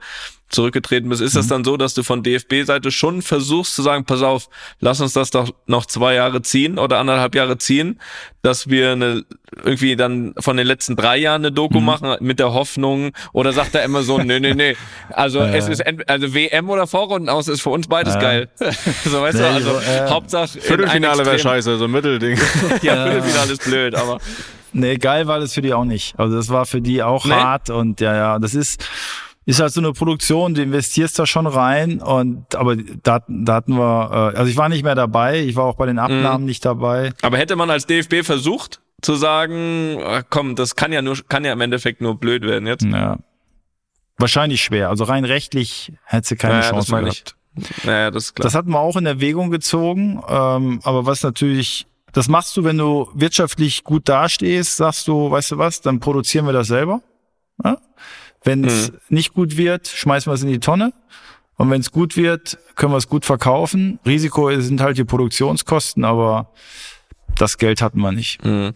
zurückgetreten 0.50 1.10
bist, 1.10 1.22
ist 1.22 1.34
mhm. 1.34 1.40
das 1.40 1.48
dann 1.48 1.64
so, 1.64 1.78
dass 1.78 1.94
du 1.94 2.04
von 2.04 2.24
DFB-Seite 2.24 2.92
schon 2.92 3.22
versuchst 3.22 3.76
zu 3.76 3.82
sagen, 3.82 4.06
pass 4.06 4.22
auf, 4.22 4.50
lass 4.80 5.02
uns 5.02 5.14
das 5.14 5.32
doch 5.32 5.54
noch 5.66 5.86
zwei 5.86 6.14
Jahre 6.14 6.42
ziehen 6.42 6.78
oder 6.80 7.00
anderthalb 7.00 7.36
Jahre 7.36 7.58
ziehen, 7.58 8.00
dass 8.42 8.70
wir 8.70 8.92
eine, 8.92 9.24
irgendwie 9.64 9.96
dann 9.96 10.34
von 10.40 10.58
den 10.58 10.68
letzten 10.68 10.96
drei 10.96 11.18
Jahren 11.18 11.42
eine 11.42 11.52
Doku 11.52 11.80
mhm. 11.80 11.86
machen 11.86 12.16
mit 12.20 12.40
der 12.40 12.54
Hoffnung 12.54 13.12
oder 13.34 13.52
sagt 13.54 13.76
er 13.76 13.84
immer 13.84 14.04
so, 14.04 14.18
nee, 14.24 14.40
nee, 14.40 14.54
nee, 14.54 14.76
also 15.10 15.40
äh. 15.40 15.58
es 15.58 15.68
ist 15.68 15.84
also 16.08 16.34
WM 16.34 16.70
oder 16.70 16.88
Vorrunden 16.88 17.30
aus 17.30 17.48
ist 17.48 17.62
für 17.62 17.70
uns 17.70 17.88
beides 17.88 18.16
äh. 18.16 18.20
geil. 18.20 18.50
so 19.06 19.22
weißt 19.22 19.40
du, 19.40 19.48
also 19.48 19.72
äh. 19.80 20.10
Hauptsache 20.10 20.60
Viertelfinale 20.60 21.26
wäre 21.26 21.40
scheiße, 21.40 21.78
so 21.78 21.86
ein 21.86 21.92
Mittelding. 21.92 22.38
ja, 22.82 23.06
Viertelfinale 23.06 23.54
ist 23.54 23.64
blöd, 23.64 23.96
aber 23.96 24.20
Nee, 24.74 24.98
geil 24.98 25.28
war 25.28 25.40
das 25.40 25.54
für 25.54 25.62
die 25.62 25.74
auch 25.74 25.86
nicht. 25.86 26.20
Also 26.20 26.36
das 26.36 26.50
war 26.50 26.66
für 26.66 26.82
die 26.82 27.02
auch 27.02 27.26
nee. 27.26 27.34
hart 27.34 27.70
und 27.70 28.00
ja, 28.00 28.16
ja, 28.16 28.40
das 28.40 28.54
ist 28.54 28.86
ist 29.48 29.62
halt 29.62 29.72
so 29.72 29.80
eine 29.80 29.94
Produktion, 29.94 30.54
du 30.54 30.62
investierst 30.62 31.18
da 31.18 31.26
schon 31.26 31.48
rein 31.48 32.02
und 32.02 32.54
aber 32.54 32.76
da, 32.76 33.24
da 33.28 33.54
hatten 33.56 33.78
wir, 33.78 34.34
äh, 34.34 34.38
also 34.38 34.52
ich 34.52 34.58
war 34.58 34.68
nicht 34.68 34.84
mehr 34.84 34.94
dabei, 34.94 35.40
ich 35.40 35.56
war 35.56 35.64
auch 35.64 35.76
bei 35.76 35.86
den 35.86 36.00
Abnahmen 36.00 36.42
mhm. 36.42 36.48
nicht 36.48 36.66
dabei. 36.66 37.14
Aber 37.22 37.38
hätte 37.38 37.56
man 37.56 37.70
als 37.70 37.86
DFB 37.86 38.26
versucht 38.26 38.82
zu 39.02 39.16
sagen, 39.16 40.00
komm, 40.30 40.56
das 40.56 40.76
kann 40.76 40.92
ja 40.92 41.02
nur, 41.02 41.16
kann 41.30 41.46
ja 41.46 41.54
im 41.54 41.62
Endeffekt 41.62 42.02
nur 42.02 42.20
blöd 42.20 42.44
werden 42.44 42.68
jetzt. 42.68 42.84
Ja. 42.84 43.20
Wahrscheinlich 44.18 44.62
schwer. 44.62 44.90
Also 44.90 45.06
rein 45.06 45.24
rechtlich 45.24 45.94
hätte 46.04 46.28
sie 46.28 46.36
keine 46.36 46.56
naja, 46.56 46.72
Chance 46.72 46.92
das 46.92 47.00
gehabt. 47.00 47.36
Ich. 47.56 47.86
Naja, 47.86 48.12
das 48.12 48.26
ist 48.26 48.36
klar. 48.36 48.44
Das 48.44 48.54
hatten 48.54 48.72
wir 48.72 48.80
auch 48.80 48.98
in 48.98 49.06
Erwägung 49.06 49.50
gezogen, 49.50 50.22
ähm, 50.28 50.82
aber 50.84 51.06
was 51.06 51.24
natürlich 51.24 51.88
das 52.12 52.28
machst 52.28 52.58
du, 52.58 52.64
wenn 52.64 52.78
du 52.78 53.10
wirtschaftlich 53.14 53.84
gut 53.84 54.10
dastehst, 54.10 54.78
sagst 54.78 55.08
du, 55.08 55.30
weißt 55.30 55.52
du 55.52 55.58
was, 55.58 55.82
dann 55.82 56.00
produzieren 56.00 56.46
wir 56.46 56.54
das 56.54 56.68
selber. 56.68 57.02
Ja? 57.64 57.78
Wenn 58.48 58.64
es 58.64 58.92
mhm. 58.92 58.98
nicht 59.10 59.34
gut 59.34 59.58
wird, 59.58 59.90
schmeißen 59.90 60.30
wir 60.32 60.36
es 60.36 60.42
in 60.42 60.48
die 60.48 60.60
Tonne. 60.60 60.94
Und 61.58 61.70
wenn 61.70 61.82
es 61.82 61.92
gut 61.92 62.16
wird, 62.16 62.58
können 62.76 62.94
wir 62.94 62.98
es 62.98 63.10
gut 63.10 63.26
verkaufen. 63.26 64.00
Risiko 64.06 64.50
sind 64.62 64.80
halt 64.80 64.98
die 64.98 65.04
Produktionskosten, 65.04 66.06
aber 66.06 66.54
das 67.38 67.58
Geld 67.58 67.82
hatten 67.82 68.00
wir 68.00 68.14
nicht. 68.14 68.46
Mhm. 68.46 68.74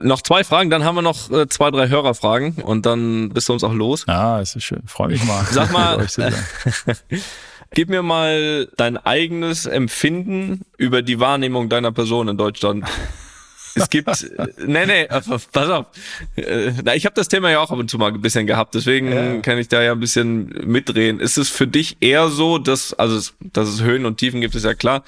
Noch 0.00 0.22
zwei 0.22 0.42
Fragen, 0.42 0.70
dann 0.70 0.82
haben 0.82 0.96
wir 0.96 1.02
noch 1.02 1.30
äh, 1.30 1.48
zwei, 1.48 1.70
drei 1.70 1.88
Hörerfragen 1.88 2.54
und 2.56 2.84
dann 2.84 3.30
bist 3.30 3.48
du 3.48 3.52
uns 3.52 3.62
auch 3.62 3.72
los. 3.72 4.04
Ja, 4.08 4.40
ist 4.40 4.60
schön. 4.60 4.82
Freue 4.86 5.08
mich 5.08 5.24
mal. 5.24 5.44
Sag 5.44 5.70
mal, 5.72 6.04
gib 7.74 7.88
mir 7.88 8.02
mal 8.02 8.68
dein 8.76 8.96
eigenes 8.96 9.66
Empfinden 9.66 10.62
über 10.78 11.02
die 11.02 11.20
Wahrnehmung 11.20 11.68
deiner 11.68 11.92
Person 11.92 12.26
in 12.26 12.36
Deutschland. 12.36 12.84
Es 13.76 13.90
gibt, 13.90 14.08
nee, 14.66 14.86
nee, 14.86 15.06
pass 15.06 15.70
auf. 15.70 15.86
Äh, 16.36 16.72
na, 16.82 16.94
ich 16.94 17.04
habe 17.04 17.14
das 17.14 17.28
Thema 17.28 17.50
ja 17.50 17.60
auch 17.60 17.70
ab 17.70 17.78
und 17.78 17.90
zu 17.90 17.98
mal 17.98 18.12
ein 18.12 18.20
bisschen 18.20 18.46
gehabt, 18.46 18.74
deswegen 18.74 19.12
ja. 19.12 19.40
kann 19.40 19.58
ich 19.58 19.68
da 19.68 19.82
ja 19.82 19.92
ein 19.92 20.00
bisschen 20.00 20.46
mitdrehen. 20.64 21.20
Ist 21.20 21.36
es 21.36 21.50
für 21.50 21.66
dich 21.66 21.98
eher 22.00 22.28
so, 22.28 22.58
dass, 22.58 22.94
also, 22.94 23.32
dass 23.40 23.68
es 23.68 23.82
Höhen 23.82 24.06
und 24.06 24.16
Tiefen 24.16 24.40
gibt, 24.40 24.54
ist 24.54 24.64
ja 24.64 24.74
klar. 24.74 25.04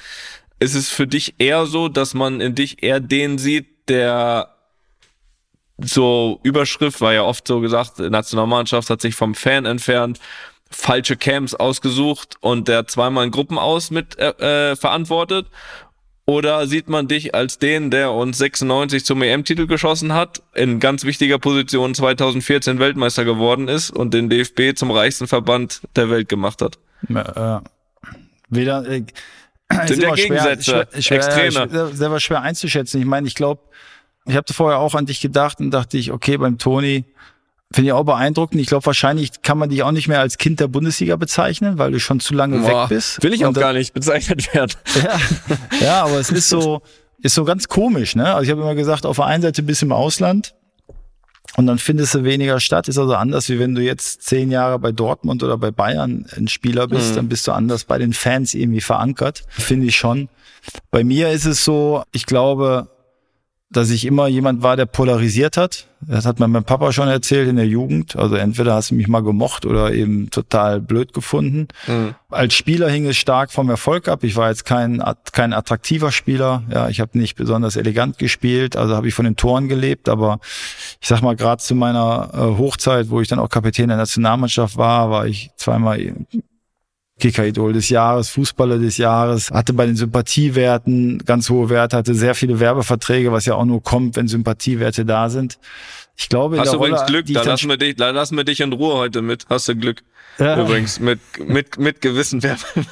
Ist 0.60 0.74
es 0.74 0.90
für 0.90 1.06
dich 1.06 1.34
eher 1.38 1.66
so, 1.66 1.88
dass 1.88 2.14
man 2.14 2.40
in 2.40 2.54
dich 2.54 2.82
eher 2.82 3.00
den 3.00 3.38
sieht, 3.38 3.88
der 3.88 4.54
so 5.78 6.40
Überschrift 6.42 7.00
war 7.00 7.14
ja 7.14 7.22
oft 7.22 7.46
so 7.46 7.60
gesagt, 7.60 7.98
Nationalmannschaft 8.00 8.90
hat 8.90 9.00
sich 9.00 9.14
vom 9.14 9.34
Fan 9.34 9.64
entfernt, 9.64 10.18
falsche 10.70 11.16
Camps 11.16 11.54
ausgesucht 11.54 12.36
und 12.40 12.68
der 12.68 12.86
zweimal 12.86 13.24
in 13.24 13.30
Gruppen 13.30 13.58
aus 13.58 13.90
mit 13.90 14.18
äh, 14.18 14.72
äh 14.72 14.76
verantwortet 14.76 15.46
oder 16.28 16.66
sieht 16.66 16.90
man 16.90 17.08
dich 17.08 17.34
als 17.34 17.58
den, 17.58 17.90
der 17.90 18.12
uns 18.12 18.36
96 18.36 19.02
zum 19.02 19.22
EM-Titel 19.22 19.66
geschossen 19.66 20.12
hat, 20.12 20.42
in 20.54 20.78
ganz 20.78 21.04
wichtiger 21.04 21.38
Position 21.38 21.94
2014 21.94 22.78
Weltmeister 22.78 23.24
geworden 23.24 23.66
ist 23.66 23.88
und 23.88 24.12
den 24.12 24.28
DFB 24.28 24.76
zum 24.76 24.90
reichsten 24.90 25.26
Verband 25.26 25.80
der 25.96 26.10
Welt 26.10 26.28
gemacht 26.28 26.60
hat? 26.60 26.78
Ja, 27.08 27.56
äh, 27.56 27.60
weder 28.50 28.86
äh, 28.86 29.04
sind 29.86 30.02
ja 30.02 30.12
Gegensätze, 30.12 30.86
schwer, 30.92 31.02
schwer, 31.02 31.16
Extreme. 31.16 31.50
Schwer, 31.70 31.86
selber 31.94 32.20
schwer 32.20 32.42
einzuschätzen. 32.42 33.00
Ich 33.00 33.06
meine, 33.06 33.26
ich 33.26 33.34
glaube, 33.34 33.62
ich 34.26 34.36
habe 34.36 34.52
vorher 34.52 34.80
auch 34.80 34.94
an 34.94 35.06
dich 35.06 35.22
gedacht 35.22 35.60
und 35.60 35.70
dachte 35.70 35.96
ich, 35.96 36.12
okay, 36.12 36.36
beim 36.36 36.58
Toni 36.58 37.06
Finde 37.72 37.88
ich 37.88 37.92
auch 37.92 38.04
beeindruckend. 38.04 38.60
Ich 38.60 38.68
glaube, 38.68 38.86
wahrscheinlich 38.86 39.42
kann 39.42 39.58
man 39.58 39.68
dich 39.68 39.82
auch 39.82 39.92
nicht 39.92 40.08
mehr 40.08 40.20
als 40.20 40.38
Kind 40.38 40.58
der 40.58 40.68
Bundesliga 40.68 41.16
bezeichnen, 41.16 41.76
weil 41.76 41.92
du 41.92 42.00
schon 42.00 42.18
zu 42.18 42.32
lange 42.32 42.60
Boah, 42.60 42.84
weg 42.84 42.88
bist. 42.88 43.22
Will 43.22 43.34
ich 43.34 43.44
auch 43.44 43.52
gar 43.52 43.74
nicht 43.74 43.92
bezeichnet 43.92 44.54
werden. 44.54 44.72
Ja, 45.02 45.18
ja, 45.80 46.04
aber 46.04 46.18
es 46.18 46.30
ist 46.30 46.48
so, 46.48 46.80
ist 47.22 47.34
so 47.34 47.44
ganz 47.44 47.68
komisch, 47.68 48.16
ne? 48.16 48.32
Also 48.32 48.44
ich 48.44 48.50
habe 48.50 48.62
immer 48.62 48.74
gesagt, 48.74 49.04
auf 49.04 49.16
der 49.16 49.26
einen 49.26 49.42
Seite 49.42 49.62
bist 49.62 49.82
du 49.82 49.86
im 49.86 49.92
Ausland 49.92 50.54
und 51.56 51.66
dann 51.66 51.78
findest 51.78 52.14
du 52.14 52.24
weniger 52.24 52.58
statt. 52.58 52.88
Ist 52.88 52.98
also 52.98 53.14
anders, 53.14 53.50
wie 53.50 53.58
wenn 53.58 53.74
du 53.74 53.82
jetzt 53.82 54.22
zehn 54.22 54.50
Jahre 54.50 54.78
bei 54.78 54.92
Dortmund 54.92 55.42
oder 55.42 55.58
bei 55.58 55.70
Bayern 55.70 56.24
ein 56.36 56.48
Spieler 56.48 56.86
bist, 56.86 57.10
mhm. 57.10 57.16
dann 57.16 57.28
bist 57.28 57.46
du 57.46 57.52
anders 57.52 57.84
bei 57.84 57.98
den 57.98 58.14
Fans 58.14 58.54
irgendwie 58.54 58.80
verankert. 58.80 59.42
Finde 59.48 59.86
ich 59.86 59.96
schon. 59.96 60.30
Bei 60.90 61.04
mir 61.04 61.30
ist 61.30 61.44
es 61.44 61.64
so, 61.64 62.02
ich 62.12 62.24
glaube, 62.24 62.88
dass 63.70 63.90
ich 63.90 64.06
immer 64.06 64.28
jemand 64.28 64.62
war, 64.62 64.76
der 64.76 64.86
polarisiert 64.86 65.58
hat. 65.58 65.86
Das 66.00 66.24
hat 66.24 66.40
mir 66.40 66.48
mein 66.48 66.64
Papa 66.64 66.92
schon 66.92 67.08
erzählt 67.08 67.48
in 67.48 67.56
der 67.56 67.66
Jugend. 67.66 68.16
Also 68.16 68.36
entweder 68.36 68.74
hast 68.74 68.90
du 68.90 68.94
mich 68.94 69.08
mal 69.08 69.22
gemocht 69.22 69.66
oder 69.66 69.92
eben 69.92 70.30
total 70.30 70.80
blöd 70.80 71.12
gefunden. 71.12 71.68
Mhm. 71.86 72.14
Als 72.30 72.54
Spieler 72.54 72.88
hing 72.88 73.06
es 73.06 73.18
stark 73.18 73.50
vom 73.50 73.68
Erfolg 73.68 74.08
ab. 74.08 74.24
Ich 74.24 74.36
war 74.36 74.48
jetzt 74.48 74.64
kein, 74.64 75.02
kein 75.32 75.52
attraktiver 75.52 76.12
Spieler. 76.12 76.62
Ja, 76.72 76.88
ich 76.88 77.00
habe 77.00 77.18
nicht 77.18 77.36
besonders 77.36 77.76
elegant 77.76 78.16
gespielt. 78.16 78.76
Also 78.76 78.94
habe 78.94 79.08
ich 79.08 79.14
von 79.14 79.26
den 79.26 79.36
Toren 79.36 79.68
gelebt. 79.68 80.08
Aber 80.08 80.38
ich 81.00 81.08
sag 81.08 81.20
mal, 81.20 81.36
gerade 81.36 81.62
zu 81.62 81.74
meiner 81.74 82.30
äh, 82.32 82.38
Hochzeit, 82.58 83.10
wo 83.10 83.20
ich 83.20 83.28
dann 83.28 83.38
auch 83.38 83.50
Kapitän 83.50 83.88
der 83.88 83.98
Nationalmannschaft 83.98 84.78
war, 84.78 85.10
war 85.10 85.26
ich 85.26 85.50
zweimal 85.56 86.00
Kicker-Idol 87.18 87.72
des 87.72 87.88
Jahres, 87.88 88.30
Fußballer 88.30 88.78
des 88.78 88.96
Jahres, 88.96 89.50
hatte 89.50 89.72
bei 89.72 89.86
den 89.86 89.96
Sympathiewerten 89.96 91.18
ganz 91.24 91.50
hohe 91.50 91.68
Werte, 91.68 91.96
hatte 91.96 92.14
sehr 92.14 92.34
viele 92.34 92.60
Werbeverträge, 92.60 93.32
was 93.32 93.46
ja 93.46 93.54
auch 93.54 93.64
nur 93.64 93.82
kommt, 93.82 94.16
wenn 94.16 94.28
Sympathiewerte 94.28 95.04
da 95.04 95.28
sind. 95.28 95.58
Ich 96.16 96.28
glaube, 96.28 96.58
hast 96.58 96.72
du 96.72 96.76
übrigens 96.76 97.06
Glück, 97.06 97.26
da 97.32 97.42
lassen 97.42 97.68
wir 97.68 97.76
dich, 97.76 97.94
da 97.94 98.10
lassen 98.10 98.36
wir 98.36 98.44
dich 98.44 98.60
in 98.60 98.72
Ruhe 98.72 98.94
heute 98.94 99.22
mit. 99.22 99.46
Hast 99.48 99.68
du 99.68 99.76
Glück. 99.76 100.02
Ja. 100.38 100.60
Übrigens 100.60 101.00
mit 101.00 101.20
mit 101.38 101.78
mit 101.78 102.00
gewissen 102.00 102.42
Werben. 102.42 102.62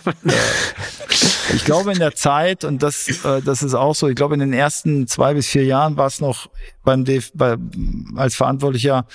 Ich 1.55 1.65
glaube 1.65 1.93
in 1.93 1.99
der 1.99 2.15
Zeit 2.15 2.65
und 2.65 2.83
das 2.83 3.25
äh, 3.25 3.41
das 3.41 3.63
ist 3.63 3.75
auch 3.75 3.95
so. 3.95 4.09
Ich 4.09 4.17
glaube 4.17 4.35
in 4.35 4.41
den 4.41 4.53
ersten 4.53 5.07
zwei 5.07 5.33
bis 5.35 5.47
vier 5.47 5.65
Jahren 5.65 5.97
war 5.97 6.09
es 6.09 6.21
noch 6.21 6.51
beim 6.85 7.05
DF, 7.05 7.31
bei, 7.35 7.57
als 8.17 8.35
Verantwortlicher 8.35 9.07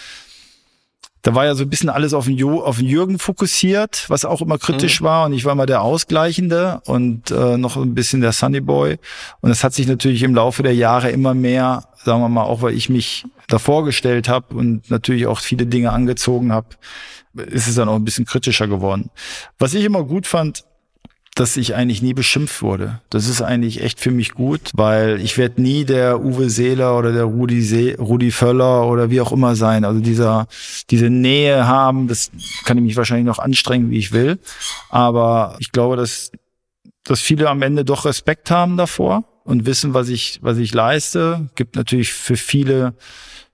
da 1.21 1.35
war 1.35 1.45
ja 1.45 1.53
so 1.53 1.63
ein 1.63 1.69
bisschen 1.69 1.89
alles 1.89 2.13
auf 2.13 2.25
den, 2.25 2.35
jo 2.35 2.63
auf 2.63 2.77
den 2.77 2.87
Jürgen 2.87 3.19
fokussiert, 3.19 4.05
was 4.09 4.25
auch 4.25 4.41
immer 4.41 4.57
kritisch 4.57 5.01
mhm. 5.01 5.05
war. 5.05 5.25
Und 5.25 5.33
ich 5.33 5.45
war 5.45 5.55
mal 5.55 5.67
der 5.67 5.81
Ausgleichende 5.81 6.81
und 6.85 7.29
äh, 7.31 7.57
noch 7.57 7.77
ein 7.77 7.93
bisschen 7.93 8.21
der 8.21 8.31
Sunny 8.31 8.59
Boy. 8.59 8.97
Und 9.41 9.51
es 9.51 9.63
hat 9.63 9.73
sich 9.73 9.87
natürlich 9.87 10.23
im 10.23 10.33
Laufe 10.33 10.63
der 10.63 10.73
Jahre 10.73 11.11
immer 11.11 11.33
mehr, 11.33 11.85
sagen 12.03 12.21
wir 12.21 12.29
mal, 12.29 12.43
auch 12.43 12.61
weil 12.61 12.73
ich 12.73 12.89
mich 12.89 13.25
davor 13.47 13.85
gestellt 13.85 14.29
habe 14.29 14.55
und 14.55 14.89
natürlich 14.89 15.27
auch 15.27 15.39
viele 15.39 15.67
Dinge 15.67 15.91
angezogen 15.91 16.51
habe, 16.51 16.67
ist 17.35 17.67
es 17.67 17.75
dann 17.75 17.87
auch 17.87 17.95
ein 17.95 18.05
bisschen 18.05 18.25
kritischer 18.25 18.67
geworden. 18.67 19.11
Was 19.59 19.73
ich 19.73 19.85
immer 19.85 20.03
gut 20.03 20.25
fand, 20.25 20.63
dass 21.35 21.55
ich 21.55 21.75
eigentlich 21.75 22.01
nie 22.01 22.13
beschimpft 22.13 22.61
wurde. 22.61 22.99
Das 23.09 23.27
ist 23.27 23.41
eigentlich 23.41 23.81
echt 23.81 24.01
für 24.01 24.11
mich 24.11 24.33
gut, 24.33 24.71
weil 24.73 25.21
ich 25.21 25.37
werde 25.37 25.61
nie 25.61 25.85
der 25.85 26.21
Uwe 26.21 26.49
Seeler 26.49 26.97
oder 26.97 27.13
der 27.13 27.23
Rudi, 27.23 27.61
See, 27.61 27.95
Rudi 27.97 28.31
Völler 28.31 28.85
oder 28.87 29.09
wie 29.09 29.21
auch 29.21 29.31
immer 29.31 29.55
sein. 29.55 29.85
Also 29.85 30.01
dieser, 30.01 30.47
diese 30.89 31.09
Nähe 31.09 31.67
haben, 31.67 32.09
das 32.09 32.31
kann 32.65 32.77
ich 32.77 32.83
mich 32.83 32.97
wahrscheinlich 32.97 33.25
noch 33.25 33.39
anstrengen, 33.39 33.91
wie 33.91 33.97
ich 33.97 34.11
will. 34.11 34.39
Aber 34.89 35.55
ich 35.59 35.71
glaube, 35.71 35.95
dass, 35.95 36.31
dass 37.05 37.21
viele 37.21 37.49
am 37.49 37.61
Ende 37.61 37.85
doch 37.85 38.03
Respekt 38.03 38.51
haben 38.51 38.75
davor 38.75 39.23
und 39.45 39.65
wissen, 39.65 39.93
was 39.93 40.09
ich, 40.09 40.39
was 40.41 40.57
ich 40.57 40.73
leiste. 40.73 41.49
Gibt 41.55 41.77
natürlich 41.77 42.11
für 42.11 42.35
viele, 42.35 42.93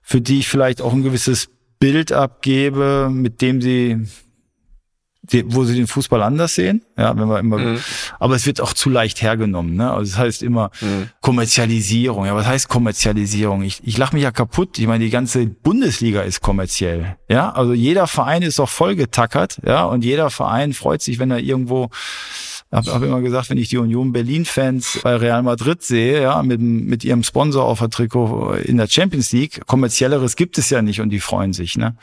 für 0.02 0.20
die 0.20 0.40
ich 0.40 0.48
vielleicht 0.48 0.82
auch 0.82 0.92
ein 0.92 1.04
gewisses 1.04 1.48
Bild 1.78 2.10
abgebe, 2.10 3.08
mit 3.08 3.40
dem 3.40 3.62
sie 3.62 4.04
wo 5.46 5.64
sie 5.64 5.74
den 5.74 5.86
Fußball 5.86 6.22
anders 6.22 6.54
sehen. 6.54 6.82
Ja, 6.96 7.16
wenn 7.16 7.28
wir 7.28 7.38
immer, 7.38 7.58
mhm. 7.58 7.78
aber 8.18 8.34
es 8.34 8.46
wird 8.46 8.60
auch 8.60 8.72
zu 8.72 8.90
leicht 8.90 9.22
hergenommen. 9.22 9.76
Ne? 9.76 9.90
Also 9.90 10.12
das 10.12 10.18
heißt 10.18 10.42
immer 10.42 10.70
mhm. 10.80 11.10
Kommerzialisierung. 11.20 12.26
Ja, 12.26 12.34
was 12.34 12.46
heißt 12.46 12.68
Kommerzialisierung? 12.68 13.62
Ich, 13.62 13.80
ich 13.84 13.98
lache 13.98 14.14
mich 14.14 14.22
ja 14.22 14.30
kaputt. 14.30 14.78
Ich 14.78 14.86
meine, 14.86 15.04
die 15.04 15.10
ganze 15.10 15.46
Bundesliga 15.46 16.22
ist 16.22 16.40
kommerziell. 16.40 17.16
Ja, 17.28 17.50
also 17.50 17.72
jeder 17.72 18.06
Verein 18.06 18.42
ist 18.42 18.60
auch 18.60 18.68
vollgetackert. 18.68 19.60
Ja, 19.66 19.84
und 19.84 20.04
jeder 20.04 20.30
Verein 20.30 20.72
freut 20.72 21.02
sich, 21.02 21.18
wenn 21.18 21.30
er 21.30 21.38
irgendwo 21.38 21.90
habe 22.70 22.92
hab 22.92 23.02
immer 23.02 23.22
gesagt, 23.22 23.48
wenn 23.48 23.56
ich 23.56 23.68
die 23.70 23.78
Union 23.78 24.12
Berlin-Fans 24.12 25.00
bei 25.02 25.16
Real 25.16 25.42
Madrid 25.42 25.82
sehe, 25.82 26.20
ja, 26.20 26.42
mit, 26.42 26.60
mit 26.60 27.02
ihrem 27.02 27.22
Sponsor 27.22 27.64
auf 27.64 27.78
der 27.78 27.88
Trikot 27.88 28.52
in 28.64 28.76
der 28.76 28.88
Champions 28.88 29.32
League, 29.32 29.66
kommerzielleres 29.66 30.36
gibt 30.36 30.58
es 30.58 30.68
ja 30.68 30.82
nicht 30.82 31.00
und 31.00 31.08
die 31.10 31.20
freuen 31.20 31.54
sich. 31.54 31.78
Ne? 31.78 31.96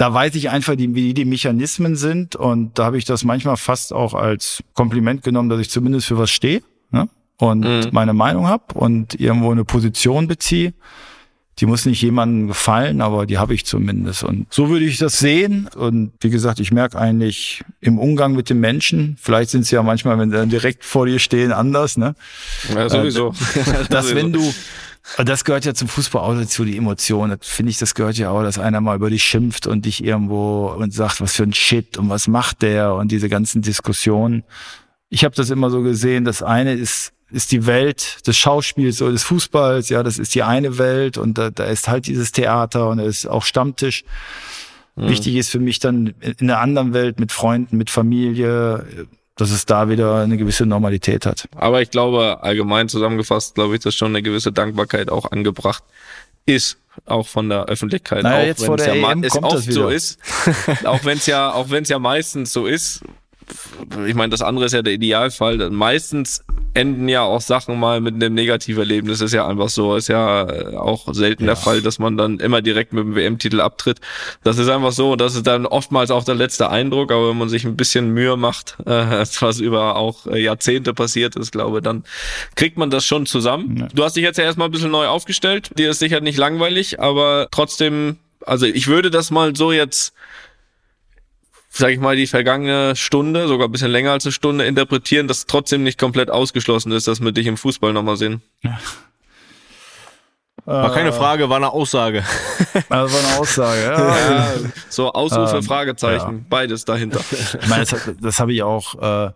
Da 0.00 0.14
weiß 0.14 0.34
ich 0.36 0.48
einfach, 0.48 0.76
die, 0.76 0.94
wie 0.94 1.12
die 1.12 1.26
Mechanismen 1.26 1.94
sind 1.94 2.34
und 2.34 2.78
da 2.78 2.86
habe 2.86 2.96
ich 2.96 3.04
das 3.04 3.22
manchmal 3.22 3.58
fast 3.58 3.92
auch 3.92 4.14
als 4.14 4.64
Kompliment 4.72 5.22
genommen, 5.22 5.50
dass 5.50 5.60
ich 5.60 5.68
zumindest 5.68 6.06
für 6.06 6.16
was 6.16 6.30
stehe 6.30 6.62
ne? 6.90 7.10
und 7.36 7.60
mhm. 7.60 7.88
meine 7.92 8.14
Meinung 8.14 8.48
habe 8.48 8.64
und 8.72 9.20
irgendwo 9.20 9.50
eine 9.50 9.66
Position 9.66 10.26
beziehe. 10.26 10.72
Die 11.58 11.66
muss 11.66 11.84
nicht 11.84 12.00
jemandem 12.00 12.48
gefallen, 12.48 13.02
aber 13.02 13.26
die 13.26 13.36
habe 13.36 13.52
ich 13.52 13.66
zumindest. 13.66 14.24
Und 14.24 14.46
so 14.48 14.70
würde 14.70 14.86
ich 14.86 14.96
das 14.96 15.18
sehen. 15.18 15.68
Und 15.76 16.12
wie 16.22 16.30
gesagt, 16.30 16.60
ich 16.60 16.72
merke 16.72 16.98
eigentlich 16.98 17.62
im 17.82 17.98
Umgang 17.98 18.32
mit 18.32 18.48
den 18.48 18.60
Menschen, 18.60 19.18
vielleicht 19.20 19.50
sind 19.50 19.66
sie 19.66 19.74
ja 19.74 19.82
manchmal, 19.82 20.18
wenn 20.18 20.30
sie 20.30 20.36
dann 20.38 20.48
direkt 20.48 20.86
vor 20.86 21.04
dir 21.04 21.18
stehen, 21.18 21.52
anders, 21.52 21.98
ne? 21.98 22.14
Ja, 22.74 22.88
sowieso. 22.88 23.34
Äh, 23.54 23.84
dass 23.90 24.14
wenn 24.14 24.32
du, 24.32 24.54
das 25.24 25.44
gehört 25.44 25.64
ja 25.64 25.74
zum 25.74 25.88
Fußball 25.88 26.22
auch 26.22 26.34
dazu, 26.34 26.64
die 26.64 26.76
Emotionen. 26.76 27.38
Finde 27.40 27.70
ich, 27.70 27.78
das 27.78 27.94
gehört 27.94 28.16
ja 28.16 28.30
auch, 28.30 28.42
dass 28.42 28.58
einer 28.58 28.80
mal 28.80 28.96
über 28.96 29.10
dich 29.10 29.24
schimpft 29.24 29.66
und 29.66 29.86
dich 29.86 30.04
irgendwo 30.04 30.66
und 30.68 30.92
sagt, 30.92 31.20
was 31.20 31.34
für 31.34 31.42
ein 31.42 31.52
Shit 31.52 31.98
und 31.98 32.08
was 32.08 32.28
macht 32.28 32.62
der 32.62 32.94
und 32.94 33.10
diese 33.10 33.28
ganzen 33.28 33.62
Diskussionen. 33.62 34.44
Ich 35.08 35.24
habe 35.24 35.34
das 35.34 35.50
immer 35.50 35.70
so 35.70 35.82
gesehen, 35.82 36.24
das 36.24 36.42
eine 36.42 36.74
ist 36.74 37.12
ist 37.32 37.52
die 37.52 37.66
Welt 37.66 38.26
des 38.26 38.36
Schauspiels 38.36 39.00
oder 39.00 39.12
des 39.12 39.22
Fußballs, 39.22 39.88
ja, 39.88 40.02
das 40.02 40.18
ist 40.18 40.34
die 40.34 40.42
eine 40.42 40.78
Welt 40.78 41.16
und 41.16 41.38
da, 41.38 41.50
da 41.50 41.64
ist 41.64 41.88
halt 41.88 42.06
dieses 42.06 42.32
Theater 42.32 42.88
und 42.88 42.98
da 42.98 43.04
ist 43.04 43.26
auch 43.26 43.44
Stammtisch. 43.44 44.04
Mhm. 44.96 45.08
Wichtig 45.08 45.36
ist 45.36 45.50
für 45.50 45.60
mich 45.60 45.78
dann 45.78 46.14
in 46.20 46.48
der 46.48 46.60
anderen 46.60 46.92
Welt 46.92 47.20
mit 47.20 47.30
Freunden, 47.32 47.76
mit 47.76 47.90
Familie, 47.90 48.84
dass 49.40 49.50
es 49.50 49.64
da 49.64 49.88
wieder 49.88 50.16
eine 50.16 50.36
gewisse 50.36 50.66
Normalität 50.66 51.24
hat. 51.24 51.48
Aber 51.56 51.80
ich 51.80 51.90
glaube, 51.90 52.42
allgemein 52.42 52.88
zusammengefasst, 52.88 53.54
glaube 53.54 53.74
ich, 53.74 53.80
dass 53.80 53.94
schon 53.94 54.08
eine 54.08 54.22
gewisse 54.22 54.52
Dankbarkeit 54.52 55.10
auch 55.10 55.30
angebracht 55.32 55.82
ist, 56.44 56.78
auch 57.06 57.26
von 57.26 57.48
der 57.48 57.64
Öffentlichkeit. 57.64 58.22
Naja, 58.22 58.42
auch 58.42 58.46
jetzt 58.46 58.64
vor 58.66 58.76
der 58.76 58.94
ja 58.94 59.12
EM 59.12 59.24
es 59.24 59.42
oft 59.42 59.72
so 59.72 59.88
ist, 59.88 60.18
auch 60.84 61.04
wenn 61.04 61.16
es 61.16 61.26
ja, 61.26 61.52
auch 61.52 61.70
wenn 61.70 61.84
es 61.84 61.88
ja 61.88 61.98
meistens 61.98 62.52
so 62.52 62.66
ist, 62.66 63.02
ich 64.06 64.14
meine, 64.14 64.30
das 64.30 64.42
andere 64.42 64.66
ist 64.66 64.72
ja 64.72 64.82
der 64.82 64.92
Idealfall. 64.92 65.70
Meistens 65.70 66.44
enden 66.74 67.08
ja 67.08 67.22
auch 67.22 67.40
Sachen 67.40 67.78
mal 67.78 68.00
mit 68.00 68.14
einem 68.14 68.34
Negativerlebnis. 68.34 69.18
Das 69.18 69.26
ist 69.26 69.34
ja 69.34 69.46
einfach 69.46 69.68
so. 69.68 69.96
Ist 69.96 70.08
ja 70.08 70.48
äh, 70.48 70.76
auch 70.76 71.12
selten 71.12 71.44
ja. 71.44 71.48
der 71.48 71.56
Fall, 71.56 71.82
dass 71.82 71.98
man 71.98 72.16
dann 72.16 72.38
immer 72.38 72.62
direkt 72.62 72.92
mit 72.92 73.04
dem 73.04 73.14
WM-Titel 73.14 73.60
abtritt. 73.60 74.00
Das 74.44 74.58
ist 74.58 74.68
einfach 74.68 74.92
so. 74.92 75.16
Das 75.16 75.34
ist 75.34 75.46
dann 75.46 75.66
oftmals 75.66 76.10
auch 76.10 76.24
der 76.24 76.34
letzte 76.34 76.70
Eindruck. 76.70 77.10
Aber 77.10 77.30
wenn 77.30 77.38
man 77.38 77.48
sich 77.48 77.64
ein 77.64 77.76
bisschen 77.76 78.10
Mühe 78.10 78.36
macht, 78.36 78.76
äh, 78.86 79.24
was 79.40 79.60
über 79.60 79.96
auch 79.96 80.26
äh, 80.26 80.40
Jahrzehnte 80.40 80.94
passiert 80.94 81.36
ist, 81.36 81.50
glaube 81.50 81.82
dann 81.82 82.04
kriegt 82.54 82.76
man 82.76 82.90
das 82.90 83.04
schon 83.04 83.26
zusammen. 83.26 83.76
Ja. 83.76 83.88
Du 83.92 84.04
hast 84.04 84.16
dich 84.16 84.22
jetzt 84.22 84.36
ja 84.36 84.44
erstmal 84.44 84.68
ein 84.68 84.72
bisschen 84.72 84.90
neu 84.90 85.06
aufgestellt. 85.06 85.70
Dir 85.78 85.90
ist 85.90 85.98
sicher 85.98 86.20
nicht 86.20 86.38
langweilig, 86.38 87.00
aber 87.00 87.48
trotzdem, 87.50 88.16
also 88.44 88.66
ich 88.66 88.86
würde 88.86 89.10
das 89.10 89.30
mal 89.30 89.56
so 89.56 89.72
jetzt 89.72 90.12
sage 91.70 91.94
ich 91.94 92.00
mal, 92.00 92.16
die 92.16 92.26
vergangene 92.26 92.96
Stunde, 92.96 93.48
sogar 93.48 93.68
ein 93.68 93.72
bisschen 93.72 93.90
länger 93.90 94.12
als 94.12 94.26
eine 94.26 94.32
Stunde 94.32 94.66
interpretieren, 94.66 95.28
dass 95.28 95.46
trotzdem 95.46 95.84
nicht 95.84 95.98
komplett 95.98 96.30
ausgeschlossen 96.30 96.92
ist, 96.92 97.08
dass 97.08 97.20
wir 97.20 97.32
dich 97.32 97.46
im 97.46 97.56
Fußball 97.56 97.92
nochmal 97.92 98.16
sehen. 98.16 98.42
Ja. 98.62 98.78
War 100.66 100.92
keine 100.92 101.12
Frage, 101.12 101.48
war 101.48 101.56
eine 101.56 101.72
Aussage. 101.72 102.24
Also 102.88 103.14
war 103.14 103.24
eine 103.24 103.38
Aussage, 103.40 103.82
ja. 103.82 104.30
ja 104.30 104.54
so 104.88 105.12
Ausrufe, 105.12 105.56
ähm, 105.56 105.62
Fragezeichen, 105.62 106.38
ja. 106.38 106.44
beides 106.48 106.84
dahinter. 106.84 107.20
Ich 107.60 107.68
meine, 107.68 107.84
das, 107.84 108.10
das 108.20 108.38
habe 108.38 108.52
ich 108.52 108.62
auch, 108.62 108.94
äh, 108.94 109.32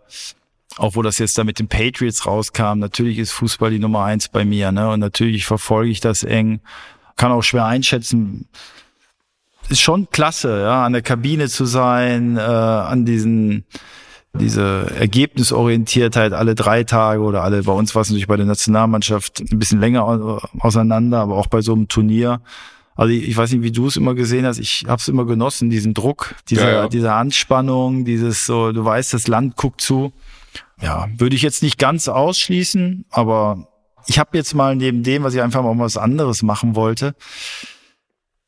auch 0.77 0.95
wo 0.95 1.01
das 1.01 1.17
jetzt 1.17 1.37
da 1.37 1.43
mit 1.43 1.59
den 1.59 1.67
Patriots 1.67 2.25
rauskam. 2.25 2.79
Natürlich 2.79 3.17
ist 3.17 3.31
Fußball 3.31 3.71
die 3.71 3.79
Nummer 3.79 4.05
eins 4.05 4.29
bei 4.29 4.45
mir, 4.45 4.71
ne? 4.71 4.89
Und 4.89 5.01
natürlich 5.01 5.45
verfolge 5.45 5.89
ich 5.89 5.99
das 5.99 6.23
eng. 6.23 6.61
Kann 7.17 7.31
auch 7.31 7.43
schwer 7.43 7.65
einschätzen, 7.65 8.47
ist 9.69 9.81
schon 9.81 10.09
klasse, 10.09 10.61
ja, 10.61 10.85
an 10.85 10.93
der 10.93 11.01
Kabine 11.01 11.47
zu 11.47 11.65
sein, 11.65 12.37
äh, 12.37 12.41
an 12.41 13.05
diesen 13.05 13.65
diese 14.39 14.91
Ergebnisorientiertheit 14.99 16.33
alle 16.33 16.55
drei 16.55 16.83
Tage 16.83 17.21
oder 17.21 17.43
alle, 17.43 17.63
bei 17.63 17.71
uns 17.71 17.95
war 17.95 18.01
es 18.01 18.09
natürlich 18.09 18.27
bei 18.27 18.37
der 18.37 18.45
Nationalmannschaft 18.45 19.39
ein 19.39 19.59
bisschen 19.59 19.79
länger 19.79 20.05
auseinander, 20.59 21.21
aber 21.21 21.37
auch 21.37 21.47
bei 21.47 21.61
so 21.61 21.73
einem 21.73 21.87
Turnier. 21.87 22.41
Also 22.95 23.11
ich, 23.11 23.27
ich 23.27 23.37
weiß 23.37 23.51
nicht, 23.51 23.61
wie 23.61 23.71
du 23.71 23.87
es 23.87 23.97
immer 23.97 24.15
gesehen 24.15 24.45
hast, 24.45 24.59
ich 24.59 24.85
habe 24.87 24.99
es 24.99 25.07
immer 25.07 25.25
genossen, 25.25 25.69
diesen 25.69 25.93
Druck, 25.93 26.35
diese, 26.49 26.61
ja, 26.63 26.71
ja. 26.71 26.87
diese 26.87 27.13
Anspannung, 27.13 28.05
dieses 28.05 28.45
so, 28.45 28.71
du 28.71 28.83
weißt, 28.83 29.13
das 29.13 29.27
Land 29.27 29.55
guckt 29.55 29.81
zu. 29.81 30.13
Ja, 30.81 31.07
würde 31.17 31.35
ich 31.35 31.41
jetzt 31.41 31.63
nicht 31.63 31.77
ganz 31.77 32.07
ausschließen, 32.07 33.05
aber 33.09 33.67
ich 34.07 34.19
habe 34.19 34.37
jetzt 34.37 34.53
mal 34.53 34.75
neben 34.75 35.03
dem, 35.03 35.23
was 35.23 35.33
ich 35.33 35.41
einfach 35.41 35.63
mal 35.63 35.77
was 35.77 35.97
anderes 35.97 36.43
machen 36.43 36.75
wollte, 36.75 37.15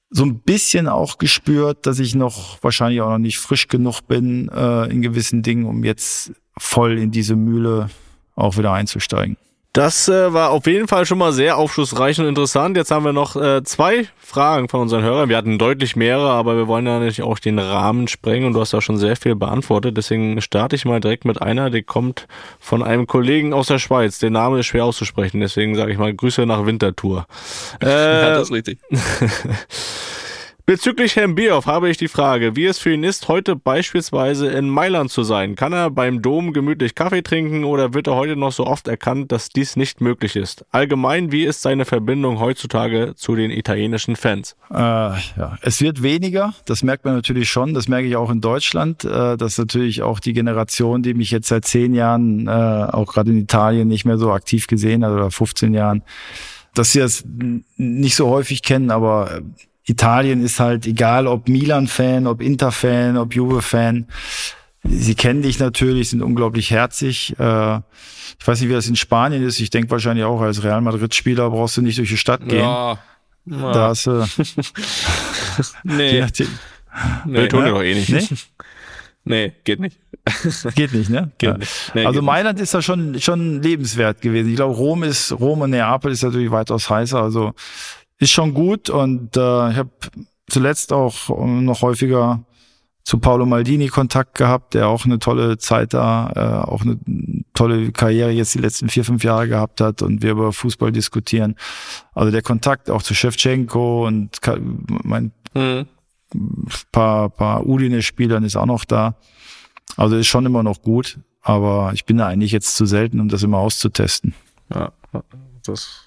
so 0.10 0.24
ein 0.24 0.40
bisschen 0.40 0.88
auch 0.88 1.18
gespürt, 1.18 1.86
dass 1.86 2.00
ich 2.00 2.16
noch 2.16 2.62
wahrscheinlich 2.64 3.02
auch 3.02 3.10
noch 3.10 3.18
nicht 3.18 3.40
frisch 3.40 3.68
genug 3.68 4.02
bin 4.02 4.50
äh, 4.50 4.86
in 4.86 5.02
gewissen 5.02 5.44
Dingen, 5.44 5.66
um 5.66 5.84
jetzt 5.84 6.32
voll 6.58 6.98
in 6.98 7.12
diese 7.12 7.36
Mühle 7.36 7.90
auch 8.36 8.58
wieder 8.58 8.72
einzusteigen. 8.72 9.38
Das 9.78 10.08
äh, 10.08 10.34
war 10.34 10.50
auf 10.50 10.66
jeden 10.66 10.88
Fall 10.88 11.06
schon 11.06 11.20
mal 11.20 11.32
sehr 11.32 11.56
aufschlussreich 11.56 12.20
und 12.20 12.26
interessant. 12.26 12.76
Jetzt 12.76 12.90
haben 12.90 13.06
wir 13.06 13.14
noch 13.14 13.36
äh, 13.36 13.64
zwei 13.64 14.08
Fragen 14.18 14.70
von 14.70 14.82
unseren 14.82 15.04
Hörern. 15.04 15.30
Wir 15.30 15.38
hatten 15.38 15.60
deutlich 15.60 15.96
mehrere, 15.96 16.32
aber 16.32 16.58
wir 16.58 16.68
wollen 16.68 16.88
ja 16.88 16.94
natürlich 16.94 17.22
auch 17.22 17.38
den 17.38 17.60
Rahmen 17.60 18.08
sprengen 18.08 18.48
und 18.48 18.54
du 18.54 18.60
hast 18.60 18.74
da 18.74 18.82
schon 18.82 18.98
sehr 18.98 19.16
viel 19.16 19.36
beantwortet. 19.36 19.96
Deswegen 19.96 20.42
starte 20.42 20.76
ich 20.76 20.86
mal 20.86 21.00
direkt 21.00 21.26
mit 21.26 21.44
einer, 21.44 21.70
die 21.70 21.84
kommt 21.84 22.28
von 22.60 22.82
einem 22.82 23.06
Kollegen 23.06 23.54
aus 23.54 23.68
der 23.68 23.78
Schweiz. 23.78 24.18
Der 24.18 24.32
Name 24.32 24.62
ist 24.62 24.66
schwer 24.66 24.84
auszusprechen, 24.84 25.42
deswegen 25.42 25.76
sage 25.76 25.92
ich 25.92 26.00
mal 26.00 26.12
Grüße 26.12 26.48
nach 26.48 26.66
Winterthur. 26.66 27.28
Äh, 27.80 27.88
ja, 27.88 28.30
das 28.32 28.50
ist 28.50 28.54
richtig. 28.54 28.80
Bezüglich 30.70 31.16
Herrn 31.16 31.34
Bierhoff 31.34 31.66
habe 31.66 31.90
ich 31.90 31.96
die 31.96 32.10
Frage, 32.10 32.58
wie 32.58 32.66
es 32.66 32.78
für 32.78 32.92
ihn 32.92 33.06
ist, 33.06 33.30
heute 33.30 33.56
beispielsweise 33.56 34.48
in 34.48 34.68
Mailand 34.68 35.10
zu 35.10 35.24
sein. 35.24 35.56
Kann 35.56 35.72
er 35.72 35.90
beim 35.90 36.22
Dom 36.22 36.52
gemütlich 36.52 36.94
Kaffee 36.94 37.22
trinken 37.22 37.64
oder 37.64 37.94
wird 37.94 38.08
er 38.08 38.16
heute 38.16 38.36
noch 38.36 38.52
so 38.52 38.68
oft 38.68 38.90
erkannt, 38.90 39.32
dass 39.32 39.48
dies 39.48 39.78
nicht 39.78 40.02
möglich 40.02 40.36
ist? 40.36 40.66
Allgemein, 40.72 41.32
wie 41.32 41.46
ist 41.46 41.62
seine 41.62 41.86
Verbindung 41.86 42.42
heutzutage 42.42 43.14
zu 43.16 43.34
den 43.34 43.50
italienischen 43.50 44.18
Fans? 44.18 44.58
Äh, 44.70 44.76
ja, 44.76 45.58
es 45.62 45.80
wird 45.80 46.04
weniger, 46.04 46.54
das 46.66 46.84
merkt 46.84 47.06
man 47.06 47.16
natürlich 47.16 47.50
schon, 47.50 47.74
das 47.74 47.88
merke 47.88 48.10
ich 48.10 48.18
auch 48.18 48.30
in 48.30 48.42
Deutschland, 48.42 49.06
äh, 49.06 49.38
dass 49.38 49.58
natürlich 49.58 50.02
auch 50.02 50.20
die 50.20 50.34
Generation, 50.34 51.02
die 51.02 51.14
mich 51.14 51.32
jetzt 51.32 51.48
seit 51.48 51.64
zehn 51.64 51.94
Jahren, 51.94 52.48
äh, 52.48 52.52
auch 52.52 53.14
gerade 53.14 53.32
in 53.32 53.38
Italien 53.38 53.88
nicht 53.88 54.04
mehr 54.04 54.18
so 54.18 54.34
aktiv 54.34 54.68
gesehen 54.68 55.06
hat 55.06 55.14
oder 55.14 55.32
15 55.32 55.74
Jahren, 55.74 56.04
dass 56.74 56.92
sie 56.92 57.00
das 57.00 57.24
nicht 57.78 58.18
so 58.18 58.28
häufig 58.28 58.64
kennen, 58.64 58.92
aber 58.92 59.42
Italien 59.88 60.44
ist 60.44 60.60
halt 60.60 60.86
egal, 60.86 61.28
ob 61.28 61.48
Milan-Fan, 61.48 62.28
ob 62.28 62.42
Inter-Fan, 62.42 63.18
ob 63.18 63.34
Juve-Fan. 63.34 64.08
Sie 64.84 65.16
kennen 65.16 65.42
dich 65.42 65.60
natürlich, 65.60 66.10
sind 66.10 66.22
unglaublich 66.22 66.72
herzig. 66.72 67.34
Äh, 67.40 67.78
ich 68.40 68.48
weiß 68.48 68.60
nicht, 68.60 68.70
wie 68.70 68.74
das 68.74 68.88
in 68.88 68.96
Spanien 68.96 69.44
ist. 69.44 69.60
Ich 69.60 69.70
denke 69.70 69.90
wahrscheinlich 69.90 70.26
auch 70.26 70.42
als 70.42 70.64
Real 70.64 70.82
Madrid-Spieler 70.82 71.50
brauchst 71.50 71.78
du 71.78 71.82
nicht 71.82 71.98
durch 71.98 72.10
die 72.10 72.18
Stadt 72.18 72.48
gehen. 72.48 72.60
Ja. 72.60 73.00
Da 73.46 73.90
hast 73.90 74.08
du. 74.08 74.28
nee. 75.84 76.22
Nee, 76.22 76.48
nee 77.26 77.48
tun 77.48 77.64
wir 77.64 77.72
doch 77.72 77.82
eh 77.82 77.96
nicht. 77.96 78.10
Nee? 78.10 78.28
nee, 79.24 79.54
geht 79.64 79.80
nicht. 79.80 79.98
Geht 80.76 80.94
nicht, 80.94 81.10
ne? 81.10 81.32
Geht 81.38 81.50
ja. 81.50 81.58
nicht. 81.58 81.92
Nee, 81.94 82.06
also 82.06 82.20
geht 82.20 82.26
Mailand 82.26 82.60
ist 82.60 82.74
da 82.74 82.82
schon, 82.82 83.20
schon 83.22 83.62
lebenswert 83.62 84.22
gewesen. 84.22 84.50
Ich 84.50 84.58
glaube, 84.58 84.76
Rom 84.76 85.04
ist, 85.04 85.32
Rom 85.32 85.62
und 85.62 85.70
Neapel 85.70 86.12
ist 86.12 86.24
natürlich 86.24 86.52
weitaus 86.52 86.90
heißer. 86.90 87.22
Also 87.22 87.54
ist 88.20 88.32
schon 88.32 88.54
gut 88.54 88.90
und 88.90 89.38
äh, 89.38 89.72
ich 89.72 89.78
habe 89.78 89.90
zuletzt 90.50 90.94
auch 90.94 91.30
noch 91.30 91.82
häufiger 91.82 92.44
zu 93.08 93.20
Paolo 93.20 93.46
Maldini 93.46 93.88
Kontakt 93.88 94.36
gehabt, 94.36 94.74
der 94.74 94.90
auch 94.90 95.06
eine 95.06 95.18
tolle 95.18 95.58
Zeit 95.58 95.94
da, 95.94 96.30
äh, 96.36 96.70
auch 96.70 96.82
eine 96.82 97.00
tolle 97.54 97.94
Karriere 97.94 98.32
jetzt 98.32 98.54
die 98.54 98.60
letzten 98.60 98.90
vier, 98.90 99.06
fünf 99.06 99.24
Jahre 99.24 99.48
gehabt 99.48 99.80
hat 99.80 100.02
und 100.02 100.22
wir 100.22 100.32
über 100.32 100.52
Fußball 100.52 100.92
diskutieren. 100.92 101.56
Also 102.14 102.32
der 102.32 102.42
Kontakt 102.42 102.90
auch 102.90 103.02
zu 103.02 103.14
Shevchenko 103.14 104.06
und 104.06 104.42
mein 105.04 105.32
mhm. 105.54 105.88
paar, 106.92 107.30
paar 107.30 107.66
Udine-Spielern 107.66 108.44
ist 108.44 108.58
auch 108.58 108.66
noch 108.66 108.84
da. 108.84 109.16
Also 109.96 110.18
ist 110.18 110.28
schon 110.28 110.46
immer 110.46 110.64
noch 110.64 110.82
gut, 110.82 111.18
aber 111.42 111.92
ich 111.94 112.04
bin 112.04 112.18
da 112.18 112.28
eigentlich 112.28 112.52
jetzt 112.52 112.76
zu 112.76 112.86
selten, 112.86 113.22
um 113.22 113.30
das 113.30 113.42
immer 113.42 113.60
auszutesten. 113.60 114.34
Ja, 114.70 114.92
das, 115.66 116.07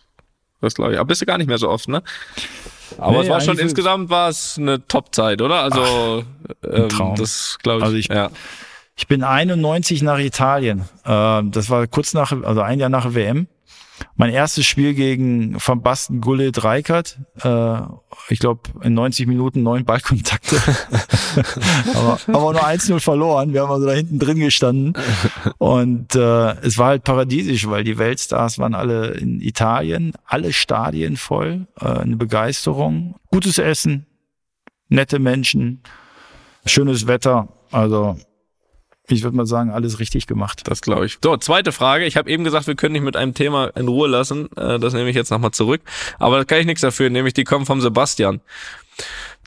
das 0.61 0.75
glaube 0.75 0.93
ich. 0.93 0.99
Aber 0.99 1.07
bist 1.07 1.23
du 1.23 1.27
gar 1.27 1.39
nicht 1.39 1.47
mehr 1.47 1.59
so 1.59 1.69
oft, 1.69 1.89
ne? 1.89 2.03
Aber 2.99 3.19
nee, 3.19 3.23
es 3.25 3.29
war 3.29 3.41
schon 3.41 3.59
insgesamt 3.59 4.11
war 4.11 4.29
es 4.29 4.57
eine 4.59 4.87
Top-Zeit, 4.87 5.43
oder? 5.43 5.63
Also 5.63 6.25
Ach, 6.63 6.69
ähm, 6.71 6.89
Traum. 6.89 7.17
das 7.17 7.59
glaube 7.63 7.79
ich. 7.79 7.85
Also 7.85 7.97
ich, 7.97 8.09
ja. 8.09 8.31
ich 8.97 9.07
bin 9.07 9.23
91 9.23 10.03
nach 10.03 10.19
Italien. 10.19 10.89
Äh, 11.05 11.43
das 11.45 11.71
war 11.71 11.87
kurz 11.87 12.15
nach, 12.15 12.33
also 12.43 12.61
ein 12.61 12.81
Jahr 12.81 12.91
nach 12.91 13.15
WM. 13.15 13.47
Mein 14.17 14.31
erstes 14.31 14.67
Spiel 14.67 14.95
gegen 14.95 15.57
Van 15.65 15.83
Basten 15.83 16.21
Gullit 16.21 16.63
Reikert. 16.65 17.19
Äh, 17.43 17.81
ich 18.29 18.39
glaube, 18.39 18.63
in 18.83 18.95
90 18.95 19.27
Minuten 19.27 19.63
neun 19.63 19.85
Ballkontakte. 19.85 20.57
aber, 21.95 22.19
aber 22.27 22.53
nur 22.53 22.65
1-0 22.65 23.01
verloren. 23.01 23.53
Wir 23.53 23.63
haben 23.63 23.71
also 23.71 23.87
da 23.87 23.93
hinten 23.93 24.19
drin 24.19 24.39
gestanden. 24.39 24.95
Und 25.59 26.15
äh, 26.15 26.53
es 26.61 26.79
war 26.79 26.89
halt 26.89 27.05
paradiesisch, 27.05 27.69
weil 27.69 27.85
die 27.85 27.99
Weltstars 27.99 28.59
waren 28.59 28.75
alle 28.75 29.09
in 29.13 29.41
Italien, 29.41 30.13
alle 30.25 30.53
Stadien 30.53 31.17
voll, 31.17 31.67
äh, 31.81 31.87
eine 31.87 32.17
Begeisterung, 32.17 33.17
gutes 33.31 33.59
Essen, 33.59 34.07
nette 34.89 35.19
Menschen, 35.19 35.83
schönes 36.65 37.07
Wetter. 37.07 37.49
Also 37.71 38.17
ich 39.15 39.23
würde 39.23 39.37
mal 39.37 39.47
sagen, 39.47 39.71
alles 39.71 39.99
richtig 39.99 40.27
gemacht. 40.27 40.63
Das 40.65 40.81
glaube 40.81 41.07
ich. 41.07 41.19
So, 41.23 41.37
zweite 41.37 41.73
Frage. 41.73 42.05
Ich 42.05 42.17
habe 42.17 42.31
eben 42.31 42.45
gesagt, 42.45 42.67
wir 42.67 42.75
können 42.75 42.93
nicht 42.93 43.05
mit 43.05 43.17
einem 43.17 43.35
Thema 43.35 43.67
in 43.77 43.89
Ruhe 43.89 44.09
lassen. 44.09 44.49
Äh, 44.57 44.79
das 44.79 44.93
nehme 44.93 45.11
ich 45.11 45.17
jetzt 45.17 45.31
nochmal 45.31 45.51
zurück. 45.53 45.81
Aber 46.19 46.39
da 46.39 46.45
kann 46.45 46.59
ich 46.59 46.67
nichts 46.67 46.83
dafür, 46.83 47.11
nämlich 47.11 47.35
die 47.35 47.45
kommen 47.45 47.67
vom 47.67 47.81
Sebastian. 47.81 48.41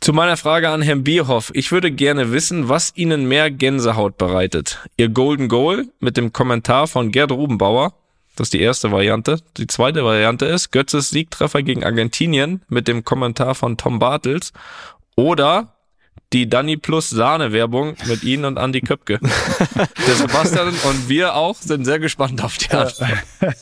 Zu 0.02 0.12
meiner 0.12 0.36
Frage 0.36 0.70
an 0.70 0.82
Herrn 0.82 1.04
Bierhoff. 1.04 1.52
Ich 1.54 1.72
würde 1.72 1.90
gerne 1.90 2.32
wissen, 2.32 2.68
was 2.68 2.92
Ihnen 2.96 3.26
mehr 3.28 3.50
Gänsehaut 3.50 4.18
bereitet. 4.18 4.80
Ihr 4.98 5.10
Golden 5.10 5.48
Goal 5.48 5.88
mit 6.00 6.18
dem 6.18 6.34
Kommentar 6.34 6.88
von 6.88 7.12
Gerd 7.12 7.32
Rubenbauer. 7.32 7.94
Das 8.36 8.48
ist 8.48 8.54
die 8.54 8.62
erste 8.62 8.92
Variante. 8.92 9.40
Die 9.58 9.68
zweite 9.68 10.04
Variante 10.04 10.46
ist 10.46 10.72
Götzes 10.72 11.10
Siegtreffer 11.12 11.62
gegen 11.62 11.84
Argentinien 11.84 12.64
mit 12.68 12.88
dem 12.88 13.06
Kommentar 13.06 13.56
von 13.56 13.78
Tom 13.78 14.00
Bartels. 14.00 14.52
Oder 15.16 15.74
die 16.34 16.50
Danny 16.50 16.78
Plus 16.78 17.10
Sahne 17.10 17.54
Werbung 17.54 17.96
mit 18.08 18.24
Ihnen 18.24 18.46
und 18.46 18.58
Andy 18.58 18.82
Köpke. 18.82 19.20
Der 20.08 20.16
Sebastian 20.16 20.70
und 20.70 21.08
wir 21.08 21.36
auch 21.36 21.56
sind 21.56 21.86
sehr 21.86 22.00
gespannt 22.00 22.44
auf 22.44 22.58
die 22.58 22.72
Antwort. 22.72 23.10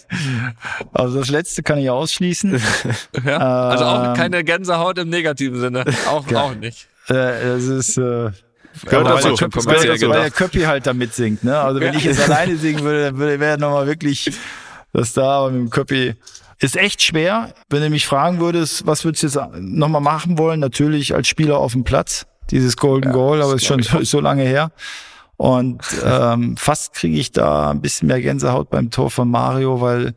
Also 0.94 1.20
das 1.20 1.30
letzte 1.30 1.64
kann 1.64 1.80
ich 1.80 1.90
ausschließen. 1.90 2.62
Ja, 3.26 3.38
also 3.38 3.86
auch 3.86 4.08
ähm, 4.10 4.14
keine 4.14 4.44
Gänsehaut 4.44 4.98
im 4.98 5.10
negativen 5.10 5.60
Sinne. 5.60 5.84
Auch, 6.08 6.30
ja. 6.30 6.42
auch 6.42 6.56
nicht. 6.56 6.88
Äh, 7.10 7.14
es 7.56 7.68
ist 7.68 7.98
äh, 7.98 8.32
Gehört 8.86 9.08
dazu. 9.08 9.28
Weil, 9.28 9.36
Köppi, 9.36 9.66
weil, 9.66 10.10
weil 10.10 10.22
der 10.22 10.32
Köppi 10.32 10.62
halt 10.62 10.88
da 10.88 10.94
mitsingt. 10.94 11.44
Ne? 11.44 11.60
Also 11.60 11.82
wenn 11.82 11.94
ja. 11.94 12.00
ich 12.00 12.06
jetzt 12.06 12.22
alleine 12.22 12.56
singen 12.56 12.84
würde, 12.84 13.04
dann 13.06 13.18
würde 13.18 13.40
wäre 13.40 13.58
nochmal 13.58 13.86
wirklich 13.86 14.32
das 14.94 15.14
da, 15.14 15.40
aber 15.40 15.52
mit 15.52 15.62
dem 15.62 15.70
Köppi 15.70 16.16
ist 16.60 16.78
echt 16.78 17.02
schwer. 17.02 17.54
Wenn 17.70 17.82
du 17.82 17.90
mich 17.90 18.06
fragen 18.06 18.40
würdest, 18.40 18.86
was 18.86 19.04
würdest 19.04 19.24
du 19.24 19.28
jetzt 19.28 19.52
nochmal 19.60 20.02
machen 20.02 20.38
wollen? 20.38 20.60
Natürlich 20.60 21.14
als 21.14 21.28
Spieler 21.28 21.58
auf 21.58 21.74
dem 21.74 21.84
Platz 21.84 22.28
dieses 22.52 22.78
Golden 22.78 23.10
ja, 23.10 23.14
Goal, 23.14 23.42
aber 23.42 23.56
ist 23.56 23.66
schon 23.66 23.82
so, 23.82 24.04
so 24.04 24.20
lange 24.20 24.44
her. 24.44 24.72
Und 25.38 25.82
ähm, 26.06 26.56
fast 26.56 26.94
kriege 26.94 27.18
ich 27.18 27.32
da 27.32 27.72
ein 27.72 27.82
bisschen 27.82 28.08
mehr 28.08 28.22
Gänsehaut 28.22 28.70
beim 28.70 28.92
Tor 28.92 29.10
von 29.10 29.30
Mario, 29.30 29.82
weil 29.82 30.14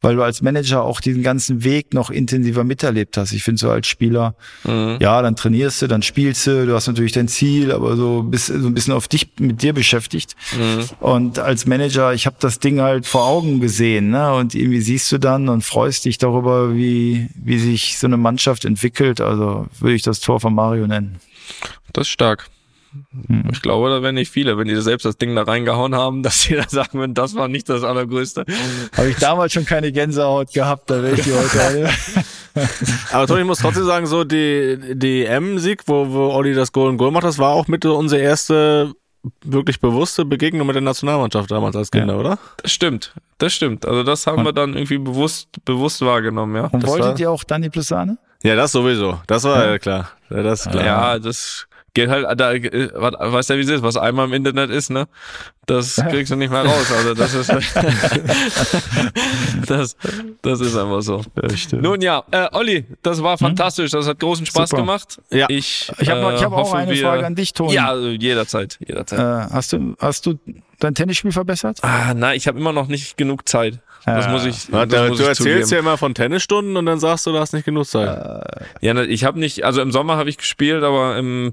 weil 0.00 0.16
du 0.16 0.22
als 0.22 0.40
Manager 0.42 0.82
auch 0.82 1.00
diesen 1.00 1.22
ganzen 1.22 1.62
Weg 1.62 1.92
noch 1.92 2.10
intensiver 2.10 2.64
miterlebt 2.64 3.16
hast. 3.16 3.32
Ich 3.32 3.42
finde 3.42 3.60
so 3.60 3.70
als 3.70 3.86
Spieler, 3.86 4.34
mhm. 4.64 4.96
ja, 5.00 5.20
dann 5.20 5.36
trainierst 5.36 5.82
du, 5.82 5.88
dann 5.88 6.02
spielst 6.02 6.46
du, 6.46 6.66
du 6.66 6.74
hast 6.74 6.86
natürlich 6.86 7.12
dein 7.12 7.28
Ziel, 7.28 7.70
aber 7.72 7.96
so 7.96 8.22
bist 8.22 8.46
so 8.46 8.54
ein 8.54 8.74
bisschen 8.74 8.94
auf 8.94 9.08
dich 9.08 9.28
mit 9.38 9.62
dir 9.62 9.72
beschäftigt. 9.72 10.36
Mhm. 10.56 10.84
Und 11.00 11.38
als 11.38 11.66
Manager, 11.66 12.14
ich 12.14 12.26
habe 12.26 12.36
das 12.40 12.58
Ding 12.58 12.80
halt 12.80 13.06
vor 13.06 13.26
Augen 13.26 13.60
gesehen, 13.60 14.10
ne? 14.10 14.32
Und 14.34 14.54
irgendwie 14.54 14.80
siehst 14.80 15.10
du 15.12 15.18
dann 15.18 15.48
und 15.48 15.62
freust 15.62 16.04
dich 16.06 16.18
darüber, 16.18 16.74
wie 16.74 17.28
wie 17.34 17.58
sich 17.58 17.98
so 17.98 18.06
eine 18.06 18.16
Mannschaft 18.16 18.64
entwickelt. 18.64 19.20
Also 19.20 19.66
würde 19.78 19.94
ich 19.94 20.02
das 20.02 20.20
Tor 20.20 20.40
von 20.40 20.54
Mario 20.54 20.86
nennen. 20.86 21.20
Das 21.92 22.06
ist 22.06 22.12
stark. 22.12 22.48
Hm. 23.28 23.44
Ich 23.52 23.62
glaube, 23.62 23.88
da 23.88 24.02
werden 24.02 24.16
nicht 24.16 24.32
viele, 24.32 24.58
wenn 24.58 24.66
die 24.66 24.80
selbst 24.80 25.04
das 25.04 25.16
Ding 25.16 25.36
da 25.36 25.42
reingehauen 25.42 25.94
haben, 25.94 26.22
dass 26.24 26.42
sie 26.42 26.56
da 26.56 26.68
sagen 26.68 26.98
würden, 26.98 27.14
das 27.14 27.34
war 27.34 27.48
nicht 27.48 27.68
das 27.68 27.84
Allergrößte. 27.84 28.44
Habe 28.96 29.10
ich 29.10 29.16
damals 29.16 29.52
schon 29.52 29.64
keine 29.64 29.92
Gänsehaut 29.92 30.52
gehabt, 30.52 30.90
da 30.90 31.02
wäre 31.02 31.14
ich 31.14 31.22
die 31.22 31.32
heute. 31.32 31.90
Aber 33.12 33.26
Toni, 33.26 33.42
ich 33.42 33.46
muss 33.46 33.58
trotzdem 33.58 33.84
sagen, 33.84 34.06
so 34.06 34.24
die, 34.24 34.78
die 34.94 35.24
M-Sieg, 35.24 35.82
wo, 35.86 36.10
wo 36.10 36.30
Olli 36.30 36.52
das 36.54 36.72
Golden 36.72 36.98
Goal 36.98 37.12
macht, 37.12 37.24
das 37.24 37.38
war 37.38 37.50
auch 37.50 37.68
mit 37.68 37.84
unsere 37.84 38.20
erste 38.20 38.92
wirklich 39.44 39.80
bewusste 39.80 40.24
Begegnung 40.24 40.66
mit 40.66 40.74
der 40.74 40.82
Nationalmannschaft 40.82 41.50
damals 41.50 41.76
als 41.76 41.90
Kinder, 41.90 42.14
ja. 42.14 42.20
oder? 42.20 42.38
Das 42.62 42.72
stimmt, 42.72 43.14
das 43.38 43.52
stimmt. 43.52 43.84
Also 43.86 44.02
das 44.02 44.26
haben 44.26 44.38
Und 44.38 44.44
wir 44.46 44.52
dann 44.52 44.74
irgendwie 44.74 44.98
bewusst, 44.98 45.48
bewusst 45.64 46.00
wahrgenommen, 46.00 46.56
ja. 46.56 46.66
Und 46.66 46.82
das 46.82 46.90
wolltet 46.90 47.06
war... 47.06 47.20
ihr 47.20 47.30
auch 47.30 47.44
Dani 47.44 47.68
Plusane? 47.68 48.18
Ja, 48.42 48.56
das 48.56 48.72
sowieso. 48.72 49.20
Das 49.26 49.44
war 49.44 49.66
ja, 49.66 49.78
klar. 49.78 50.10
Ja, 50.30 50.42
das 50.42 50.68
klar. 50.68 50.84
Ja, 50.84 51.18
das 51.18 51.66
geht 51.92 52.08
halt, 52.08 52.40
da, 52.40 52.52
weißt 52.52 53.50
ja, 53.50 53.56
wie 53.56 53.60
es 53.60 53.68
ist, 53.68 53.82
was 53.82 53.96
einmal 53.96 54.26
im 54.26 54.32
Internet 54.32 54.70
ist, 54.70 54.90
ne? 54.90 55.08
Das 55.66 55.96
kriegst 55.96 56.32
du 56.32 56.36
nicht 56.36 56.50
mehr 56.50 56.64
raus. 56.64 56.90
Also 56.90 57.14
das 57.14 57.34
ist, 57.34 57.48
das, 59.66 59.96
das 60.42 60.60
ist 60.60 60.76
einfach 60.76 61.02
so. 61.02 61.22
Ja, 61.36 61.80
Nun 61.80 62.00
ja, 62.00 62.24
äh, 62.30 62.48
Olli, 62.52 62.86
das 63.02 63.22
war 63.22 63.32
hm? 63.32 63.48
fantastisch. 63.48 63.90
Das 63.90 64.08
hat 64.08 64.18
großen 64.18 64.46
Spaß 64.46 64.70
Super. 64.70 64.82
gemacht. 64.82 65.20
Ja. 65.30 65.46
Ich, 65.48 65.92
ich 65.98 66.10
habe 66.10 66.34
ich 66.34 66.42
hab 66.42 66.52
auch 66.52 66.74
eine 66.74 66.92
wir, 66.92 67.02
Frage 67.02 67.26
an 67.26 67.34
dich, 67.34 67.52
Toni. 67.52 67.74
Ja, 67.74 67.96
jederzeit, 67.96 68.78
jederzeit. 68.80 69.18
Äh, 69.18 69.52
hast 69.52 69.72
du, 69.72 69.94
hast 70.00 70.26
du 70.26 70.38
dein 70.78 70.94
Tennisspiel 70.94 71.32
verbessert? 71.32 71.78
Ah, 71.82 72.14
nein, 72.14 72.36
ich 72.36 72.48
habe 72.48 72.58
immer 72.58 72.72
noch 72.72 72.88
nicht 72.88 73.16
genug 73.16 73.48
Zeit. 73.48 73.80
Das 74.04 74.28
muss 74.28 74.44
ich. 74.46 74.68
Ja, 74.68 74.86
das 74.86 75.08
muss 75.08 75.18
du 75.18 75.24
ich 75.24 75.28
erzählst 75.28 75.68
zugeben. 75.68 75.70
ja 75.70 75.78
immer 75.78 75.98
von 75.98 76.14
Tennisstunden 76.14 76.76
und 76.76 76.86
dann 76.86 76.98
sagst 76.98 77.26
du, 77.26 77.32
du 77.32 77.38
hast 77.38 77.52
nicht 77.52 77.64
genug 77.64 77.86
Zeit. 77.86 78.08
Äh, 78.08 78.64
ja, 78.80 78.94
ne, 78.94 79.04
ich 79.04 79.24
habe 79.24 79.38
nicht, 79.38 79.64
also 79.64 79.80
im 79.82 79.92
Sommer 79.92 80.16
habe 80.16 80.30
ich 80.30 80.38
gespielt, 80.38 80.82
aber 80.82 81.16
im 81.18 81.52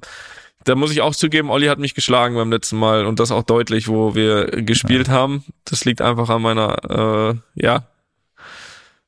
da 0.64 0.76
muss 0.76 0.92
ich 0.92 1.02
auch 1.02 1.16
zugeben, 1.16 1.50
Olli 1.50 1.68
hat 1.68 1.80
mich 1.80 1.96
geschlagen 1.96 2.36
beim 2.36 2.52
letzten 2.52 2.78
Mal 2.78 3.06
und 3.06 3.22
das 3.22 3.32
auch 3.32 3.44
deutlich, 3.44 3.88
wo 3.88 4.16
wir 4.16 4.48
gespielt 4.48 5.08
ja. 5.08 5.14
haben. 5.14 5.46
Das 5.64 5.86
liegt 5.86 6.02
einfach 6.02 6.30
an 6.30 6.42
meiner, 6.42 7.36
äh, 7.56 7.62
ja, 7.62 7.88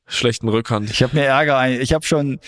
schlechten 0.06 0.48
Rückhand. 0.48 0.90
Ich 0.90 1.02
habe 1.02 1.16
mir 1.16 1.24
Ärger, 1.24 1.68
ich 1.68 1.92
habe 1.92 2.04
schon 2.06 2.40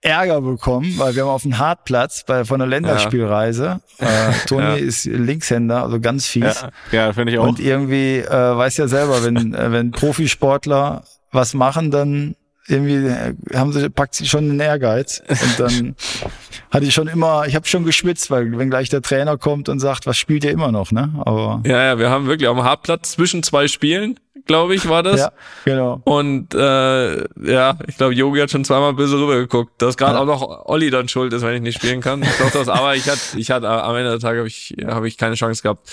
Ärger 0.00 0.40
bekommen, 0.40 0.94
weil 0.96 1.16
wir 1.16 1.22
haben 1.22 1.30
auf 1.30 1.42
dem 1.42 1.58
Hartplatz 1.58 2.24
bei, 2.24 2.44
von 2.44 2.60
der 2.60 2.68
Länderspielreise. 2.68 3.80
Ja. 3.98 4.30
Äh, 4.30 4.32
Toni 4.46 4.62
ja. 4.62 4.74
ist 4.74 5.06
Linkshänder, 5.06 5.82
also 5.82 5.98
ganz 6.00 6.26
fies. 6.26 6.64
Ja, 6.92 7.06
ja 7.06 7.12
finde 7.12 7.32
ich 7.32 7.38
auch. 7.38 7.48
Und 7.48 7.58
irgendwie 7.58 8.18
äh, 8.18 8.30
weiß 8.30 8.76
ja 8.76 8.86
selber, 8.86 9.24
wenn 9.24 9.36
äh, 9.54 9.72
wenn 9.72 9.90
Profisportler 9.90 11.02
was 11.32 11.52
machen, 11.52 11.90
dann 11.90 12.36
irgendwie 12.68 13.06
äh, 13.08 13.34
haben 13.54 13.72
sie 13.72 13.90
packt 13.90 14.14
sie 14.14 14.26
schon 14.26 14.50
einen 14.50 14.60
Ehrgeiz 14.60 15.22
und 15.28 15.58
dann 15.58 15.96
hatte 16.70 16.84
ich 16.84 16.94
schon 16.94 17.08
immer, 17.08 17.46
ich 17.46 17.56
habe 17.56 17.66
schon 17.66 17.84
geschwitzt, 17.84 18.30
weil 18.30 18.56
wenn 18.56 18.70
gleich 18.70 18.90
der 18.90 19.02
Trainer 19.02 19.36
kommt 19.36 19.68
und 19.68 19.80
sagt, 19.80 20.06
was 20.06 20.16
spielt 20.16 20.44
ihr 20.44 20.50
immer 20.52 20.70
noch, 20.70 20.92
ne? 20.92 21.12
Aber 21.24 21.62
ja, 21.66 21.82
ja, 21.82 21.98
wir 21.98 22.10
haben 22.10 22.26
wirklich 22.26 22.48
am 22.48 22.62
Hartplatz 22.62 23.12
zwischen 23.12 23.42
zwei 23.42 23.66
Spielen 23.68 24.20
glaube 24.48 24.74
ich, 24.74 24.88
war 24.88 25.04
das. 25.04 25.20
Ja, 25.20 25.32
genau. 25.64 26.00
Und 26.04 26.54
äh, 26.54 27.18
ja, 27.18 27.78
ich 27.86 27.96
glaube, 27.96 28.14
Yogi 28.14 28.40
hat 28.40 28.50
schon 28.50 28.64
zweimal 28.64 28.94
böse 28.94 29.16
rübergeguckt, 29.16 29.80
dass 29.80 29.96
gerade 29.96 30.14
ja. 30.14 30.20
auch 30.20 30.26
noch 30.26 30.66
Olli 30.66 30.90
dann 30.90 31.06
schuld 31.06 31.32
ist, 31.32 31.42
wenn 31.42 31.54
ich 31.54 31.62
nicht 31.62 31.76
spielen 31.76 32.00
kann. 32.00 32.22
Ich 32.22 32.36
glaub, 32.36 32.52
das, 32.52 32.68
aber 32.68 32.96
ich 32.96 33.08
hatte, 33.08 33.38
ich 33.38 33.50
hatte 33.52 33.68
am 33.68 33.94
Ende 33.94 34.10
der 34.10 34.18
Tage 34.18 34.38
habe 34.38 34.48
ich, 34.48 34.74
hab 34.84 35.04
ich 35.04 35.16
keine 35.16 35.36
Chance 35.36 35.62
gehabt. 35.62 35.88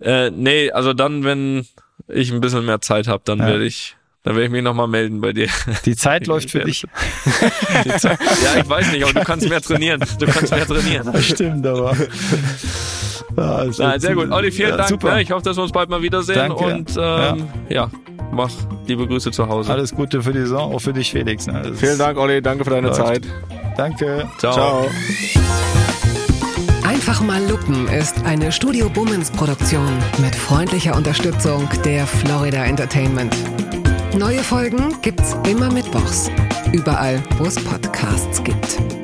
Äh, 0.00 0.30
nee, 0.30 0.70
also 0.70 0.92
dann, 0.92 1.24
wenn 1.24 1.66
ich 2.08 2.30
ein 2.30 2.42
bisschen 2.42 2.66
mehr 2.66 2.82
Zeit 2.82 3.08
habe, 3.08 3.22
dann 3.24 3.38
ja. 3.38 3.46
werde 3.46 3.64
ich 3.64 3.96
dann 4.22 4.34
werde 4.34 4.46
ich 4.46 4.50
mich 4.50 4.62
nochmal 4.62 4.86
melden 4.86 5.22
bei 5.22 5.32
dir. 5.32 5.48
Die 5.86 5.96
Zeit 5.96 6.26
läuft 6.26 6.50
für 6.50 6.60
dich. 6.60 6.84
Zeit, 7.98 8.18
ja, 8.44 8.60
ich 8.60 8.68
weiß 8.68 8.92
nicht, 8.92 9.02
aber 9.02 9.14
du 9.14 9.24
kannst 9.24 9.48
mehr 9.48 9.62
trainieren. 9.62 10.04
Du 10.18 10.26
kannst 10.26 10.52
mehr 10.52 10.66
trainieren. 10.66 11.10
Das 11.10 11.24
stimmt, 11.24 11.66
aber. 11.66 11.96
Ja, 13.36 13.64
Na, 13.78 13.98
sehr 13.98 14.14
gut. 14.14 14.30
Olli, 14.30 14.50
vielen 14.50 14.70
ja, 14.70 14.76
Dank. 14.76 14.88
Super. 14.88 15.14
Ne? 15.14 15.22
Ich 15.22 15.30
hoffe, 15.30 15.42
dass 15.42 15.56
wir 15.56 15.62
uns 15.62 15.72
bald 15.72 15.88
mal 15.88 16.02
wiedersehen. 16.02 16.36
Danke. 16.36 16.64
Und 16.64 16.90
ähm, 16.96 16.96
ja. 16.98 17.36
ja. 17.68 17.90
mach 18.32 18.50
liebe 18.86 19.06
Grüße 19.06 19.30
zu 19.30 19.48
Hause. 19.48 19.72
Alles 19.72 19.94
Gute 19.94 20.22
für 20.22 20.32
die 20.32 20.40
Saison, 20.40 20.74
auch 20.74 20.80
für 20.80 20.92
dich, 20.92 21.10
Felix. 21.10 21.46
Ne? 21.46 21.72
Vielen 21.74 21.98
Dank, 21.98 22.18
Olli. 22.18 22.42
Danke 22.42 22.64
für 22.64 22.70
deine 22.70 22.88
läuft. 22.88 23.00
Zeit. 23.00 23.22
Danke. 23.76 24.28
Ciao. 24.38 24.52
Ciao. 24.52 24.90
Einfach 26.84 27.20
mal 27.22 27.42
Lupen 27.48 27.86
ist 27.88 28.24
eine 28.24 28.50
Studio 28.52 28.88
Bummens 28.88 29.30
Produktion 29.30 29.88
mit 30.18 30.34
freundlicher 30.34 30.96
Unterstützung 30.96 31.68
der 31.84 32.06
Florida 32.06 32.64
Entertainment. 32.64 33.34
Neue 34.18 34.40
Folgen 34.40 34.96
gibt's 35.00 35.36
immer 35.48 35.72
mittwochs. 35.72 36.30
Überall, 36.72 37.22
wo 37.38 37.44
es 37.44 37.54
Podcasts 37.64 38.42
gibt. 38.42 38.99